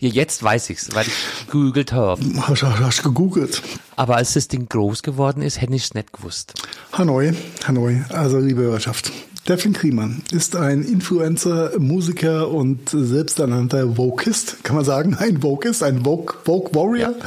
Ja, 0.00 0.10
jetzt 0.10 0.42
weiß 0.42 0.68
ich's, 0.70 0.94
weil 0.94 1.06
ich 1.06 1.46
gegoogelt 1.46 1.92
habe. 1.92 2.20
Hast, 2.42 2.62
hast 2.62 3.02
gegoogelt. 3.02 3.62
Aber 3.96 4.16
als 4.16 4.34
das 4.34 4.48
Ding 4.48 4.68
groß 4.68 5.02
geworden 5.02 5.40
ist, 5.40 5.60
hätte 5.60 5.74
ich's 5.74 5.94
nicht 5.94 6.12
gewusst. 6.12 6.54
Hanoi, 6.92 7.32
Hanoi, 7.66 8.02
also 8.10 8.38
liebe 8.38 8.62
Hörerschaft. 8.62 9.12
Finn 9.46 9.74
Kriemann 9.74 10.22
ist 10.32 10.56
ein 10.56 10.82
Influencer, 10.82 11.72
Musiker 11.78 12.48
und 12.48 12.88
selbsternannter 12.88 13.98
Vokist, 13.98 14.64
kann 14.64 14.74
man 14.74 14.86
sagen, 14.86 15.14
ein 15.18 15.42
Vokist, 15.42 15.82
ein 15.82 16.02
Vogue, 16.02 16.34
Vogue 16.44 16.74
Warrior. 16.74 17.10
Ja. 17.10 17.26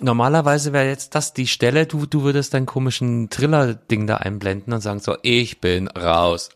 Normalerweise 0.00 0.74
wäre 0.74 0.86
jetzt 0.86 1.14
das 1.14 1.32
die 1.32 1.46
Stelle, 1.46 1.86
du, 1.86 2.04
du 2.04 2.22
würdest 2.22 2.52
deinen 2.52 2.66
komischen 2.66 3.30
Triller-Ding 3.30 4.06
da 4.06 4.18
einblenden 4.18 4.74
und 4.74 4.82
sagen 4.82 5.00
so, 5.00 5.16
ich 5.22 5.60
bin 5.62 5.88
raus. 5.88 6.50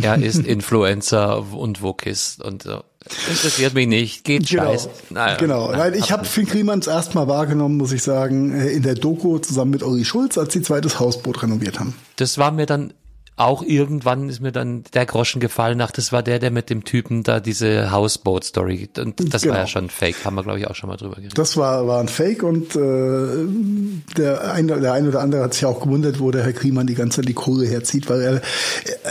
Er 0.00 0.16
ist 0.22 0.46
Influencer 0.46 1.54
und 1.54 1.80
Vokist 1.80 2.42
und 2.42 2.64
so. 2.64 2.84
Interessiert 3.28 3.74
mich 3.74 3.86
nicht, 3.86 4.24
geht 4.24 4.48
genau, 4.48 4.64
scheiße. 4.64 4.90
Naja, 5.10 5.36
genau, 5.36 5.68
weil 5.72 5.94
ich 5.94 6.12
habe 6.12 6.24
Finn 6.24 6.46
Kriemann 6.46 6.80
erst 6.86 7.14
mal 7.14 7.28
wahrgenommen, 7.28 7.76
muss 7.76 7.92
ich 7.92 8.02
sagen, 8.02 8.58
in 8.58 8.82
der 8.82 8.94
Doku 8.94 9.38
zusammen 9.38 9.70
mit 9.72 9.82
Uri 9.82 10.04
Schulz, 10.04 10.38
als 10.38 10.52
sie 10.52 10.62
zweites 10.62 11.00
Hausboot 11.00 11.42
renoviert 11.42 11.80
haben. 11.80 11.94
Das 12.16 12.38
war 12.38 12.50
mir 12.50 12.66
dann 12.66 12.92
auch 13.36 13.62
irgendwann 13.62 14.28
ist 14.28 14.40
mir 14.40 14.52
dann 14.52 14.84
der 14.94 15.06
Groschen 15.06 15.40
gefallen, 15.40 15.80
ach, 15.80 15.90
das 15.90 16.12
war 16.12 16.22
der, 16.22 16.38
der 16.38 16.52
mit 16.52 16.70
dem 16.70 16.84
Typen 16.84 17.24
da 17.24 17.40
diese 17.40 17.90
Houseboat-Story, 17.90 18.90
und 18.98 19.34
das 19.34 19.42
genau. 19.42 19.54
war 19.54 19.62
ja 19.62 19.66
schon 19.66 19.90
Fake, 19.90 20.24
haben 20.24 20.36
wir 20.36 20.44
glaube 20.44 20.60
ich 20.60 20.68
auch 20.68 20.76
schon 20.76 20.88
mal 20.88 20.96
drüber 20.96 21.16
geredet. 21.16 21.36
Das 21.36 21.56
war, 21.56 21.86
war 21.88 22.00
ein 22.00 22.08
Fake 22.08 22.44
und 22.44 22.76
äh, 22.76 24.16
der, 24.16 24.52
eine, 24.52 24.80
der 24.80 24.92
eine 24.92 25.08
oder 25.08 25.20
andere 25.20 25.42
hat 25.42 25.54
sich 25.54 25.66
auch 25.66 25.80
gewundert, 25.80 26.20
wo 26.20 26.30
der 26.30 26.44
Herr 26.44 26.52
Kriemann 26.52 26.86
die 26.86 26.94
ganze 26.94 27.22
die 27.22 27.34
Kohle 27.34 27.66
herzieht, 27.66 28.08
weil 28.08 28.20
er 28.20 28.34
äh, 28.36 28.40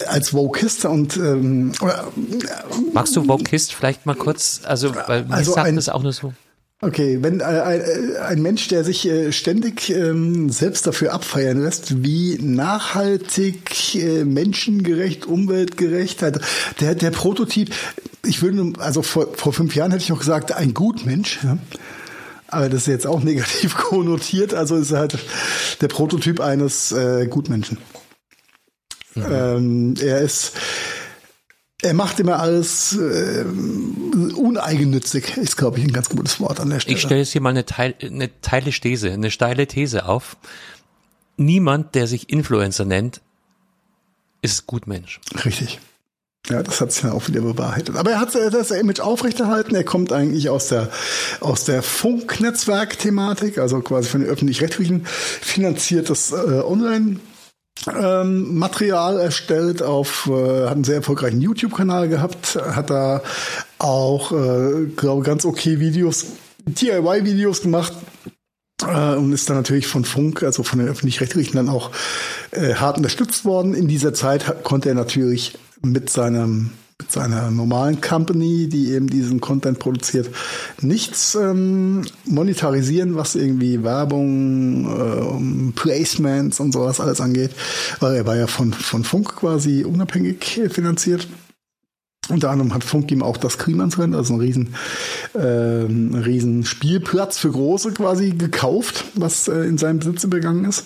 als 0.07 0.34
Vokist 0.34 0.86
und 0.86 1.17
ähm, 1.17 1.74
Magst 2.93 3.15
du 3.15 3.28
Vokist 3.28 3.74
vielleicht 3.74 4.05
mal 4.05 4.15
kurz, 4.15 4.61
also 4.63 4.95
weil 5.07 5.26
also 5.30 5.53
sagt 5.53 5.67
ein, 5.67 5.76
das 5.76 5.89
auch 5.89 6.01
nur 6.01 6.13
so. 6.13 6.34
Okay, 6.84 7.19
wenn 7.21 7.39
äh, 7.39 7.43
ein, 7.43 7.79
äh, 7.79 8.17
ein 8.19 8.41
Mensch, 8.41 8.67
der 8.67 8.84
sich 8.84 9.07
äh, 9.07 9.31
ständig 9.31 9.89
ähm, 9.89 10.49
selbst 10.49 10.86
dafür 10.86 11.13
abfeiern 11.13 11.63
lässt, 11.63 12.03
wie 12.03 12.38
nachhaltig, 12.41 13.95
äh, 13.95 14.25
menschengerecht, 14.25 15.25
umweltgerecht, 15.25 16.21
halt, 16.21 16.41
der, 16.81 16.95
der 16.95 17.11
Prototyp, 17.11 17.73
ich 18.25 18.41
würde, 18.41 18.73
also 18.79 19.01
vor, 19.01 19.27
vor 19.34 19.53
fünf 19.53 19.75
Jahren 19.75 19.91
hätte 19.91 20.03
ich 20.03 20.09
noch 20.09 20.19
gesagt, 20.19 20.51
ein 20.51 20.73
Gutmensch, 20.73 21.39
ja? 21.41 21.57
aber 22.47 22.67
das 22.67 22.81
ist 22.81 22.88
jetzt 22.88 23.07
auch 23.07 23.23
negativ 23.23 23.77
konnotiert, 23.77 24.53
also 24.53 24.75
ist 24.75 24.91
er 24.91 24.99
halt 24.99 25.17
der 25.79 25.88
Prototyp 25.88 26.41
eines 26.41 26.91
äh, 26.91 27.27
Gutmenschen. 27.27 27.77
Mhm. 29.15 29.25
Ähm, 29.31 29.93
er 30.01 30.19
ist 30.19 30.51
er 31.84 31.93
macht 31.93 32.19
immer 32.19 32.39
alles 32.39 32.97
äh, 32.97 33.45
uneigennützig, 34.36 35.38
ist, 35.38 35.57
glaube 35.57 35.79
ich, 35.79 35.86
ein 35.86 35.91
ganz 35.91 36.09
gutes 36.09 36.39
Wort 36.39 36.59
an 36.59 36.69
der 36.69 36.79
Stelle. 36.79 36.95
Ich 36.95 37.01
stelle 37.01 37.19
jetzt 37.19 37.31
hier 37.31 37.41
mal 37.41 37.49
eine, 37.49 37.65
Teil, 37.65 37.93
eine 38.01 38.29
teile 38.41 38.71
These, 38.71 39.11
eine 39.11 39.31
steile 39.31 39.67
These 39.67 40.07
auf. 40.07 40.38
Niemand, 41.36 41.95
der 41.95 42.07
sich 42.07 42.29
Influencer 42.29 42.86
nennt, 42.86 43.21
ist 44.41 44.65
Gutmensch. 44.65 45.19
Richtig. 45.45 45.79
Ja, 46.49 46.61
das 46.61 46.81
hat 46.81 46.91
sich 46.91 47.01
dann 47.01 47.11
auch 47.11 47.27
wieder 47.27 47.41
bewahrheitet. 47.41 47.95
Aber 47.95 48.11
er 48.11 48.19
hat 48.19 48.36
das 48.36 48.71
Image 48.71 48.99
aufrechterhalten. 48.99 49.75
Er 49.75 49.86
kommt 49.86 50.11
eigentlich 50.11 50.49
aus 50.49 50.67
der, 50.67 50.89
aus 51.39 51.63
der 51.63 51.81
Funknetzwerk-Thematik, 51.81 53.57
also 53.57 53.79
quasi 53.79 54.09
von 54.09 54.21
den 54.21 54.29
öffentlich-rechtlichen 54.29 55.05
finanziertes 55.05 56.31
äh, 56.31 56.61
Online- 56.65 57.19
ähm, 57.88 58.57
Material 58.57 59.19
erstellt 59.19 59.82
auf, 59.82 60.30
äh, 60.32 60.65
hat 60.65 60.74
einen 60.74 60.84
sehr 60.84 60.97
erfolgreichen 60.97 61.41
YouTube-Kanal 61.41 62.07
gehabt, 62.07 62.55
hat 62.55 62.89
da 62.89 63.21
auch, 63.80 64.32
äh, 64.32 64.86
glaube 64.95 65.24
ganz 65.24 65.45
okay 65.45 65.80
Videos, 65.80 66.26
DIY-Videos 66.65 67.61
gemacht 67.61 67.93
äh, 68.88 69.15
und 69.15 69.34
ist 69.34 69.49
dann 69.49 69.57
natürlich 69.57 69.88
von 69.88 70.05
Funk, 70.05 70.43
also 70.43 70.63
von 70.63 70.80
den 70.80 70.88
öffentlich-rechtlichen 70.88 71.55
dann 71.55 71.69
auch 71.69 71.91
äh, 72.51 72.76
hart 72.76 72.97
unterstützt 72.97 73.43
worden. 73.45 73.74
In 73.74 73.88
dieser 73.88 74.13
Zeit 74.13 74.63
konnte 74.63 74.89
er 74.89 74.95
natürlich 74.95 75.57
mit 75.82 76.09
seinem 76.09 76.71
mit 76.99 77.11
seiner 77.11 77.51
normalen 77.51 77.99
Company, 78.01 78.69
die 78.69 78.91
eben 78.91 79.07
diesen 79.07 79.41
Content 79.41 79.80
produziert, 79.80 80.30
nichts 80.80 81.36
ähm, 81.36 82.05
monetarisieren, 82.26 83.15
was 83.15 83.36
irgendwie 83.36 83.84
Werbung, 83.84 84.86
Placements 85.76 86.59
und 86.59 86.71
sowas 86.71 86.99
alles 86.99 87.21
angeht, 87.21 87.51
weil 87.99 88.15
er 88.15 88.26
war 88.26 88.36
ja 88.36 88.47
von, 88.47 88.74
von 88.74 89.03
Funk 89.03 89.36
quasi 89.36 89.84
unabhängig 89.84 90.61
finanziert. 90.69 91.28
Unter 92.30 92.51
anderem 92.51 92.74
hat 92.74 92.86
Funk 92.86 93.11
ihm 93.11 93.21
auch 93.21 93.36
das 93.36 93.57
Klimansrennen, 93.57 94.15
also 94.15 94.36
ein 94.36 94.39
riesen, 94.39 94.76
äh, 95.34 95.39
riesen 95.39 96.63
Spielplatz 96.63 97.38
für 97.38 97.51
Große 97.51 97.91
quasi 97.91 98.30
gekauft, 98.30 99.03
was 99.15 99.49
äh, 99.49 99.63
in 99.63 99.78
seinem 99.78 99.99
Besitz 99.99 100.24
übergegangen 100.24 100.63
ist. 100.63 100.86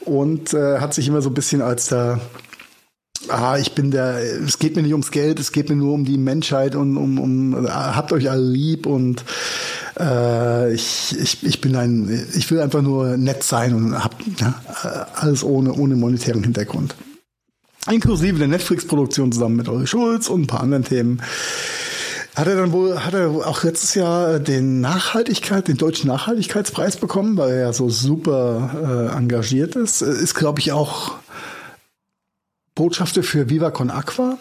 Und 0.00 0.52
äh, 0.54 0.80
hat 0.80 0.92
sich 0.92 1.06
immer 1.06 1.22
so 1.22 1.30
ein 1.30 1.34
bisschen 1.34 1.62
als 1.62 1.86
der 1.86 2.20
ah, 3.28 3.56
ich 3.58 3.74
bin 3.74 3.90
der, 3.90 4.18
es 4.44 4.58
geht 4.58 4.76
mir 4.76 4.82
nicht 4.82 4.92
ums 4.92 5.10
Geld, 5.10 5.38
es 5.38 5.52
geht 5.52 5.68
mir 5.68 5.76
nur 5.76 5.94
um 5.94 6.04
die 6.04 6.18
Menschheit 6.18 6.74
und 6.74 6.96
um, 6.96 7.18
um 7.18 7.68
habt 7.68 8.12
euch 8.12 8.30
alle 8.30 8.44
lieb 8.44 8.86
und 8.86 9.24
äh, 9.98 10.72
ich, 10.74 11.16
ich, 11.18 11.44
ich 11.44 11.60
bin 11.60 11.76
ein, 11.76 12.26
ich 12.34 12.50
will 12.50 12.60
einfach 12.60 12.82
nur 12.82 13.16
nett 13.16 13.42
sein 13.42 13.74
und 13.74 14.02
hab 14.02 14.16
ja, 14.38 14.54
alles 15.14 15.44
ohne, 15.44 15.72
ohne 15.72 15.96
monetären 15.96 16.42
Hintergrund. 16.42 16.94
Inklusive 17.90 18.38
der 18.38 18.48
Netflix-Produktion 18.48 19.32
zusammen 19.32 19.56
mit 19.56 19.68
Olli 19.68 19.86
Schulz 19.86 20.28
und 20.28 20.42
ein 20.42 20.46
paar 20.46 20.60
anderen 20.60 20.84
Themen. 20.84 21.20
Hat 22.34 22.46
er 22.46 22.56
dann 22.56 22.72
wohl, 22.72 23.04
hat 23.04 23.12
er 23.12 23.28
auch 23.28 23.62
letztes 23.62 23.94
Jahr 23.94 24.38
den 24.38 24.80
Nachhaltigkeit, 24.80 25.68
den 25.68 25.76
deutschen 25.76 26.08
Nachhaltigkeitspreis 26.08 26.96
bekommen, 26.96 27.36
weil 27.36 27.50
er 27.50 27.60
ja 27.60 27.72
so 27.72 27.90
super 27.90 29.10
äh, 29.12 29.16
engagiert 29.16 29.76
ist. 29.76 30.00
Ist, 30.00 30.34
glaube 30.34 30.60
ich, 30.60 30.72
auch 30.72 31.16
Botschafter 32.74 33.22
für 33.22 33.50
Viva 33.50 33.70
Con 33.70 33.90
Aqua. 33.90 34.38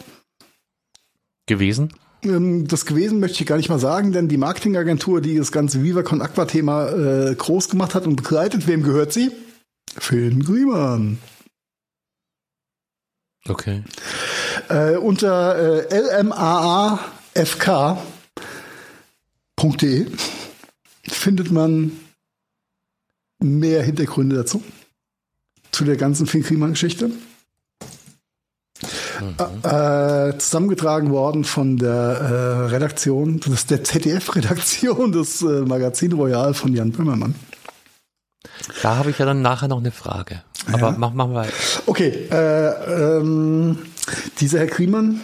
Gewesen? 1.48 1.92
Ähm, 2.24 2.68
das 2.68 2.86
gewesen 2.86 3.20
möchte 3.20 3.42
ich 3.42 3.48
gar 3.48 3.58
nicht 3.58 3.70
mal 3.70 3.80
sagen, 3.80 4.12
denn 4.12 4.28
die 4.28 4.38
Marketingagentur, 4.38 5.22
die 5.22 5.38
das 5.38 5.52
ganze 5.52 5.84
Viva 5.84 6.04
Con 6.04 6.22
Aqua 6.22 6.46
Thema 6.46 6.90
äh, 6.90 7.36
groß 7.36 7.70
gemacht 7.70 7.96
hat 7.96 8.06
und 8.06 8.16
begleitet, 8.16 8.68
wem 8.68 8.84
gehört 8.84 9.14
sie? 9.14 9.32
Finn 9.98 10.44
Griemann. 10.44 11.18
Okay. 13.48 13.84
Äh, 14.70 14.98
unter 14.98 15.90
äh, 15.92 16.22
lmaafk.de 16.22 17.02
findet 21.04 21.52
man 21.52 21.92
mehr 23.40 23.82
Hintergründe 23.84 24.36
dazu. 24.36 24.64
Zu 25.72 25.86
der 25.86 25.98
ganzen 25.98 26.28
Finn 26.28 26.44
Griemann-Geschichte. 26.44 27.12
Mhm. 29.22 29.70
Äh, 29.70 30.38
zusammengetragen 30.38 31.12
worden 31.12 31.44
von 31.44 31.78
der 31.78 31.92
äh, 31.92 32.66
Redaktion, 32.72 33.40
das 33.46 33.54
ist 33.54 33.72
der 33.72 33.84
ZDF-Redaktion 33.84 35.12
des 35.12 35.42
äh, 35.42 35.62
Magazin 35.62 36.14
Royal 36.14 36.54
von 36.54 36.74
Jan 36.74 36.92
Böhmermann. 36.92 37.36
Da 38.82 38.98
habe 38.98 39.10
ich 39.12 39.20
ja 39.20 39.26
dann 39.26 39.42
nachher 39.42 39.68
noch 39.68 39.80
eine 39.80 39.92
Frage. 39.92 40.44
Aber 40.68 40.80
ja. 40.80 40.96
mach, 40.98 41.14
machen 41.14 41.32
wir 41.32 41.36
weiter. 41.42 41.54
Okay, 41.86 42.28
äh, 42.32 43.18
ähm, 43.18 43.78
dieser 44.40 44.60
Herr 44.60 44.68
Kriemann 44.68 45.22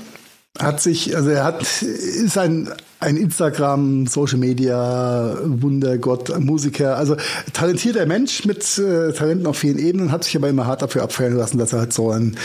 hat 0.59 0.81
sich, 0.81 1.15
also 1.15 1.30
er 1.30 1.43
hat, 1.43 1.61
ist 1.81 2.38
ein, 2.38 2.69
ein 2.99 3.17
Instagram, 3.17 4.07
Social 4.07 4.39
Media, 4.39 5.38
Wundergott, 5.43 6.38
Musiker, 6.39 6.97
also 6.97 7.15
talentierter 7.53 8.05
Mensch 8.05 8.45
mit 8.45 8.77
äh, 8.80 9.13
Talenten 9.13 9.45
auf 9.45 9.59
vielen 9.59 9.77
Ebenen, 9.77 10.11
hat 10.11 10.23
sich 10.23 10.35
aber 10.35 10.49
immer 10.49 10.65
hart 10.65 10.81
dafür 10.81 11.03
abfeiern 11.03 11.34
lassen, 11.34 11.59
dass 11.59 11.73
er 11.73 11.80
halt 11.80 11.93
so 11.93 12.11
ein 12.11 12.38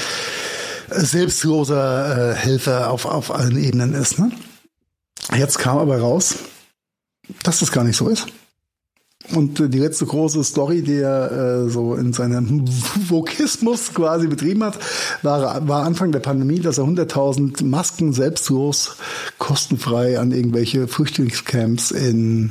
selbstloser 0.95 2.33
äh, 2.33 2.35
Helfer 2.35 2.91
auf, 2.91 3.05
auf 3.05 3.31
allen 3.31 3.63
Ebenen 3.63 3.95
ist. 3.95 4.19
Ne? 4.19 4.33
Jetzt 5.37 5.59
kam 5.59 5.79
aber 5.79 5.99
raus, 5.99 6.37
dass 7.43 7.61
das 7.61 7.73
gar 7.73 7.85
nicht 7.85 7.97
so 7.97 8.09
ist. 8.09 8.27
Und 9.31 9.61
äh, 9.61 9.69
die 9.69 9.79
letzte 9.79 10.07
große 10.07 10.43
Story, 10.45 10.83
die 10.83 10.97
er 10.97 11.31
äh, 11.31 11.71
so 11.71 11.95
in 11.95 12.13
seinem 12.13 12.65
Vokismus 13.09 13.95
quasi 13.95 14.27
betrieben 14.27 14.65
hat, 14.65 14.79
war, 15.23 15.67
war 15.69 15.85
Anfang 15.85 16.13
der 16.13 16.21
Pandemie, 16.21 16.61
dass 16.61 16.79
er 16.79 16.85
100.000 16.85 17.65
Masken 17.65 18.13
selbstlos 18.13 18.97
kostenfrei 19.39 20.19
an 20.19 20.33
irgendwelche 20.33 20.89
Flüchtlingscamps 20.89 21.93
in 21.93 22.51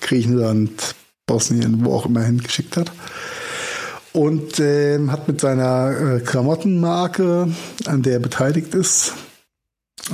Griechenland, 0.00 0.94
Bosnien, 1.26 1.84
wo 1.84 1.94
auch 1.94 2.06
immer 2.06 2.22
hingeschickt 2.22 2.76
hat. 2.76 2.90
Und 4.12 4.58
äh, 4.58 4.98
hat 5.08 5.28
mit 5.28 5.40
seiner 5.40 6.16
äh, 6.16 6.20
Klamottenmarke, 6.20 7.48
an 7.86 8.02
der 8.02 8.14
er 8.14 8.20
beteiligt 8.20 8.74
ist, 8.74 9.12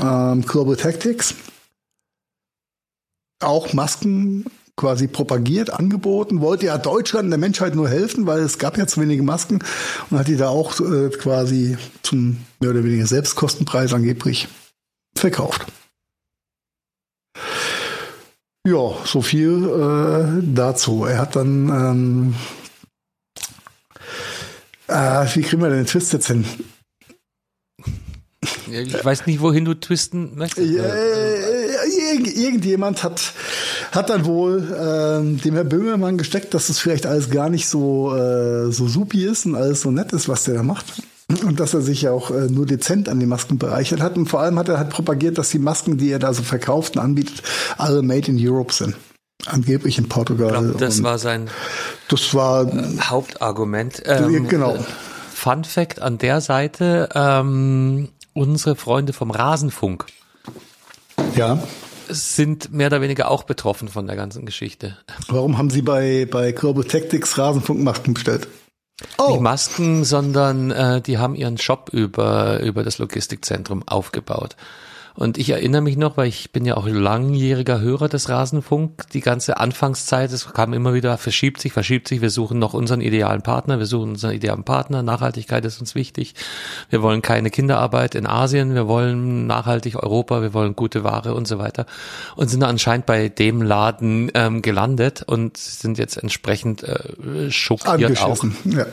ähm, 0.00 0.42
Global 0.42 0.76
Tactics, 0.76 1.34
auch 3.40 3.72
Masken 3.72 4.46
quasi 4.76 5.06
propagiert, 5.06 5.70
angeboten, 5.70 6.40
wollte 6.40 6.66
ja 6.66 6.78
Deutschland 6.78 7.30
der 7.30 7.38
Menschheit 7.38 7.76
nur 7.76 7.88
helfen, 7.88 8.26
weil 8.26 8.40
es 8.40 8.58
gab 8.58 8.76
ja 8.76 8.86
zu 8.86 9.00
wenige 9.00 9.22
Masken 9.22 9.60
und 10.10 10.18
hat 10.18 10.26
die 10.26 10.36
da 10.36 10.48
auch 10.48 10.80
äh, 10.80 11.10
quasi 11.10 11.76
zum 12.02 12.38
mehr 12.58 12.70
oder 12.70 12.82
weniger 12.82 13.06
Selbstkostenpreis 13.06 13.92
angeblich 13.92 14.48
verkauft. 15.16 15.64
Ja, 18.66 18.96
so 19.04 19.20
viel 19.20 19.68
äh, 19.68 20.42
dazu. 20.54 21.04
Er 21.04 21.18
hat 21.18 21.36
dann 21.36 21.68
ähm, 21.68 22.34
äh, 24.94 25.26
wie 25.34 25.42
kriegen 25.42 25.62
wir 25.62 25.68
denn 25.68 25.78
den 25.78 25.86
Twist 25.86 26.12
jetzt 26.12 26.28
hin? 26.28 26.44
Ich 28.70 29.04
weiß 29.04 29.26
nicht, 29.26 29.40
wohin 29.40 29.64
du 29.64 29.74
twisten 29.74 30.36
möchtest. 30.36 30.68
Äh, 30.68 32.34
irgendjemand 32.34 33.02
hat, 33.02 33.32
hat 33.92 34.10
dann 34.10 34.24
wohl 34.24 34.62
äh, 34.62 35.42
dem 35.42 35.54
Herr 35.54 35.64
Böhmermann 35.64 36.18
gesteckt, 36.18 36.54
dass 36.54 36.68
es 36.68 36.78
vielleicht 36.78 37.06
alles 37.06 37.30
gar 37.30 37.48
nicht 37.48 37.68
so, 37.68 38.14
äh, 38.14 38.70
so 38.72 38.88
supi 38.88 39.24
ist 39.24 39.46
und 39.46 39.54
alles 39.54 39.82
so 39.82 39.90
nett 39.90 40.12
ist, 40.12 40.28
was 40.28 40.44
der 40.44 40.54
da 40.54 40.62
macht. 40.62 41.02
Und 41.44 41.58
dass 41.58 41.72
er 41.72 41.80
sich 41.80 42.02
ja 42.02 42.10
auch 42.10 42.30
äh, 42.30 42.48
nur 42.48 42.66
dezent 42.66 43.08
an 43.08 43.18
den 43.18 43.28
Masken 43.28 43.58
bereichert 43.58 44.00
hat. 44.00 44.16
Und 44.16 44.26
vor 44.26 44.40
allem 44.40 44.58
hat 44.58 44.68
er 44.68 44.78
halt 44.78 44.90
propagiert, 44.90 45.38
dass 45.38 45.50
die 45.50 45.58
Masken, 45.58 45.96
die 45.96 46.10
er 46.10 46.18
da 46.18 46.34
so 46.34 46.42
verkauft 46.42 46.96
und 46.96 47.02
anbietet, 47.02 47.42
alle 47.78 48.02
made 48.02 48.30
in 48.30 48.38
Europe 48.38 48.72
sind. 48.72 48.94
Angeblich 49.46 49.98
in 49.98 50.08
Portugal. 50.08 50.46
Ich 50.46 50.52
glaube, 50.52 50.74
das 50.78 51.02
war 51.02 51.18
sein 51.18 51.50
das 52.08 52.34
war, 52.34 52.66
äh, 52.66 52.98
Hauptargument. 53.00 54.02
Ähm, 54.06 54.48
genau. 54.48 54.76
Fun 55.32 55.64
Fact 55.64 56.00
an 56.00 56.18
der 56.18 56.40
Seite, 56.40 57.08
ähm, 57.14 58.08
unsere 58.32 58.76
Freunde 58.76 59.12
vom 59.12 59.30
Rasenfunk. 59.30 60.06
Ja 61.36 61.58
sind 62.08 62.72
mehr 62.72 62.88
oder 62.88 63.00
weniger 63.00 63.30
auch 63.30 63.44
betroffen 63.44 63.88
von 63.88 64.06
der 64.06 64.16
ganzen 64.16 64.44
Geschichte. 64.46 64.98
Warum 65.28 65.58
haben 65.58 65.70
Sie 65.70 65.82
bei, 65.82 66.26
bei 66.30 66.52
Global 66.52 66.84
Tactics 66.84 67.38
Rasenfunkmasken 67.38 68.14
bestellt? 68.14 68.48
Oh. 69.18 69.30
Nicht 69.30 69.40
Masken, 69.40 70.04
sondern 70.04 70.70
äh, 70.70 71.00
die 71.00 71.18
haben 71.18 71.34
ihren 71.34 71.58
Shop 71.58 71.90
über, 71.92 72.60
über 72.60 72.84
das 72.84 72.98
Logistikzentrum 72.98 73.82
aufgebaut. 73.86 74.56
Und 75.16 75.38
ich 75.38 75.50
erinnere 75.50 75.80
mich 75.80 75.96
noch, 75.96 76.16
weil 76.16 76.26
ich 76.26 76.50
bin 76.50 76.64
ja 76.64 76.76
auch 76.76 76.88
langjähriger 76.88 77.80
Hörer 77.80 78.08
des 78.08 78.28
Rasenfunk, 78.28 79.08
die 79.12 79.20
ganze 79.20 79.58
Anfangszeit, 79.58 80.32
es 80.32 80.52
kam 80.52 80.72
immer 80.72 80.92
wieder, 80.92 81.16
verschiebt 81.18 81.60
sich, 81.60 81.72
verschiebt 81.72 82.08
sich, 82.08 82.20
wir 82.20 82.30
suchen 82.30 82.58
noch 82.58 82.74
unseren 82.74 83.00
idealen 83.00 83.42
Partner, 83.42 83.78
wir 83.78 83.86
suchen 83.86 84.10
unseren 84.10 84.32
idealen 84.32 84.64
Partner, 84.64 85.04
Nachhaltigkeit 85.04 85.64
ist 85.64 85.80
uns 85.80 85.94
wichtig, 85.94 86.34
wir 86.90 87.00
wollen 87.00 87.22
keine 87.22 87.50
Kinderarbeit 87.50 88.16
in 88.16 88.26
Asien, 88.26 88.74
wir 88.74 88.88
wollen 88.88 89.46
nachhaltig 89.46 90.02
Europa, 90.02 90.42
wir 90.42 90.52
wollen 90.52 90.74
gute 90.74 91.04
Ware 91.04 91.34
und 91.34 91.46
so 91.46 91.58
weiter. 91.58 91.86
Und 92.34 92.48
sind 92.48 92.64
anscheinend 92.64 93.06
bei 93.06 93.28
dem 93.28 93.62
Laden 93.62 94.32
ähm, 94.34 94.62
gelandet 94.62 95.22
und 95.22 95.56
sind 95.56 95.96
jetzt 95.96 96.16
entsprechend 96.16 96.82
äh, 96.82 97.50
schockiert 97.52 98.20
auch. 98.20 98.44
Ja 98.64 98.86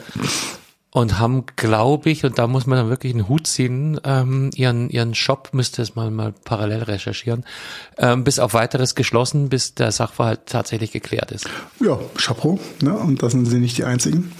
und 0.93 1.19
haben, 1.19 1.45
glaube 1.55 2.09
ich, 2.09 2.25
und 2.25 2.37
da 2.37 2.47
muss 2.47 2.67
man 2.67 2.77
dann 2.77 2.89
wirklich 2.89 3.13
einen 3.13 3.29
Hut 3.29 3.47
ziehen, 3.47 3.99
ähm, 4.03 4.49
ihren, 4.55 4.89
ihren 4.89 5.15
Shop, 5.15 5.49
müsste 5.53 5.81
es 5.81 5.95
mal, 5.95 6.11
mal 6.11 6.33
parallel 6.43 6.83
recherchieren, 6.83 7.45
ähm, 7.97 8.25
bis 8.25 8.39
auf 8.39 8.53
weiteres 8.53 8.93
geschlossen, 8.93 9.47
bis 9.47 9.73
der 9.73 9.93
Sachverhalt 9.93 10.41
tatsächlich 10.47 10.91
geklärt 10.91 11.31
ist. 11.31 11.49
Ja, 11.79 11.97
Chapeau, 12.17 12.59
ne? 12.81 12.93
und 12.93 13.23
das 13.23 13.31
sind 13.31 13.45
sie 13.45 13.59
nicht 13.59 13.77
die 13.77 13.85
einzigen. 13.85 14.33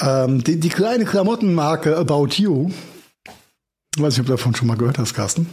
Ähm, 0.00 0.44
die, 0.44 0.60
die 0.60 0.68
kleine 0.68 1.06
Klamottenmarke 1.06 1.96
About 1.96 2.28
You, 2.34 2.70
weiß 3.96 4.14
ich, 4.14 4.20
ob 4.20 4.26
du 4.26 4.32
davon 4.32 4.54
schon 4.54 4.68
mal 4.68 4.76
gehört 4.76 4.98
hast, 4.98 5.14
Carsten. 5.14 5.46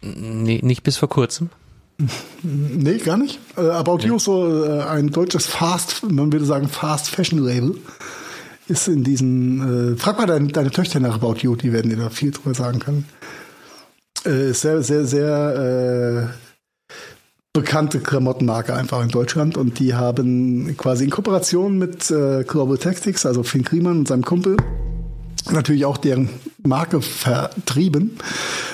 Nee, 0.00 0.60
nicht 0.62 0.82
bis 0.82 0.96
vor 0.96 1.08
kurzem. 1.08 1.50
Nee, 2.42 2.96
gar 2.96 3.16
nicht. 3.16 3.38
Äh, 3.56 3.60
About 3.60 3.98
nee. 3.98 4.06
You 4.06 4.16
ist 4.16 4.24
so 4.24 4.64
äh, 4.64 4.82
ein 4.82 5.10
deutsches 5.10 5.46
Fast, 5.46 6.02
man 6.10 6.32
würde 6.32 6.44
sagen 6.44 6.68
Fast 6.68 7.08
Fashion 7.08 7.38
Label 7.38 7.76
ist 8.72 8.88
in 8.88 9.04
diesen, 9.04 9.92
äh, 9.92 9.96
frag 9.96 10.18
mal 10.18 10.26
deine, 10.26 10.48
deine 10.48 10.70
Töchter 10.70 10.98
nach 10.98 11.14
About 11.14 11.36
You, 11.40 11.56
die 11.56 11.72
werden 11.72 11.90
dir 11.90 11.98
da 11.98 12.10
viel 12.10 12.30
drüber 12.30 12.54
sagen 12.54 12.80
können. 12.80 13.04
Äh, 14.24 14.52
sehr, 14.52 14.82
sehr, 14.82 15.04
sehr 15.04 16.30
äh, 16.30 16.94
bekannte 17.52 18.00
Klamottenmarke 18.00 18.74
einfach 18.74 19.02
in 19.02 19.10
Deutschland 19.10 19.58
und 19.58 19.78
die 19.78 19.94
haben 19.94 20.74
quasi 20.78 21.04
in 21.04 21.10
Kooperation 21.10 21.76
mit 21.76 22.10
äh, 22.10 22.44
Global 22.44 22.78
Tactics, 22.78 23.26
also 23.26 23.42
Finn 23.42 23.64
Kriemann 23.64 23.98
und 23.98 24.08
seinem 24.08 24.24
Kumpel, 24.24 24.56
natürlich 25.50 25.84
auch 25.84 25.98
deren 25.98 26.30
Marke 26.64 27.02
vertrieben, 27.02 28.18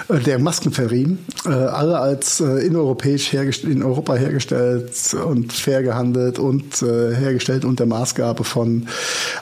äh, 0.09 0.19
deren 0.19 0.43
Masken 0.43 0.73
verrieben, 0.73 1.25
äh, 1.47 1.51
alle 1.51 1.99
als 1.99 2.41
äh, 2.41 2.67
ineuropäisch 2.67 3.33
hergestellt, 3.33 3.73
in 3.73 3.83
Europa 3.83 4.15
hergestellt 4.15 4.93
und 5.15 5.53
fair 5.53 5.83
gehandelt 5.83 6.39
und 6.39 6.81
hergestellt 6.81 7.65
unter 7.65 7.87
Maßgabe 7.87 8.45
von 8.45 8.89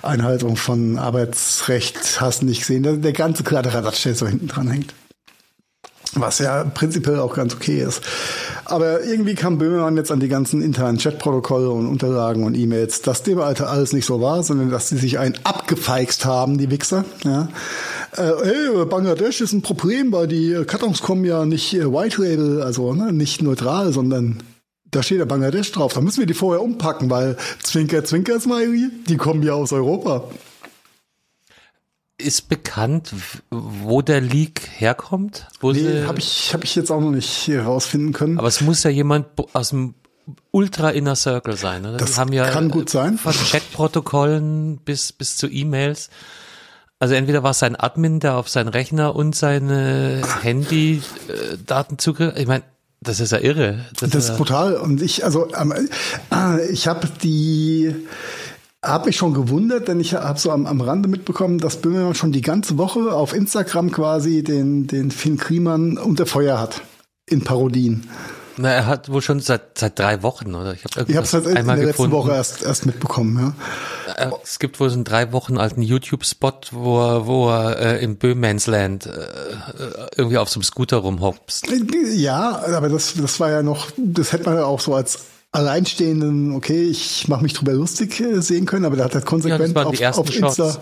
Einhaltung 0.02 0.56
von 0.56 0.98
Arbeitsrecht, 0.98 2.20
hast 2.20 2.42
nicht 2.42 2.60
gesehen. 2.60 2.82
Der, 2.82 2.94
der 2.94 3.12
ganze 3.12 3.42
Kladderadatsch, 3.42 4.04
der 4.04 4.14
so 4.14 4.26
hinten 4.26 4.48
dran 4.48 4.68
hängt. 4.68 4.94
Was 6.14 6.38
ja 6.38 6.64
prinzipiell 6.64 7.18
auch 7.18 7.34
ganz 7.34 7.54
okay 7.54 7.82
ist. 7.82 8.00
Aber 8.64 9.02
irgendwie 9.04 9.34
kam 9.34 9.58
Böhmermann 9.58 9.96
jetzt 9.96 10.10
an 10.10 10.20
die 10.20 10.28
ganzen 10.28 10.62
internen 10.62 10.98
Chatprotokolle 10.98 11.70
und 11.70 11.86
Unterlagen 11.86 12.44
und 12.44 12.56
E-Mails, 12.56 13.02
dass 13.02 13.22
dem 13.22 13.40
Alter 13.40 13.68
alles 13.68 13.92
nicht 13.92 14.06
so 14.06 14.20
war, 14.20 14.42
sondern 14.42 14.70
dass 14.70 14.88
sie 14.88 14.96
sich 14.96 15.18
ein 15.18 15.34
abgefeixt 15.44 16.24
haben, 16.24 16.58
die 16.58 16.70
Wichser. 16.70 17.04
Ja. 17.24 17.48
Äh, 18.16 18.32
hey, 18.42 18.84
Bangladesch 18.86 19.40
ist 19.40 19.52
ein 19.52 19.62
Problem, 19.62 20.12
weil 20.12 20.26
die 20.26 20.64
Kartons 20.66 21.02
kommen 21.02 21.24
ja 21.24 21.44
nicht 21.44 21.74
äh, 21.74 21.92
White 21.92 22.22
Label, 22.22 22.62
also 22.62 22.94
ne, 22.94 23.12
nicht 23.12 23.42
neutral, 23.42 23.92
sondern 23.92 24.42
da 24.90 25.02
steht 25.02 25.18
ja 25.18 25.24
Bangladesch 25.24 25.72
drauf. 25.72 25.92
Da 25.92 26.00
müssen 26.00 26.20
wir 26.20 26.26
die 26.26 26.34
vorher 26.34 26.62
umpacken, 26.62 27.10
weil 27.10 27.36
Zwinker, 27.62 28.04
Zwinker, 28.04 28.40
Smiley, 28.40 28.90
die 29.08 29.16
kommen 29.16 29.42
ja 29.42 29.52
aus 29.52 29.72
Europa. 29.72 30.24
Ist 32.18 32.48
bekannt, 32.48 33.12
wo 33.50 34.00
der 34.00 34.22
Leak 34.22 34.62
herkommt? 34.78 35.48
Wo 35.60 35.72
nee, 35.72 36.04
habe 36.04 36.18
ich, 36.18 36.54
hab 36.54 36.64
ich 36.64 36.74
jetzt 36.74 36.90
auch 36.90 37.00
noch 37.00 37.10
nicht 37.10 37.46
herausfinden 37.46 38.14
können. 38.14 38.38
Aber 38.38 38.48
es 38.48 38.62
muss 38.62 38.82
ja 38.84 38.90
jemand 38.90 39.26
aus 39.52 39.68
dem 39.70 39.94
Ultra 40.50 40.90
Inner 40.90 41.14
Circle 41.14 41.56
sein. 41.56 41.84
Oder? 41.84 41.98
Das 41.98 42.16
haben 42.16 42.32
ja 42.32 42.48
kann 42.48 42.70
gut 42.70 42.88
sein. 42.88 43.18
Von 43.18 43.32
Chatprotokollen 43.32 44.78
bis, 44.78 45.12
bis 45.12 45.36
zu 45.36 45.46
E-Mails. 45.46 46.08
Also 46.98 47.14
entweder 47.14 47.42
war 47.42 47.50
es 47.50 47.58
sein 47.58 47.76
Admin, 47.76 48.20
der 48.20 48.36
auf 48.36 48.48
seinen 48.48 48.68
Rechner 48.68 49.14
und 49.14 49.34
seine 49.34 50.22
Handy-Daten 50.42 51.98
zugriff. 51.98 52.34
Ich 52.36 52.46
meine, 52.46 52.64
das 53.00 53.20
ist 53.20 53.32
ja 53.32 53.38
irre. 53.38 53.84
Das, 53.98 54.10
das 54.10 54.30
ist 54.30 54.36
brutal. 54.36 54.74
Und 54.74 55.02
ich, 55.02 55.24
also, 55.24 55.48
äh, 55.50 56.66
ich 56.70 56.88
habe 56.88 57.08
die 57.22 57.94
habe 58.82 59.06
mich 59.06 59.16
schon 59.16 59.34
gewundert, 59.34 59.88
denn 59.88 60.00
ich 60.00 60.14
habe 60.14 60.38
so 60.38 60.50
am, 60.50 60.66
am 60.66 60.80
Rande 60.80 61.08
mitbekommen, 61.08 61.58
dass 61.58 61.76
Böhmermann 61.76 62.14
schon 62.14 62.32
die 62.32 62.40
ganze 62.40 62.78
Woche 62.78 63.12
auf 63.12 63.34
Instagram 63.34 63.90
quasi 63.90 64.42
den, 64.42 64.86
den 64.86 65.10
Finn 65.10 65.36
Kliemann 65.38 65.98
unter 65.98 66.26
Feuer 66.26 66.58
hat. 66.58 66.82
In 67.28 67.42
Parodien. 67.42 68.08
Na, 68.58 68.70
er 68.70 68.86
hat 68.86 69.10
wohl 69.10 69.20
schon 69.20 69.40
seit, 69.40 69.78
seit 69.78 69.98
drei 69.98 70.22
Wochen, 70.22 70.54
oder? 70.54 70.72
Ich 70.72 70.84
habe 70.84 71.04
es 71.10 71.32
halt 71.32 71.46
in 71.46 71.66
der 71.66 71.76
letzten 71.76 72.10
Woche 72.10 72.32
erst, 72.32 72.62
erst 72.62 72.86
mitbekommen, 72.86 73.54
ja. 74.06 74.14
Äh, 74.14 74.30
es 74.42 74.58
gibt 74.58 74.80
wohl 74.80 74.88
so 74.88 74.94
einen 74.94 75.04
drei 75.04 75.32
Wochen 75.32 75.58
alten 75.58 75.82
YouTube-Spot, 75.82 76.52
wo 76.70 77.00
er, 77.00 77.26
wo 77.26 77.50
er 77.50 77.78
äh, 77.78 78.04
im 78.04 78.16
Böhmansland 78.16 79.06
äh, 79.06 79.10
irgendwie 80.16 80.38
auf 80.38 80.48
so 80.48 80.58
einem 80.58 80.64
Scooter 80.64 80.98
rumhopst. 80.98 81.66
Ja, 82.14 82.62
aber 82.74 82.88
das, 82.88 83.14
das 83.14 83.38
war 83.40 83.50
ja 83.50 83.62
noch, 83.62 83.88
das 83.96 84.32
hätte 84.32 84.44
man 84.44 84.56
ja 84.56 84.64
auch 84.64 84.80
so 84.80 84.94
als 84.94 85.18
alleinstehenden, 85.52 86.54
okay, 86.54 86.82
ich 86.82 87.28
mache 87.28 87.42
mich 87.42 87.54
drüber 87.54 87.72
lustig 87.72 88.20
äh, 88.20 88.40
sehen 88.40 88.66
können, 88.66 88.84
aber 88.84 88.96
der 88.96 89.06
hat 89.06 89.14
halt 89.14 89.26
konsequent 89.26 89.74
ja, 89.98 90.10
auf, 90.10 90.18
auf 90.18 90.36
Insta, 90.36 90.76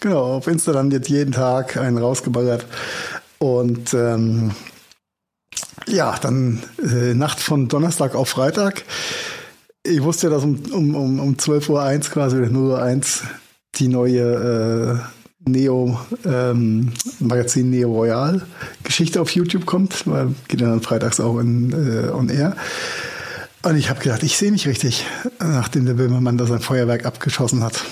genau, 0.00 0.36
auf 0.36 0.46
Insta 0.46 0.72
dann 0.72 0.90
jetzt 0.90 1.08
jeden 1.08 1.32
Tag 1.32 1.76
einen 1.76 1.98
rausgeballert. 1.98 2.66
Und 3.38 3.94
ähm, 3.94 4.52
ja, 5.86 6.16
dann 6.20 6.62
äh, 6.82 7.14
Nacht 7.14 7.40
von 7.40 7.68
Donnerstag 7.68 8.14
auf 8.14 8.28
Freitag. 8.28 8.84
Ich 9.82 10.02
wusste 10.02 10.26
ja, 10.26 10.34
dass 10.34 10.44
um, 10.44 10.60
um, 10.72 10.94
um, 10.94 11.20
um 11.20 11.34
12.01 11.34 11.68
Uhr 11.70 12.00
quasi, 12.10 12.36
oder 12.36 12.48
0.01 12.48 13.22
Uhr, 13.22 13.28
die 13.76 13.88
neue 13.88 15.02
äh, 15.04 15.48
Neo 15.48 15.98
ähm, 16.24 16.92
Magazin 17.20 17.70
Neo 17.70 17.92
Royal 17.92 18.42
Geschichte 18.82 19.20
auf 19.20 19.30
YouTube 19.30 19.66
kommt, 19.66 20.06
weil 20.06 20.34
geht 20.48 20.60
dann 20.60 20.82
freitags 20.82 21.20
auch 21.20 21.38
in, 21.38 21.72
äh, 21.72 22.10
on 22.10 22.28
air. 22.28 22.56
Und 23.62 23.76
ich 23.76 23.90
habe 23.90 24.00
gedacht, 24.00 24.22
ich 24.22 24.36
sehe 24.36 24.52
nicht 24.52 24.66
richtig, 24.66 25.04
nachdem 25.40 25.86
der 25.86 25.94
Böhmermann 25.94 26.38
da 26.38 26.46
sein 26.46 26.60
Feuerwerk 26.60 27.04
abgeschossen 27.04 27.64
hat. 27.64 27.84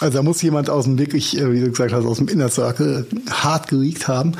Also 0.00 0.18
da 0.18 0.22
muss 0.22 0.42
jemand 0.42 0.70
aus 0.70 0.84
dem 0.84 0.98
wirklich, 0.98 1.38
äh, 1.38 1.52
wie 1.52 1.60
du 1.60 1.70
gesagt 1.70 1.92
hast, 1.92 2.04
aus 2.04 2.18
dem 2.18 2.28
Inner 2.28 2.48
Circle 2.48 3.06
hart 3.30 3.68
geleakt 3.68 4.08
haben. 4.08 4.32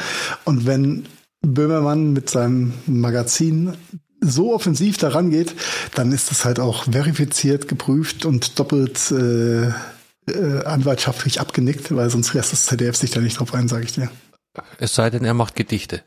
Und 0.44 0.66
wenn 0.66 1.06
Böhmermann 1.46 2.12
mit 2.12 2.30
seinem 2.30 2.74
Magazin 2.86 3.74
so 4.20 4.54
offensiv 4.54 4.98
daran 4.98 5.30
geht, 5.30 5.54
dann 5.94 6.12
ist 6.12 6.30
das 6.30 6.44
halt 6.44 6.58
auch 6.58 6.84
verifiziert, 6.84 7.68
geprüft 7.68 8.24
und 8.24 8.58
doppelt 8.58 9.10
äh, 9.12 9.66
äh, 9.66 10.64
anwaltschaftlich 10.64 11.40
abgenickt, 11.40 11.94
weil 11.94 12.10
sonst 12.10 12.34
lässt 12.34 12.52
das 12.52 12.66
ZDF 12.66 12.96
sich 12.96 13.10
da 13.10 13.20
nicht 13.20 13.38
drauf 13.38 13.54
ein, 13.54 13.68
sage 13.68 13.84
ich 13.84 13.92
dir. 13.92 14.10
Es 14.78 14.94
sei 14.94 15.10
denn, 15.10 15.24
er 15.24 15.34
macht 15.34 15.54
Gedichte. 15.54 16.02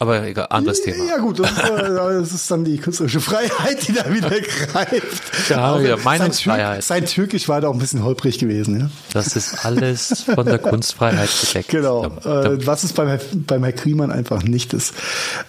Aber 0.00 0.26
egal, 0.26 0.46
anderes 0.50 0.82
Thema. 0.82 1.04
Ja 1.04 1.18
gut, 1.18 1.38
das, 1.38 1.50
äh, 1.58 1.94
das 1.94 2.32
ist 2.32 2.50
dann 2.50 2.64
die 2.64 2.78
künstlerische 2.78 3.20
Freiheit, 3.20 3.86
die 3.86 3.92
da 3.92 4.12
wieder 4.12 4.30
greift. 4.30 5.48
Ja, 5.50 5.78
ja, 5.78 5.96
sein 5.96 6.04
Meinungsfreiheit. 6.04 6.74
Türk- 6.78 6.84
Sein 6.84 7.04
Türkisch 7.06 7.48
war 7.48 7.60
da 7.60 7.68
auch 7.68 7.74
ein 7.74 7.78
bisschen 7.78 8.02
holprig 8.02 8.38
gewesen, 8.38 8.80
ja. 8.80 8.90
Das 9.12 9.36
ist 9.36 9.64
alles 9.64 10.24
von 10.34 10.46
der 10.46 10.58
Kunstfreiheit 10.58 11.28
gedeckt. 11.46 11.68
Genau. 11.68 12.06
Da- 12.24 12.44
Äh, 12.46 12.66
was 12.66 12.82
es 12.82 12.92
beim, 12.94 13.18
beim 13.46 13.62
Herr 13.62 13.72
Kriemann 13.72 14.10
einfach 14.10 14.42
nicht 14.42 14.72
ist. 14.72 14.94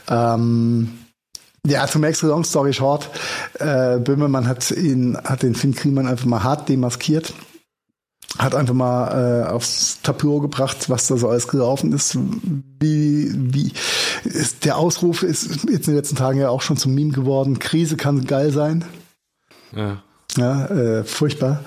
Ähm, 0.10 0.98
ja, 1.66 1.86
to 1.88 2.00
make 2.00 2.16
the 2.16 2.26
long 2.26 2.44
story 2.44 2.74
short, 2.74 3.10
äh, 3.60 4.00
Böhmermann 4.00 4.48
hat 4.48 4.70
ihn, 4.72 5.18
hat 5.24 5.44
den 5.44 5.56
Finn 5.56 5.74
Kriemann 5.76 6.08
einfach 6.08 6.26
mal 6.26 6.44
hart 6.44 6.68
demaskiert. 6.70 7.34
Hat 8.38 8.56
einfach 8.56 8.74
mal 8.74 9.44
äh, 9.44 9.48
aufs 9.50 10.00
Tapio 10.02 10.40
gebracht, 10.40 10.90
was 10.90 11.08
da 11.08 11.18
so 11.18 11.28
alles 11.28 11.48
gelaufen 11.48 11.92
ist. 11.92 12.18
Wie, 12.80 13.32
wie 13.36 13.74
ist, 14.24 14.66
der 14.66 14.78
Ausruf 14.78 15.24
ist 15.24 15.66
jetzt 15.70 15.88
in 15.88 15.94
den 15.94 15.96
letzten 15.96 16.16
Tagen 16.16 16.40
ja 16.40 16.50
auch 16.50 16.62
schon 16.62 16.78
zum 16.78 16.94
Meme 16.96 17.12
geworden. 17.12 17.60
Krise 17.60 17.98
kann 17.98 18.26
geil 18.26 18.52
sein. 18.52 18.86
ja. 19.76 20.02
Ja, 20.38 20.66
äh, 20.68 21.04
furchtbar. 21.04 21.62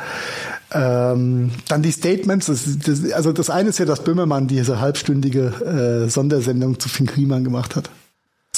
Ähm, 0.72 1.50
dann 1.68 1.82
die 1.82 1.92
Statements. 1.92 2.46
Das, 2.46 2.64
das, 2.78 3.12
also 3.12 3.32
das 3.32 3.50
eine 3.50 3.68
ist 3.68 3.78
ja, 3.78 3.84
dass 3.84 4.02
Böhmermann 4.02 4.48
diese 4.48 4.80
halbstündige 4.80 6.04
äh, 6.06 6.08
Sondersendung 6.08 6.80
zu 6.80 6.88
Finn 6.88 7.06
Kliman 7.06 7.44
gemacht 7.44 7.76
hat. 7.76 7.90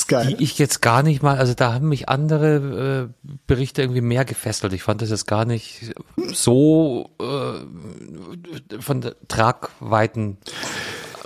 Die 0.05 0.37
ich 0.45 0.59
jetzt 0.59 0.83
gar 0.83 1.03
nicht 1.03 1.23
mal, 1.23 1.37
also 1.39 1.55
da 1.55 1.73
haben 1.75 1.89
mich 1.89 2.09
andere 2.09 3.09
äh, 3.25 3.31
Berichte 3.47 3.83
irgendwie 3.83 4.03
mehr 4.03 4.25
gefesselt. 4.25 4.73
Ich 4.73 4.83
fand 4.83 5.01
das 5.03 5.11
jetzt 5.11 5.27
gar 5.27 5.45
nicht 5.45 5.93
so 6.33 7.11
äh, 7.21 8.81
von 8.81 9.01
der 9.01 9.17
Tragweiten 9.29 10.37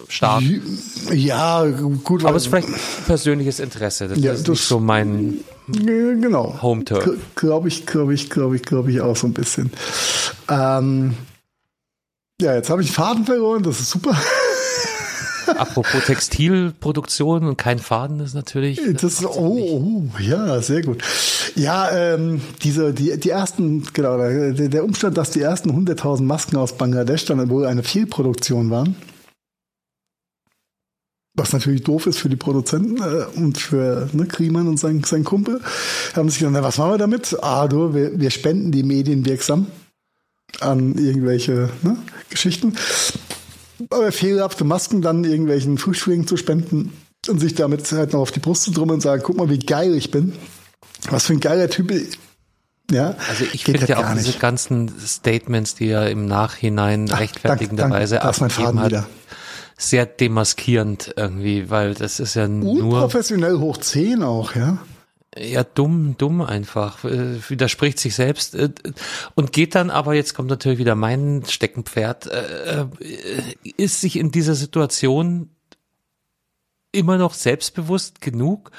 stark. 0.08 0.42
ja, 1.12 1.64
gut. 2.04 2.24
Aber 2.24 2.36
es 2.36 2.44
ist 2.44 2.48
vielleicht 2.48 2.68
persönliches 3.06 3.60
Interesse. 3.60 4.08
Das 4.08 4.18
Ja, 4.18 4.32
ist 4.32 4.42
das- 4.48 4.58
nicht 4.58 4.64
so 4.66 4.78
mein 4.80 5.40
Äh, 5.68 6.16
Genau. 6.20 6.60
Home 6.62 6.84
Turf. 6.84 7.08
Glaube 7.36 7.68
ich, 7.68 7.86
glaube 7.86 8.14
ich, 8.14 8.28
glaube 8.30 8.56
ich, 8.56 8.62
glaube 8.62 8.90
ich 8.90 9.00
auch 9.00 9.14
so 9.16 9.26
ein 9.28 9.32
bisschen. 9.34 9.70
Ähm, 10.48 11.14
ja, 12.40 12.54
jetzt 12.54 12.70
habe 12.70 12.82
ich 12.82 12.90
Faden 12.90 13.24
verloren, 13.26 13.62
das 13.62 13.78
ist 13.80 13.90
super. 13.90 14.16
Apropos 15.60 16.02
Textilproduktion 16.06 17.46
und 17.46 17.58
kein 17.58 17.78
Faden 17.78 18.20
ist 18.20 18.34
natürlich. 18.34 18.80
Das 18.94 19.04
ist, 19.04 19.26
oh, 19.26 20.08
oh, 20.08 20.18
ja, 20.18 20.62
sehr 20.62 20.80
gut. 20.80 21.02
Ja, 21.54 21.90
ähm, 21.90 22.40
diese, 22.62 22.94
die, 22.94 23.20
die 23.20 23.28
ersten, 23.28 23.86
genau, 23.92 24.16
der, 24.16 24.52
der 24.52 24.84
Umstand, 24.84 25.18
dass 25.18 25.32
die 25.32 25.42
ersten 25.42 25.70
100.000 25.70 26.22
Masken 26.22 26.56
aus 26.56 26.78
Bangladesch 26.78 27.26
dann 27.26 27.50
wohl 27.50 27.66
eine 27.66 27.82
Fehlproduktion 27.82 28.70
waren. 28.70 28.96
Was 31.34 31.52
natürlich 31.52 31.84
doof 31.84 32.06
ist 32.06 32.18
für 32.18 32.30
die 32.30 32.36
Produzenten 32.36 32.96
äh, 33.02 33.26
und 33.36 33.58
für 33.58 34.08
ne, 34.14 34.24
Kriemann 34.24 34.66
und 34.66 34.78
sein, 34.78 35.04
sein 35.04 35.24
Kumpel. 35.24 35.60
Haben 36.16 36.30
sich 36.30 36.38
gedacht, 36.38 36.54
na, 36.54 36.62
was 36.62 36.78
machen 36.78 36.92
wir 36.92 36.98
damit? 36.98 37.36
Ah, 37.42 37.68
du, 37.68 37.92
wir, 37.92 38.18
wir 38.18 38.30
spenden 38.30 38.72
die 38.72 38.82
Medien 38.82 39.26
wirksam 39.26 39.66
an 40.60 40.96
irgendwelche 40.96 41.68
ne, 41.82 41.98
Geschichten. 42.30 42.76
Aber 43.90 44.12
fehlerhafte 44.12 44.64
Masken 44.64 45.00
dann 45.02 45.24
irgendwelchen 45.24 45.78
Flüchtlingen 45.78 46.26
zu 46.26 46.36
spenden 46.36 46.92
und 47.28 47.38
sich 47.40 47.54
damit 47.54 47.90
halt 47.92 48.12
noch 48.12 48.20
auf 48.20 48.32
die 48.32 48.40
Brust 48.40 48.64
zu 48.64 48.70
drummeln 48.72 48.96
und 48.96 49.00
sagen, 49.00 49.22
guck 49.24 49.36
mal, 49.36 49.48
wie 49.48 49.58
geil 49.58 49.94
ich 49.94 50.10
bin. 50.10 50.34
Was 51.10 51.26
für 51.26 51.32
ein 51.32 51.40
geiler 51.40 51.68
Typ. 51.70 51.90
ich- 51.90 52.18
Ja, 52.90 53.14
Also 53.28 53.44
ich 53.52 53.64
finde 53.64 53.80
ja 53.86 53.88
halt 53.96 53.98
auch 53.98 54.02
gar 54.02 54.14
diese 54.16 54.38
ganzen 54.38 54.92
Statements, 54.98 55.76
die 55.76 55.88
er 55.90 56.10
im 56.10 56.26
Nachhinein 56.26 57.06
danke, 57.06 57.22
rechtfertigenderweise 57.22 58.22
abgegeben 58.22 58.80
hat, 58.80 58.86
wieder. 58.90 59.06
sehr 59.78 60.06
demaskierend 60.06 61.14
irgendwie, 61.16 61.70
weil 61.70 61.94
das 61.94 62.18
ist 62.20 62.34
ja 62.34 62.48
nur 62.48 62.72
Unprofessionell 62.82 63.58
hoch 63.58 63.76
10 63.78 64.22
auch, 64.24 64.56
ja. 64.56 64.78
Ja 65.36 65.62
dumm, 65.62 66.16
dumm 66.18 66.40
einfach, 66.40 67.04
äh, 67.04 67.48
widerspricht 67.48 67.98
sich 67.98 68.14
selbst 68.14 68.54
äh, 68.54 68.70
und 69.34 69.52
geht 69.52 69.74
dann 69.74 69.90
aber, 69.90 70.14
jetzt 70.14 70.34
kommt 70.34 70.50
natürlich 70.50 70.78
wieder 70.78 70.94
mein 70.94 71.44
Steckenpferd, 71.46 72.26
äh, 72.26 72.80
äh, 72.80 72.86
ist 73.76 74.00
sich 74.00 74.16
in 74.16 74.32
dieser 74.32 74.54
Situation 74.54 75.50
immer 76.92 77.16
noch 77.16 77.34
selbstbewusst 77.34 78.20
genug, 78.20 78.72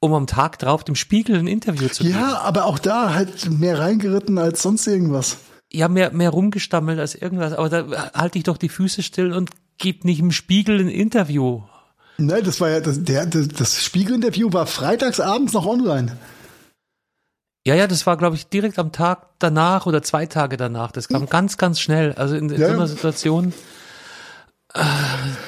um 0.00 0.12
am 0.12 0.26
Tag 0.26 0.58
drauf 0.58 0.82
dem 0.82 0.96
Spiegel 0.96 1.38
ein 1.38 1.46
Interview 1.46 1.88
zu 1.88 2.02
geben. 2.02 2.16
Ja, 2.16 2.40
aber 2.40 2.64
auch 2.64 2.80
da 2.80 3.14
halt 3.14 3.48
mehr 3.48 3.78
reingeritten 3.78 4.38
als 4.38 4.62
sonst 4.62 4.86
irgendwas. 4.86 5.38
Ja, 5.72 5.88
mehr, 5.88 6.12
mehr 6.12 6.30
rumgestammelt 6.30 6.98
als 6.98 7.14
irgendwas, 7.14 7.52
aber 7.52 7.68
da 7.68 8.12
halte 8.12 8.38
ich 8.38 8.44
doch 8.44 8.56
die 8.56 8.68
Füße 8.68 9.02
still 9.02 9.32
und 9.32 9.50
gib 9.78 10.04
nicht 10.04 10.18
im 10.18 10.32
Spiegel 10.32 10.80
ein 10.80 10.88
Interview. 10.88 11.62
Nein, 12.18 12.44
das 12.44 12.60
war 12.60 12.70
ja, 12.70 12.80
das, 12.80 13.02
der, 13.02 13.26
das, 13.26 13.84
Spiegelinterview 13.84 14.52
war 14.52 14.66
freitags 14.66 15.20
abends 15.20 15.52
noch 15.52 15.66
online. 15.66 16.16
Ja, 17.66 17.74
ja, 17.74 17.86
das 17.86 18.06
war, 18.06 18.16
glaube 18.16 18.36
ich, 18.36 18.46
direkt 18.46 18.78
am 18.78 18.92
Tag 18.92 19.28
danach 19.38 19.86
oder 19.86 20.02
zwei 20.02 20.26
Tage 20.26 20.56
danach. 20.56 20.92
Das 20.92 21.08
kam 21.08 21.28
ganz, 21.28 21.58
ganz 21.58 21.80
schnell. 21.80 22.12
Also 22.12 22.36
in, 22.36 22.48
in 22.48 22.60
Ja, 22.60 22.68
so 22.68 22.74
einer. 22.74 22.86
Situation, 22.86 23.52
äh, 24.72 24.82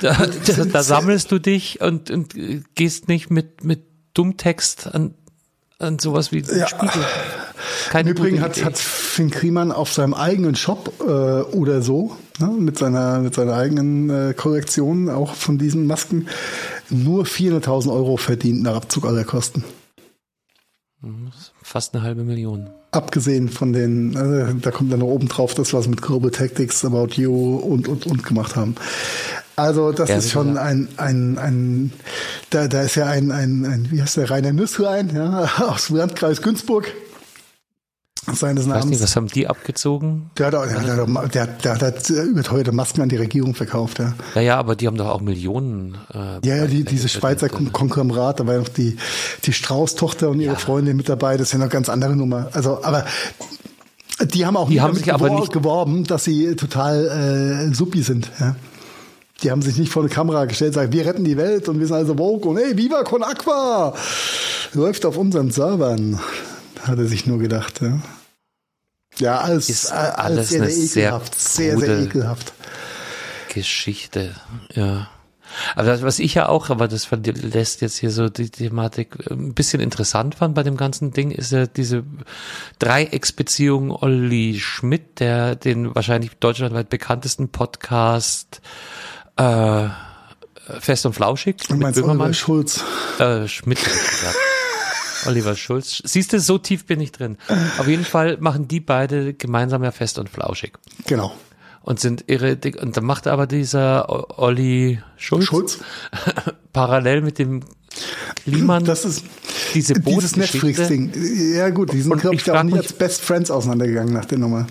da, 0.03 0.27
da, 0.27 0.65
da 0.65 0.83
sammelst 0.83 1.31
du 1.31 1.39
dich 1.39 1.81
und, 1.81 2.11
und 2.11 2.35
gehst 2.75 3.09
nicht 3.09 3.31
mit, 3.31 3.65
mit 3.65 3.85
Dummtext 4.15 4.93
an, 4.93 5.15
an 5.79 5.99
sowas 5.99 6.33
wie 6.33 6.41
Ja. 6.41 6.67
Spiegel. 6.69 7.05
Keine 7.91 8.11
Im 8.11 8.17
Übrigen 8.17 8.41
hat, 8.41 8.63
hat 8.65 8.77
Finn 8.79 9.31
Kriemann 9.31 9.73
auf 9.73 9.93
seinem 9.93 10.15
eigenen 10.15 10.55
Shop 10.55 10.93
äh, 11.01 11.03
oder 11.05 11.83
so, 11.83 12.17
ne, 12.39 12.49
mit, 12.49 12.79
seiner, 12.79 13.21
mit 13.21 13.35
seiner 13.35 13.55
eigenen 13.55 14.11
äh, 14.11 14.35
Korrektion 14.35 15.09
auch 15.09 15.35
von 15.35 15.59
diesen 15.59 15.87
Masken, 15.87 16.29
nur 16.91 17.25
400.000 17.25 17.93
Euro 17.93 18.17
verdient 18.17 18.63
nach 18.63 18.77
Abzug 18.77 19.05
aller 19.07 19.25
Kosten. 19.25 19.65
fast 21.63 21.95
eine 21.95 22.03
halbe 22.03 22.25
Million. 22.25 22.71
Abgesehen 22.91 23.49
von 23.49 23.73
den, 23.73 24.17
äh, 24.17 24.55
da 24.61 24.71
kommt 24.71 24.93
dann 24.93 25.01
noch 25.01 25.09
oben 25.09 25.29
drauf 25.29 25.55
das, 25.55 25.73
was 25.75 25.89
mit 25.89 26.03
Global 26.03 26.31
Tactics, 26.31 26.85
About 26.85 27.15
You 27.15 27.57
und, 27.57 27.87
und, 27.87 28.07
und 28.07 28.25
gemacht 28.25 28.57
haben. 28.57 28.75
Also 29.59 29.93
das 29.93 30.09
Ja, 30.09 30.17
ist 30.17 30.31
schon 30.31 30.57
ein, 30.57 30.89
ein, 30.97 31.37
ein 31.39 31.93
da, 32.51 32.69
da 32.69 32.83
ist 32.83 32.95
ja 32.95 33.07
ein, 33.07 33.31
ein, 33.33 33.65
ein, 33.67 33.89
wie 33.91 34.01
heißt 34.01 34.17
der, 34.17 34.31
Rainer 34.31 34.53
Nüsslein, 34.53 35.11
ja, 35.15 35.51
aus 35.69 35.87
dem 35.89 35.97
Landkreis 35.97 36.41
Günzburg. 36.43 36.93
Seines 38.31 38.65
weiß 38.69 38.75
nicht, 38.75 38.85
Namens. 38.85 39.03
was 39.03 39.17
haben 39.17 39.29
die 39.29 39.47
abgezogen? 39.49 40.31
Der 40.37 40.49
hat, 40.49 40.55
auch- 40.55 40.67
der, 40.67 41.47
der, 41.47 41.47
der, 41.47 41.77
der 41.77 41.89
hat 41.89 42.11
überteuerte 42.11 42.73
Masken 42.73 43.01
an 43.01 43.09
die 43.09 43.17
Regierung 43.17 43.55
verkauft, 43.55 44.01
ja. 44.01 44.13
Ja, 44.35 44.41
ja, 44.43 44.59
aber 44.59 44.77
die 44.77 44.87
haben 44.87 44.99
doch 44.99 45.09
auch 45.09 45.23
Millionen. 45.23 45.97
Äh, 46.13 46.47
Ja, 46.47 46.57
ja, 46.57 46.67
die, 46.67 46.85
diese. 46.85 47.09
Schweizer 47.09 47.49
Kon- 47.49 47.73
Konglomerat, 47.73 48.41
da 48.41 48.47
war 48.47 48.55
ja 48.55 48.61
noch 48.61 48.69
die, 48.69 48.99
die 49.45 49.53
Strauß-Tochter 49.55 50.29
und 50.29 50.41
ihre 50.41 50.53
Ja. 50.55 50.59
Freundin 50.59 50.97
mit 50.99 51.09
dabei, 51.09 51.39
das 51.39 51.49
ist 51.49 51.53
ja 51.55 51.59
noch 51.59 51.71
ganz 51.71 51.89
andere 51.89 52.15
Nummer. 52.17 52.49
Also, 52.53 52.85
aber 52.85 53.07
die 54.35 54.45
haben 54.45 54.57
auch 54.59 54.69
Die 54.69 54.83
haben 54.83 54.95
sich 54.95 55.13
aber 55.15 55.31
nicht- 55.31 55.53
geworben, 55.53 56.05
dass 56.05 56.25
sie 56.25 56.55
total 56.55 57.69
äh, 57.71 57.75
suppi 57.75 58.03
sind, 58.03 58.31
ja. 58.41 58.57
Die 59.43 59.51
haben 59.51 59.63
sich 59.63 59.77
nicht 59.77 59.93
vor 59.93 60.03
eine 60.03 60.11
Kamera 60.11 60.47
gestellt, 60.47 60.75
sagen, 60.75 60.93
wir 60.93 61.07
retten 61.07 61.25
die 61.25 61.37
Welt 61.37 61.69
und 61.69 61.79
wir 61.79 61.87
sind 61.87 61.97
also 61.97 62.19
woke 62.19 62.49
und 62.49 62.57
hey, 62.57 62.77
Viva 62.77 63.05
Con 63.05 63.23
Aqua! 63.23 63.95
Läuft 64.75 65.07
auf 65.07 65.17
unseren 65.17 65.51
Servern, 65.51 66.21
hat 66.83 66.99
er 66.99 67.07
sich 67.07 67.27
nur 67.27 67.39
gedacht, 67.39 67.81
ja. 67.81 68.01
Ja, 69.19 69.41
alles, 69.41 69.69
Ist 69.69 69.93
alles 69.93 70.17
alles 70.17 70.49
sehr, 70.49 70.69
sehr 70.69 70.85
ekelhaft, 70.85 71.41
sehr, 71.41 71.79
sehr 71.79 71.99
ekelhaft. 72.01 72.53
Geschichte, 73.49 74.35
ja. 74.75 75.09
Aber 75.75 75.87
das, 75.87 76.03
was 76.03 76.19
ich 76.19 76.35
ja 76.35 76.49
auch, 76.49 76.71
aber 76.71 76.89
das 76.89 77.05
verlässt 77.05 77.81
jetzt 77.81 77.99
hier 77.99 78.11
so 78.11 78.29
die 78.29 78.51
Thematik 78.51 79.17
äh, 79.29 79.33
ein 79.33 79.55
bisschen 79.55 79.81
interessant 79.81 80.35
fand 80.35 80.55
bei 80.55 80.63
dem 80.63 80.77
ganzen 80.77 81.13
Ding, 81.13 81.31
ist 81.31 81.53
ja 81.53 81.67
diese 81.67 82.05
Dreiecksbeziehung 82.79 83.91
Olli 83.91 84.59
Schmidt, 84.61 85.21
der 85.21 85.57
den 85.57 85.95
wahrscheinlich 85.95 86.33
deutschlandweit 86.39 86.91
bekanntesten 86.91 87.49
Podcast 87.49 88.61
äh, 89.39 89.89
Fest 90.81 91.07
und 91.07 91.15
Flauschig 91.15 91.57
Du 91.69 91.77
meinst 91.77 92.03
Oliver 92.03 92.35
Schulz. 92.35 92.85
äh, 93.19 93.49
Schmidt. 93.49 93.79
Oliver 95.27 95.57
Schulz. 95.57 96.01
Siehst 96.05 96.33
du, 96.33 96.41
so 96.41 96.59
tief 96.59 96.85
bin 96.87 97.01
ich 97.01 97.11
drin. 97.13 97.39
Auf 97.79 97.89
jeden 97.89 98.05
Fall 98.05 98.37
machen 98.41 98.69
die 98.69 98.81
beide 98.81 99.35
gemeinsam 99.35 99.83
ja 99.83 99.91
Fest 99.91 100.19
und 100.19 100.29
Flauschig. 100.29 100.73
Genau. 101.07 101.33
und 101.83 101.99
sind 102.01 102.25
irre 102.29 102.57
dick. 102.57 102.81
Und 102.81 102.97
dann 102.97 103.05
macht 103.05 103.27
aber 103.27 103.47
dieser 103.47 104.39
Olli 104.39 105.01
Schulz, 105.17 105.45
Schulz? 105.47 105.79
parallel 106.73 107.23
mit 107.23 107.39
dem 107.39 107.61
Kliman 108.45 108.85
Das 108.85 109.05
ist 109.05 109.25
diese 109.75 109.95
dieses 109.95 110.05
Bootsgeschichte. 110.05 110.83
Netflix-Ding. 110.83 111.55
Ja 111.57 111.71
gut, 111.71 111.93
die 111.93 112.03
sind, 112.03 112.21
glaube 112.21 112.37
ich 112.37 112.43
ich, 112.43 112.51
auch 112.53 112.63
nicht 112.63 112.77
als 112.77 112.93
Best 112.93 113.23
Friends 113.23 113.51
auseinandergegangen 113.51 114.13
nach 114.15 114.27
der 114.27 114.39
Nummer. 114.39 114.67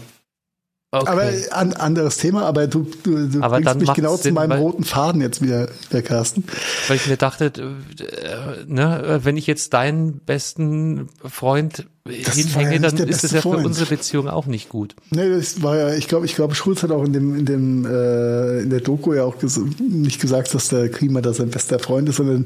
Okay. 0.89 1.05
Aber 1.11 1.29
an, 1.51 1.73
anderes 1.73 2.15
Thema, 2.15 2.43
aber 2.43 2.65
du, 2.67 2.87
du, 3.03 3.27
du 3.27 3.41
Aber 3.41 3.59
bringst 3.59 3.75
mich 3.81 3.93
genau 3.93 4.15
zu 4.15 4.23
Sinn, 4.23 4.33
meinem 4.35 4.51
weil- 4.51 4.59
roten 4.59 4.85
Faden 4.85 5.19
jetzt 5.21 5.41
wieder, 5.41 5.67
wieder 5.89 6.01
Carsten. 6.01 6.45
Weil 6.87 6.95
ich 6.95 7.07
mir 7.07 7.17
dachte, 7.17 7.51
äh, 7.99 8.63
ne, 8.67 9.19
wenn 9.23 9.35
ich 9.35 9.47
jetzt 9.47 9.73
deinen 9.73 10.19
besten 10.19 11.09
Freund 11.25 11.87
Das 12.05 12.13
ja 12.27 12.31
hinhänge, 12.35 12.69
nicht 12.69 12.83
dann 12.85 12.95
der 12.95 13.09
ist 13.09 13.25
das 13.25 13.31
ja 13.31 13.41
für 13.41 13.49
Freund. 13.51 13.65
unsere 13.65 13.85
Beziehung 13.85 14.29
auch 14.29 14.45
nicht 14.45 14.69
gut. 14.69 14.95
Nee, 15.09 15.29
das 15.29 15.61
war 15.61 15.75
ja, 15.75 15.93
ich 15.93 16.07
glaube, 16.07 16.25
ich 16.25 16.35
glaube, 16.35 16.55
Schulz 16.55 16.83
hat 16.83 16.91
auch 16.91 17.03
in 17.03 17.11
dem, 17.11 17.35
in 17.35 17.45
dem, 17.45 17.85
äh, 17.85 18.59
in 18.61 18.69
der 18.69 18.79
Doku 18.79 19.13
ja 19.13 19.23
auch 19.25 19.37
ges 19.39 19.59
nicht 19.79 20.21
gesagt, 20.21 20.53
dass 20.53 20.69
der 20.69 20.87
Klima 20.87 21.19
da 21.19 21.33
sein 21.33 21.49
bester 21.49 21.79
Freund 21.79 22.07
ist, 22.07 22.15
sondern 22.15 22.45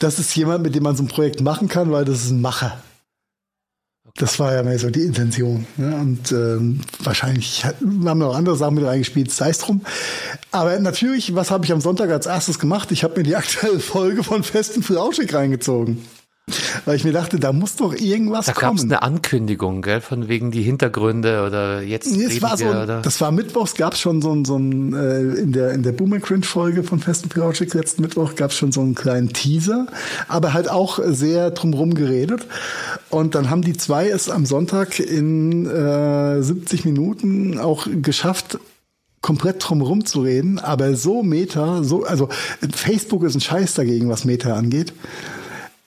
das 0.00 0.18
ist 0.18 0.36
jemand, 0.36 0.64
mit 0.64 0.74
dem 0.74 0.82
man 0.82 0.96
so 0.96 1.02
ein 1.02 1.08
Projekt 1.08 1.40
machen 1.40 1.68
kann, 1.68 1.90
weil 1.92 2.04
das 2.04 2.24
ist 2.24 2.30
ein 2.30 2.42
Macher. 2.42 2.78
Das 4.16 4.38
war 4.38 4.54
ja 4.54 4.62
mehr 4.62 4.78
so 4.78 4.90
die 4.90 5.02
Intention. 5.02 5.66
Ne? 5.76 5.94
Und 5.94 6.32
ähm, 6.32 6.80
wahrscheinlich 7.02 7.64
haben 7.64 8.04
wir 8.04 8.14
noch 8.14 8.34
andere 8.34 8.56
Sachen 8.56 8.74
mit 8.74 8.84
reingespielt, 8.84 9.30
sei 9.30 9.50
es 9.50 9.58
drum. 9.58 9.82
Aber 10.50 10.78
natürlich, 10.78 11.34
was 11.34 11.50
habe 11.50 11.64
ich 11.64 11.72
am 11.72 11.80
Sonntag 11.80 12.10
als 12.10 12.26
erstes 12.26 12.58
gemacht? 12.58 12.90
Ich 12.92 13.04
habe 13.04 13.18
mir 13.18 13.22
die 13.22 13.36
aktuelle 13.36 13.80
Folge 13.80 14.22
von 14.22 14.42
Festen 14.42 14.82
für 14.82 15.00
Auschig 15.00 15.32
reingezogen. 15.32 16.04
Weil 16.84 16.96
ich 16.96 17.04
mir 17.04 17.12
dachte, 17.12 17.38
da 17.38 17.52
muss 17.52 17.76
doch 17.76 17.94
irgendwas 17.94 18.46
Da 18.46 18.52
gab 18.52 18.74
es 18.74 18.80
kommen. 18.80 18.92
eine 18.92 19.02
Ankündigung, 19.02 19.82
gell, 19.82 20.00
von 20.00 20.28
wegen 20.28 20.50
die 20.50 20.62
Hintergründe 20.62 21.44
oder 21.46 21.82
jetzt 21.82 22.10
Nee, 22.10 22.24
es 22.24 22.42
war 22.42 22.56
so, 22.56 22.66
oder? 22.66 23.02
das 23.02 23.20
war 23.20 23.30
mittwochs, 23.30 23.74
gab 23.74 23.92
es 23.94 24.00
schon 24.00 24.20
so 24.20 24.32
ein, 24.32 24.44
so 24.44 24.56
ein 24.56 24.92
äh, 24.92 25.20
in 25.40 25.52
der 25.52 25.72
in 25.72 25.82
der 25.82 25.92
Boomer 25.92 26.18
Cringe 26.18 26.44
Folge 26.44 26.82
von 26.82 26.98
Festen 26.98 27.28
Piratschik 27.28 27.74
letzten 27.74 28.02
Mittwoch 28.02 28.34
gab 28.34 28.50
es 28.50 28.56
schon 28.56 28.72
so 28.72 28.80
einen 28.80 28.94
kleinen 28.94 29.32
Teaser, 29.32 29.86
aber 30.28 30.52
halt 30.52 30.68
auch 30.68 30.98
sehr 31.04 31.50
drumrum 31.50 31.94
geredet. 31.94 32.46
Und 33.10 33.34
dann 33.34 33.50
haben 33.50 33.62
die 33.62 33.76
zwei 33.76 34.08
es 34.08 34.28
am 34.28 34.46
Sonntag 34.46 34.98
in 34.98 35.66
äh, 35.66 36.42
70 36.42 36.84
Minuten 36.84 37.58
auch 37.58 37.86
geschafft, 38.02 38.58
komplett 39.20 39.56
drumherum 39.68 40.06
zu 40.06 40.22
reden, 40.22 40.58
aber 40.58 40.96
so 40.96 41.22
Meta, 41.22 41.82
so, 41.84 42.04
also 42.04 42.28
Facebook 42.74 43.22
ist 43.22 43.34
ein 43.34 43.40
Scheiß 43.40 43.74
dagegen, 43.74 44.08
was 44.08 44.24
Meta 44.24 44.54
angeht. 44.54 44.92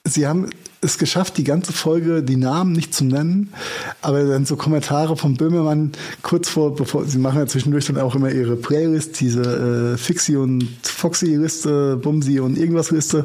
Sie 0.06 0.26
haben 0.26 0.50
es 0.82 0.98
geschafft, 0.98 1.38
die 1.38 1.44
ganze 1.44 1.72
Folge 1.72 2.22
die 2.22 2.36
Namen 2.36 2.72
nicht 2.72 2.92
zu 2.92 3.04
nennen, 3.04 3.54
aber 4.02 4.24
dann 4.24 4.44
so 4.44 4.54
Kommentare 4.56 5.16
von 5.16 5.36
Böhmermann 5.36 5.92
kurz 6.20 6.50
vor, 6.50 6.74
bevor 6.76 7.06
sie 7.06 7.18
machen 7.18 7.38
ja 7.38 7.46
zwischendurch 7.46 7.86
dann 7.86 7.98
auch 7.98 8.14
immer 8.14 8.30
ihre 8.30 8.56
Playlist, 8.56 9.18
diese 9.20 9.94
äh, 9.94 9.96
Fixie 9.96 10.36
und 10.36 10.68
Foxy 10.82 11.36
Liste, 11.36 11.96
Bumsi 11.96 12.38
und 12.40 12.58
irgendwas 12.58 12.90
Liste, 12.90 13.24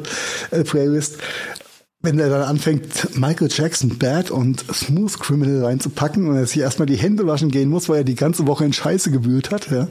äh, 0.50 0.64
Playlist. 0.64 1.18
Wenn 2.02 2.18
er 2.18 2.30
dann 2.30 2.42
anfängt, 2.42 3.14
Michael 3.14 3.50
Jackson 3.50 3.98
Bad 3.98 4.30
und 4.30 4.64
Smooth 4.72 5.20
Criminal 5.20 5.62
reinzupacken 5.62 6.28
und 6.28 6.36
er 6.36 6.46
sich 6.46 6.60
erstmal 6.60 6.86
die 6.86 6.96
Hände 6.96 7.26
waschen 7.26 7.50
gehen 7.50 7.68
muss, 7.68 7.90
weil 7.90 7.98
er 7.98 8.04
die 8.04 8.14
ganze 8.14 8.46
Woche 8.46 8.64
in 8.64 8.72
Scheiße 8.72 9.10
gewühlt 9.10 9.50
hat, 9.50 9.70
ja. 9.70 9.86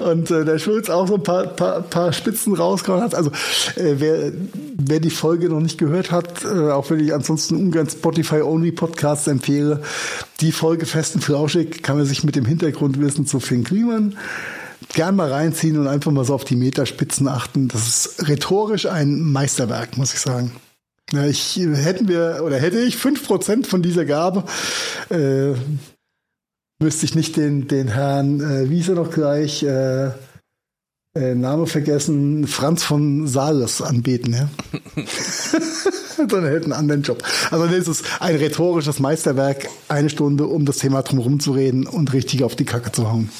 Und 0.00 0.30
äh, 0.30 0.44
der 0.44 0.58
Schulz 0.58 0.90
auch 0.90 1.06
so 1.08 1.14
ein 1.14 1.22
paar, 1.22 1.46
paar, 1.46 1.82
paar 1.82 2.12
Spitzen 2.12 2.54
rausgehauen 2.54 3.02
hat. 3.02 3.14
Also 3.14 3.30
äh, 3.76 3.94
wer, 3.98 4.32
wer 4.76 5.00
die 5.00 5.10
Folge 5.10 5.48
noch 5.48 5.60
nicht 5.60 5.78
gehört 5.78 6.10
hat, 6.10 6.44
äh, 6.44 6.70
auch 6.70 6.90
wenn 6.90 7.00
ich 7.00 7.14
ansonsten 7.14 7.56
ungern 7.56 7.88
Spotify-Only-Podcasts 7.88 9.26
empfehle, 9.26 9.82
die 10.40 10.52
Folge 10.52 10.86
Fest 10.86 11.14
und 11.14 11.22
Flauschig 11.22 11.82
kann 11.82 11.96
man 11.96 12.06
sich 12.06 12.24
mit 12.24 12.36
dem 12.36 12.44
Hintergrundwissen 12.44 13.26
zu 13.26 13.40
Finn 13.40 13.64
Kliman 13.64 14.16
gern 14.94 15.16
mal 15.16 15.30
reinziehen 15.30 15.78
und 15.78 15.86
einfach 15.86 16.12
mal 16.12 16.24
so 16.24 16.34
auf 16.34 16.44
die 16.44 16.56
Meterspitzen 16.56 17.28
achten. 17.28 17.68
Das 17.68 17.88
ist 17.88 18.28
rhetorisch 18.28 18.86
ein 18.86 19.20
Meisterwerk, 19.20 19.96
muss 19.96 20.14
ich 20.14 20.20
sagen. 20.20 20.52
Ja, 21.12 21.24
ich 21.26 21.56
hätten 21.56 22.08
wir 22.08 22.42
oder 22.44 22.58
hätte 22.58 22.78
ich 22.80 22.96
fünf 22.96 23.26
Prozent 23.26 23.66
von 23.66 23.82
dieser 23.82 24.04
Gabe, 24.04 24.44
äh, 25.10 25.54
müsste 26.78 27.06
ich 27.06 27.14
nicht 27.14 27.36
den, 27.36 27.68
den 27.68 27.88
Herrn, 27.88 28.40
äh, 28.40 28.70
wie 28.70 28.76
hieß 28.76 28.90
er 28.90 28.94
noch 28.96 29.10
gleich, 29.10 29.62
äh, 29.62 30.10
äh, 31.14 31.34
Name 31.34 31.66
vergessen, 31.66 32.46
Franz 32.46 32.84
von 32.84 33.26
Sales 33.26 33.82
anbeten, 33.82 34.34
ja. 34.34 34.48
Er 36.18 36.26
hätte 36.26 36.64
einen 36.64 36.72
anderen 36.72 37.02
Job. 37.02 37.22
Also 37.52 37.66
es 37.66 37.86
ist 37.86 38.04
ein 38.20 38.34
rhetorisches 38.34 38.98
Meisterwerk, 38.98 39.68
eine 39.88 40.10
Stunde, 40.10 40.46
um 40.46 40.64
das 40.64 40.78
Thema 40.78 41.02
drumherum 41.02 41.38
zu 41.38 41.52
reden 41.52 41.86
und 41.86 42.12
richtig 42.12 42.42
auf 42.42 42.56
die 42.56 42.64
Kacke 42.64 42.90
zu 42.90 43.08
hauen. 43.08 43.30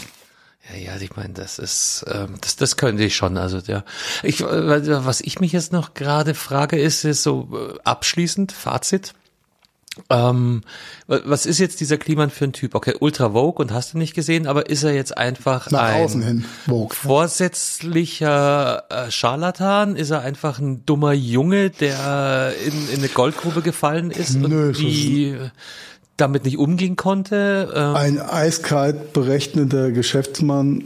Ja, 0.71 0.79
ja, 0.79 1.01
ich 1.01 1.17
meine, 1.17 1.35
das 1.35 1.59
ist, 1.59 2.05
ähm, 2.09 2.35
das, 2.41 2.55
das 2.55 2.77
könnte 2.77 3.03
ich 3.03 3.17
schon. 3.17 3.37
Also 3.37 3.59
ja, 3.67 3.85
ich, 4.23 4.43
äh, 4.43 5.05
was 5.05 5.21
ich 5.21 5.41
mich 5.41 5.51
jetzt 5.51 5.73
noch 5.73 5.95
gerade 5.95 6.35
frage, 6.35 6.79
ist, 6.79 7.05
ist 7.05 7.25
so 7.25 7.49
äh, 7.53 7.79
abschließend 7.83 8.53
Fazit. 8.53 9.15
Ähm, 10.11 10.63
wa- 11.09 11.21
was 11.25 11.45
ist 11.47 11.59
jetzt 11.59 11.81
dieser 11.81 11.99
Kliman 11.99 12.31
für 12.31 12.45
ein 12.45 12.53
Typ? 12.53 12.75
Okay, 12.77 12.95
Ultra 13.01 13.31
Vogue 13.33 13.61
und 13.65 13.73
hast 13.73 13.95
du 13.95 13.99
nicht 13.99 14.15
gesehen, 14.15 14.47
aber 14.47 14.69
ist 14.71 14.85
er 14.85 14.95
jetzt 14.95 15.17
einfach 15.19 15.71
Nach 15.71 15.83
ein 15.83 16.05
außen 16.05 16.23
hin, 16.23 16.45
Vogue. 16.67 16.95
vorsätzlicher 16.95 18.85
äh, 18.91 19.11
Scharlatan? 19.11 19.97
Ist 19.97 20.11
er 20.11 20.21
einfach 20.21 20.59
ein 20.59 20.85
dummer 20.87 21.13
Junge, 21.13 21.71
der 21.71 22.55
in, 22.65 22.89
in 22.91 22.99
eine 22.99 23.09
Goldgrube 23.09 23.63
gefallen 23.63 24.11
ist 24.11 24.35
Nö, 24.37 24.69
und 24.69 24.79
die 24.79 25.37
damit 26.17 26.45
nicht 26.45 26.59
umgehen 26.59 26.97
konnte? 26.97 27.73
Ähm, 27.75 27.95
Ein 27.97 28.21
eiskalt 28.21 29.13
berechnender 29.13 29.91
Geschäftsmann, 29.91 30.85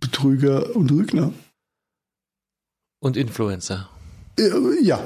Betrüger 0.00 0.74
und 0.76 0.90
Lügner. 0.90 1.32
und 3.00 3.16
Influencer. 3.16 3.88
Äh, 4.38 4.50
Ja, 4.82 5.00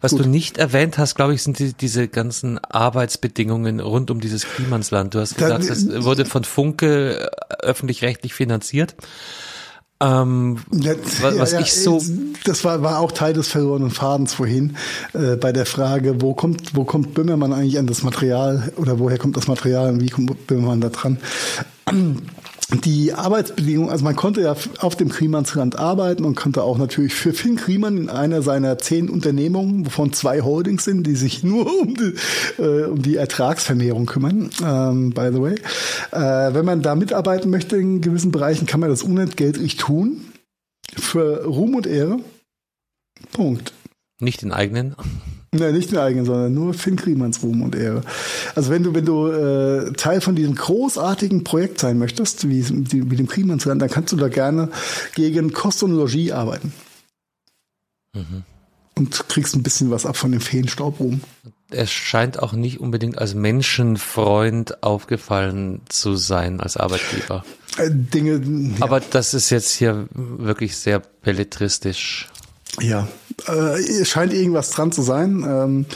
Was 0.00 0.12
Gut. 0.12 0.24
du 0.24 0.28
nicht 0.28 0.58
erwähnt 0.58 0.98
hast, 0.98 1.14
glaube 1.14 1.34
ich, 1.34 1.42
sind 1.42 1.58
die, 1.58 1.72
diese 1.72 2.08
ganzen 2.08 2.58
Arbeitsbedingungen 2.62 3.80
rund 3.80 4.10
um 4.10 4.20
dieses 4.20 4.44
Klimansland. 4.44 5.14
Du 5.14 5.20
hast 5.20 5.36
gesagt, 5.36 5.64
es 5.64 6.04
wurde 6.04 6.24
von 6.26 6.44
Funke 6.44 7.30
äh, 7.50 7.54
öffentlich-rechtlich 7.62 8.34
finanziert. 8.34 8.94
Ähm, 10.00 10.58
Ja, 10.72 10.94
wa- 11.20 11.32
was 11.36 11.52
ja, 11.52 11.60
ich 11.60 11.72
so, 11.72 12.02
das 12.44 12.64
war, 12.64 12.82
war 12.82 12.98
auch 12.98 13.12
Teil 13.12 13.34
des 13.34 13.48
verlorenen 13.48 13.90
Fadens 13.90 14.34
vorhin 14.34 14.76
äh, 15.14 15.36
bei 15.36 15.52
der 15.52 15.64
Frage, 15.64 16.20
wo 16.20 16.34
kommt, 16.34 16.74
wo 16.74 16.84
kommt 16.84 17.14
Böhmermann 17.14 17.52
eigentlich 17.52 17.78
an 17.78 17.86
das 17.86 18.02
Material 18.02 18.72
oder 18.76 18.98
woher 18.98 19.16
kommt 19.18 19.36
das 19.36 19.46
Material 19.46 19.90
und 19.92 20.00
wie 20.00 20.08
kommt 20.10 20.46
Böhmermann 20.48 20.80
da 20.80 20.88
dran? 20.88 21.18
Die 22.84 23.12
Arbeitsbedingungen, 23.12 23.90
also 23.90 24.02
man 24.04 24.16
konnte 24.16 24.40
ja 24.40 24.56
auf 24.78 24.96
dem 24.96 25.10
Klimansland 25.10 25.78
arbeiten 25.78 26.24
und 26.24 26.36
konnte 26.36 26.62
auch 26.62 26.78
natürlich 26.78 27.14
für 27.14 27.34
Finn 27.34 27.56
Kliman 27.56 27.98
in 27.98 28.08
einer 28.08 28.40
seiner 28.40 28.78
zehn 28.78 29.10
Unternehmungen, 29.10 29.84
wovon 29.84 30.12
zwei 30.12 30.40
Holdings 30.40 30.84
sind, 30.84 31.06
die 31.06 31.14
sich 31.14 31.44
nur 31.44 31.66
um 31.82 31.94
die, 31.94 32.14
äh, 32.62 32.84
um 32.84 33.02
die 33.02 33.16
Ertragsvermehrung 33.16 34.06
kümmern, 34.06 34.50
ähm, 34.64 35.10
by 35.10 35.30
the 35.32 35.40
way. 35.40 35.54
Äh, 36.12 36.54
wenn 36.54 36.64
man 36.64 36.82
da 36.82 36.94
mitarbeiten 36.94 37.50
möchte 37.50 37.76
in 37.76 38.00
gewissen 38.00 38.32
Bereichen, 38.32 38.66
kann 38.66 38.80
man 38.80 38.88
das 38.88 39.02
unentgeltlich 39.02 39.76
tun. 39.76 40.22
Für 40.94 41.44
Ruhm 41.44 41.74
und 41.74 41.86
Ehre. 41.86 42.18
Punkt. 43.32 43.72
nicht 44.18 44.42
den 44.42 44.52
eigenen. 44.52 44.96
Nein, 45.54 45.74
nicht 45.74 45.90
den 45.90 45.98
eigenen, 45.98 46.24
sondern 46.24 46.54
nur 46.54 46.72
Finn 46.72 46.96
Krimans 46.96 47.42
Ruhm 47.42 47.60
und 47.60 47.74
Ehre. 47.76 48.00
Also 48.54 48.70
wenn 48.70 48.82
du, 48.82 48.94
wenn 48.94 49.04
du 49.04 49.28
äh, 49.28 49.92
Teil 49.92 50.22
von 50.22 50.34
diesem 50.34 50.54
großartigen 50.54 51.44
Projekt 51.44 51.78
sein 51.78 51.98
möchtest, 51.98 52.48
wie, 52.48 52.66
wie 52.90 53.10
wie 53.10 53.16
dem 53.16 53.26
Krimansland, 53.26 53.82
dann 53.82 53.90
kannst 53.90 54.12
du 54.12 54.16
da 54.16 54.28
gerne 54.28 54.70
gegen 55.14 55.52
Kost 55.52 55.82
und 55.82 55.92
Logis 55.92 56.32
arbeiten. 56.32 56.72
Und 58.94 59.28
kriegst 59.28 59.54
ein 59.54 59.62
bisschen 59.62 59.90
was 59.90 60.06
ab 60.06 60.16
von 60.16 60.32
dem 60.32 60.40
Feenstaubruhm. 60.40 61.20
Er 61.70 61.86
scheint 61.86 62.38
auch 62.38 62.54
nicht 62.54 62.80
unbedingt 62.80 63.18
als 63.18 63.34
Menschenfreund 63.34 64.82
aufgefallen 64.82 65.82
zu 65.88 66.16
sein 66.16 66.60
als 66.60 66.78
Arbeitgeber. 66.78 67.44
Äh, 67.76 67.90
Dinge, 67.90 68.42
ja. 68.78 68.84
Aber 68.84 69.00
das 69.00 69.34
ist 69.34 69.50
jetzt 69.50 69.72
hier 69.72 70.06
wirklich 70.14 70.76
sehr 70.76 71.00
belletristisch. 71.00 72.30
Ja, 72.80 73.06
äh, 73.48 74.04
scheint 74.04 74.32
irgendwas 74.32 74.70
dran 74.70 74.92
zu 74.92 75.02
sein. 75.02 75.44
Ähm, 75.46 75.86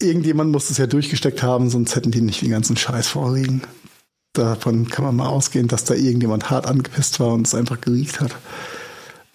irgendjemand 0.00 0.52
muss 0.52 0.70
es 0.70 0.78
ja 0.78 0.86
durchgesteckt 0.86 1.42
haben, 1.42 1.70
sonst 1.70 1.96
hätten 1.96 2.10
die 2.10 2.20
nicht 2.20 2.42
den 2.42 2.50
ganzen 2.50 2.76
Scheiß 2.76 3.08
vorliegen. 3.08 3.62
Davon 4.32 4.88
kann 4.88 5.04
man 5.04 5.16
mal 5.16 5.28
ausgehen, 5.28 5.68
dass 5.68 5.84
da 5.84 5.94
irgendjemand 5.94 6.50
hart 6.50 6.66
angepisst 6.66 7.20
war 7.20 7.32
und 7.32 7.46
es 7.46 7.54
einfach 7.54 7.80
geriecht 7.80 8.20
hat. 8.20 8.36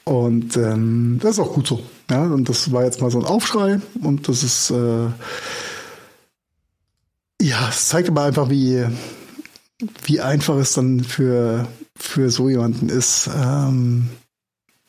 Und 0.03 0.57
ähm, 0.57 1.19
das 1.21 1.31
ist 1.31 1.39
auch 1.39 1.53
gut 1.53 1.67
so. 1.67 1.81
Ja, 2.09 2.23
und 2.23 2.49
das 2.49 2.71
war 2.71 2.83
jetzt 2.83 3.01
mal 3.01 3.11
so 3.11 3.19
ein 3.19 3.25
Aufschrei 3.25 3.79
und 4.01 4.27
das 4.27 4.43
ist 4.43 4.71
äh, 4.71 5.07
ja, 7.41 7.69
es 7.69 7.87
zeigt 7.87 8.09
aber 8.09 8.23
einfach, 8.23 8.49
wie 8.49 8.85
wie 10.03 10.21
einfach 10.21 10.57
es 10.57 10.73
dann 10.73 11.03
für 11.03 11.67
für 11.95 12.29
so 12.29 12.49
jemanden 12.49 12.89
ist, 12.89 13.29
ähm, 13.35 14.09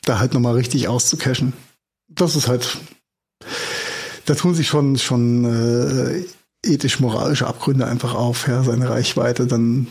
da 0.05 0.19
halt 0.19 0.33
nochmal 0.33 0.55
richtig 0.55 0.87
auszucashen. 0.87 1.53
Das 2.09 2.35
ist 2.35 2.47
halt, 2.47 2.77
da 4.25 4.35
tun 4.35 4.55
sich 4.55 4.67
schon, 4.67 4.97
schon 4.97 5.45
äh, 5.45 6.25
ethisch-moralische 6.65 7.47
Abgründe 7.47 7.87
einfach 7.87 8.13
auf, 8.13 8.47
ja, 8.47 8.63
seine 8.63 8.89
Reichweite 8.89 9.47
dann 9.47 9.87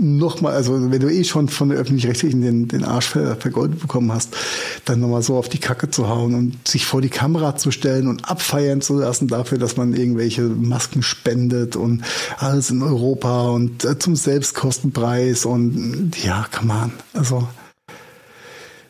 nochmal, 0.00 0.54
also 0.54 0.90
wenn 0.90 1.00
du 1.00 1.08
eh 1.08 1.22
schon 1.22 1.48
von 1.48 1.68
der 1.68 1.78
öffentlich-rechtlichen 1.78 2.42
den, 2.42 2.68
den 2.68 2.84
Arsch 2.84 3.06
ver, 3.10 3.36
vergoldet 3.36 3.80
bekommen 3.80 4.12
hast, 4.12 4.36
dann 4.84 5.00
nochmal 5.00 5.22
so 5.22 5.36
auf 5.36 5.48
die 5.48 5.58
Kacke 5.58 5.88
zu 5.88 6.08
hauen 6.08 6.34
und 6.34 6.66
sich 6.66 6.84
vor 6.84 7.00
die 7.00 7.10
Kamera 7.10 7.56
zu 7.56 7.70
stellen 7.70 8.08
und 8.08 8.28
abfeiern 8.28 8.80
zu 8.80 8.98
lassen 8.98 9.28
dafür, 9.28 9.58
dass 9.58 9.76
man 9.76 9.94
irgendwelche 9.94 10.42
Masken 10.42 11.02
spendet 11.02 11.76
und 11.76 12.02
alles 12.38 12.70
in 12.70 12.82
Europa 12.82 13.48
und 13.50 13.84
äh, 13.84 13.98
zum 13.98 14.16
Selbstkostenpreis 14.16 15.44
und 15.44 16.12
ja, 16.22 16.46
come 16.50 16.72
on. 16.72 16.92
Also 17.12 17.46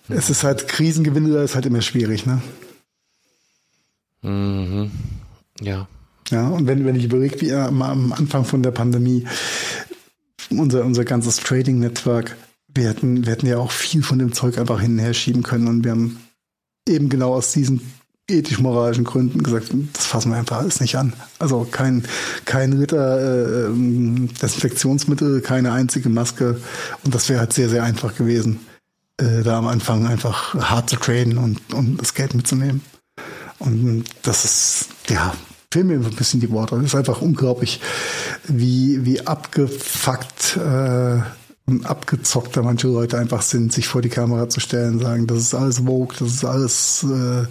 es 0.09 0.31
ist 0.31 0.45
halt 0.45 0.69
Krisengewinner 0.69 1.43
ist 1.43 1.55
halt 1.55 1.67
immer 1.67 1.83
schwierig, 1.83 2.27
ne? 2.27 2.43
Mhm. 4.23 4.91
Ja. 5.61 5.89
Ja, 6.31 6.49
und 6.49 6.67
wenn, 6.67 6.87
wenn 6.87 6.97
ich 6.97 7.05
überlege, 7.05 7.41
wie 7.43 7.53
am, 7.53 7.83
am 7.83 8.13
Anfang 8.13 8.45
von 8.45 8.63
der 8.63 8.71
Pandemie 8.71 9.27
unser, 10.51 10.85
unser 10.85 11.05
ganzes 11.05 11.37
Trading-Network, 11.37 12.37
wir 12.75 12.89
hätten, 12.89 13.27
wir 13.27 13.33
hätten 13.33 13.47
ja 13.47 13.59
auch 13.59 13.71
viel 13.71 14.03
von 14.03 14.19
dem 14.19 14.33
Zeug 14.33 14.59
einfach 14.59 14.81
hin 14.81 14.93
und 14.93 14.99
her 15.01 15.15
schieben 15.15 15.43
können 15.43 15.69
und 15.69 15.85
wir 15.85 15.91
haben 15.91 16.19
eben 16.89 17.09
genau 17.09 17.35
aus 17.35 17.53
diesen 17.53 17.81
ethisch-moralischen 18.29 19.05
Gründen 19.05 19.43
gesagt, 19.43 19.69
das 19.93 20.07
fassen 20.07 20.31
wir 20.31 20.39
einfach 20.39 20.59
alles 20.59 20.81
nicht 20.81 20.97
an. 20.97 21.13
Also 21.39 21.67
kein, 21.71 22.05
kein 22.47 22.73
Ritter 22.73 23.69
äh, 23.69 23.71
Desinfektionsmittel, 23.71 25.43
keine 25.43 25.73
einzige 25.73 26.09
Maske 26.09 26.59
und 27.05 27.15
das 27.15 27.29
wäre 27.29 27.41
halt 27.41 27.53
sehr, 27.53 27.69
sehr 27.69 27.83
einfach 27.83 28.17
gewesen, 28.17 28.61
äh, 29.21 29.43
da 29.43 29.59
am 29.59 29.69
Anfang 29.69 30.07
einfach 30.07 30.55
hart 30.55 30.91
zu 30.91 30.97
traden 30.97 31.39
und, 31.39 31.73
und 31.73 31.99
das 31.99 32.15
Geld 32.15 32.35
mitzunehmen. 32.35 32.83
Und 33.59 34.05
das 34.23 34.45
ist, 34.45 34.89
ja, 35.09 35.35
fehlen 35.71 35.89
mir 35.89 35.95
ein 35.95 36.15
bisschen 36.15 36.41
die 36.41 36.51
Worte. 36.51 36.77
Es 36.77 36.87
ist 36.87 36.95
einfach 36.95 37.23
unglaublich, 37.23 37.81
wie, 38.49 39.05
wie 39.05 39.27
abgefuckt 39.27 40.57
äh, 40.57 41.21
und 41.67 41.87
abgezockt 41.87 42.55
da 42.57 42.63
manche 42.63 42.89
Leute 42.89 43.17
einfach 43.19 43.41
sind, 43.41 43.73
sich 43.73 43.89
vor 43.89 44.03
die 44.03 44.11
Kamera 44.11 44.51
zu 44.51 44.61
stellen, 44.61 44.99
sagen, 44.99 45.27
das 45.27 45.39
ist 45.39 45.55
alles 45.55 45.79
Vogue, 45.79 46.15
das 46.19 46.29
ist 46.29 46.45
alles 46.45 47.05
äh, 47.05 47.47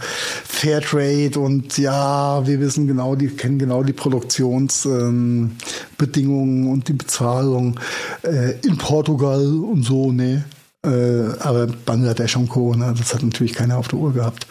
Fairtrade 0.45 1.39
und 1.39 1.79
ja, 1.79 2.45
wir 2.45 2.59
wissen 2.59 2.85
genau, 2.85 3.15
die 3.15 3.29
kennen 3.29 3.57
genau 3.57 3.81
die 3.83 3.93
Produktionsbedingungen 3.93 6.65
ähm, 6.65 6.69
und 6.69 6.87
die 6.87 6.93
Bezahlung 6.93 7.79
äh, 8.21 8.59
in 8.59 8.77
Portugal 8.77 9.43
und 9.45 9.81
so, 9.83 10.11
ne. 10.11 10.45
Äh, 10.85 11.39
aber 11.39 11.67
Bangladesch 11.67 12.35
und 12.35 12.49
Co., 12.49 12.75
ne, 12.75 12.93
das 12.97 13.13
hat 13.13 13.23
natürlich 13.23 13.53
keiner 13.53 13.77
auf 13.77 13.87
der 13.87 13.99
Uhr 13.99 14.13
gehabt. 14.13 14.47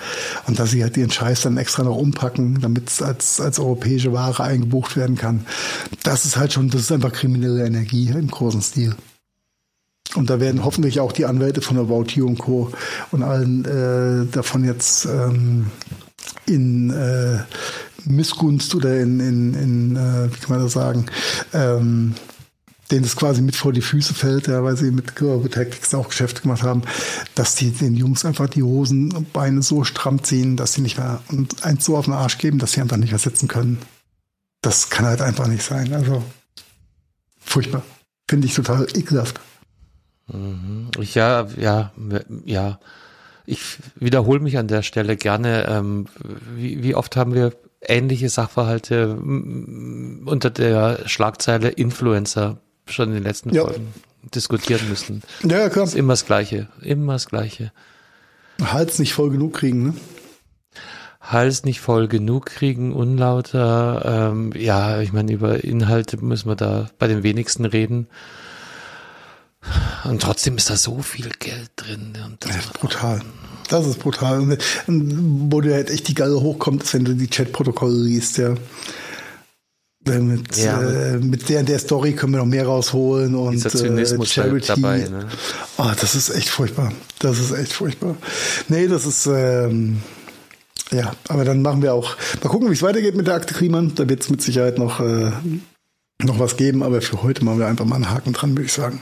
Und 0.47 0.59
dass 0.59 0.71
sie 0.71 0.83
halt 0.83 0.97
ihren 0.97 1.11
Scheiß 1.11 1.43
dann 1.43 1.59
extra 1.59 1.83
noch 1.83 1.97
umpacken, 1.97 2.61
damit 2.61 2.89
es 2.89 3.03
als, 3.03 3.41
als 3.41 3.59
europäische 3.59 4.13
Ware 4.13 4.43
eingebucht 4.43 4.97
werden 4.97 5.17
kann, 5.17 5.47
das 6.05 6.25
ist 6.25 6.39
halt 6.39 6.53
schon, 6.53 6.71
das 6.71 6.83
ist 6.83 6.93
einfach 6.93 7.13
kriminelle 7.13 7.67
Energie 7.67 8.09
im 8.09 8.29
großen 8.29 8.63
Stil. 8.63 8.95
Und 10.15 10.31
da 10.31 10.41
werden 10.41 10.65
hoffentlich 10.65 11.01
auch 11.01 11.13
die 11.13 11.27
Anwälte 11.27 11.61
von 11.61 11.77
der 11.77 11.85
About 11.85 12.07
und 12.23 12.39
Co. 12.39 12.71
und 13.13 13.23
allen 13.23 13.65
äh, 13.65 14.27
davon 14.31 14.65
jetzt 14.65 15.07
ähm, 15.07 15.67
in 16.47 16.91
äh, 16.91 17.39
Missgunst 18.05 18.75
oder 18.75 19.01
in, 19.01 19.21
in, 19.21 19.55
in 19.55 19.97
äh, 19.97 20.29
wie 20.33 20.39
kann 20.41 20.51
man 20.51 20.63
das 20.63 20.73
sagen, 20.73 21.07
ähm, 21.55 22.15
denen 22.91 23.05
es 23.05 23.17
quasi 23.17 23.41
mit 23.41 23.57
vor 23.57 23.73
die 23.73 23.81
Füße 23.81 24.15
fällt, 24.15 24.49
ja, 24.49 24.63
weil 24.63 24.77
sie 24.77 24.91
mit 24.91 25.17
Global 25.17 25.49
Tactics 25.49 25.95
auch 25.95 26.09
Geschäfte 26.09 26.43
gemacht 26.43 26.63
haben, 26.63 26.83
dass 27.35 27.55
die 27.55 27.71
den 27.71 27.95
Jungs 27.95 28.25
einfach 28.25 28.49
die 28.49 28.63
Hosenbeine 28.63 29.63
so 29.63 29.85
stramm 29.85 30.23
ziehen, 30.23 30.57
dass 30.57 30.75
sie 30.75 30.83
nicht 30.83 30.99
mehr 30.99 31.23
und 31.29 31.65
eins 31.65 31.85
so 31.85 31.97
auf 31.97 32.05
den 32.05 32.15
Arsch 32.15 32.39
geben, 32.39 32.59
dass 32.59 32.73
sie 32.73 32.81
einfach 32.81 32.99
nicht 32.99 33.11
mehr 33.11 33.19
sitzen 33.19 33.49
können. 33.49 33.79
Das 34.61 34.91
kann 34.91 35.07
halt 35.07 35.23
einfach 35.23 35.49
nicht 35.49 35.63
sein. 35.63 35.93
Also 35.93 36.23
furchtbar. 37.39 37.83
Finde 38.29 38.47
ich 38.47 38.55
total 38.55 38.87
ekelhaft. 38.95 39.41
Mhm. 40.29 40.91
Ja, 41.01 41.47
ja, 41.57 41.93
ja. 42.45 42.79
Ich 43.45 43.79
wiederhole 43.97 44.41
mich 44.41 44.57
an 44.59 44.69
der 44.69 44.83
Stelle 44.83 45.17
gerne. 45.17 45.67
Ähm, 45.69 46.07
wie, 46.55 46.83
wie 46.83 46.95
oft 46.95 47.17
haben 47.17 47.35
wir 47.35 47.53
ähnliche 47.81 48.29
Sachverhalte 48.29 49.17
unter 49.17 50.51
der 50.51 51.09
Schlagzeile 51.09 51.69
Influencer 51.71 52.59
schon 52.87 53.09
in 53.09 53.15
den 53.15 53.23
letzten 53.25 53.55
ja. 53.55 53.65
Folgen 53.65 53.93
diskutieren 54.35 54.89
müssen. 54.89 55.23
Ja, 55.43 55.59
ja, 55.59 55.69
klar. 55.69 55.85
ist 55.85 55.95
immer 55.95 56.13
das 56.13 56.27
Gleiche. 56.27 56.69
Immer 56.81 57.15
das 57.15 57.27
Gleiche. 57.27 57.73
Hals 58.63 58.99
nicht 58.99 59.15
voll 59.15 59.31
genug 59.31 59.55
kriegen, 59.55 59.83
ne? 59.83 59.95
Hals 61.21 61.65
nicht 61.65 61.81
voll 61.81 62.09
genug 62.09 62.47
kriegen, 62.47 62.93
unlauter. 62.93 64.31
Ähm, 64.33 64.53
ja, 64.57 65.01
ich 65.01 65.13
meine, 65.13 65.33
über 65.33 65.63
Inhalte 65.63 66.23
müssen 66.23 66.49
wir 66.49 66.57
da 66.57 66.91
bei 66.99 67.07
den 67.07 67.23
wenigsten 67.23 67.65
reden. 67.65 68.09
Und 70.05 70.23
trotzdem 70.23 70.57
ist 70.57 70.69
da 70.69 70.77
so 70.77 71.01
viel 71.03 71.31
Geld 71.39 71.71
drin. 71.77 72.19
Und 72.25 72.45
das 72.45 72.57
ist 72.57 72.73
brutal. 72.73 73.23
Das 73.69 73.87
ist 73.87 74.01
brutal. 74.01 74.41
Und, 74.41 74.59
wo 75.53 75.61
dir 75.61 75.75
halt 75.75 75.91
echt 75.91 76.09
die 76.09 76.15
Galle 76.15 76.41
hochkommt, 76.41 76.83
ist, 76.83 76.95
wenn 76.95 77.05
du 77.05 77.15
die 77.15 77.29
Chatprotokolle 77.29 78.03
liest, 78.03 78.39
ja. 78.39 78.55
Mit, 80.05 80.57
ja, 80.57 80.83
äh, 80.83 81.19
mit 81.19 81.49
der 81.49 81.63
der 81.63 81.79
Story 81.79 82.13
können 82.13 82.33
wir 82.33 82.39
noch 82.39 82.47
mehr 82.47 82.67
rausholen 82.67 83.37
und 83.37 83.53
dieser 83.53 83.71
Zynismus 83.71 84.31
äh, 84.31 84.43
Charity. 84.43 84.67
dabei. 84.67 84.99
Ne? 84.99 85.29
Oh, 85.79 85.91
das 86.01 86.17
ist 86.17 86.31
echt 86.31 86.49
furchtbar. 86.49 86.93
Das 87.21 87.39
ist 87.39 87.53
echt 87.53 87.73
furchtbar. 87.73 88.17
Nee, 88.69 88.89
das 88.89 89.07
ist 89.07 89.27
ähm, 89.27 90.03
ja, 90.91 91.15
aber 91.29 91.45
dann 91.45 91.63
machen 91.63 91.83
wir 91.83 91.95
auch 91.95 92.17
mal 92.43 92.51
gucken, 92.51 92.69
wie 92.69 92.75
es 92.75 92.83
weitergeht 92.83 93.15
mit 93.15 93.29
der 93.29 93.35
Akte 93.35 93.55
Kliemann. 93.55 93.95
Da 93.95 94.09
wird 94.09 94.23
es 94.23 94.31
mit 94.31 94.43
Sicherheit 94.43 94.77
noch 94.77 94.99
äh, 95.01 95.31
noch 96.21 96.39
was 96.39 96.57
geben, 96.57 96.83
aber 96.83 97.01
für 97.01 97.23
heute 97.23 97.45
machen 97.45 97.61
wir 97.61 97.67
einfach 97.67 97.85
mal 97.85 97.97
einen 97.97 98.11
Haken 98.11 98.33
dran, 98.33 98.53
würde 98.53 98.65
ich 98.65 98.73
sagen. 98.73 99.01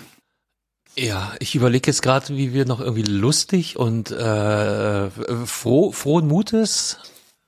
Ja, 0.97 1.33
ich 1.39 1.55
überlege 1.55 1.89
jetzt 1.89 2.03
gerade, 2.03 2.37
wie 2.37 2.53
wir 2.53 2.67
noch 2.67 2.81
irgendwie 2.81 3.03
lustig 3.03 3.77
und 3.79 4.11
äh, 4.11 5.11
froh, 5.47 5.93
frohen 5.93 6.27
Mutes 6.27 6.99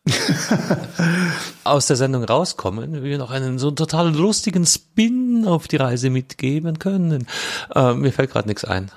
aus 1.65 1.87
der 1.87 1.97
Sendung 1.97 2.25
rauskommen, 2.25 3.03
wie 3.03 3.11
wir 3.11 3.19
noch 3.19 3.31
einen 3.31 3.59
so 3.59 3.71
total 3.71 4.15
lustigen 4.15 4.67
Spin 4.67 5.45
auf 5.47 5.69
die 5.69 5.77
Reise 5.77 6.11
mitgeben 6.11 6.79
können. 6.79 7.27
Äh, 7.75 7.95
mir 7.95 8.13
fällt 8.13 8.33
gerade 8.33 8.49
nichts 8.49 8.65
ein. 8.65 8.91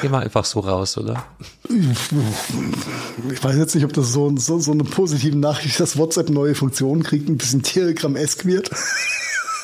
Geh 0.00 0.08
mal 0.08 0.22
einfach 0.22 0.44
so 0.44 0.60
raus, 0.60 0.96
oder? 0.98 1.24
Ich 1.68 3.42
weiß 3.42 3.56
jetzt 3.56 3.74
nicht, 3.74 3.84
ob 3.84 3.92
das 3.92 4.12
so, 4.12 4.32
so, 4.36 4.58
so 4.60 4.72
eine 4.72 4.84
positive 4.84 5.36
Nachricht, 5.36 5.80
dass 5.80 5.96
WhatsApp 5.96 6.30
neue 6.30 6.54
Funktionen 6.54 7.02
kriegt, 7.02 7.28
ein 7.28 7.36
bisschen 7.36 7.62
Telegram-esk 7.62 8.44
wird. 8.44 8.70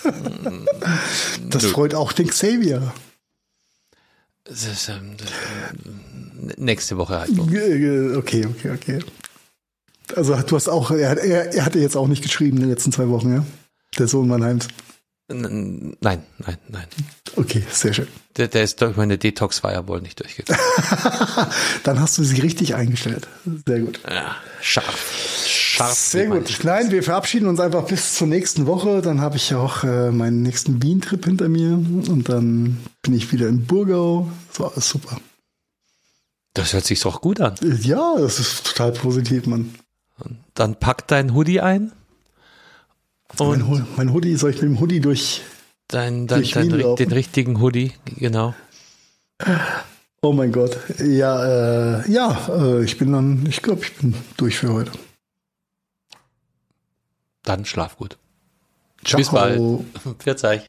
das 1.51 1.67
freut 1.67 1.95
auch 1.95 2.13
den 2.13 2.29
Xavier. 2.29 2.93
Ist, 4.45 4.89
ähm, 4.89 5.17
nächste 6.57 6.97
Woche 6.97 7.21
halt. 7.21 7.39
Okay, 7.39 8.17
okay, 8.17 8.47
okay. 8.73 8.99
Also 10.17 10.35
du 10.37 10.57
hast 10.57 10.69
auch, 10.69 10.91
er, 10.91 11.19
er, 11.19 11.55
er 11.55 11.65
hatte 11.65 11.79
jetzt 11.79 11.97
auch 11.97 12.09
nicht 12.09 12.23
geschrieben 12.23 12.57
in 12.57 12.65
den 12.65 12.71
letzten 12.71 12.93
zwei 12.93 13.09
Wochen, 13.09 13.33
ja? 13.33 13.45
Der 13.99 14.09
Sohn 14.09 14.29
Mannheims. 14.29 14.69
Nein, 15.31 15.95
nein, 16.01 16.23
nein. 16.69 16.87
Okay, 17.37 17.63
sehr 17.71 17.93
schön. 17.93 18.09
Der, 18.39 18.49
der 18.49 18.63
ist 18.63 18.81
durch 18.81 18.97
meine 18.97 19.19
Detox-Firewall 19.19 20.01
nicht 20.01 20.21
durchgegangen. 20.21 20.63
Dann 21.85 22.01
hast 22.01 22.17
du 22.17 22.25
sie 22.25 22.41
richtig 22.41 22.75
eingestellt. 22.75 23.29
Sehr 23.67 23.81
gut. 23.81 24.01
Ja, 24.09 24.37
scharf. 24.63 25.45
Scharf. 25.47 25.93
Sehr 25.93 26.29
gut. 26.29 26.61
Nein, 26.63 26.91
wir 26.91 27.03
verabschieden 27.03 27.47
uns 27.47 27.61
einfach 27.61 27.85
bis 27.85 28.15
zur 28.15 28.27
nächsten 28.27 28.67
Woche. 28.67 29.03
Dann 29.03 29.21
habe 29.21 29.37
ich 29.37 29.55
auch 29.55 29.85
äh, 29.85 30.11
meinen 30.11 30.43
nächsten 30.43 30.83
Wien-Trip 30.83 31.23
hinter 31.23 31.51
mir 31.51 31.73
und 31.73 32.31
dann 32.31 32.79
bin 33.03 33.13
ich 33.13 33.31
wieder 33.31 33.49
in 33.49 33.67
Burgau. 33.67 34.31
So 34.51 34.67
alles 34.67 34.89
super. 34.89 35.21
Das 36.55 36.73
hört 36.73 36.87
sich 36.87 37.01
doch 37.01 37.21
gut 37.21 37.41
an. 37.41 37.55
Ja, 37.83 38.15
das 38.19 38.41
ist 38.41 38.67
total 38.67 38.93
positiv, 38.93 39.47
Mann. 39.47 39.75
Dann 40.55 40.75
pack 40.77 41.07
dein 41.09 41.35
Hoodie 41.35 41.61
ein. 41.61 41.93
Und 43.39 43.69
mein, 43.69 43.87
mein 43.97 44.13
Hoodie, 44.13 44.37
soll 44.37 44.51
ich 44.51 44.57
mit 44.57 44.71
dem 44.71 44.81
Hoodie 44.81 45.01
durch, 45.01 45.43
dein, 45.89 46.27
dein, 46.27 46.41
durch 46.41 46.53
dein, 46.53 46.71
dein 46.71 46.97
den 46.97 47.13
richtigen 47.13 47.61
Hoodie, 47.61 47.93
genau. 48.17 48.55
Oh 50.23 50.33
mein 50.33 50.51
Gott. 50.51 50.79
Ja, 50.99 52.01
äh, 52.01 52.11
ja, 52.11 52.49
äh, 52.49 52.85
ich 52.85 52.99
bin 52.99 53.13
dann, 53.13 53.47
ich 53.47 53.63
glaube, 53.63 53.83
ich 53.83 53.95
bin 53.97 54.15
durch 54.37 54.59
für 54.59 54.73
heute. 54.73 54.93
Dann 57.45 57.65
schlaf 57.65 57.97
gut. 57.97 58.19
Ciao. 59.05 59.19
Bis 59.19 59.31
bald. 59.31 59.61
Pfiat 60.19 60.69